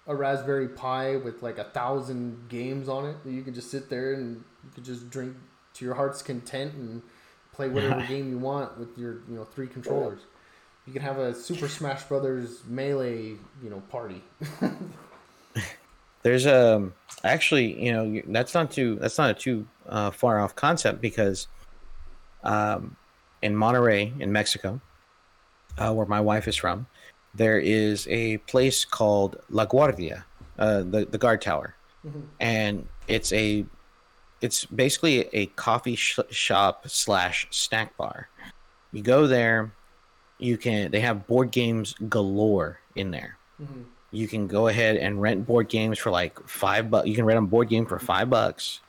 a 0.08 0.16
Raspberry 0.16 0.66
Pi 0.68 1.14
with 1.16 1.42
like 1.42 1.58
a 1.58 1.64
thousand 1.64 2.48
games 2.48 2.88
on 2.88 3.06
it 3.06 3.16
you 3.24 3.42
could 3.42 3.54
just 3.54 3.70
sit 3.70 3.88
there 3.88 4.14
and 4.14 4.42
you 4.64 4.70
could 4.74 4.84
just 4.84 5.08
drink 5.10 5.36
to 5.74 5.84
your 5.84 5.94
heart's 5.94 6.22
content 6.22 6.74
and 6.74 7.02
play 7.52 7.68
whatever 7.68 8.04
game 8.08 8.28
you 8.28 8.36
want 8.36 8.76
with 8.80 8.98
your 8.98 9.12
you 9.28 9.36
know 9.36 9.44
three 9.44 9.68
controllers. 9.68 10.20
You 10.86 10.92
can 10.92 11.02
have 11.02 11.18
a 11.18 11.34
Super 11.34 11.68
Smash 11.68 12.04
Brothers 12.04 12.62
melee 12.66 13.36
you 13.62 13.70
know 13.70 13.80
party. 13.90 14.22
There's 16.22 16.46
um 16.46 16.94
actually, 17.24 17.84
you 17.84 17.92
know, 17.92 18.22
that's 18.28 18.54
not 18.54 18.70
too 18.70 18.96
that's 18.96 19.18
not 19.18 19.30
a 19.30 19.34
too 19.34 19.66
uh, 19.88 20.10
far 20.10 20.40
off 20.40 20.54
concept 20.54 21.00
because 21.00 21.48
um, 22.44 22.96
in 23.42 23.54
Monterrey, 23.54 24.18
in 24.20 24.32
Mexico, 24.32 24.80
uh, 25.78 25.92
where 25.92 26.06
my 26.06 26.20
wife 26.20 26.48
is 26.48 26.56
from, 26.56 26.86
there 27.34 27.58
is 27.58 28.06
a 28.08 28.38
place 28.38 28.84
called 28.84 29.40
La 29.50 29.64
Guardia, 29.64 30.24
uh, 30.58 30.78
the 30.82 31.06
the 31.10 31.18
guard 31.18 31.40
tower, 31.40 31.74
and 32.40 32.86
it's 33.08 33.32
a 33.32 33.64
it's 34.40 34.64
basically 34.66 35.28
a 35.32 35.46
coffee 35.46 35.96
sh- 35.96 36.18
shop 36.30 36.88
slash 36.88 37.46
snack 37.50 37.96
bar. 37.96 38.28
You 38.92 39.02
go 39.02 39.26
there, 39.26 39.72
you 40.42 40.56
can 40.58 40.90
they 40.90 41.00
have 41.00 41.26
board 41.26 41.50
games 41.50 41.94
galore 42.08 42.80
in 42.96 43.10
there 43.10 43.38
you 44.12 44.28
can 44.28 44.46
go 44.46 44.68
ahead 44.68 44.96
and 44.96 45.20
rent 45.20 45.46
board 45.46 45.68
games 45.68 45.98
for 45.98 46.10
like 46.10 46.38
five 46.46 46.90
bucks. 46.90 47.08
You 47.08 47.14
can 47.14 47.24
rent 47.24 47.38
a 47.38 47.42
board 47.42 47.68
game 47.70 47.86
for 47.86 47.98
five 47.98 48.28
bucks, 48.28 48.80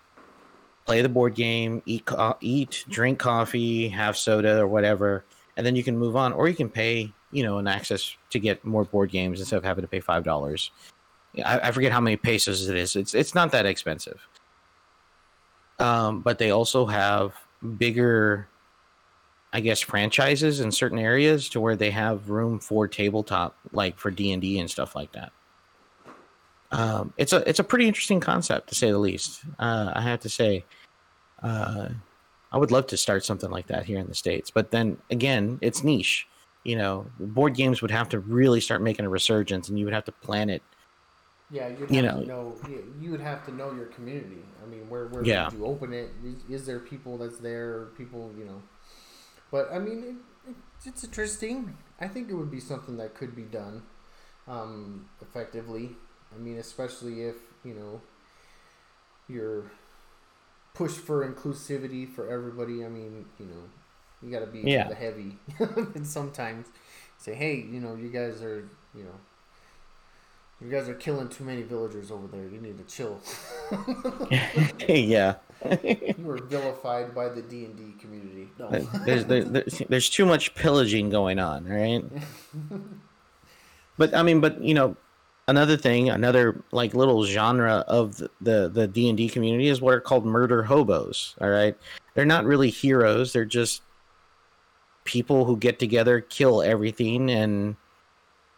play 0.85 1.01
the 1.01 1.09
board 1.09 1.33
game, 1.33 1.81
eat, 1.85 2.05
co- 2.05 2.37
eat, 2.41 2.83
drink 2.89 3.19
coffee, 3.19 3.87
have 3.87 4.17
soda 4.17 4.59
or 4.59 4.67
whatever, 4.67 5.23
and 5.55 5.65
then 5.65 5.75
you 5.75 5.83
can 5.83 5.97
move 5.97 6.17
on, 6.17 6.33
or 6.33 6.49
you 6.49 6.55
can 6.55 6.69
pay, 6.69 7.13
you 7.31 7.41
know, 7.41 7.57
an 7.57 7.67
access 7.67 8.15
to 8.31 8.39
get 8.39 8.63
more 8.65 8.83
board 8.83 9.11
games 9.11 9.39
instead 9.39 9.55
of 9.55 9.63
having 9.63 9.81
to 9.81 9.87
pay 9.87 10.01
five 10.01 10.25
dollars. 10.25 10.71
I, 11.43 11.59
I 11.69 11.71
forget 11.71 11.93
how 11.93 12.01
many 12.01 12.17
pesos 12.17 12.67
it 12.67 12.75
is. 12.75 12.95
It's 12.95 13.13
it's 13.13 13.33
not 13.33 13.51
that 13.53 13.65
expensive. 13.65 14.27
Um, 15.79 16.21
but 16.21 16.37
they 16.37 16.51
also 16.51 16.85
have 16.85 17.33
bigger, 17.77 18.47
I 19.53 19.59
guess, 19.59 19.79
franchises 19.81 20.59
in 20.59 20.71
certain 20.71 20.97
areas 20.97 21.47
to 21.49 21.61
where 21.61 21.75
they 21.75 21.91
have 21.91 22.29
room 22.29 22.59
for 22.59 22.87
tabletop, 22.87 23.55
like 23.71 23.99
for 23.99 24.09
D 24.09 24.31
and 24.31 24.41
D 24.41 24.59
and 24.59 24.69
stuff 24.69 24.95
like 24.95 25.11
that. 25.13 25.31
Um, 26.71 27.13
it's 27.17 27.33
a 27.33 27.47
it's 27.47 27.59
a 27.59 27.63
pretty 27.63 27.87
interesting 27.87 28.19
concept 28.19 28.69
to 28.69 28.75
say 28.75 28.89
the 28.89 28.97
least. 28.97 29.41
Uh, 29.59 29.91
I 29.93 30.01
have 30.01 30.21
to 30.21 30.29
say, 30.29 30.65
uh, 31.43 31.89
I 32.51 32.57
would 32.57 32.71
love 32.71 32.87
to 32.87 32.97
start 32.97 33.23
something 33.23 33.51
like 33.51 33.67
that 33.67 33.85
here 33.85 33.99
in 33.99 34.07
the 34.07 34.15
states. 34.15 34.49
But 34.49 34.71
then 34.71 34.97
again, 35.11 35.59
it's 35.61 35.83
niche. 35.83 36.27
You 36.63 36.77
know, 36.77 37.05
board 37.19 37.55
games 37.55 37.81
would 37.81 37.91
have 37.91 38.09
to 38.09 38.19
really 38.19 38.59
start 38.59 38.81
making 38.81 39.05
a 39.05 39.09
resurgence, 39.09 39.69
and 39.69 39.77
you 39.77 39.85
would 39.85 39.93
have 39.93 40.05
to 40.05 40.11
plan 40.13 40.49
it. 40.49 40.63
Yeah, 41.51 41.67
you'd 41.67 41.79
have 41.81 41.89
You 41.91 42.01
to 42.01 42.01
know. 42.01 42.21
know. 42.21 42.55
You 42.99 43.11
would 43.11 43.19
have 43.21 43.45
to 43.45 43.51
know 43.51 43.71
your 43.73 43.85
community. 43.87 44.43
I 44.63 44.67
mean, 44.67 44.89
where 44.89 45.09
where 45.09 45.23
Yeah. 45.23 45.45
would 45.45 45.53
you 45.53 45.65
open 45.65 45.93
it? 45.93 46.09
Is, 46.23 46.61
is 46.61 46.65
there 46.65 46.79
people 46.79 47.19
that's 47.19 47.37
there? 47.37 47.89
People, 47.97 48.33
you 48.35 48.45
know. 48.45 48.61
But 49.53 49.71
I 49.73 49.79
mean, 49.79 50.03
it, 50.47 50.51
it, 50.51 50.57
it's 50.85 51.05
interesting. 51.05 51.77
I 52.01 52.09
think 52.09 52.29
it 52.31 52.35
would 52.35 52.51
be 52.51 52.61
something 52.61 52.97
that 52.97 53.15
could 53.15 53.35
be 53.37 53.43
done 53.43 53.83
um, 54.47 55.07
effectively. 55.21 55.91
I 56.35 56.39
mean, 56.39 56.57
especially 56.59 57.23
if 57.23 57.37
you 57.65 57.75
know 57.75 58.01
you're 59.29 59.65
push 60.75 60.91
for 60.93 61.27
inclusivity 61.29 62.09
for 62.09 62.29
everybody. 62.29 62.85
I 62.85 62.89
mean, 62.89 63.25
you 63.39 63.45
know, 63.45 63.63
you 64.21 64.31
got 64.31 64.41
to 64.41 64.47
be 64.51 64.69
Yeah. 64.69 64.87
the 64.87 64.95
heavy, 64.95 65.37
and 65.95 66.05
sometimes 66.07 66.67
say, 67.17 67.35
hey, 67.35 67.55
you 67.55 67.79
know, 67.81 67.95
you 67.95 68.09
guys 68.09 68.41
are, 68.43 68.69
you 68.95 69.03
know. 69.03 69.19
You 70.61 70.71
guys 70.71 70.87
are 70.89 70.93
killing 70.95 71.29
too 71.29 71.43
many 71.43 71.63
villagers 71.63 72.09
over 72.11 72.27
there. 72.27 72.47
You 72.47 72.61
need 72.61 72.77
to 72.77 72.85
chill. 72.85 73.19
yeah, 74.89 75.35
were 76.19 76.37
vilified 76.37 77.13
by 77.13 77.29
the 77.29 77.41
D 77.41 77.65
and 77.65 77.75
D 77.77 77.93
community. 77.99 78.49
No. 78.59 78.69
there's, 79.05 79.25
there, 79.25 79.43
there's 79.43 79.81
there's 79.89 80.09
too 80.09 80.25
much 80.25 80.55
pillaging 80.55 81.09
going 81.09 81.39
on, 81.39 81.65
right? 81.65 82.03
but 83.97 84.13
I 84.13 84.23
mean, 84.23 84.39
but 84.39 84.61
you 84.61 84.73
know, 84.73 84.95
another 85.47 85.77
thing, 85.77 86.09
another 86.09 86.63
like 86.71 86.93
little 86.93 87.25
genre 87.25 87.83
of 87.87 88.17
the 88.41 88.69
the 88.69 88.87
D 88.87 89.09
and 89.09 89.17
D 89.17 89.29
community 89.29 89.67
is 89.67 89.81
what 89.81 89.93
are 89.93 90.01
called 90.01 90.25
murder 90.25 90.63
hobos. 90.63 91.35
All 91.41 91.49
right, 91.49 91.75
they're 92.13 92.25
not 92.25 92.45
really 92.45 92.69
heroes; 92.69 93.33
they're 93.33 93.45
just 93.45 93.81
people 95.03 95.45
who 95.45 95.57
get 95.57 95.79
together, 95.79 96.21
kill 96.21 96.61
everything, 96.61 97.29
and 97.29 97.75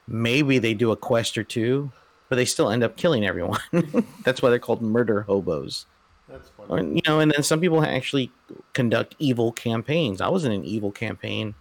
maybe 0.07 0.59
they 0.59 0.73
do 0.73 0.91
a 0.91 0.97
quest 0.97 1.37
or 1.37 1.43
two, 1.43 1.91
but 2.29 2.35
they 2.35 2.45
still 2.45 2.69
end 2.69 2.83
up 2.83 2.97
killing 2.97 3.25
everyone. 3.25 3.59
That's 4.23 4.41
why 4.41 4.49
they're 4.49 4.59
called 4.59 4.81
murder 4.81 5.21
hobos. 5.21 5.85
That's 6.27 6.49
funny. 6.49 6.69
Or, 6.69 6.79
you 6.79 7.01
know, 7.05 7.19
and 7.19 7.31
then 7.31 7.43
some 7.43 7.59
people 7.59 7.83
actually 7.83 8.31
conduct 8.73 9.15
evil 9.19 9.51
campaigns. 9.51 10.21
I 10.21 10.29
was 10.29 10.45
in 10.45 10.51
an 10.51 10.63
evil 10.65 10.91
campaign. 10.91 11.53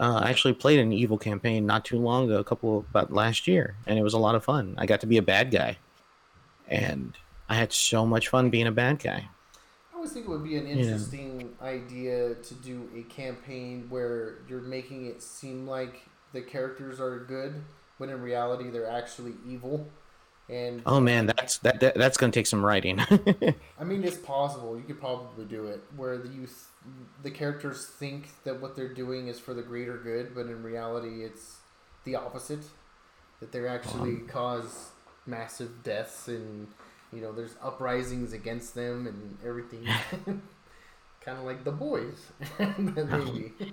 Uh, 0.00 0.20
I 0.24 0.30
actually 0.30 0.54
played 0.54 0.80
an 0.80 0.92
evil 0.92 1.18
campaign 1.18 1.66
not 1.66 1.84
too 1.84 1.98
long 1.98 2.24
ago, 2.24 2.40
a 2.40 2.44
couple 2.44 2.84
about 2.90 3.12
last 3.12 3.46
year, 3.46 3.76
and 3.86 3.98
it 3.98 4.02
was 4.02 4.14
a 4.14 4.18
lot 4.18 4.34
of 4.34 4.44
fun. 4.44 4.74
I 4.76 4.86
got 4.86 5.00
to 5.02 5.06
be 5.06 5.18
a 5.18 5.22
bad 5.22 5.52
guy, 5.52 5.78
and 6.68 7.12
I 7.48 7.54
had 7.54 7.72
so 7.72 8.04
much 8.04 8.28
fun 8.28 8.50
being 8.50 8.66
a 8.66 8.72
bad 8.72 8.98
guy. 8.98 9.28
I 9.92 9.96
always 9.96 10.10
think 10.10 10.26
it 10.26 10.30
would 10.30 10.42
be 10.42 10.56
an 10.56 10.66
interesting 10.66 11.54
idea 11.62 12.34
to 12.34 12.54
do 12.54 12.88
a 12.96 13.02
campaign 13.02 13.86
where 13.88 14.38
you're 14.48 14.60
making 14.60 15.06
it 15.06 15.22
seem 15.22 15.68
like 15.68 16.02
the 16.32 16.42
characters 16.42 17.00
are 17.00 17.20
good, 17.20 17.62
but 18.00 18.08
in 18.08 18.20
reality 18.20 18.70
they're 18.70 18.90
actually 18.90 19.34
evil. 19.48 19.88
And 20.48 20.82
Oh 20.84 21.00
man, 21.00 21.20
um, 21.20 21.26
that's 21.36 21.58
that, 21.58 21.80
that 21.80 21.94
that's 21.94 22.16
gonna 22.16 22.32
take 22.32 22.46
some 22.46 22.64
writing. 22.64 23.00
I 23.80 23.84
mean, 23.84 24.04
it's 24.04 24.18
possible. 24.18 24.76
You 24.76 24.84
could 24.84 25.00
probably 25.00 25.46
do 25.46 25.66
it 25.66 25.82
where 25.96 26.18
the 26.18 26.28
youth, 26.28 26.70
the 27.22 27.30
characters 27.30 27.86
think 27.86 28.28
that 28.44 28.60
what 28.60 28.76
they're 28.76 28.92
doing 28.92 29.28
is 29.28 29.40
for 29.40 29.54
the 29.54 29.62
greater 29.62 29.96
good, 29.96 30.34
but 30.34 30.46
in 30.46 30.62
reality, 30.62 31.24
it's 31.24 31.56
the 32.04 32.16
opposite. 32.16 32.64
That 33.40 33.52
they're 33.52 33.68
actually 33.68 34.16
uh-huh. 34.16 34.32
cause 34.32 34.90
massive 35.26 35.82
deaths, 35.82 36.28
and 36.28 36.68
you 37.12 37.22
know, 37.22 37.32
there's 37.32 37.56
uprisings 37.62 38.32
against 38.32 38.74
them 38.74 39.06
and 39.06 39.38
everything. 39.46 39.86
kind 41.24 41.38
of 41.38 41.44
like 41.44 41.64
the 41.64 41.72
boys, 41.72 42.32
maybe. 42.78 43.52
Oh. 43.60 43.66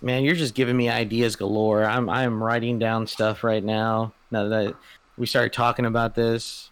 man, 0.00 0.24
you're 0.24 0.34
just 0.34 0.54
giving 0.54 0.76
me 0.76 0.88
ideas 0.88 1.36
galore. 1.36 1.84
I'm 1.84 2.08
I'm 2.08 2.42
writing 2.42 2.78
down 2.78 3.06
stuff 3.06 3.44
right 3.44 3.62
now. 3.62 4.12
Now 4.30 4.48
that 4.48 4.74
we 5.20 5.26
started 5.26 5.52
talking 5.52 5.84
about 5.84 6.14
this, 6.14 6.70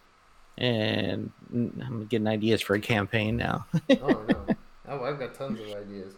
and 0.57 1.31
I'm 1.53 2.07
getting 2.09 2.27
ideas 2.27 2.61
for 2.61 2.73
a 2.73 2.81
campaign 2.81 3.37
now. 3.37 3.67
oh 4.01 4.23
no, 4.27 4.45
oh, 4.87 5.03
I've 5.03 5.19
got 5.19 5.35
tons 5.35 5.59
of 5.59 5.71
ideas. 5.71 6.15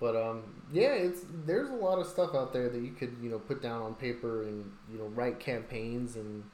But 0.00 0.14
um, 0.14 0.42
yeah, 0.72 0.92
it's 0.92 1.22
there's 1.44 1.70
a 1.70 1.74
lot 1.74 1.98
of 1.98 2.06
stuff 2.06 2.32
out 2.32 2.52
there 2.52 2.68
that 2.68 2.80
you 2.80 2.92
could 2.92 3.16
you 3.20 3.28
know 3.28 3.40
put 3.40 3.60
down 3.60 3.82
on 3.82 3.94
paper 3.96 4.44
and 4.44 4.70
you 4.90 4.98
know 4.98 5.06
write 5.06 5.40
campaigns 5.40 6.14
and 6.14 6.44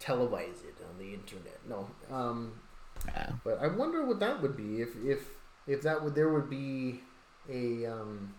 televise 0.00 0.64
it 0.64 0.78
on 0.88 0.98
the 0.98 1.12
internet. 1.12 1.60
No, 1.68 1.86
um, 2.10 2.52
Yeah. 3.06 3.32
but 3.44 3.60
I 3.60 3.66
wonder 3.66 4.06
what 4.06 4.20
that 4.20 4.40
would 4.40 4.56
be 4.56 4.80
if 4.80 4.96
if 5.04 5.28
if 5.66 5.82
that 5.82 6.02
would 6.02 6.14
there 6.14 6.30
would 6.30 6.48
be 6.48 7.00
a 7.50 7.84
um, 7.84 8.32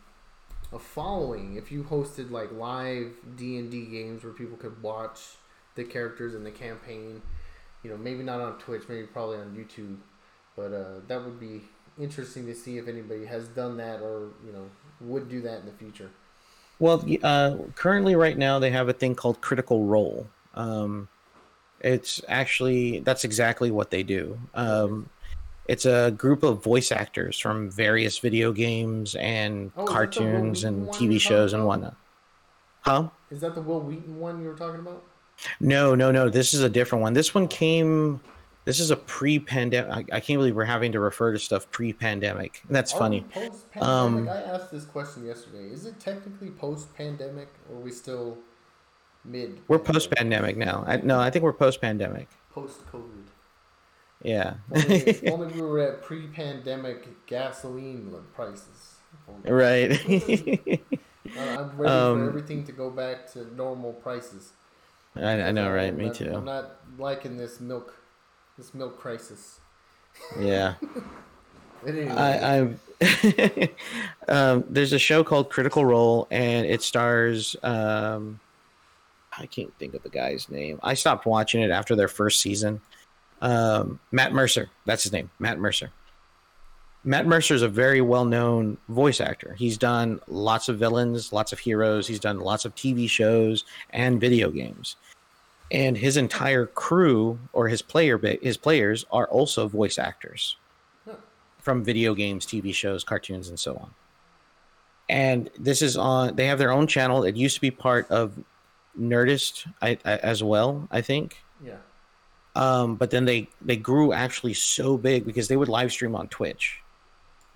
a 0.73 0.79
following 0.79 1.57
if 1.57 1.71
you 1.71 1.83
hosted 1.83 2.31
like 2.31 2.51
live 2.51 3.13
D 3.35 3.57
and 3.59 3.69
D 3.69 3.85
games 3.85 4.23
where 4.23 4.33
people 4.33 4.57
could 4.57 4.81
watch 4.81 5.37
the 5.77 5.85
characters 5.85 6.35
in 6.35 6.43
the 6.43 6.51
campaign. 6.51 7.21
You 7.83 7.91
know, 7.91 7.97
maybe 7.97 8.23
not 8.23 8.41
on 8.41 8.57
Twitch, 8.59 8.83
maybe 8.89 9.07
probably 9.07 9.37
on 9.37 9.55
YouTube, 9.55 9.97
but 10.57 10.73
uh, 10.73 10.99
that 11.07 11.23
would 11.23 11.39
be 11.39 11.61
interesting 11.97 12.45
to 12.47 12.53
see 12.53 12.77
if 12.77 12.89
anybody 12.89 13.25
has 13.25 13.47
done 13.47 13.77
that 13.77 14.01
or 14.01 14.31
you 14.45 14.51
know 14.51 14.69
would 14.99 15.29
do 15.29 15.41
that 15.41 15.61
in 15.61 15.65
the 15.65 15.71
future. 15.71 16.09
Well, 16.79 17.05
uh, 17.23 17.55
currently, 17.75 18.15
right 18.15 18.37
now, 18.37 18.59
they 18.59 18.71
have 18.71 18.89
a 18.89 18.93
thing 18.93 19.15
called 19.15 19.39
Critical 19.39 19.85
Role. 19.85 20.27
Um, 20.53 21.07
it's 21.79 22.21
actually 22.27 22.99
that's 22.99 23.23
exactly 23.23 23.71
what 23.71 23.89
they 23.91 24.03
do. 24.03 24.37
Um, 24.53 25.09
it's 25.67 25.85
a 25.85 26.11
group 26.11 26.43
of 26.43 26.63
voice 26.63 26.91
actors 26.91 27.37
from 27.37 27.69
various 27.69 28.19
video 28.19 28.51
games 28.51 29.15
and 29.15 29.71
Oh, 29.75 29.83
is 29.83 29.85
that 29.85 29.85
the 29.85 29.91
cartoons 29.91 30.63
and 30.63 30.87
TV 30.89 31.19
shows 31.19 31.51
talking 31.51 31.59
and 31.59 31.67
whatnot. 31.67 31.95
Huh? 32.81 33.09
Is 33.29 33.41
that 33.41 33.53
the 33.53 33.61
Wil 33.61 33.81
Wheaton 33.81 34.17
one 34.19 34.41
you 34.41 34.47
were 34.47 34.55
talking 34.55 34.79
about? 34.79 35.03
No, 35.59 35.95
no, 35.95 36.11
no. 36.11 36.29
This 36.29 36.53
is 36.53 36.61
a 36.61 36.69
different 36.69 37.01
one. 37.01 37.13
This 37.13 37.33
one 37.33 37.47
came. 37.47 38.19
This 38.65 38.79
is 38.79 38.91
a 38.91 38.97
pre-pandemic. 38.97 39.91
I, 40.11 40.17
I 40.17 40.19
can't 40.19 40.39
believe 40.39 40.55
we're 40.55 40.65
having 40.65 40.91
to 40.91 40.99
refer 40.99 41.31
to 41.31 41.39
stuff 41.39 41.69
pre-pandemic. 41.71 42.61
That's 42.69 42.93
Are 42.93 42.99
funny. 42.99 43.21
Post-pandemic. 43.31 43.81
Um, 43.87 44.29
I 44.29 44.41
asked 44.41 44.71
this 44.71 44.83
question 44.83 45.25
yesterday. 45.25 45.71
Is 45.71 45.85
it 45.85 45.99
technically 45.99 46.49
post-pandemic, 46.49 47.47
or 47.69 47.77
are 47.77 47.79
we 47.79 47.91
still 47.91 48.37
mid? 49.23 49.59
We're 49.69 49.79
post-pandemic 49.79 50.57
now. 50.57 50.83
I, 50.85 50.97
no, 50.97 51.19
I 51.19 51.29
think 51.29 51.43
we're 51.43 51.53
post-pandemic. 51.53 52.27
Post-COVID. 52.51 53.27
Yeah. 54.23 54.55
Only, 54.73 54.95
if 54.95 55.23
only 55.31 55.53
we 55.53 55.61
were 55.61 55.79
at 55.79 56.01
pre-pandemic 56.01 57.25
gasoline 57.25 58.13
prices. 58.33 58.95
right. 59.45 60.81
Uh, 61.37 61.41
I'm 61.41 61.77
ready 61.77 61.93
Um, 61.93 62.19
for 62.19 62.27
everything 62.29 62.63
to 62.63 62.71
go 62.71 62.89
back 62.89 63.29
to 63.33 63.53
normal 63.53 63.91
prices. 63.91 64.53
I, 65.19 65.47
I 65.47 65.51
know, 65.51 65.71
right? 65.71 65.89
I'm 65.89 65.97
Me 65.97 66.05
not- 66.05 66.21
I'm 66.21 66.45
not 66.45 66.75
liking 66.97 67.37
this 67.37 67.59
milk, 67.59 67.93
this 68.57 68.73
milk 68.73 68.99
crisis. 68.99 69.59
Yeah. 70.39 70.75
Anyway, 71.85 72.09
I, 72.09 72.57
I'm. 72.57 72.79
um, 74.27 74.63
there's 74.67 74.93
a 74.93 74.99
show 74.99 75.23
called 75.23 75.49
Critical 75.49 75.85
Role, 75.85 76.27
and 76.31 76.65
it 76.65 76.81
stars. 76.81 77.55
Um, 77.61 78.39
I 79.37 79.45
can't 79.45 79.71
think 79.77 79.93
of 79.93 80.01
the 80.01 80.09
guy's 80.09 80.49
name. 80.49 80.79
I 80.81 80.95
stopped 80.95 81.25
watching 81.27 81.61
it 81.61 81.69
after 81.69 81.95
their 81.95 82.07
first 82.07 82.41
season. 82.41 82.81
Um, 83.41 83.99
Matt 84.11 84.33
Mercer, 84.33 84.69
that's 84.85 85.03
his 85.03 85.11
name. 85.11 85.29
Matt 85.37 85.59
Mercer. 85.59 85.91
Matt 87.07 87.25
Mercer 87.25 87.53
is 87.53 87.61
a 87.61 87.69
very 87.69 88.01
well-known 88.01 88.77
voice 88.89 89.21
actor. 89.21 89.55
He's 89.57 89.77
done 89.77 90.19
lots 90.27 90.67
of 90.67 90.77
villains, 90.77 91.31
lots 91.31 91.53
of 91.53 91.59
heroes. 91.59 92.05
He's 92.05 92.19
done 92.19 92.37
lots 92.41 92.65
of 92.65 92.75
TV 92.75 93.09
shows 93.09 93.63
and 93.91 94.19
video 94.19 94.51
games. 94.51 94.97
And 95.71 95.97
his 95.97 96.17
entire 96.17 96.65
crew 96.65 97.39
or 97.53 97.69
his 97.69 97.81
player 97.81 98.19
his 98.41 98.57
players 98.57 99.05
are 99.09 99.25
also 99.27 99.69
voice 99.69 99.97
actors 99.97 100.57
from 101.59 101.81
video 101.81 102.13
games, 102.13 102.45
TV 102.45 102.73
shows, 102.73 103.05
cartoons, 103.05 103.47
and 103.47 103.57
so 103.57 103.77
on. 103.77 103.91
And 105.07 105.49
this 105.57 105.81
is 105.81 105.95
on. 105.95 106.35
They 106.35 106.47
have 106.47 106.59
their 106.59 106.73
own 106.73 106.87
channel. 106.87 107.23
It 107.23 107.37
used 107.37 107.55
to 107.55 107.61
be 107.61 107.71
part 107.71 108.11
of 108.11 108.37
Nerdist 108.99 109.65
I, 109.81 109.97
I, 110.03 110.17
as 110.17 110.43
well, 110.43 110.89
I 110.91 110.99
think. 110.99 111.37
yeah, 111.63 111.77
Um, 112.53 112.97
but 112.97 113.11
then 113.11 113.23
they 113.23 113.47
they 113.61 113.77
grew 113.77 114.11
actually 114.11 114.55
so 114.55 114.97
big 114.97 115.23
because 115.23 115.47
they 115.47 115.55
would 115.55 115.69
live 115.69 115.93
stream 115.93 116.13
on 116.13 116.27
Twitch. 116.27 116.81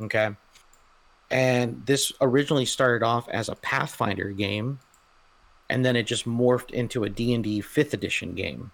Okay. 0.02 0.30
And 1.30 1.86
this 1.86 2.12
originally 2.20 2.66
started 2.66 3.06
off 3.06 3.30
as 3.30 3.48
a 3.48 3.56
Pathfinder 3.56 4.32
game, 4.32 4.80
and 5.70 5.86
then 5.86 5.96
it 5.96 6.04
just 6.04 6.28
morphed 6.28 6.72
into 6.72 7.06
a 7.06 7.10
D&D 7.10 7.62
5th 7.62 7.94
edition 7.94 8.34
game. 8.34 8.72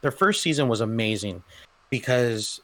Their 0.00 0.10
first 0.10 0.42
season 0.42 0.68
was 0.68 0.80
amazing 0.80 1.42
because 1.90 2.62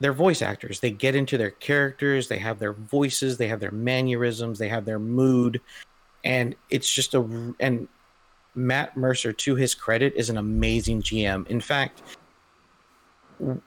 they're 0.00 0.12
voice 0.12 0.42
actors. 0.42 0.80
They 0.80 0.90
get 0.90 1.14
into 1.14 1.38
their 1.38 1.52
characters, 1.52 2.28
they 2.28 2.38
have 2.38 2.58
their 2.58 2.74
voices, 2.74 3.38
they 3.38 3.48
have 3.48 3.60
their 3.60 3.70
mannerisms, 3.70 4.58
they 4.58 4.68
have 4.68 4.84
their 4.84 4.98
mood, 4.98 5.60
and 6.24 6.54
it's 6.68 6.92
just 6.92 7.14
a 7.14 7.54
and 7.60 7.88
Matt 8.54 8.96
Mercer, 8.96 9.32
to 9.32 9.54
his 9.54 9.74
credit, 9.74 10.14
is 10.16 10.30
an 10.30 10.38
amazing 10.38 11.02
GM. 11.02 11.46
In 11.48 11.60
fact, 11.60 12.02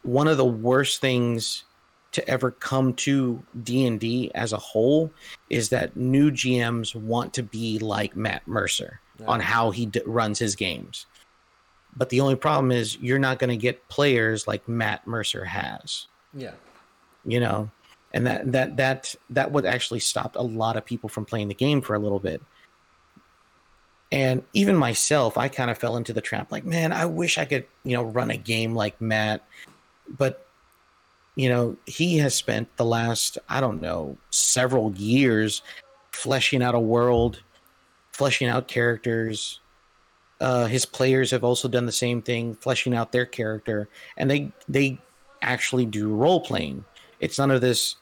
one 0.02 0.27
of 0.27 0.38
the 0.38 0.45
worst 0.45 0.99
things 0.99 1.64
to 2.11 2.27
ever 2.27 2.52
come 2.52 2.94
to 2.94 3.44
D&D 3.64 4.31
as 4.34 4.52
a 4.52 4.57
whole 4.57 5.11
is 5.49 5.69
that 5.69 5.95
new 5.95 6.31
GMs 6.31 6.95
want 6.95 7.34
to 7.36 7.44
be 7.44 7.80
like 7.80 8.15
Matt 8.15 8.48
Mercer 8.48 8.99
yeah. 9.19 9.27
on 9.27 9.40
how 9.40 9.72
he 9.72 9.86
d- 9.86 10.02
runs 10.06 10.40
his 10.40 10.56
games. 10.56 11.06
But 11.95 12.10
the 12.10 12.22
only 12.22 12.36
problem 12.36 12.72
is 12.72 12.98
you're 12.98 13.19
not 13.19 13.40
going 13.40 13.49
to 13.49 13.57
get 13.57 13.88
players 13.90 14.48
like 14.48 14.68
Matt 14.68 15.06
Mercer 15.06 15.45
has. 15.45 16.07
Yeah. 16.34 16.53
You 17.26 17.40
know, 17.40 17.69
and 18.14 18.26
that 18.26 18.52
that 18.52 18.77
that 18.77 19.15
that 19.30 19.52
would 19.52 19.65
actually 19.65 19.99
stop 19.99 20.36
a 20.36 20.44
lot 20.44 20.77
of 20.77 20.86
people 20.86 21.10
from 21.10 21.26
playing 21.26 21.48
the 21.48 21.53
game 21.53 21.81
for 21.81 21.95
a 21.95 21.99
little 21.99 22.19
bit. 22.19 22.41
And 24.11 24.44
even 24.53 24.76
myself, 24.76 25.38
I 25.38 25.49
kind 25.49 25.69
of 25.69 25.77
fell 25.77 25.95
into 25.95 26.14
the 26.14 26.22
trap 26.22 26.52
like, 26.52 26.65
man, 26.65 26.91
I 26.91 27.06
wish 27.06 27.38
I 27.38 27.45
could, 27.45 27.65
you 27.84 27.95
know, 27.95 28.03
run 28.03 28.31
a 28.31 28.38
game 28.38 28.73
like 28.73 28.99
Matt. 28.99 29.45
But 30.07 30.48
you 31.36 31.50
know, 31.50 31.78
he 31.86 32.18
has 32.18 32.36
spent 32.36 32.76
the 32.78 32.86
last, 32.86 33.38
I 33.48 33.62
don't 33.62 33.82
know, 33.82 34.18
several 34.30 34.92
years 34.96 35.62
fleshing 36.12 36.62
out 36.62 36.76
a 36.76 36.80
world, 36.80 37.42
fleshing 38.12 38.48
out 38.48 38.68
characters. 38.68 39.60
Uh, 40.42 40.66
his 40.66 40.86
players 40.86 41.32
have 41.32 41.44
also 41.44 41.68
done 41.68 41.86
the 41.86 41.92
same 41.92 42.22
thing, 42.22 42.56
fleshing 42.56 42.94
out 42.94 43.12
their 43.12 43.26
character, 43.26 43.90
and 44.18 44.30
they 44.30 44.52
they 44.68 45.00
actually 45.42 45.86
do 45.86 46.14
role 46.14 46.42
playing. 46.42 46.84
It's 47.20 47.38
none 47.38 47.52
of 47.52 47.62
this 47.62 47.96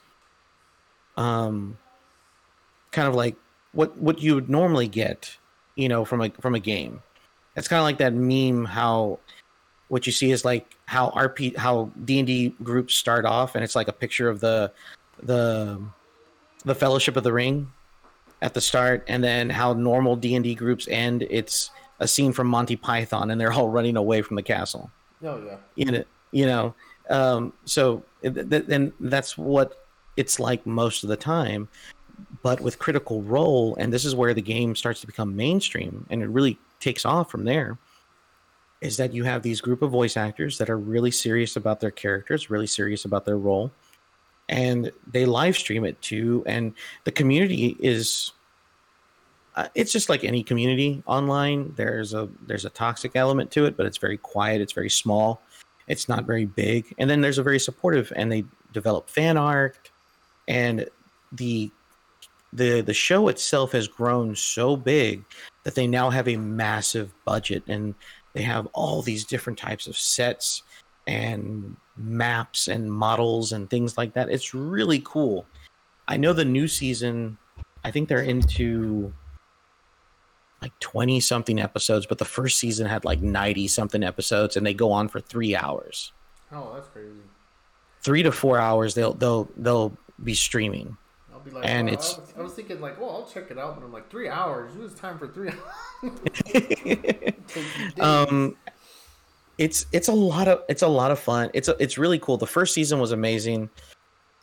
um 1.16 1.76
kind 2.92 3.08
of 3.08 3.14
like 3.14 3.36
what 3.72 3.96
what 3.98 4.20
you 4.20 4.34
would 4.34 4.48
normally 4.48 4.88
get, 4.88 5.36
you 5.74 5.88
know, 5.88 6.04
from 6.04 6.22
a 6.22 6.30
from 6.40 6.54
a 6.54 6.60
game. 6.60 7.02
It's 7.56 7.68
kind 7.68 7.80
of 7.80 7.84
like 7.84 7.98
that 7.98 8.14
meme 8.14 8.64
how 8.64 9.18
what 9.88 10.06
you 10.06 10.12
see 10.12 10.30
is 10.30 10.44
like 10.44 10.76
how 10.86 11.10
RP 11.10 11.56
how 11.56 11.90
D 12.04 12.18
and 12.18 12.26
D 12.26 12.54
groups 12.62 12.94
start 12.94 13.24
off, 13.24 13.54
and 13.54 13.64
it's 13.64 13.74
like 13.74 13.88
a 13.88 13.92
picture 13.92 14.28
of 14.28 14.40
the 14.40 14.72
the 15.22 15.80
the 16.64 16.74
Fellowship 16.74 17.16
of 17.16 17.24
the 17.24 17.32
Ring 17.32 17.70
at 18.42 18.54
the 18.54 18.60
start, 18.60 19.04
and 19.08 19.24
then 19.24 19.50
how 19.50 19.72
normal 19.72 20.16
D 20.16 20.34
and 20.34 20.44
D 20.44 20.54
groups 20.54 20.86
end. 20.88 21.26
It's 21.30 21.70
a 22.00 22.06
scene 22.06 22.32
from 22.32 22.46
Monty 22.46 22.76
Python, 22.76 23.30
and 23.30 23.40
they're 23.40 23.52
all 23.52 23.70
running 23.70 23.96
away 23.96 24.22
from 24.22 24.36
the 24.36 24.42
castle. 24.42 24.90
Oh 25.24 25.42
yeah, 25.44 25.56
you 25.74 25.86
know, 25.86 26.04
you 26.30 26.46
know. 26.46 26.74
Um, 27.10 27.54
so 27.64 28.04
then 28.22 28.92
that's 29.00 29.38
what 29.38 29.86
it's 30.16 30.38
like 30.38 30.66
most 30.66 31.02
of 31.02 31.08
the 31.08 31.16
time. 31.16 31.68
But 32.42 32.60
with 32.60 32.78
Critical 32.78 33.22
Role, 33.22 33.76
and 33.76 33.92
this 33.92 34.04
is 34.04 34.14
where 34.14 34.34
the 34.34 34.42
game 34.42 34.74
starts 34.74 35.00
to 35.00 35.06
become 35.06 35.34
mainstream, 35.34 36.04
and 36.10 36.22
it 36.22 36.28
really 36.28 36.58
takes 36.80 37.04
off 37.04 37.30
from 37.30 37.44
there 37.44 37.78
is 38.80 38.96
that 38.96 39.12
you 39.12 39.24
have 39.24 39.42
these 39.42 39.60
group 39.60 39.82
of 39.82 39.90
voice 39.90 40.16
actors 40.16 40.58
that 40.58 40.70
are 40.70 40.78
really 40.78 41.10
serious 41.10 41.56
about 41.56 41.80
their 41.80 41.90
characters, 41.90 42.50
really 42.50 42.66
serious 42.66 43.04
about 43.04 43.24
their 43.24 43.38
role, 43.38 43.72
and 44.48 44.92
they 45.10 45.26
live 45.26 45.56
stream 45.56 45.84
it 45.84 46.00
too. 46.00 46.42
And 46.46 46.74
the 47.04 47.12
community 47.12 47.76
is 47.80 48.32
uh, 49.56 49.66
it's 49.74 49.90
just 49.90 50.08
like 50.08 50.22
any 50.22 50.44
community 50.44 51.02
online. 51.06 51.72
There's 51.76 52.14
a 52.14 52.28
there's 52.46 52.64
a 52.64 52.70
toxic 52.70 53.16
element 53.16 53.50
to 53.52 53.64
it, 53.64 53.76
but 53.76 53.86
it's 53.86 53.98
very 53.98 54.16
quiet. 54.16 54.60
It's 54.60 54.72
very 54.72 54.90
small. 54.90 55.42
It's 55.88 56.08
not 56.08 56.26
very 56.26 56.44
big. 56.44 56.94
And 56.98 57.10
then 57.10 57.20
there's 57.20 57.38
a 57.38 57.42
very 57.42 57.58
supportive, 57.58 58.12
and 58.14 58.30
they 58.30 58.44
develop 58.72 59.10
fan 59.10 59.36
art, 59.36 59.90
and 60.46 60.86
the 61.32 61.72
the 62.52 62.82
the 62.82 62.94
show 62.94 63.26
itself 63.26 63.72
has 63.72 63.88
grown 63.88 64.36
so 64.36 64.76
big 64.76 65.24
that 65.64 65.74
they 65.74 65.88
now 65.88 66.08
have 66.08 66.28
a 66.28 66.36
massive 66.36 67.12
budget 67.24 67.62
and 67.66 67.94
they 68.34 68.42
have 68.42 68.66
all 68.72 69.02
these 69.02 69.24
different 69.24 69.58
types 69.58 69.86
of 69.86 69.96
sets 69.96 70.62
and 71.06 71.76
maps 71.96 72.68
and 72.68 72.92
models 72.92 73.52
and 73.52 73.68
things 73.70 73.96
like 73.96 74.12
that. 74.14 74.30
It's 74.30 74.54
really 74.54 75.00
cool. 75.04 75.46
I 76.06 76.16
know 76.16 76.32
the 76.32 76.44
new 76.44 76.68
season, 76.68 77.38
I 77.84 77.90
think 77.90 78.08
they're 78.08 78.20
into 78.20 79.12
like 80.60 80.78
20 80.80 81.20
something 81.20 81.60
episodes, 81.60 82.06
but 82.06 82.18
the 82.18 82.24
first 82.24 82.58
season 82.58 82.86
had 82.86 83.04
like 83.04 83.20
90 83.20 83.68
something 83.68 84.02
episodes 84.02 84.56
and 84.56 84.66
they 84.66 84.74
go 84.74 84.92
on 84.92 85.08
for 85.08 85.20
3 85.20 85.56
hours. 85.56 86.12
Oh, 86.52 86.72
that's 86.74 86.88
crazy. 86.88 87.12
3 88.02 88.22
to 88.24 88.32
4 88.32 88.58
hours 88.58 88.94
they'll 88.94 89.14
they'll 89.14 89.48
they'll 89.56 89.96
be 90.24 90.34
streaming. 90.34 90.96
I'll 91.38 91.44
be 91.44 91.50
like, 91.52 91.64
and 91.66 91.88
it's. 91.88 92.14
I 92.14 92.20
was, 92.20 92.34
I 92.38 92.42
was, 92.42 92.52
thinking 92.52 92.80
like, 92.80 93.00
well, 93.00 93.10
I'll 93.10 93.26
check 93.26 93.50
it 93.50 93.58
out, 93.58 93.76
but 93.76 93.84
I'm 93.84 93.92
like, 93.92 94.10
three 94.10 94.28
hours. 94.28 94.74
It 94.74 94.80
was 94.80 94.94
time 94.94 95.18
for 95.18 95.28
three 95.28 95.50
hours. 96.02 97.32
um, 98.00 98.56
it's 99.56 99.86
it's 99.92 100.08
a 100.08 100.12
lot 100.12 100.48
of 100.48 100.62
it's 100.68 100.82
a 100.82 100.88
lot 100.88 101.10
of 101.10 101.18
fun. 101.18 101.50
It's 101.54 101.68
a, 101.68 101.76
it's 101.80 101.96
really 101.96 102.18
cool. 102.18 102.36
The 102.36 102.46
first 102.46 102.74
season 102.74 102.98
was 102.98 103.12
amazing. 103.12 103.70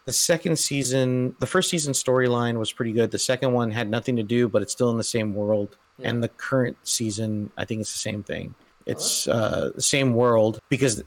The 0.05 0.13
second 0.13 0.57
season, 0.57 1.35
the 1.39 1.47
first 1.47 1.69
season 1.69 1.91
storyline 1.93 2.57
was 2.57 2.71
pretty 2.71 2.91
good. 2.91 3.11
The 3.11 3.19
second 3.19 3.51
one 3.51 3.71
had 3.71 3.89
nothing 3.89 4.15
to 4.17 4.23
do, 4.23 4.47
but 4.47 4.61
it's 4.61 4.71
still 4.71 4.91
in 4.91 4.97
the 4.97 5.03
same 5.03 5.33
world. 5.33 5.77
Yeah. 5.97 6.09
And 6.09 6.23
the 6.23 6.29
current 6.29 6.77
season, 6.83 7.49
I 7.57 7.65
think 7.65 7.81
it's 7.81 7.91
the 7.91 7.99
same 7.99 8.21
thing. 8.21 8.53
It's 8.85 9.27
uh, 9.27 9.71
the 9.73 9.81
same 9.81 10.13
world 10.13 10.59
because 10.69 11.03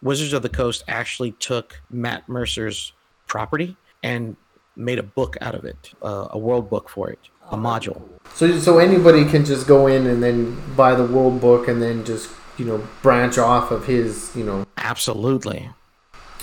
Wizards 0.00 0.32
of 0.32 0.40
the 0.42 0.48
Coast 0.48 0.82
actually 0.88 1.32
took 1.32 1.80
Matt 1.90 2.26
Mercer's 2.26 2.94
property 3.26 3.76
and 4.02 4.34
made 4.78 4.98
a 4.98 5.02
book 5.02 5.36
out 5.40 5.54
of 5.54 5.64
it, 5.64 5.92
uh, 6.02 6.28
a 6.30 6.38
world 6.38 6.70
book 6.70 6.88
for 6.88 7.10
it, 7.10 7.18
a 7.50 7.56
module. 7.56 8.00
So, 8.34 8.58
so 8.58 8.78
anybody 8.78 9.24
can 9.24 9.44
just 9.44 9.66
go 9.66 9.86
in 9.86 10.06
and 10.06 10.22
then 10.22 10.56
buy 10.76 10.94
the 10.94 11.04
world 11.04 11.40
book 11.40 11.68
and 11.68 11.82
then 11.82 12.04
just 12.04 12.30
you 12.56 12.64
know 12.64 12.86
branch 13.02 13.38
off 13.38 13.70
of 13.70 13.86
his 13.86 14.34
you 14.34 14.44
know 14.44 14.66
absolutely 14.76 15.70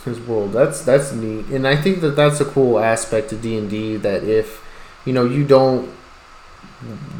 his 0.03 0.19
world. 0.19 0.53
That's 0.53 0.81
that's 0.83 1.11
neat, 1.11 1.45
and 1.47 1.67
I 1.67 1.75
think 1.75 2.01
that 2.01 2.15
that's 2.15 2.39
a 2.39 2.45
cool 2.45 2.79
aspect 2.79 3.31
of 3.31 3.41
D 3.41 3.57
and 3.57 3.69
D. 3.69 3.97
That 3.97 4.23
if 4.23 4.63
you 5.05 5.13
know 5.13 5.25
you 5.25 5.45
don't 5.45 5.89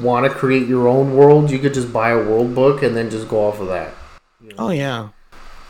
want 0.02 0.26
to 0.26 0.30
create 0.30 0.68
your 0.68 0.88
own 0.88 1.16
world, 1.16 1.50
you 1.50 1.60
could 1.60 1.74
just 1.74 1.92
buy 1.92 2.10
a 2.10 2.18
world 2.18 2.54
book 2.54 2.84
and 2.84 2.96
then 2.96 3.10
just 3.10 3.28
go 3.28 3.48
off 3.48 3.60
of 3.60 3.68
that. 3.68 3.94
You 4.42 4.50
know? 4.50 4.56
Oh 4.60 4.70
yeah. 4.70 5.10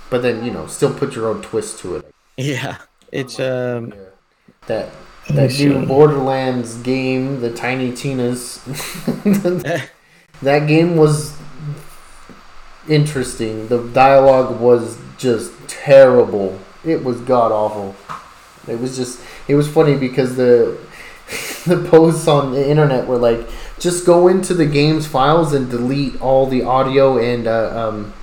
But 0.10 0.22
then 0.22 0.44
you 0.46 0.52
know, 0.52 0.68
still 0.68 0.94
put 0.94 1.16
your 1.16 1.30
own 1.30 1.42
twist 1.42 1.80
to 1.80 1.96
it. 1.98 2.14
Yeah, 2.38 2.78
it's 3.12 3.40
um. 3.40 3.94
Yeah. 3.96 4.02
That 4.68 4.90
that 5.30 5.58
new 5.58 5.86
Borderlands 5.86 6.76
game, 6.78 7.42
the 7.42 7.52
Tiny 7.52 7.92
Tinas. 7.92 8.64
that 10.42 10.68
game 10.68 10.96
was 10.96 11.38
interesting. 12.88 13.68
The 13.68 13.88
dialogue 13.90 14.60
was 14.60 14.98
just 15.18 15.52
terrible. 15.68 16.60
It 16.84 17.04
was 17.04 17.20
god 17.22 17.52
awful. 17.52 17.96
It 18.68 18.80
was 18.80 18.96
just 18.96 19.20
it 19.48 19.56
was 19.56 19.68
funny 19.68 19.96
because 19.98 20.36
the 20.36 20.78
the 21.66 21.88
posts 21.90 22.28
on 22.28 22.52
the 22.52 22.70
internet 22.70 23.08
were 23.08 23.18
like 23.18 23.48
just 23.80 24.06
go 24.06 24.28
into 24.28 24.54
the 24.54 24.66
game's 24.66 25.08
files 25.08 25.54
and 25.54 25.70
delete 25.70 26.22
all 26.22 26.46
the 26.48 26.64
audio 26.64 27.18
and 27.18 27.48
uh, 27.48 27.90
um, 27.90 28.14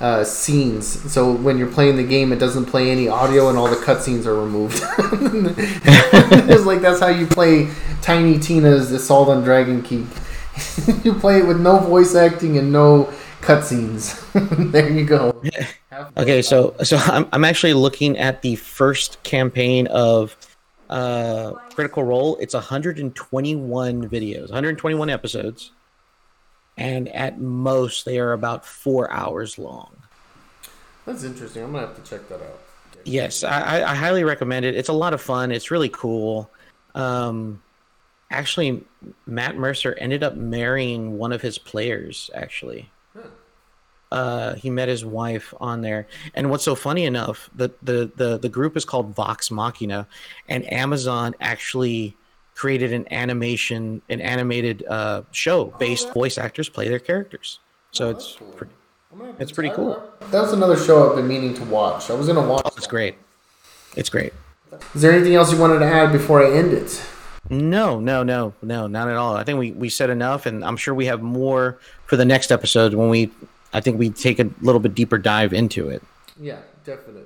uh, 0.00 0.24
scenes. 0.24 1.12
So 1.12 1.32
when 1.32 1.58
you're 1.58 1.70
playing 1.70 1.96
the 1.96 2.04
game, 2.04 2.32
it 2.32 2.38
doesn't 2.38 2.66
play 2.66 2.90
any 2.90 3.08
audio, 3.08 3.48
and 3.48 3.56
all 3.56 3.68
the 3.68 3.76
cutscenes 3.76 4.26
are 4.26 4.34
removed. 4.34 4.82
it's 6.50 6.64
like 6.64 6.80
that's 6.80 7.00
how 7.00 7.08
you 7.08 7.26
play 7.26 7.70
Tiny 8.02 8.38
Tina's 8.38 8.92
Assault 8.92 9.28
on 9.28 9.42
Dragon 9.42 9.82
Keep. 9.82 10.06
you 11.04 11.14
play 11.14 11.38
it 11.38 11.46
with 11.46 11.60
no 11.60 11.78
voice 11.78 12.14
acting 12.14 12.58
and 12.58 12.72
no 12.72 13.12
cutscenes. 13.40 14.22
there 14.72 14.90
you 14.90 15.04
go. 15.04 15.42
okay, 16.16 16.42
so 16.42 16.74
so 16.82 16.96
I'm 16.98 17.26
I'm 17.32 17.44
actually 17.44 17.74
looking 17.74 18.18
at 18.18 18.42
the 18.42 18.56
first 18.56 19.22
campaign 19.22 19.86
of 19.88 20.36
uh 20.90 21.52
Critical 21.74 22.04
Role. 22.04 22.36
It's 22.36 22.54
121 22.54 24.08
videos, 24.08 24.48
121 24.50 25.10
episodes 25.10 25.72
and 26.76 27.08
at 27.08 27.40
most 27.40 28.04
they 28.04 28.18
are 28.18 28.32
about 28.32 28.64
four 28.64 29.10
hours 29.10 29.58
long. 29.58 29.96
That's 31.04 31.22
interesting. 31.24 31.62
I'm 31.62 31.72
gonna 31.72 31.86
have 31.86 32.02
to 32.02 32.10
check 32.10 32.28
that 32.28 32.40
out. 32.40 32.60
Yes, 33.04 33.44
I, 33.44 33.82
I 33.82 33.94
highly 33.94 34.24
recommend 34.24 34.66
it. 34.66 34.74
It's 34.74 34.88
a 34.88 34.92
lot 34.92 35.14
of 35.14 35.20
fun. 35.20 35.52
It's 35.52 35.70
really 35.70 35.88
cool. 35.88 36.50
Um, 36.96 37.62
actually, 38.30 38.84
Matt 39.26 39.56
Mercer 39.56 39.94
ended 39.94 40.24
up 40.24 40.34
marrying 40.34 41.16
one 41.16 41.32
of 41.32 41.40
his 41.40 41.56
players. 41.56 42.30
Actually, 42.34 42.90
huh. 43.14 43.28
uh, 44.10 44.54
he 44.56 44.70
met 44.70 44.88
his 44.88 45.04
wife 45.04 45.54
on 45.60 45.82
there. 45.82 46.08
And 46.34 46.50
what's 46.50 46.64
so 46.64 46.74
funny 46.74 47.04
enough, 47.04 47.48
the, 47.54 47.70
the 47.82 48.10
the 48.16 48.38
the 48.38 48.48
group 48.48 48.76
is 48.76 48.84
called 48.84 49.14
Vox 49.14 49.52
Machina, 49.52 50.08
and 50.48 50.70
Amazon 50.72 51.36
actually 51.40 52.16
created 52.56 52.92
an 52.92 53.06
animation, 53.12 54.02
an 54.08 54.20
animated 54.20 54.84
uh, 54.88 55.22
show 55.30 55.66
based 55.78 56.12
voice 56.12 56.38
actors 56.38 56.68
play 56.68 56.88
their 56.88 56.98
characters. 56.98 57.60
So 57.92 58.10
it's 58.10 58.36
pretty, 58.56 58.72
it's 59.38 59.52
pretty 59.52 59.70
cool. 59.70 60.02
That 60.32 60.40
was 60.42 60.52
another 60.52 60.76
show 60.76 61.08
I've 61.08 61.16
been 61.16 61.28
meaning 61.28 61.54
to 61.54 61.64
watch. 61.66 62.10
I 62.10 62.14
was 62.14 62.26
gonna 62.26 62.46
watch. 62.46 62.62
Oh, 62.64 62.72
it's 62.76 62.88
great. 62.88 63.14
It's 63.94 64.08
great. 64.08 64.32
Is 64.94 65.02
there 65.02 65.12
anything 65.12 65.34
else 65.34 65.52
you 65.52 65.58
wanted 65.58 65.78
to 65.78 65.86
add 65.86 66.12
before 66.12 66.44
I 66.44 66.50
end 66.50 66.72
it? 66.72 67.00
No, 67.48 68.00
no, 68.00 68.22
no, 68.24 68.54
no, 68.60 68.86
not 68.88 69.08
at 69.08 69.16
all. 69.16 69.36
I 69.36 69.44
think 69.44 69.58
we, 69.58 69.70
we 69.72 69.88
said 69.88 70.10
enough, 70.10 70.46
and 70.46 70.64
I'm 70.64 70.76
sure 70.76 70.94
we 70.94 71.06
have 71.06 71.22
more 71.22 71.78
for 72.06 72.16
the 72.16 72.24
next 72.24 72.50
episode 72.50 72.94
when 72.94 73.08
we, 73.08 73.30
I 73.72 73.80
think 73.80 73.98
we 73.98 74.10
take 74.10 74.40
a 74.40 74.50
little 74.62 74.80
bit 74.80 74.94
deeper 74.94 75.16
dive 75.16 75.52
into 75.52 75.88
it. 75.88 76.02
Yeah, 76.40 76.58
definitely. 76.84 77.22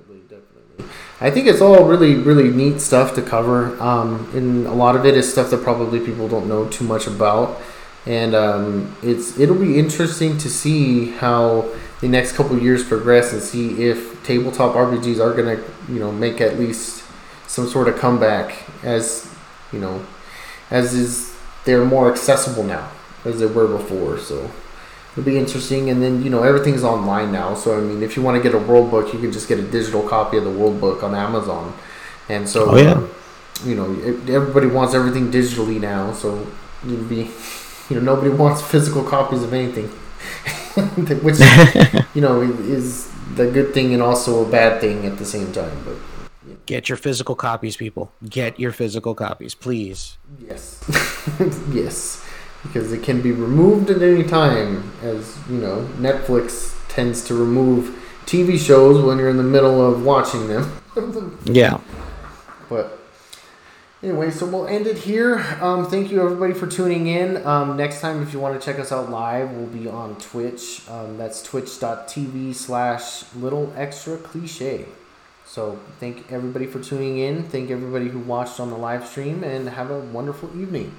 I 1.21 1.29
think 1.29 1.45
it's 1.45 1.61
all 1.61 1.85
really, 1.85 2.15
really 2.15 2.49
neat 2.49 2.81
stuff 2.81 3.13
to 3.13 3.21
cover. 3.21 3.79
Um, 3.81 4.27
and 4.33 4.65
a 4.65 4.73
lot 4.73 4.95
of 4.95 5.05
it 5.05 5.15
is 5.15 5.31
stuff 5.31 5.51
that 5.51 5.61
probably 5.61 5.99
people 5.99 6.27
don't 6.27 6.47
know 6.47 6.67
too 6.67 6.83
much 6.83 7.05
about. 7.05 7.61
And 8.07 8.33
um, 8.33 8.95
it's 9.03 9.37
it'll 9.39 9.59
be 9.59 9.77
interesting 9.77 10.39
to 10.39 10.49
see 10.49 11.11
how 11.11 11.69
the 12.01 12.07
next 12.07 12.31
couple 12.35 12.57
years 12.59 12.83
progress 12.83 13.31
and 13.31 13.41
see 13.41 13.83
if 13.83 14.23
tabletop 14.23 14.73
RPGs 14.73 15.23
are 15.23 15.35
gonna, 15.35 15.63
you 15.87 15.99
know, 15.99 16.11
make 16.11 16.41
at 16.41 16.57
least 16.57 17.03
some 17.45 17.67
sort 17.67 17.87
of 17.87 17.97
comeback 17.99 18.67
as 18.83 19.31
you 19.71 19.79
know, 19.79 20.03
as 20.71 20.95
is 20.95 21.37
they're 21.65 21.85
more 21.85 22.11
accessible 22.11 22.63
now 22.63 22.89
as 23.23 23.39
they 23.39 23.45
were 23.45 23.67
before. 23.67 24.17
So 24.17 24.49
it'll 25.11 25.23
be 25.23 25.37
interesting. 25.37 25.89
And 25.89 26.01
then 26.01 26.23
you 26.23 26.29
know 26.29 26.43
everything's 26.43 26.83
online 26.83 27.31
now. 27.31 27.53
So 27.55 27.77
I 27.77 27.81
mean, 27.81 28.03
if 28.03 28.15
you 28.15 28.21
want 28.21 28.37
to 28.37 28.43
get 28.43 28.53
a 28.55 28.63
world 28.63 28.91
book, 28.91 29.13
you 29.13 29.19
can 29.19 29.31
just 29.31 29.47
get 29.47 29.59
a 29.59 29.63
digital 29.63 30.07
copy 30.07 30.37
of 30.37 30.43
the 30.43 30.51
world 30.51 30.79
book 30.79 31.03
on 31.03 31.15
Amazon. 31.15 31.73
And 32.29 32.47
so, 32.47 32.71
Oh, 32.71 32.77
yeah. 32.77 32.91
uh, 32.93 33.07
you 33.65 33.75
know, 33.75 33.91
everybody 34.33 34.67
wants 34.67 34.93
everything 34.93 35.31
digitally 35.31 35.79
now. 35.81 36.13
So 36.13 36.47
you'd 36.85 37.09
be, 37.09 37.29
you 37.89 37.95
know, 37.99 38.01
nobody 38.01 38.29
wants 38.29 38.61
physical 38.61 39.03
copies 39.03 39.43
of 39.43 39.53
anything, 39.53 39.87
which 41.23 41.39
you 42.15 42.21
know 42.21 42.41
is 42.41 43.09
the 43.35 43.47
good 43.51 43.73
thing 43.73 43.93
and 43.93 44.01
also 44.01 44.45
a 44.45 44.49
bad 44.49 44.79
thing 44.81 45.05
at 45.05 45.17
the 45.17 45.25
same 45.25 45.51
time. 45.51 45.75
But 45.85 45.95
Get 46.65 46.87
your 46.89 46.97
physical 46.97 47.35
copies, 47.35 47.75
people. 47.75 48.11
Get 48.29 48.59
your 48.59 48.71
physical 48.71 49.13
copies, 49.15 49.55
please. 49.55 50.17
Yes. 50.47 50.79
yes. 51.71 52.23
Because 52.63 52.91
it 52.91 53.01
can 53.03 53.21
be 53.21 53.31
removed 53.31 53.89
at 53.89 54.01
any 54.01 54.23
time, 54.23 54.91
as 55.01 55.37
you 55.49 55.57
know, 55.57 55.87
Netflix 55.97 56.75
tends 56.89 57.23
to 57.25 57.33
remove 57.33 57.97
TV 58.25 58.57
shows 58.59 59.03
when 59.03 59.17
you're 59.17 59.29
in 59.29 59.37
the 59.37 59.43
middle 59.43 59.81
of 59.85 60.03
watching 60.05 60.47
them. 60.47 60.71
Yeah. 61.45 61.79
but 62.69 62.99
anyway, 64.03 64.29
so 64.29 64.45
we'll 64.45 64.67
end 64.67 64.87
it 64.87 64.97
here. 64.97 65.39
Um, 65.61 65.85
thank 65.89 66.11
you 66.11 66.21
everybody 66.21 66.53
for 66.53 66.67
tuning 66.67 67.07
in. 67.07 67.45
Um, 67.47 67.77
next 67.77 68.01
time, 68.01 68.21
if 68.21 68.33
you 68.33 68.39
want 68.39 68.59
to 68.59 68.65
check 68.65 68.77
us 68.77 68.91
out 68.91 69.09
live, 69.09 69.51
we'll 69.51 69.67
be 69.67 69.87
on 69.87 70.17
Twitch. 70.17 70.87
Um, 70.89 71.17
that's 71.17 71.41
twitch.tv 71.41 72.53
slash 72.53 73.23
little 73.35 73.73
extra 73.77 74.17
cliche. 74.17 74.85
So 75.45 75.79
thank 75.99 76.31
everybody 76.31 76.65
for 76.67 76.81
tuning 76.81 77.17
in. 77.19 77.43
Thank 77.43 77.71
everybody 77.71 78.09
who 78.09 78.19
watched 78.19 78.59
on 78.59 78.69
the 78.69 78.77
live 78.77 79.07
stream, 79.07 79.43
and 79.43 79.69
have 79.69 79.89
a 79.91 79.99
wonderful 79.99 80.49
evening. 80.61 80.93